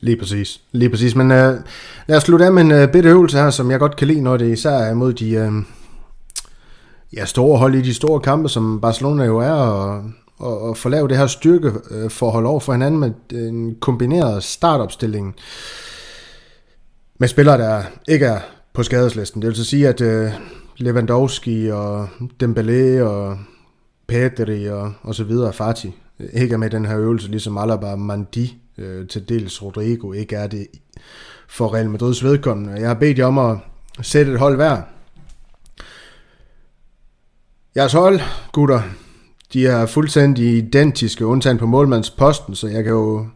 Lige 0.00 0.16
præcis. 0.16 0.62
Lige 0.72 0.90
præcis. 0.90 1.14
Men 1.14 1.30
øh, 1.30 1.60
lad 2.06 2.16
os 2.16 2.22
slutte 2.22 2.44
af 2.44 2.52
med 2.52 2.62
en 2.62 2.70
øh, 2.70 2.92
bitte 2.92 3.08
øvelse 3.08 3.38
her, 3.38 3.50
som 3.50 3.70
jeg 3.70 3.78
godt 3.78 3.96
kan 3.96 4.08
lide, 4.08 4.20
når 4.20 4.36
det 4.36 4.52
især 4.52 4.70
er 4.70 4.94
mod 4.94 5.12
de 5.12 5.30
øh, 5.30 5.52
ja, 7.12 7.24
store 7.24 7.58
hold 7.58 7.74
i 7.74 7.82
de 7.82 7.94
store 7.94 8.20
kampe, 8.20 8.48
som 8.48 8.80
Barcelona 8.80 9.24
jo 9.24 9.38
er, 9.38 9.52
og 9.52 10.12
og, 10.38 10.62
og 10.62 10.76
få 10.76 10.88
lavet 10.88 11.10
det 11.10 11.18
her 11.18 11.26
styrkeforhold 11.26 12.46
over 12.46 12.60
for 12.60 12.72
hinanden 12.72 13.00
med 13.00 13.12
en 13.32 13.74
kombineret 13.80 14.44
startopstilling 14.44 15.36
med 17.18 17.28
spillere, 17.28 17.58
der 17.58 17.82
ikke 18.08 18.26
er 18.26 18.40
på 18.72 18.82
skadeslisten. 18.82 19.42
Det 19.42 19.48
vil 19.48 19.56
så 19.56 19.64
sige, 19.64 19.88
at 19.88 20.00
øh, 20.00 20.30
Lewandowski 20.76 21.70
og 21.70 22.08
Dembélé 22.42 23.02
og 23.02 23.38
Pedri 24.06 24.66
og, 24.68 24.92
og 25.02 25.14
så 25.14 25.24
videre, 25.24 25.52
Fati, 25.52 25.94
øh, 26.20 26.28
ikke 26.42 26.52
er 26.52 26.58
med 26.58 26.72
i 26.72 26.76
den 26.76 26.86
her 26.86 26.98
øvelse, 26.98 27.28
ligesom 27.28 27.58
Alaba 27.58 27.96
Mandi, 27.96 28.58
øh, 28.78 29.08
til 29.08 29.28
dels 29.28 29.62
Rodrigo, 29.62 30.12
ikke 30.12 30.36
er 30.36 30.46
det 30.46 30.66
for 31.48 31.74
Real 31.74 31.90
Madrids 31.90 32.24
vedkommende. 32.24 32.72
Jeg 32.72 32.88
har 32.88 32.94
bedt 32.94 33.18
jer 33.18 33.26
om 33.26 33.38
at 33.38 33.56
sætte 34.02 34.32
et 34.32 34.38
hold 34.38 34.56
hver, 34.56 34.82
Jeres 37.78 37.92
hold, 37.92 38.20
gutter, 38.52 38.82
de 39.52 39.66
er 39.66 39.86
fuldstændig 39.86 40.56
identiske, 40.56 41.26
undtagen 41.26 41.58
på 41.58 41.66
målmandsposten, 41.66 42.54
så 42.54 42.68
jeg 42.68 42.84
kan 42.84 42.92
jo 42.92 43.26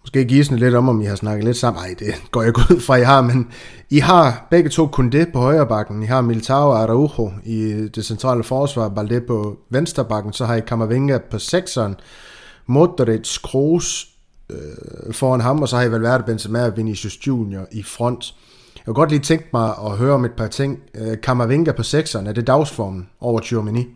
måske 0.00 0.24
gisne 0.24 0.56
lidt 0.56 0.74
om, 0.74 0.88
om 0.88 1.00
I 1.00 1.04
har 1.04 1.16
snakket 1.16 1.44
lidt 1.44 1.56
sammen. 1.56 1.82
Nej, 1.82 1.94
det 1.98 2.14
går 2.30 2.42
jeg 2.42 2.58
ud 2.58 2.80
fra, 2.80 2.96
I 2.96 3.02
har, 3.02 3.22
men 3.22 3.48
I 3.90 3.98
har 3.98 4.46
begge 4.50 4.70
to 4.70 4.86
Kunde 4.86 5.26
på 5.32 5.38
højre 5.38 5.66
bakken. 5.66 6.02
I 6.02 6.06
har 6.06 6.20
Militao 6.20 6.70
og 6.70 6.82
Araujo 6.82 7.32
i 7.44 7.88
det 7.94 8.04
centrale 8.04 8.44
forsvar, 8.44 8.88
Balde 8.88 9.20
på 9.20 9.56
venstre 9.70 10.04
bakken, 10.04 10.32
så 10.32 10.44
har 10.44 10.54
I 10.54 10.60
Kamavinga 10.60 11.18
på 11.30 11.38
sekseren, 11.38 11.94
Modric, 12.66 13.42
Kroos 13.42 14.06
øh, 14.50 15.14
foran 15.14 15.40
ham, 15.40 15.62
og 15.62 15.68
så 15.68 15.76
har 15.76 15.82
I 15.82 15.90
Valverde, 15.90 16.24
Benzema 16.24 16.66
og 16.66 16.76
Vinicius 16.76 17.26
Junior 17.26 17.66
i 17.72 17.82
front. 17.82 18.34
Jeg 18.86 18.94
kunne 18.94 19.02
godt 19.02 19.10
lige 19.10 19.20
tænke 19.20 19.44
mig 19.52 19.74
at 19.86 19.96
høre 19.96 20.14
om 20.14 20.24
et 20.24 20.32
par 20.32 20.46
ting. 20.46 20.82
Øh, 20.94 21.20
Kammervinga 21.22 21.72
på 21.72 21.82
sekseren, 21.82 22.26
er 22.26 22.32
det 22.32 22.46
dagsformen 22.46 23.08
over 23.20 23.40
Tjormini? 23.40 23.86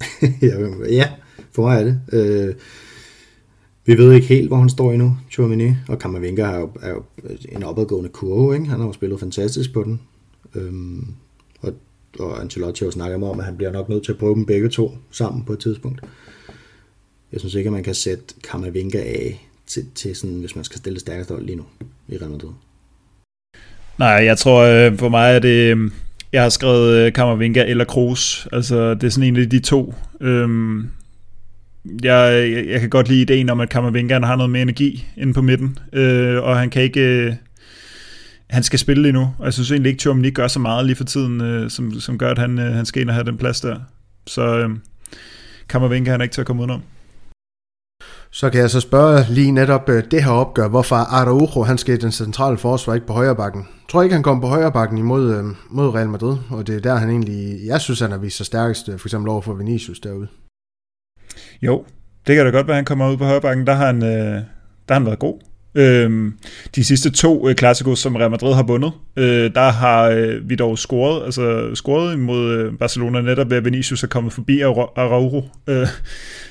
ja, 0.90 1.12
for 1.52 1.62
mig 1.62 1.80
er 1.80 1.84
det. 1.84 2.00
Øh, 2.12 2.54
vi 3.84 3.98
ved 3.98 4.12
ikke 4.12 4.26
helt, 4.26 4.48
hvor 4.48 4.56
han 4.56 4.68
står 4.68 4.92
endnu, 4.92 5.16
Tjormini. 5.30 5.74
og 5.88 5.98
Kammervinga 5.98 6.42
er 6.42 6.58
jo, 6.58 6.70
er 6.82 6.90
jo 6.90 7.02
en 7.48 7.62
opadgående 7.62 8.08
kurve, 8.08 8.54
ikke? 8.54 8.68
han 8.68 8.80
har 8.80 8.86
jo 8.86 8.92
spillet 8.92 9.20
fantastisk 9.20 9.72
på 9.72 9.82
den. 9.82 10.00
Øhm, 10.54 11.14
og, 11.60 11.72
og 12.18 12.40
Ancelotti 12.40 12.78
har 12.78 12.86
jo 12.86 12.90
snakket 12.90 13.22
om, 13.22 13.38
at 13.38 13.44
han 13.44 13.56
bliver 13.56 13.72
nok 13.72 13.88
nødt 13.88 14.04
til 14.04 14.12
at 14.12 14.18
prøve 14.18 14.34
dem 14.34 14.46
begge 14.46 14.68
to 14.68 14.92
sammen 15.10 15.44
på 15.44 15.52
et 15.52 15.58
tidspunkt. 15.58 16.00
Jeg 17.32 17.40
synes 17.40 17.54
ikke, 17.54 17.68
at 17.68 17.72
man 17.72 17.82
kan 17.82 17.94
sætte 17.94 18.24
Kammervinga 18.44 18.98
af 18.98 19.48
til, 19.66 19.86
til 19.94 20.16
sådan, 20.16 20.40
hvis 20.40 20.56
man 20.56 20.64
skal 20.64 20.78
stille 20.78 21.00
stærkest 21.00 21.30
hold 21.30 21.44
lige 21.44 21.56
nu 21.56 21.64
i 22.08 22.16
Real 22.16 22.30
Madrid. 22.30 22.50
Nej, 23.98 24.08
jeg 24.08 24.38
tror 24.38 24.62
øh, 24.62 24.98
for 24.98 25.08
mig 25.08 25.34
er 25.34 25.38
det, 25.38 25.76
øh, 25.76 25.90
jeg 26.32 26.42
har 26.42 26.48
skrevet 26.48 26.96
øh, 26.96 27.12
Kammervinga 27.12 27.64
eller 27.64 27.84
Kroos. 27.84 28.48
Altså, 28.52 28.94
det 28.94 29.04
er 29.04 29.08
sådan 29.08 29.28
en 29.28 29.36
af 29.36 29.50
de 29.50 29.58
to. 29.58 29.94
Øhm, 30.20 30.90
jeg, 32.02 32.50
jeg, 32.52 32.66
jeg 32.66 32.80
kan 32.80 32.90
godt 32.90 33.08
lide 33.08 33.22
ideen 33.22 33.50
om, 33.50 33.60
at 33.60 33.68
Kammervinga 33.68 34.20
har 34.20 34.36
noget 34.36 34.50
mere 34.50 34.62
energi 34.62 35.06
inde 35.16 35.34
på 35.34 35.42
midten, 35.42 35.78
øh, 35.92 36.42
og 36.42 36.58
han 36.58 36.70
kan 36.70 36.82
ikke... 36.82 37.00
Øh, 37.00 37.32
han 38.50 38.62
skal 38.62 38.78
spille 38.78 39.02
lige 39.02 39.12
nu, 39.12 39.34
og 39.38 39.44
jeg 39.44 39.52
synes 39.52 39.70
egentlig 39.70 39.90
ikke, 39.90 40.10
at 40.10 40.16
ikke 40.16 40.30
gør 40.30 40.48
så 40.48 40.58
meget 40.58 40.86
lige 40.86 40.96
for 40.96 41.04
tiden, 41.04 41.40
øh, 41.40 41.70
som, 41.70 42.00
som 42.00 42.18
gør, 42.18 42.30
at 42.30 42.38
han, 42.38 42.58
øh, 42.58 42.74
han 42.74 42.86
skal 42.86 43.02
ind 43.02 43.08
og 43.08 43.14
have 43.14 43.24
den 43.24 43.38
plads 43.38 43.60
der. 43.60 43.76
Så 44.26 44.58
øh, 44.58 44.70
Kammervinga 45.68 46.10
han 46.10 46.20
er 46.20 46.22
ikke 46.22 46.32
til 46.32 46.40
at 46.40 46.46
komme 46.46 46.60
udenom. 46.60 46.82
Så 48.30 48.50
kan 48.50 48.60
jeg 48.60 48.70
så 48.70 48.80
spørge 48.80 49.24
lige 49.30 49.52
netop 49.52 49.88
øh, 49.88 50.02
det 50.10 50.24
her 50.24 50.30
opgør, 50.30 50.68
hvorfor 50.68 50.96
Araujo 50.96 51.62
han 51.62 51.78
skal 51.78 51.94
i 51.94 51.98
den 51.98 52.12
centrale 52.12 52.58
forsvar, 52.58 52.94
ikke 52.94 53.06
på 53.06 53.12
højre 53.12 53.36
bakken. 53.36 53.60
Jeg 53.60 53.88
tror 53.88 54.02
ikke, 54.02 54.14
han 54.14 54.22
kommer 54.22 54.40
på 54.40 54.48
højre 54.48 54.72
bakken 54.72 54.98
imod 54.98 55.34
øh, 55.34 55.44
mod 55.70 55.94
Real 55.94 56.08
Madrid, 56.08 56.36
og 56.50 56.66
det 56.66 56.76
er 56.76 56.80
der, 56.80 56.94
han 56.94 57.10
egentlig, 57.10 57.66
jeg 57.66 57.80
synes, 57.80 58.00
han 58.00 58.10
har 58.10 58.18
vist 58.18 58.36
sig 58.36 58.46
stærkest, 58.46 58.88
øh, 58.88 58.98
for 58.98 59.08
eksempel 59.08 59.28
over 59.28 59.40
for 59.40 59.54
Vinicius 59.54 60.00
derude. 60.00 60.28
Jo, 61.62 61.84
det 62.26 62.36
kan 62.36 62.44
da 62.44 62.50
godt 62.50 62.66
være, 62.66 62.76
han 62.76 62.84
kommer 62.84 63.10
ud 63.10 63.16
på 63.16 63.24
højre 63.24 63.40
bakken. 63.40 63.66
Der 63.66 63.72
har 63.72 63.86
han, 63.86 64.02
øh, 64.02 64.34
der 64.88 64.94
har 64.94 64.94
han 64.94 65.06
været 65.06 65.18
god. 65.18 65.40
Øhm, 65.74 66.32
de 66.74 66.84
sidste 66.84 67.10
to 67.10 67.48
øh, 67.48 67.54
klassikos, 67.54 67.98
som 67.98 68.16
Real 68.16 68.30
Madrid 68.30 68.54
har 68.54 68.62
vundet, 68.62 68.92
øh, 69.16 69.54
der 69.54 69.70
har 69.70 70.08
øh, 70.08 70.48
vi 70.48 70.54
dog 70.54 70.78
scoret, 70.78 71.24
altså 71.24 71.74
scoret 71.74 72.14
imod 72.14 72.52
øh, 72.52 72.78
Barcelona 72.78 73.20
netop 73.20 73.50
ved 73.50 73.56
at 73.56 73.64
Vinicius 73.64 74.02
er 74.02 74.06
kommet 74.06 74.32
forbi 74.32 74.60
Araujo. 74.60 75.44
Øh, 75.68 75.86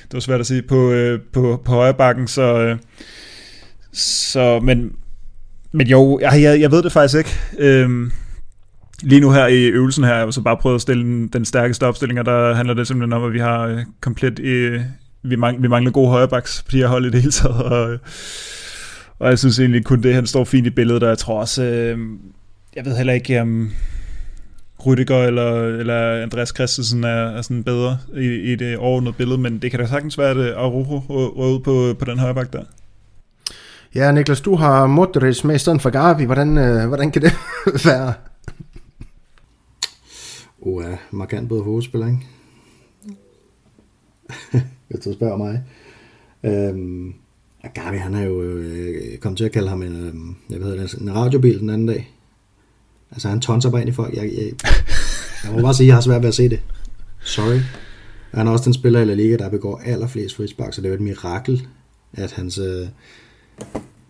det 0.08 0.14
var 0.14 0.20
svært 0.20 0.40
at 0.40 0.46
sige 0.46 0.62
på, 0.62 0.90
øh, 0.90 1.20
på, 1.32 1.62
på 1.64 1.72
højre 1.72 1.94
bakken, 1.94 2.28
så, 2.28 2.58
øh, 2.58 2.76
så 3.92 4.60
men, 4.60 4.92
men 5.72 5.86
jo, 5.86 6.18
jeg, 6.18 6.42
jeg, 6.42 6.60
jeg 6.60 6.70
ved 6.70 6.82
det 6.82 6.92
faktisk 6.92 7.18
ikke. 7.18 7.38
Øh, 7.58 8.10
lige 9.02 9.20
nu 9.20 9.30
her 9.30 9.46
i 9.46 9.66
øvelsen 9.66 10.04
her, 10.04 10.14
jeg 10.14 10.24
har 10.24 10.30
så 10.30 10.40
bare 10.40 10.56
prøvet 10.56 10.74
at 10.74 10.80
stille 10.80 11.04
den, 11.04 11.28
den 11.28 11.44
stærkeste 11.44 11.86
opstilling, 11.86 12.18
og 12.20 12.26
der 12.26 12.54
handler 12.54 12.74
det 12.74 12.86
simpelthen 12.86 13.12
om, 13.12 13.24
at 13.24 13.32
vi 13.32 13.38
har 13.38 13.66
øh, 13.66 13.78
komplet, 14.00 14.38
øh, 14.38 14.80
vi, 15.22 15.36
mangler, 15.36 15.62
vi 15.62 15.68
mangler 15.68 15.90
gode 15.90 16.08
højrebacks 16.10 16.62
på 16.62 16.70
de 16.72 16.76
her 16.76 16.86
hold 16.86 17.06
i 17.06 17.10
det 17.10 17.20
hele 17.20 17.32
taget, 17.32 17.62
og, 17.62 17.92
øh, 17.92 17.98
og 19.18 19.28
jeg 19.30 19.38
synes 19.38 19.58
egentlig 19.58 19.84
kun 19.84 20.02
det, 20.02 20.14
han 20.14 20.26
står 20.26 20.44
fint 20.44 20.66
i 20.66 20.70
billedet, 20.70 21.02
og 21.02 21.08
jeg 21.08 21.18
tror 21.18 21.40
også, 21.40 21.64
øh, 21.64 21.98
jeg 22.76 22.84
ved 22.84 22.96
heller 22.96 23.12
ikke, 23.12 23.40
om 23.40 23.48
um, 23.48 23.72
Rydiger 24.86 25.22
eller, 25.22 25.62
eller 25.62 26.22
Andreas 26.22 26.48
Christensen 26.48 27.04
er, 27.04 27.08
er 27.08 27.42
sådan 27.42 27.64
bedre 27.64 27.98
i, 28.16 28.52
i 28.52 28.56
det 28.56 28.76
overordnede 28.76 29.12
billede, 29.12 29.38
men 29.38 29.58
det 29.58 29.70
kan 29.70 29.80
da 29.80 29.86
sagtens 29.86 30.18
være, 30.18 30.30
at 30.30 30.54
Arujo 30.54 31.02
rører 31.08 31.52
ud 31.52 31.60
på, 31.60 31.94
på 31.98 32.04
den 32.04 32.18
højre 32.18 32.46
der. 32.52 32.64
Ja, 33.94 34.12
Niklas, 34.12 34.40
du 34.40 34.54
har 34.54 34.86
Modric 34.86 35.44
med 35.44 35.54
i 35.54 35.58
stedet 35.58 35.82
for 35.82 35.90
Gavi. 35.90 36.24
Hvordan, 36.24 36.58
øh, 36.58 36.88
hvordan 36.88 37.10
kan 37.10 37.22
det 37.22 37.32
være? 37.86 38.14
Oh, 40.60 40.84
ja, 40.84 40.96
markant 41.10 41.48
bedre 41.48 41.62
hovedspiller, 41.62 42.06
ikke? 42.06 42.26
Hvis 44.88 45.00
du 45.04 45.12
spørger 45.12 45.36
mig. 45.36 45.64
Øhm, 46.42 47.14
Gavi, 47.74 47.96
han 47.96 48.14
er 48.14 48.22
jo 48.22 48.42
øh, 48.42 49.18
kommet 49.18 49.36
til 49.36 49.44
at 49.44 49.52
kalde 49.52 49.68
ham 49.68 49.82
en, 49.82 50.06
øh, 50.06 50.14
jeg 50.54 50.60
ved 50.60 50.78
det, 50.78 50.94
en 50.94 51.14
radiobil 51.14 51.60
den 51.60 51.70
anden 51.70 51.88
dag. 51.88 52.17
Altså, 53.10 53.28
han 53.28 53.40
tonser 53.40 53.70
bare 53.70 53.80
ind 53.80 53.90
i 53.90 53.92
folk. 53.92 54.14
Jeg, 54.14 54.22
jeg, 54.22 54.52
jeg 55.44 55.52
må 55.52 55.62
bare 55.62 55.74
sige, 55.74 55.84
at 55.84 55.88
jeg 55.88 55.96
har 55.96 56.00
svært 56.00 56.22
ved 56.22 56.28
at 56.28 56.34
se 56.34 56.48
det. 56.48 56.60
Sorry. 57.20 57.60
Han 58.34 58.46
er 58.46 58.50
også 58.50 58.64
den 58.64 58.74
spiller 58.74 59.00
i 59.00 59.04
La 59.04 59.14
Liga, 59.14 59.36
der 59.36 59.48
begår 59.48 59.80
allerflest 59.84 60.36
frispark, 60.36 60.74
så 60.74 60.80
det 60.80 60.86
er 60.86 60.90
jo 60.90 60.94
et 60.94 61.00
mirakel, 61.00 61.68
at 62.12 62.32
hans, 62.32 62.58
øh, 62.58 62.88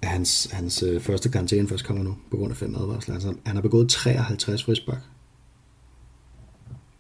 hans, 0.03 0.49
hans 0.53 0.83
øh, 0.83 1.01
første 1.01 1.29
karantæne 1.29 1.69
først 1.69 1.85
kommer 1.85 2.05
nu, 2.05 2.17
på 2.31 2.37
grund 2.37 2.51
af 2.51 2.57
fem 2.57 2.75
advarsler. 2.75 3.15
Altså, 3.15 3.35
han 3.47 3.57
har 3.57 3.63
begået 3.63 3.89
53 3.89 4.65
frispark. 4.65 5.01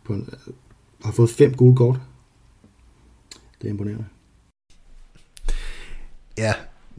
På 0.05 0.13
en, 0.13 0.29
øh, 0.33 0.55
har 1.05 1.13
fået 1.13 1.31
fem 1.31 1.55
gule 1.55 1.77
kort. 1.77 2.01
Det 3.61 3.67
er 3.67 3.71
imponerende. 3.71 4.05
Ja, 6.39 6.53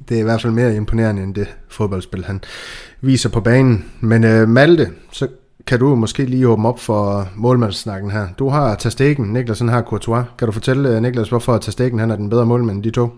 det 0.10 0.16
er 0.18 0.22
i 0.22 0.24
hvert 0.24 0.42
fald 0.42 0.54
mere 0.54 0.76
imponerende 0.76 1.24
end 1.24 1.36
det 1.36 1.48
fodboldspil, 1.70 2.26
han 2.26 2.42
viser 3.02 3.30
på 3.30 3.42
banen. 3.42 3.86
Men 4.00 4.24
øh, 4.24 4.50
Malte, 4.50 4.88
så 5.12 5.28
kan 5.68 5.80
du 5.80 5.96
måske 5.96 6.26
lige 6.26 6.48
åbne 6.48 6.68
op 6.68 6.80
for 6.80 7.30
målmandssnakken 7.36 8.12
her. 8.12 8.28
Du 8.40 8.50
har 8.50 8.76
Tastegen, 8.76 9.26
Niklas 9.26 9.60
har 9.60 9.82
Courtois. 9.82 10.26
Kan 10.38 10.46
du 10.46 10.52
fortælle, 10.52 10.90
øh, 10.90 11.02
Niklas, 11.02 11.30
hvorfor 11.30 11.58
Tastegen 11.58 12.00
han 12.00 12.12
er 12.12 12.16
den 12.16 12.30
bedre 12.30 12.46
målmand 12.46 12.76
end 12.78 12.84
de 12.84 12.92
to? 12.92 13.10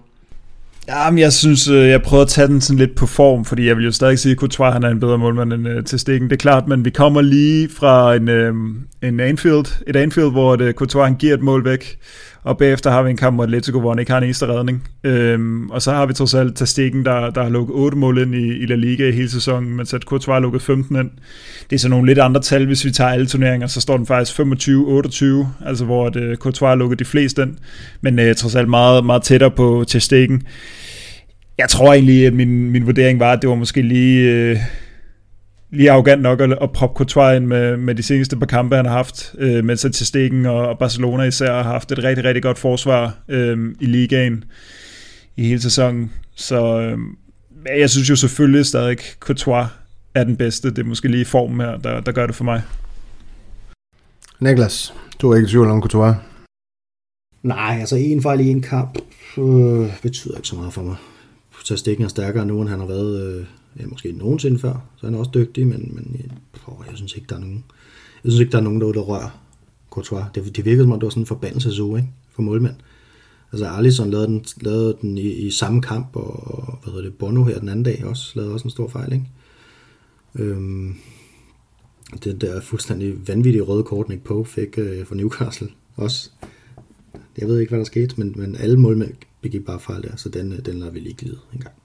Jamen, 0.88 1.20
jeg 1.20 1.34
synes, 1.34 1.68
øh, 1.68 1.88
jeg 1.90 2.02
prøver 2.02 2.24
at 2.24 2.30
tage 2.30 2.48
den 2.48 2.62
sådan 2.62 2.80
lidt 2.80 2.96
på 2.96 3.06
form, 3.06 3.46
fordi 3.46 3.68
jeg 3.68 3.78
vil 3.78 3.86
jo 3.86 3.92
stadig 3.92 4.20
sige, 4.20 4.32
at 4.32 4.38
Courtois 4.38 4.74
han 4.74 4.84
er 4.84 4.90
en 4.90 5.00
bedre 5.00 5.18
målmand 5.18 5.54
end 5.54 5.68
øh, 5.68 5.78
uh, 5.78 5.84
Testegen. 5.84 6.24
Det 6.24 6.32
er 6.32 6.38
klart, 6.38 6.68
men 6.68 6.86
vi 6.86 6.90
kommer 6.90 7.22
lige 7.22 7.70
fra 7.70 8.16
en, 8.16 8.30
uh, 8.30 8.56
en 9.10 9.20
Anfield, 9.20 9.84
et 9.88 9.96
Anfield, 9.96 10.32
hvor 10.32 10.56
det, 10.56 10.76
Courtois 10.76 11.08
han 11.08 11.16
giver 11.16 11.34
et 11.34 11.42
mål 11.42 11.66
væk, 11.66 11.98
og 12.44 12.58
bagefter 12.58 12.92
har 12.92 13.04
vi 13.04 13.10
en 13.10 13.18
kamp 13.18 13.36
mod 13.36 13.46
Atletico, 13.46 13.80
hvor 13.80 13.90
han 13.90 14.00
ikke 14.00 14.12
har 14.12 14.18
en 14.18 14.24
eneste 14.24 14.46
redning. 14.48 14.88
Øhm, 15.04 15.70
og 15.70 15.82
så 15.82 15.92
har 15.92 16.06
vi 16.06 16.14
trods 16.14 16.34
alt 16.34 16.56
Tastikken, 16.56 17.06
der, 17.06 17.30
der 17.30 17.44
har 17.44 17.50
lukket 17.50 17.76
8 17.76 17.98
mål 17.98 18.18
ind 18.18 18.36
i, 18.36 18.58
i 18.58 18.66
La 18.66 18.76
Liga 18.76 19.08
i 19.08 19.12
hele 19.12 19.30
sæsonen, 19.30 19.70
men 19.70 19.80
at 19.94 20.02
Courtois 20.02 20.34
har 20.34 20.40
lukket 20.40 20.62
15 20.62 20.96
ind. 20.96 21.10
Det 21.70 21.76
er 21.76 21.80
så 21.80 21.90
nogle 21.90 22.08
lidt 22.08 22.20
andre 22.20 22.42
tal, 22.42 22.66
hvis 22.66 22.86
vi 22.86 22.92
tager 22.92 23.10
alle 23.10 23.28
turneringer, 23.28 23.68
så 23.68 23.82
står 23.82 23.98
den 23.98 24.06
faktisk 24.06 24.40
25-28, 24.40 24.44
altså 25.66 25.86
hvor 25.86 26.08
at, 26.08 26.16
uh, 26.16 26.36
Courtois 26.36 26.70
har 26.70 26.76
lukket 26.76 27.00
de 27.00 27.06
fleste 27.06 27.42
ind, 27.42 27.56
men 28.02 28.20
uh, 28.20 28.36
trods 28.36 28.56
alt 28.56 28.70
meget, 28.70 29.06
meget 29.06 29.24
tættere 29.24 29.52
på 29.52 29.86
Tastikken. 29.88 30.42
Jeg 31.58 31.70
tror 31.70 31.94
egentlig, 31.94 32.28
at 32.28 32.34
min, 32.34 32.72
min 32.72 32.86
vurdering 32.86 33.20
var, 33.20 33.32
at 33.32 33.42
det 33.42 33.50
var 33.50 33.56
måske 33.56 33.82
lige... 33.82 34.52
Uh, 34.52 34.58
lige 35.72 35.92
arrogant 35.92 36.22
nok 36.22 36.42
at, 36.42 36.52
at 36.62 36.72
proppe 36.72 36.98
Courtois 36.98 37.38
ind 37.38 37.46
med, 37.46 37.78
med 37.78 37.96
de 37.96 38.04
seneste 38.04 38.38
par 38.38 38.46
kampe, 38.46 38.76
han 38.76 38.86
har 38.86 38.94
haft, 38.94 39.36
øh, 39.38 39.66
mens 39.66 39.82
til 39.82 40.08
Stegen 40.08 40.46
og, 40.46 40.68
og 40.68 40.78
Barcelona 40.78 41.24
især 41.24 41.54
har 41.54 41.64
haft 41.64 41.92
et 41.92 42.04
rigtig, 42.04 42.26
rigtig 42.26 42.44
godt 42.44 42.58
forsvar 42.58 43.18
øh, 43.28 43.76
i 43.80 43.86
ligaen 43.86 44.44
i 45.38 45.48
hele 45.48 45.62
sæsonen. 45.62 46.12
Så 46.36 46.80
øh, 46.80 46.98
jeg 47.80 47.90
synes 47.90 48.10
jo 48.10 48.16
selvfølgelig 48.16 48.66
stadig, 48.66 48.92
at 48.92 49.18
Courtois 49.20 49.68
er 50.16 50.24
den 50.24 50.36
bedste. 50.36 50.70
Det 50.70 50.80
er 50.80 50.84
måske 50.84 51.08
lige 51.08 51.26
formen 51.26 51.60
her, 51.62 51.78
der, 51.78 52.02
der 52.02 52.12
gør 52.12 52.26
det 52.26 52.36
for 52.36 52.44
mig. 52.44 52.62
Niklas, 54.40 54.94
du 55.22 55.32
er 55.32 55.36
ikke 55.36 55.48
i 55.48 55.50
tvivl 55.50 55.68
om 55.68 55.82
Courtois? 55.82 56.16
Nej, 57.44 57.78
altså 57.80 57.96
en 57.96 58.22
fejl 58.22 58.40
i 58.40 58.50
en 58.50 58.62
kamp 58.62 58.98
øh, 59.38 60.02
betyder 60.02 60.36
ikke 60.36 60.48
så 60.48 60.56
meget 60.56 60.74
for 60.74 60.82
mig. 60.82 60.96
Stikken 61.76 62.06
er 62.06 62.10
stærkere 62.10 62.46
nu, 62.46 62.62
end 62.62 62.70
han 62.70 62.80
har 62.80 62.88
været 62.88 63.38
øh, 63.40 63.46
øh, 63.80 63.90
måske 63.90 64.12
nogensinde 64.12 64.60
før, 64.60 64.90
så 64.98 65.06
han 65.06 65.16
er 65.16 65.20
også 65.20 65.32
dygtig, 65.34 65.68
men, 65.68 65.92
men 65.94 66.16
jeg, 66.20 66.32
åh, 66.68 66.86
jeg 66.90 66.98
synes 66.98 67.16
ikke, 67.16 67.28
der 67.30 67.36
er 67.36 67.40
nogen, 67.40 67.64
jeg 68.24 68.32
synes 68.32 68.40
ikke, 68.40 68.52
der 68.52 68.58
er 68.58 68.64
nogen, 68.64 68.82
der, 68.82 68.92
der 68.92 69.02
rører 69.02 69.42
Courtois. 69.90 70.26
Det, 70.36 70.56
det 70.56 70.66
virkede 70.66 70.84
som 70.84 70.92
om, 70.92 71.00
det 71.00 71.06
var 71.06 71.10
sådan 71.10 71.24
en 71.24 71.28
forbandelsesug, 71.28 71.98
ikke? 71.98 72.10
For 72.32 72.42
målmand. 72.42 72.76
Altså 73.52 73.68
Alisson 73.70 74.12
lavede 74.12 74.28
den, 74.28 74.46
lavede 74.62 74.98
den 75.02 75.18
i, 75.18 75.22
i, 75.22 75.52
samme 75.52 75.82
kamp, 75.82 76.16
og 76.16 76.80
hvad 76.84 76.94
hedder 76.94 77.10
det, 77.10 77.18
Bono 77.18 77.44
her 77.44 77.60
den 77.60 77.70
anden 77.70 77.84
dag 77.84 78.06
også, 78.06 78.32
lavede 78.36 78.54
også 78.54 78.64
en 78.64 78.72
stor 78.72 78.88
fejl, 78.88 79.14
ikke? 79.14 79.26
Øhm, 80.36 80.96
det 82.24 82.42
der 82.42 82.62
fuldstændig 82.62 83.28
vanvittige 83.28 83.62
røde 83.62 83.84
kort, 83.84 84.10
Nick 84.10 84.24
Pope 84.24 84.50
fik 84.50 84.78
øh, 84.78 85.06
for 85.06 85.16
Newcastle 85.16 85.70
også. 85.96 86.30
Jeg 87.38 87.48
ved 87.48 87.60
ikke, 87.60 87.70
hvad 87.70 87.80
der 87.80 87.86
skete, 87.86 88.16
men, 88.18 88.34
men 88.36 88.56
alle 88.56 88.80
målmænd 88.80 89.14
begik 89.42 89.66
bare 89.66 89.80
fejl 89.80 90.04
der, 90.04 90.16
så 90.16 90.30
den, 90.30 90.54
øh, 90.54 90.66
den 90.66 90.80
lader 90.80 90.92
vi 90.92 91.00
lige 91.00 91.14
glide 91.14 91.38
en 91.54 91.60
gang. 91.60 91.76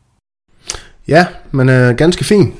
Ja, 1.08 1.26
men 1.50 1.68
øh, 1.68 1.94
ganske 1.94 2.24
fint. 2.24 2.54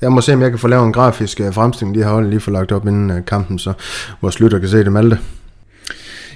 Jeg 0.00 0.12
må 0.12 0.20
se, 0.20 0.34
om 0.34 0.42
jeg 0.42 0.50
kan 0.50 0.58
få 0.58 0.68
lavet 0.68 0.86
en 0.86 0.92
grafisk 0.92 1.40
øh, 1.40 1.54
fremstilling, 1.54 1.94
de 1.94 2.02
har 2.02 2.12
holdet 2.12 2.30
lige 2.30 2.40
for 2.40 2.50
lagt 2.50 2.72
op 2.72 2.86
inden 2.86 3.10
øh, 3.10 3.24
kampen, 3.24 3.58
så 3.58 3.72
vores 4.20 4.40
lytter 4.40 4.58
kan 4.58 4.68
se 4.68 4.78
det, 4.78 4.92
Malte. 4.92 5.18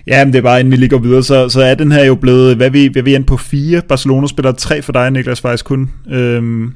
Ja, 0.06 0.24
men 0.24 0.32
det 0.32 0.38
er 0.38 0.42
bare, 0.42 0.60
inden 0.60 0.72
vi 0.72 0.76
lige 0.76 0.88
går 0.88 0.98
videre, 0.98 1.22
så, 1.22 1.48
så 1.48 1.60
er 1.62 1.74
den 1.74 1.92
her 1.92 2.04
jo 2.04 2.14
blevet, 2.14 2.56
hvad 2.56 2.70
vi, 2.70 2.86
hvad 2.86 3.02
vi 3.02 3.14
er 3.14 3.22
på 3.22 3.36
fire. 3.36 3.82
Barcelona 3.88 4.26
spiller 4.26 4.52
tre 4.52 4.82
for 4.82 4.92
dig, 4.92 5.10
Niklas, 5.10 5.40
faktisk 5.40 5.64
kun. 5.64 5.90
Øhm, 6.10 6.74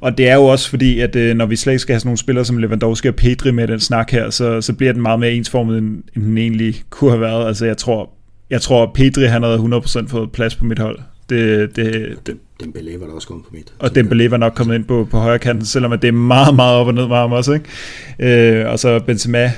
og 0.00 0.18
det 0.18 0.28
er 0.28 0.34
jo 0.34 0.44
også 0.44 0.70
fordi, 0.70 1.00
at 1.00 1.16
øh, 1.16 1.36
når 1.36 1.46
vi 1.46 1.56
slet 1.56 1.72
ikke 1.72 1.82
skal 1.82 1.92
have 1.92 2.00
sådan 2.00 2.08
nogle 2.08 2.18
spillere 2.18 2.44
som 2.44 2.56
Lewandowski 2.58 3.08
og 3.08 3.14
Pedri 3.14 3.50
med 3.50 3.68
den 3.68 3.80
snak 3.80 4.10
her, 4.10 4.30
så, 4.30 4.60
så 4.60 4.72
bliver 4.72 4.92
den 4.92 5.02
meget 5.02 5.20
mere 5.20 5.32
ensformet, 5.32 5.78
end, 5.78 6.02
end 6.16 6.24
den 6.24 6.38
egentlig 6.38 6.82
kunne 6.90 7.10
have 7.10 7.20
været. 7.20 7.46
Altså 7.46 7.66
jeg 7.66 7.76
tror, 7.76 8.10
jeg 8.50 8.60
tror 8.60 8.90
Pedri 8.94 9.24
han 9.24 9.42
havde 9.42 9.56
100% 9.56 10.08
fået 10.08 10.32
plads 10.32 10.56
på 10.56 10.64
mit 10.64 10.78
hold. 10.78 10.98
Det, 11.30 11.76
det, 11.76 12.18
det, 12.26 12.36
Dembélé 12.62 12.98
var 12.98 13.06
der 13.06 13.12
også 13.14 13.28
kommet 13.28 13.46
på 13.46 13.50
mit. 13.52 13.74
og 13.78 13.90
Dembélé 13.98 14.28
var 14.28 14.36
nok 14.36 14.52
kommet 14.56 14.74
ind 14.74 14.84
på, 14.84 15.08
på 15.10 15.18
højre 15.18 15.38
kanten, 15.38 15.66
selvom 15.66 15.98
det 15.98 16.08
er 16.08 16.12
meget, 16.12 16.54
meget 16.56 16.76
op 16.76 16.86
og 16.86 16.94
ned 16.94 17.08
med 17.08 17.16
ham 17.16 17.32
også. 17.32 17.52
Ikke? 17.52 18.60
Øh, 18.62 18.72
og 18.72 18.78
så 18.78 19.00
Benzema, 19.06 19.52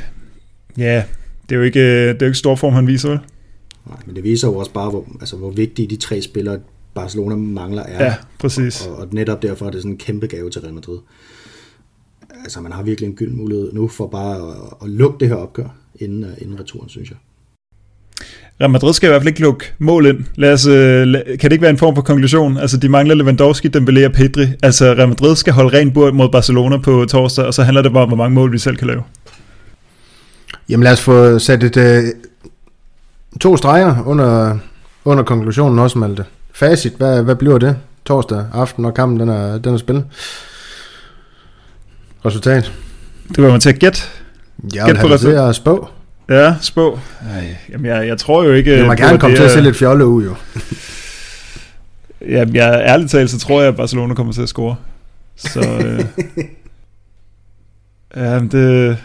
ja, 0.79 1.05
det 1.43 1.55
er 1.55 1.57
jo 1.57 1.63
ikke, 1.63 2.09
det 2.09 2.23
er 2.23 2.27
jo 2.27 2.27
ikke 2.27 2.39
stor 2.39 2.55
form, 2.55 2.73
han 2.73 2.87
viser, 2.87 3.09
vel? 3.09 3.19
Nej, 3.87 3.99
men 4.07 4.17
det 4.17 4.25
viser 4.25 4.49
jo 4.49 4.57
også 4.57 4.73
bare, 4.73 4.91
hvor, 4.91 5.07
altså, 5.21 5.37
hvor 5.37 5.51
vigtige 5.51 5.89
de 5.89 5.97
tre 5.97 6.23
spillere, 6.23 6.59
Barcelona 6.95 7.37
mangler 7.37 7.83
er. 7.83 8.05
Ja, 8.05 8.15
præcis. 8.39 8.87
Og, 8.87 8.97
og 8.97 9.09
netop 9.11 9.43
derfor 9.43 9.67
er 9.67 9.71
det 9.71 9.83
sådan 9.83 9.93
en 9.93 9.99
kæmpe 9.99 10.27
gave 10.27 10.51
til 10.51 10.61
Real 10.61 10.75
Madrid. 10.75 10.99
Altså, 12.45 12.61
man 12.61 12.73
har 12.73 12.83
virkelig 12.83 13.09
en 13.09 13.15
gyld 13.15 13.33
mulighed 13.33 13.73
nu 13.73 13.89
for 13.89 14.07
bare 14.07 14.37
at, 14.37 14.57
at 14.83 14.89
lukke 14.89 15.21
det 15.21 15.29
her 15.29 15.35
opgør 15.35 15.77
inden, 15.97 16.25
uh, 16.25 16.31
inden 16.39 16.61
returen, 16.61 16.89
synes 16.89 17.11
jeg. 17.11 17.19
Real 18.61 18.71
Madrid 18.71 18.93
skal 18.93 19.07
i 19.07 19.11
hvert 19.11 19.21
fald 19.23 19.29
ikke 19.29 19.41
lukke 19.41 19.65
mål 19.79 20.07
ind. 20.07 20.19
Lad 20.37 20.53
os, 20.53 20.67
øh, 20.67 21.13
kan 21.13 21.39
det 21.41 21.53
ikke 21.53 21.63
være 21.63 21.71
en 21.71 21.79
form 21.79 21.95
for 21.95 22.03
konklusion? 22.03 22.57
Altså, 22.59 22.77
de 22.77 22.89
mangler 22.89 23.15
Lewandowski, 23.15 23.69
Dembélé 23.77 24.05
og 24.07 24.13
Pedri. 24.13 24.47
Altså, 24.63 24.85
Real 24.85 25.09
Madrid 25.09 25.37
skal 25.37 25.53
holde 25.53 25.79
ren 25.79 25.93
bord 25.93 26.13
mod 26.13 26.29
Barcelona 26.29 26.77
på 26.77 27.05
torsdag, 27.11 27.45
og 27.45 27.55
så 27.55 27.63
handler 27.63 27.83
det 27.83 27.93
bare 27.93 28.03
om, 28.03 28.09
hvor 28.09 28.17
mange 28.17 28.35
mål 28.35 28.53
vi 28.53 28.59
selv 28.59 28.77
kan 28.77 28.87
lave. 28.87 29.03
Jamen 30.69 30.85
lad 30.85 30.93
os 30.93 31.01
få 31.01 31.39
sat 31.39 31.63
et, 31.63 31.77
øh, 31.77 32.03
to 33.41 33.57
streger 33.57 34.03
under, 34.07 34.59
under 35.05 35.25
konklusionen 35.25 35.79
også, 35.79 35.99
Malte. 35.99 36.25
Facit, 36.55 36.93
hvad, 36.93 37.23
hvad 37.23 37.35
bliver 37.37 37.59
det 37.59 37.77
torsdag 38.05 38.45
aften, 38.55 38.83
når 38.83 38.91
kampen 38.91 39.21
den 39.21 39.29
er, 39.29 39.59
den 39.59 39.75
er 39.75 39.79
spillet? 39.79 40.05
Resultat? 42.27 42.73
Det 43.37 43.45
var 43.45 43.51
man 43.51 43.61
til 43.61 43.69
at 43.69 43.79
gætte. 43.79 44.03
Jeg 44.75 44.87
Gæt 44.87 44.97
på 45.01 45.07
resultat. 45.07 45.49
at 45.49 45.55
spå. 45.55 45.89
Ja, 46.33 46.55
spå. 46.61 46.99
Ej, 47.35 47.57
jamen, 47.73 47.87
jeg, 47.87 48.09
jeg 48.09 48.19
tror 48.19 48.45
jo 48.45 48.53
ikke... 48.53 48.81
Du 48.81 48.87
må 48.87 48.95
gerne 48.95 49.19
komme 49.19 49.37
til 49.37 49.43
at 49.43 49.51
se 49.51 49.61
lidt 49.61 49.77
fjolle 49.77 50.07
ud, 50.07 50.25
jo. 50.25 50.35
Jamen, 52.29 52.55
jeg, 52.55 52.83
ærligt 52.87 53.11
talt, 53.11 53.31
så 53.31 53.39
tror 53.39 53.61
jeg, 53.61 53.69
at 53.69 53.77
Barcelona 53.77 54.15
kommer 54.15 54.33
til 54.33 54.43
at 54.43 54.49
score. 54.49 54.77
Så... 55.37 55.61
Øh, 55.61 56.05
ja, 58.25 58.41
men 58.41 58.49
det... 58.49 58.99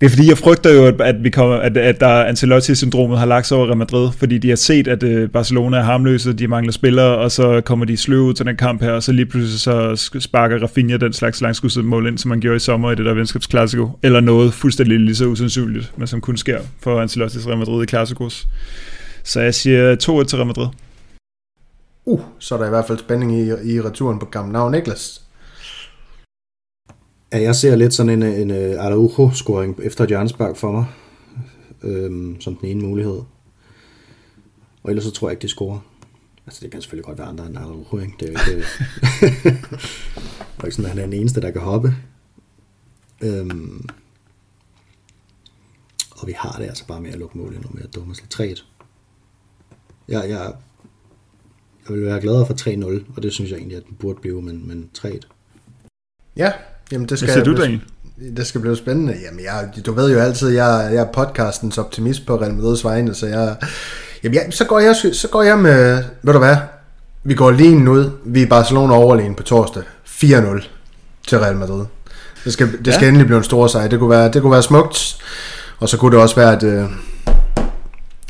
Det 0.00 0.06
er 0.06 0.10
fordi, 0.10 0.28
jeg 0.28 0.38
frygter 0.38 0.70
jo, 0.70 0.96
at, 1.00 1.24
vi 1.24 1.30
kommer, 1.30 1.56
at, 1.56 1.76
at 1.76 2.00
der 2.00 2.24
Ancelotti-syndromet 2.24 3.18
har 3.18 3.26
lagt 3.26 3.46
sig 3.46 3.56
over 3.56 3.66
Real 3.66 3.76
Madrid, 3.76 4.12
fordi 4.12 4.38
de 4.38 4.48
har 4.48 4.56
set, 4.56 4.88
at 4.88 5.02
øh, 5.02 5.30
Barcelona 5.30 5.76
er 5.76 5.82
harmløse, 5.82 6.32
de 6.32 6.48
mangler 6.48 6.72
spillere, 6.72 7.18
og 7.18 7.30
så 7.30 7.60
kommer 7.60 7.84
de 7.84 7.96
sløve 7.96 8.22
ud 8.22 8.34
til 8.34 8.46
den 8.46 8.56
kamp 8.56 8.82
her, 8.82 8.92
og 8.92 9.02
så 9.02 9.12
lige 9.12 9.26
pludselig 9.26 9.60
så 9.60 10.10
sparker 10.20 10.58
Rafinha 10.62 10.96
den 10.96 11.12
slags 11.12 11.40
langskudsmål 11.40 12.06
ind, 12.06 12.18
som 12.18 12.28
man 12.28 12.40
gjorde 12.40 12.56
i 12.56 12.58
sommer 12.58 12.92
i 12.92 12.94
det 12.94 13.04
der 13.04 13.14
venskabsklassiko, 13.14 13.90
eller 14.02 14.20
noget 14.20 14.54
fuldstændig 14.54 15.00
lige 15.00 15.16
så 15.16 15.24
usandsynligt, 15.24 15.92
men 15.96 16.06
som 16.06 16.20
kun 16.20 16.36
sker 16.36 16.60
for 16.82 17.04
Ancelotti's 17.04 17.48
Real 17.48 17.58
Madrid 17.58 17.82
i 17.82 17.86
klassikos. 17.86 18.48
Så 19.22 19.40
jeg 19.40 19.54
siger 19.54 19.92
2-1 19.92 19.96
til 19.96 20.36
Real 20.36 20.46
Madrid. 20.46 20.66
Uh, 22.04 22.20
så 22.38 22.54
er 22.54 22.58
der 22.58 22.66
i 22.66 22.70
hvert 22.70 22.86
fald 22.86 22.98
spænding 22.98 23.32
i, 23.40 23.72
i 23.74 23.80
returen 23.80 24.18
på 24.18 24.26
Camp 24.32 24.52
Nou. 24.52 24.70
Niklas? 24.70 25.22
Ja, 27.32 27.42
jeg 27.42 27.56
ser 27.56 27.76
lidt 27.76 27.94
sådan 27.94 28.22
en, 28.22 28.22
en, 28.22 28.50
øh, 28.50 28.84
Araujo-scoring 28.84 29.80
efter 29.82 30.04
et 30.04 30.08
hjørnespark 30.08 30.56
for 30.56 30.72
mig, 30.72 30.86
øhm, 31.82 32.40
som 32.40 32.56
den 32.56 32.68
ene 32.68 32.82
mulighed. 32.82 33.22
Og 34.82 34.90
ellers 34.90 35.04
så 35.04 35.10
tror 35.10 35.28
jeg 35.28 35.32
ikke, 35.32 35.42
de 35.42 35.48
scorer. 35.48 35.78
Altså, 36.46 36.60
det 36.62 36.70
kan 36.70 36.82
selvfølgelig 36.82 37.04
godt 37.04 37.18
være 37.18 37.26
andre 37.26 37.46
end 37.46 37.58
Araujo, 37.58 37.98
ikke? 37.98 38.14
Det 38.20 38.28
er 38.28 38.32
jo 38.32 38.38
ikke, 38.38 38.66
øh, 39.26 39.42
det 40.56 40.60
er 40.60 40.64
ikke 40.64 40.76
sådan, 40.76 40.84
at 40.84 40.90
han 40.90 40.98
er 40.98 41.02
den 41.02 41.12
eneste, 41.12 41.40
der 41.40 41.50
kan 41.50 41.60
hoppe. 41.60 41.94
Øhm, 43.20 43.88
og 46.10 46.26
vi 46.26 46.32
har 46.36 46.56
det 46.58 46.64
altså 46.64 46.86
bare 46.86 47.00
med 47.00 47.10
at 47.10 47.18
lukke 47.18 47.38
mål 47.38 47.54
endnu 47.54 47.70
mere 47.72 47.86
dumme. 47.86 48.14
lidt 48.14 48.60
3-1. 48.60 48.64
Jeg, 50.08 50.30
jeg, 50.30 50.54
jeg 51.88 51.96
vil 51.96 52.04
være 52.04 52.20
gladere 52.20 52.46
for 52.46 52.54
3-0, 52.54 53.16
og 53.16 53.22
det 53.22 53.32
synes 53.32 53.50
jeg 53.50 53.56
egentlig, 53.56 53.76
at 53.76 53.86
den 53.86 53.96
burde 53.96 54.20
blive, 54.20 54.42
men, 54.42 54.68
men 54.68 54.90
3-1. 54.98 55.20
Ja, 56.36 56.52
jamen 56.92 57.08
det 57.08 57.10
Hvad 57.10 57.18
skal, 57.18 57.28
siger 57.32 57.44
du, 57.44 57.50
det, 57.50 57.58
Daniel? 57.60 57.80
det 58.36 58.46
skal 58.46 58.60
blive 58.60 58.76
spændende. 58.76 59.14
Jamen, 59.26 59.40
jeg, 59.44 59.86
du 59.86 59.92
ved 59.92 60.12
jo 60.12 60.18
altid, 60.18 60.48
jeg, 60.48 60.90
jeg 60.92 61.00
er 61.00 61.06
podcastens 61.12 61.78
optimist 61.78 62.26
på 62.26 62.36
Real 62.36 62.52
Madrid's 62.52 62.82
vegne, 62.88 63.14
så 63.14 63.26
jeg, 63.26 63.56
jamen, 64.24 64.34
jeg, 64.34 64.46
så, 64.50 64.64
går 64.64 64.78
jeg, 64.78 64.96
så 65.12 65.28
går 65.30 65.42
jeg 65.42 65.58
med, 65.58 66.04
ved 66.22 66.32
du 66.32 66.38
hvad, 66.38 66.56
vi 67.24 67.34
går 67.34 67.50
lige 67.50 67.90
ud, 67.90 68.10
vi 68.24 68.42
er 68.42 68.46
Barcelona 68.46 68.94
overlegen 68.94 69.34
på 69.34 69.42
torsdag, 69.42 69.82
4-0 70.06 70.64
til 71.28 71.38
Real 71.38 71.56
Madrid. 71.56 71.84
Det 72.44 72.52
skal, 72.52 72.68
det 72.84 72.94
skal 72.94 73.04
Ja. 73.04 73.08
endelig 73.08 73.26
blive 73.26 73.38
en 73.38 73.44
stor 73.44 73.66
sejr. 73.66 73.88
Det 73.88 73.98
kunne 73.98 74.10
være, 74.10 74.30
det 74.32 74.42
kunne 74.42 74.52
være 74.52 74.62
smukt, 74.62 75.16
og 75.78 75.88
så 75.88 75.96
kunne 75.96 76.10
det 76.16 76.22
også 76.22 76.36
være, 76.36 76.52
at, 76.56 76.62
øh, 76.62 76.84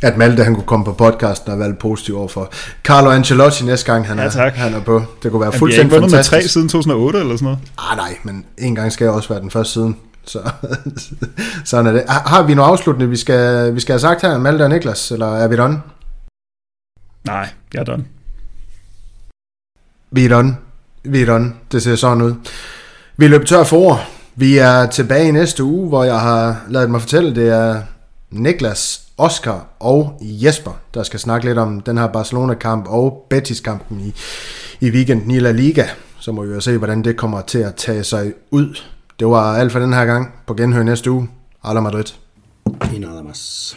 at 0.02 0.16
Malte 0.16 0.44
han 0.44 0.54
kunne 0.54 0.66
komme 0.66 0.84
på 0.84 0.92
podcasten 0.92 1.52
og 1.52 1.58
være 1.58 1.68
lidt 1.68 1.78
positiv 1.78 2.18
overfor 2.18 2.52
Carlo 2.84 3.10
Ancelotti 3.10 3.64
næste 3.64 3.92
gang 3.92 4.06
han, 4.06 4.18
Ja, 4.18 4.24
er, 4.24 4.30
tak. 4.30 4.52
han 4.54 4.74
er 4.74 4.80
på. 4.80 5.02
Det 5.22 5.30
kunne 5.30 5.32
være 5.32 5.32
Jamen, 5.32 5.42
har 5.42 5.46
ikke 5.52 5.58
fuldstændig 5.58 5.90
vundet 5.92 6.10
med 6.10 6.18
fantastisk. 6.18 6.44
tre 6.44 6.48
siden 6.48 6.68
2008 6.68 7.18
eller 7.18 7.36
sådan 7.36 7.44
noget. 7.44 7.58
Ah, 7.78 7.96
nej, 7.96 8.16
men 8.22 8.44
en 8.58 8.74
gang 8.74 8.92
skal 8.92 9.04
jeg 9.04 9.14
også 9.14 9.28
være 9.28 9.40
den 9.40 9.50
første 9.50 9.72
siden. 9.72 9.96
Så 10.26 10.38
sådan 11.64 11.86
er 11.86 11.92
det. 11.92 12.04
Har, 12.08 12.28
har 12.28 12.42
vi 12.42 12.54
noget 12.54 12.70
afsluttende, 12.70 13.08
vi 13.08 13.16
skal, 13.16 13.74
vi 13.74 13.80
skal 13.80 13.92
have 13.92 14.00
sagt 14.00 14.22
her, 14.22 14.38
Malte 14.38 14.62
og 14.62 14.68
Niklas, 14.70 15.10
eller 15.10 15.36
er 15.36 15.48
vi 15.48 15.56
done? 15.56 15.80
Nej, 17.26 17.48
jeg 17.74 17.80
er 17.80 17.84
done. 17.84 18.04
Vi 20.12 20.24
er 20.24 20.28
done. 20.28 20.56
Vi 21.04 21.22
er 21.22 21.26
done. 21.26 21.52
Det 21.72 21.82
ser 21.82 21.96
sådan 21.96 22.22
ud. 22.22 22.34
Vi 23.16 23.24
er 23.24 23.28
løbet 23.28 23.48
tør 23.48 23.64
for 23.64 23.76
ord. 23.76 24.06
Vi 24.36 24.58
er 24.58 24.86
tilbage 24.86 25.28
i 25.28 25.30
næste 25.30 25.64
uge, 25.64 25.88
hvor 25.88 26.04
jeg 26.04 26.20
har 26.20 26.56
lavet 26.68 26.90
mig 26.90 27.00
fortælle, 27.00 27.34
det 27.34 27.48
er 27.48 27.82
Niklas, 28.30 29.02
Oscar 29.18 29.66
og 29.80 30.18
Jesper, 30.20 30.72
der 30.94 31.02
skal 31.02 31.20
snakke 31.20 31.46
lidt 31.46 31.58
om 31.58 31.80
den 31.80 31.98
her 31.98 32.06
Barcelona-kamp 32.06 32.86
og 32.88 33.26
Betis-kampen 33.30 34.00
i, 34.00 34.14
i 34.80 34.90
weekenden 34.90 35.30
i 35.30 35.38
La 35.38 35.50
Liga. 35.52 35.86
Så 36.18 36.32
må 36.32 36.44
vi 36.44 36.54
jo 36.54 36.60
se, 36.60 36.78
hvordan 36.78 37.04
det 37.04 37.16
kommer 37.16 37.40
til 37.40 37.58
at 37.58 37.74
tage 37.74 38.04
sig 38.04 38.32
ud. 38.50 38.78
Det 39.18 39.26
var 39.26 39.56
alt 39.56 39.72
for 39.72 39.78
den 39.78 39.92
her 39.92 40.04
gang. 40.04 40.32
På 40.46 40.54
genhør 40.54 40.82
næste 40.82 41.10
uge. 41.10 41.28
Alla 41.64 41.80
Madrid. 41.80 42.04
Y 42.94 42.98
nada 42.98 43.22
más. 43.22 43.76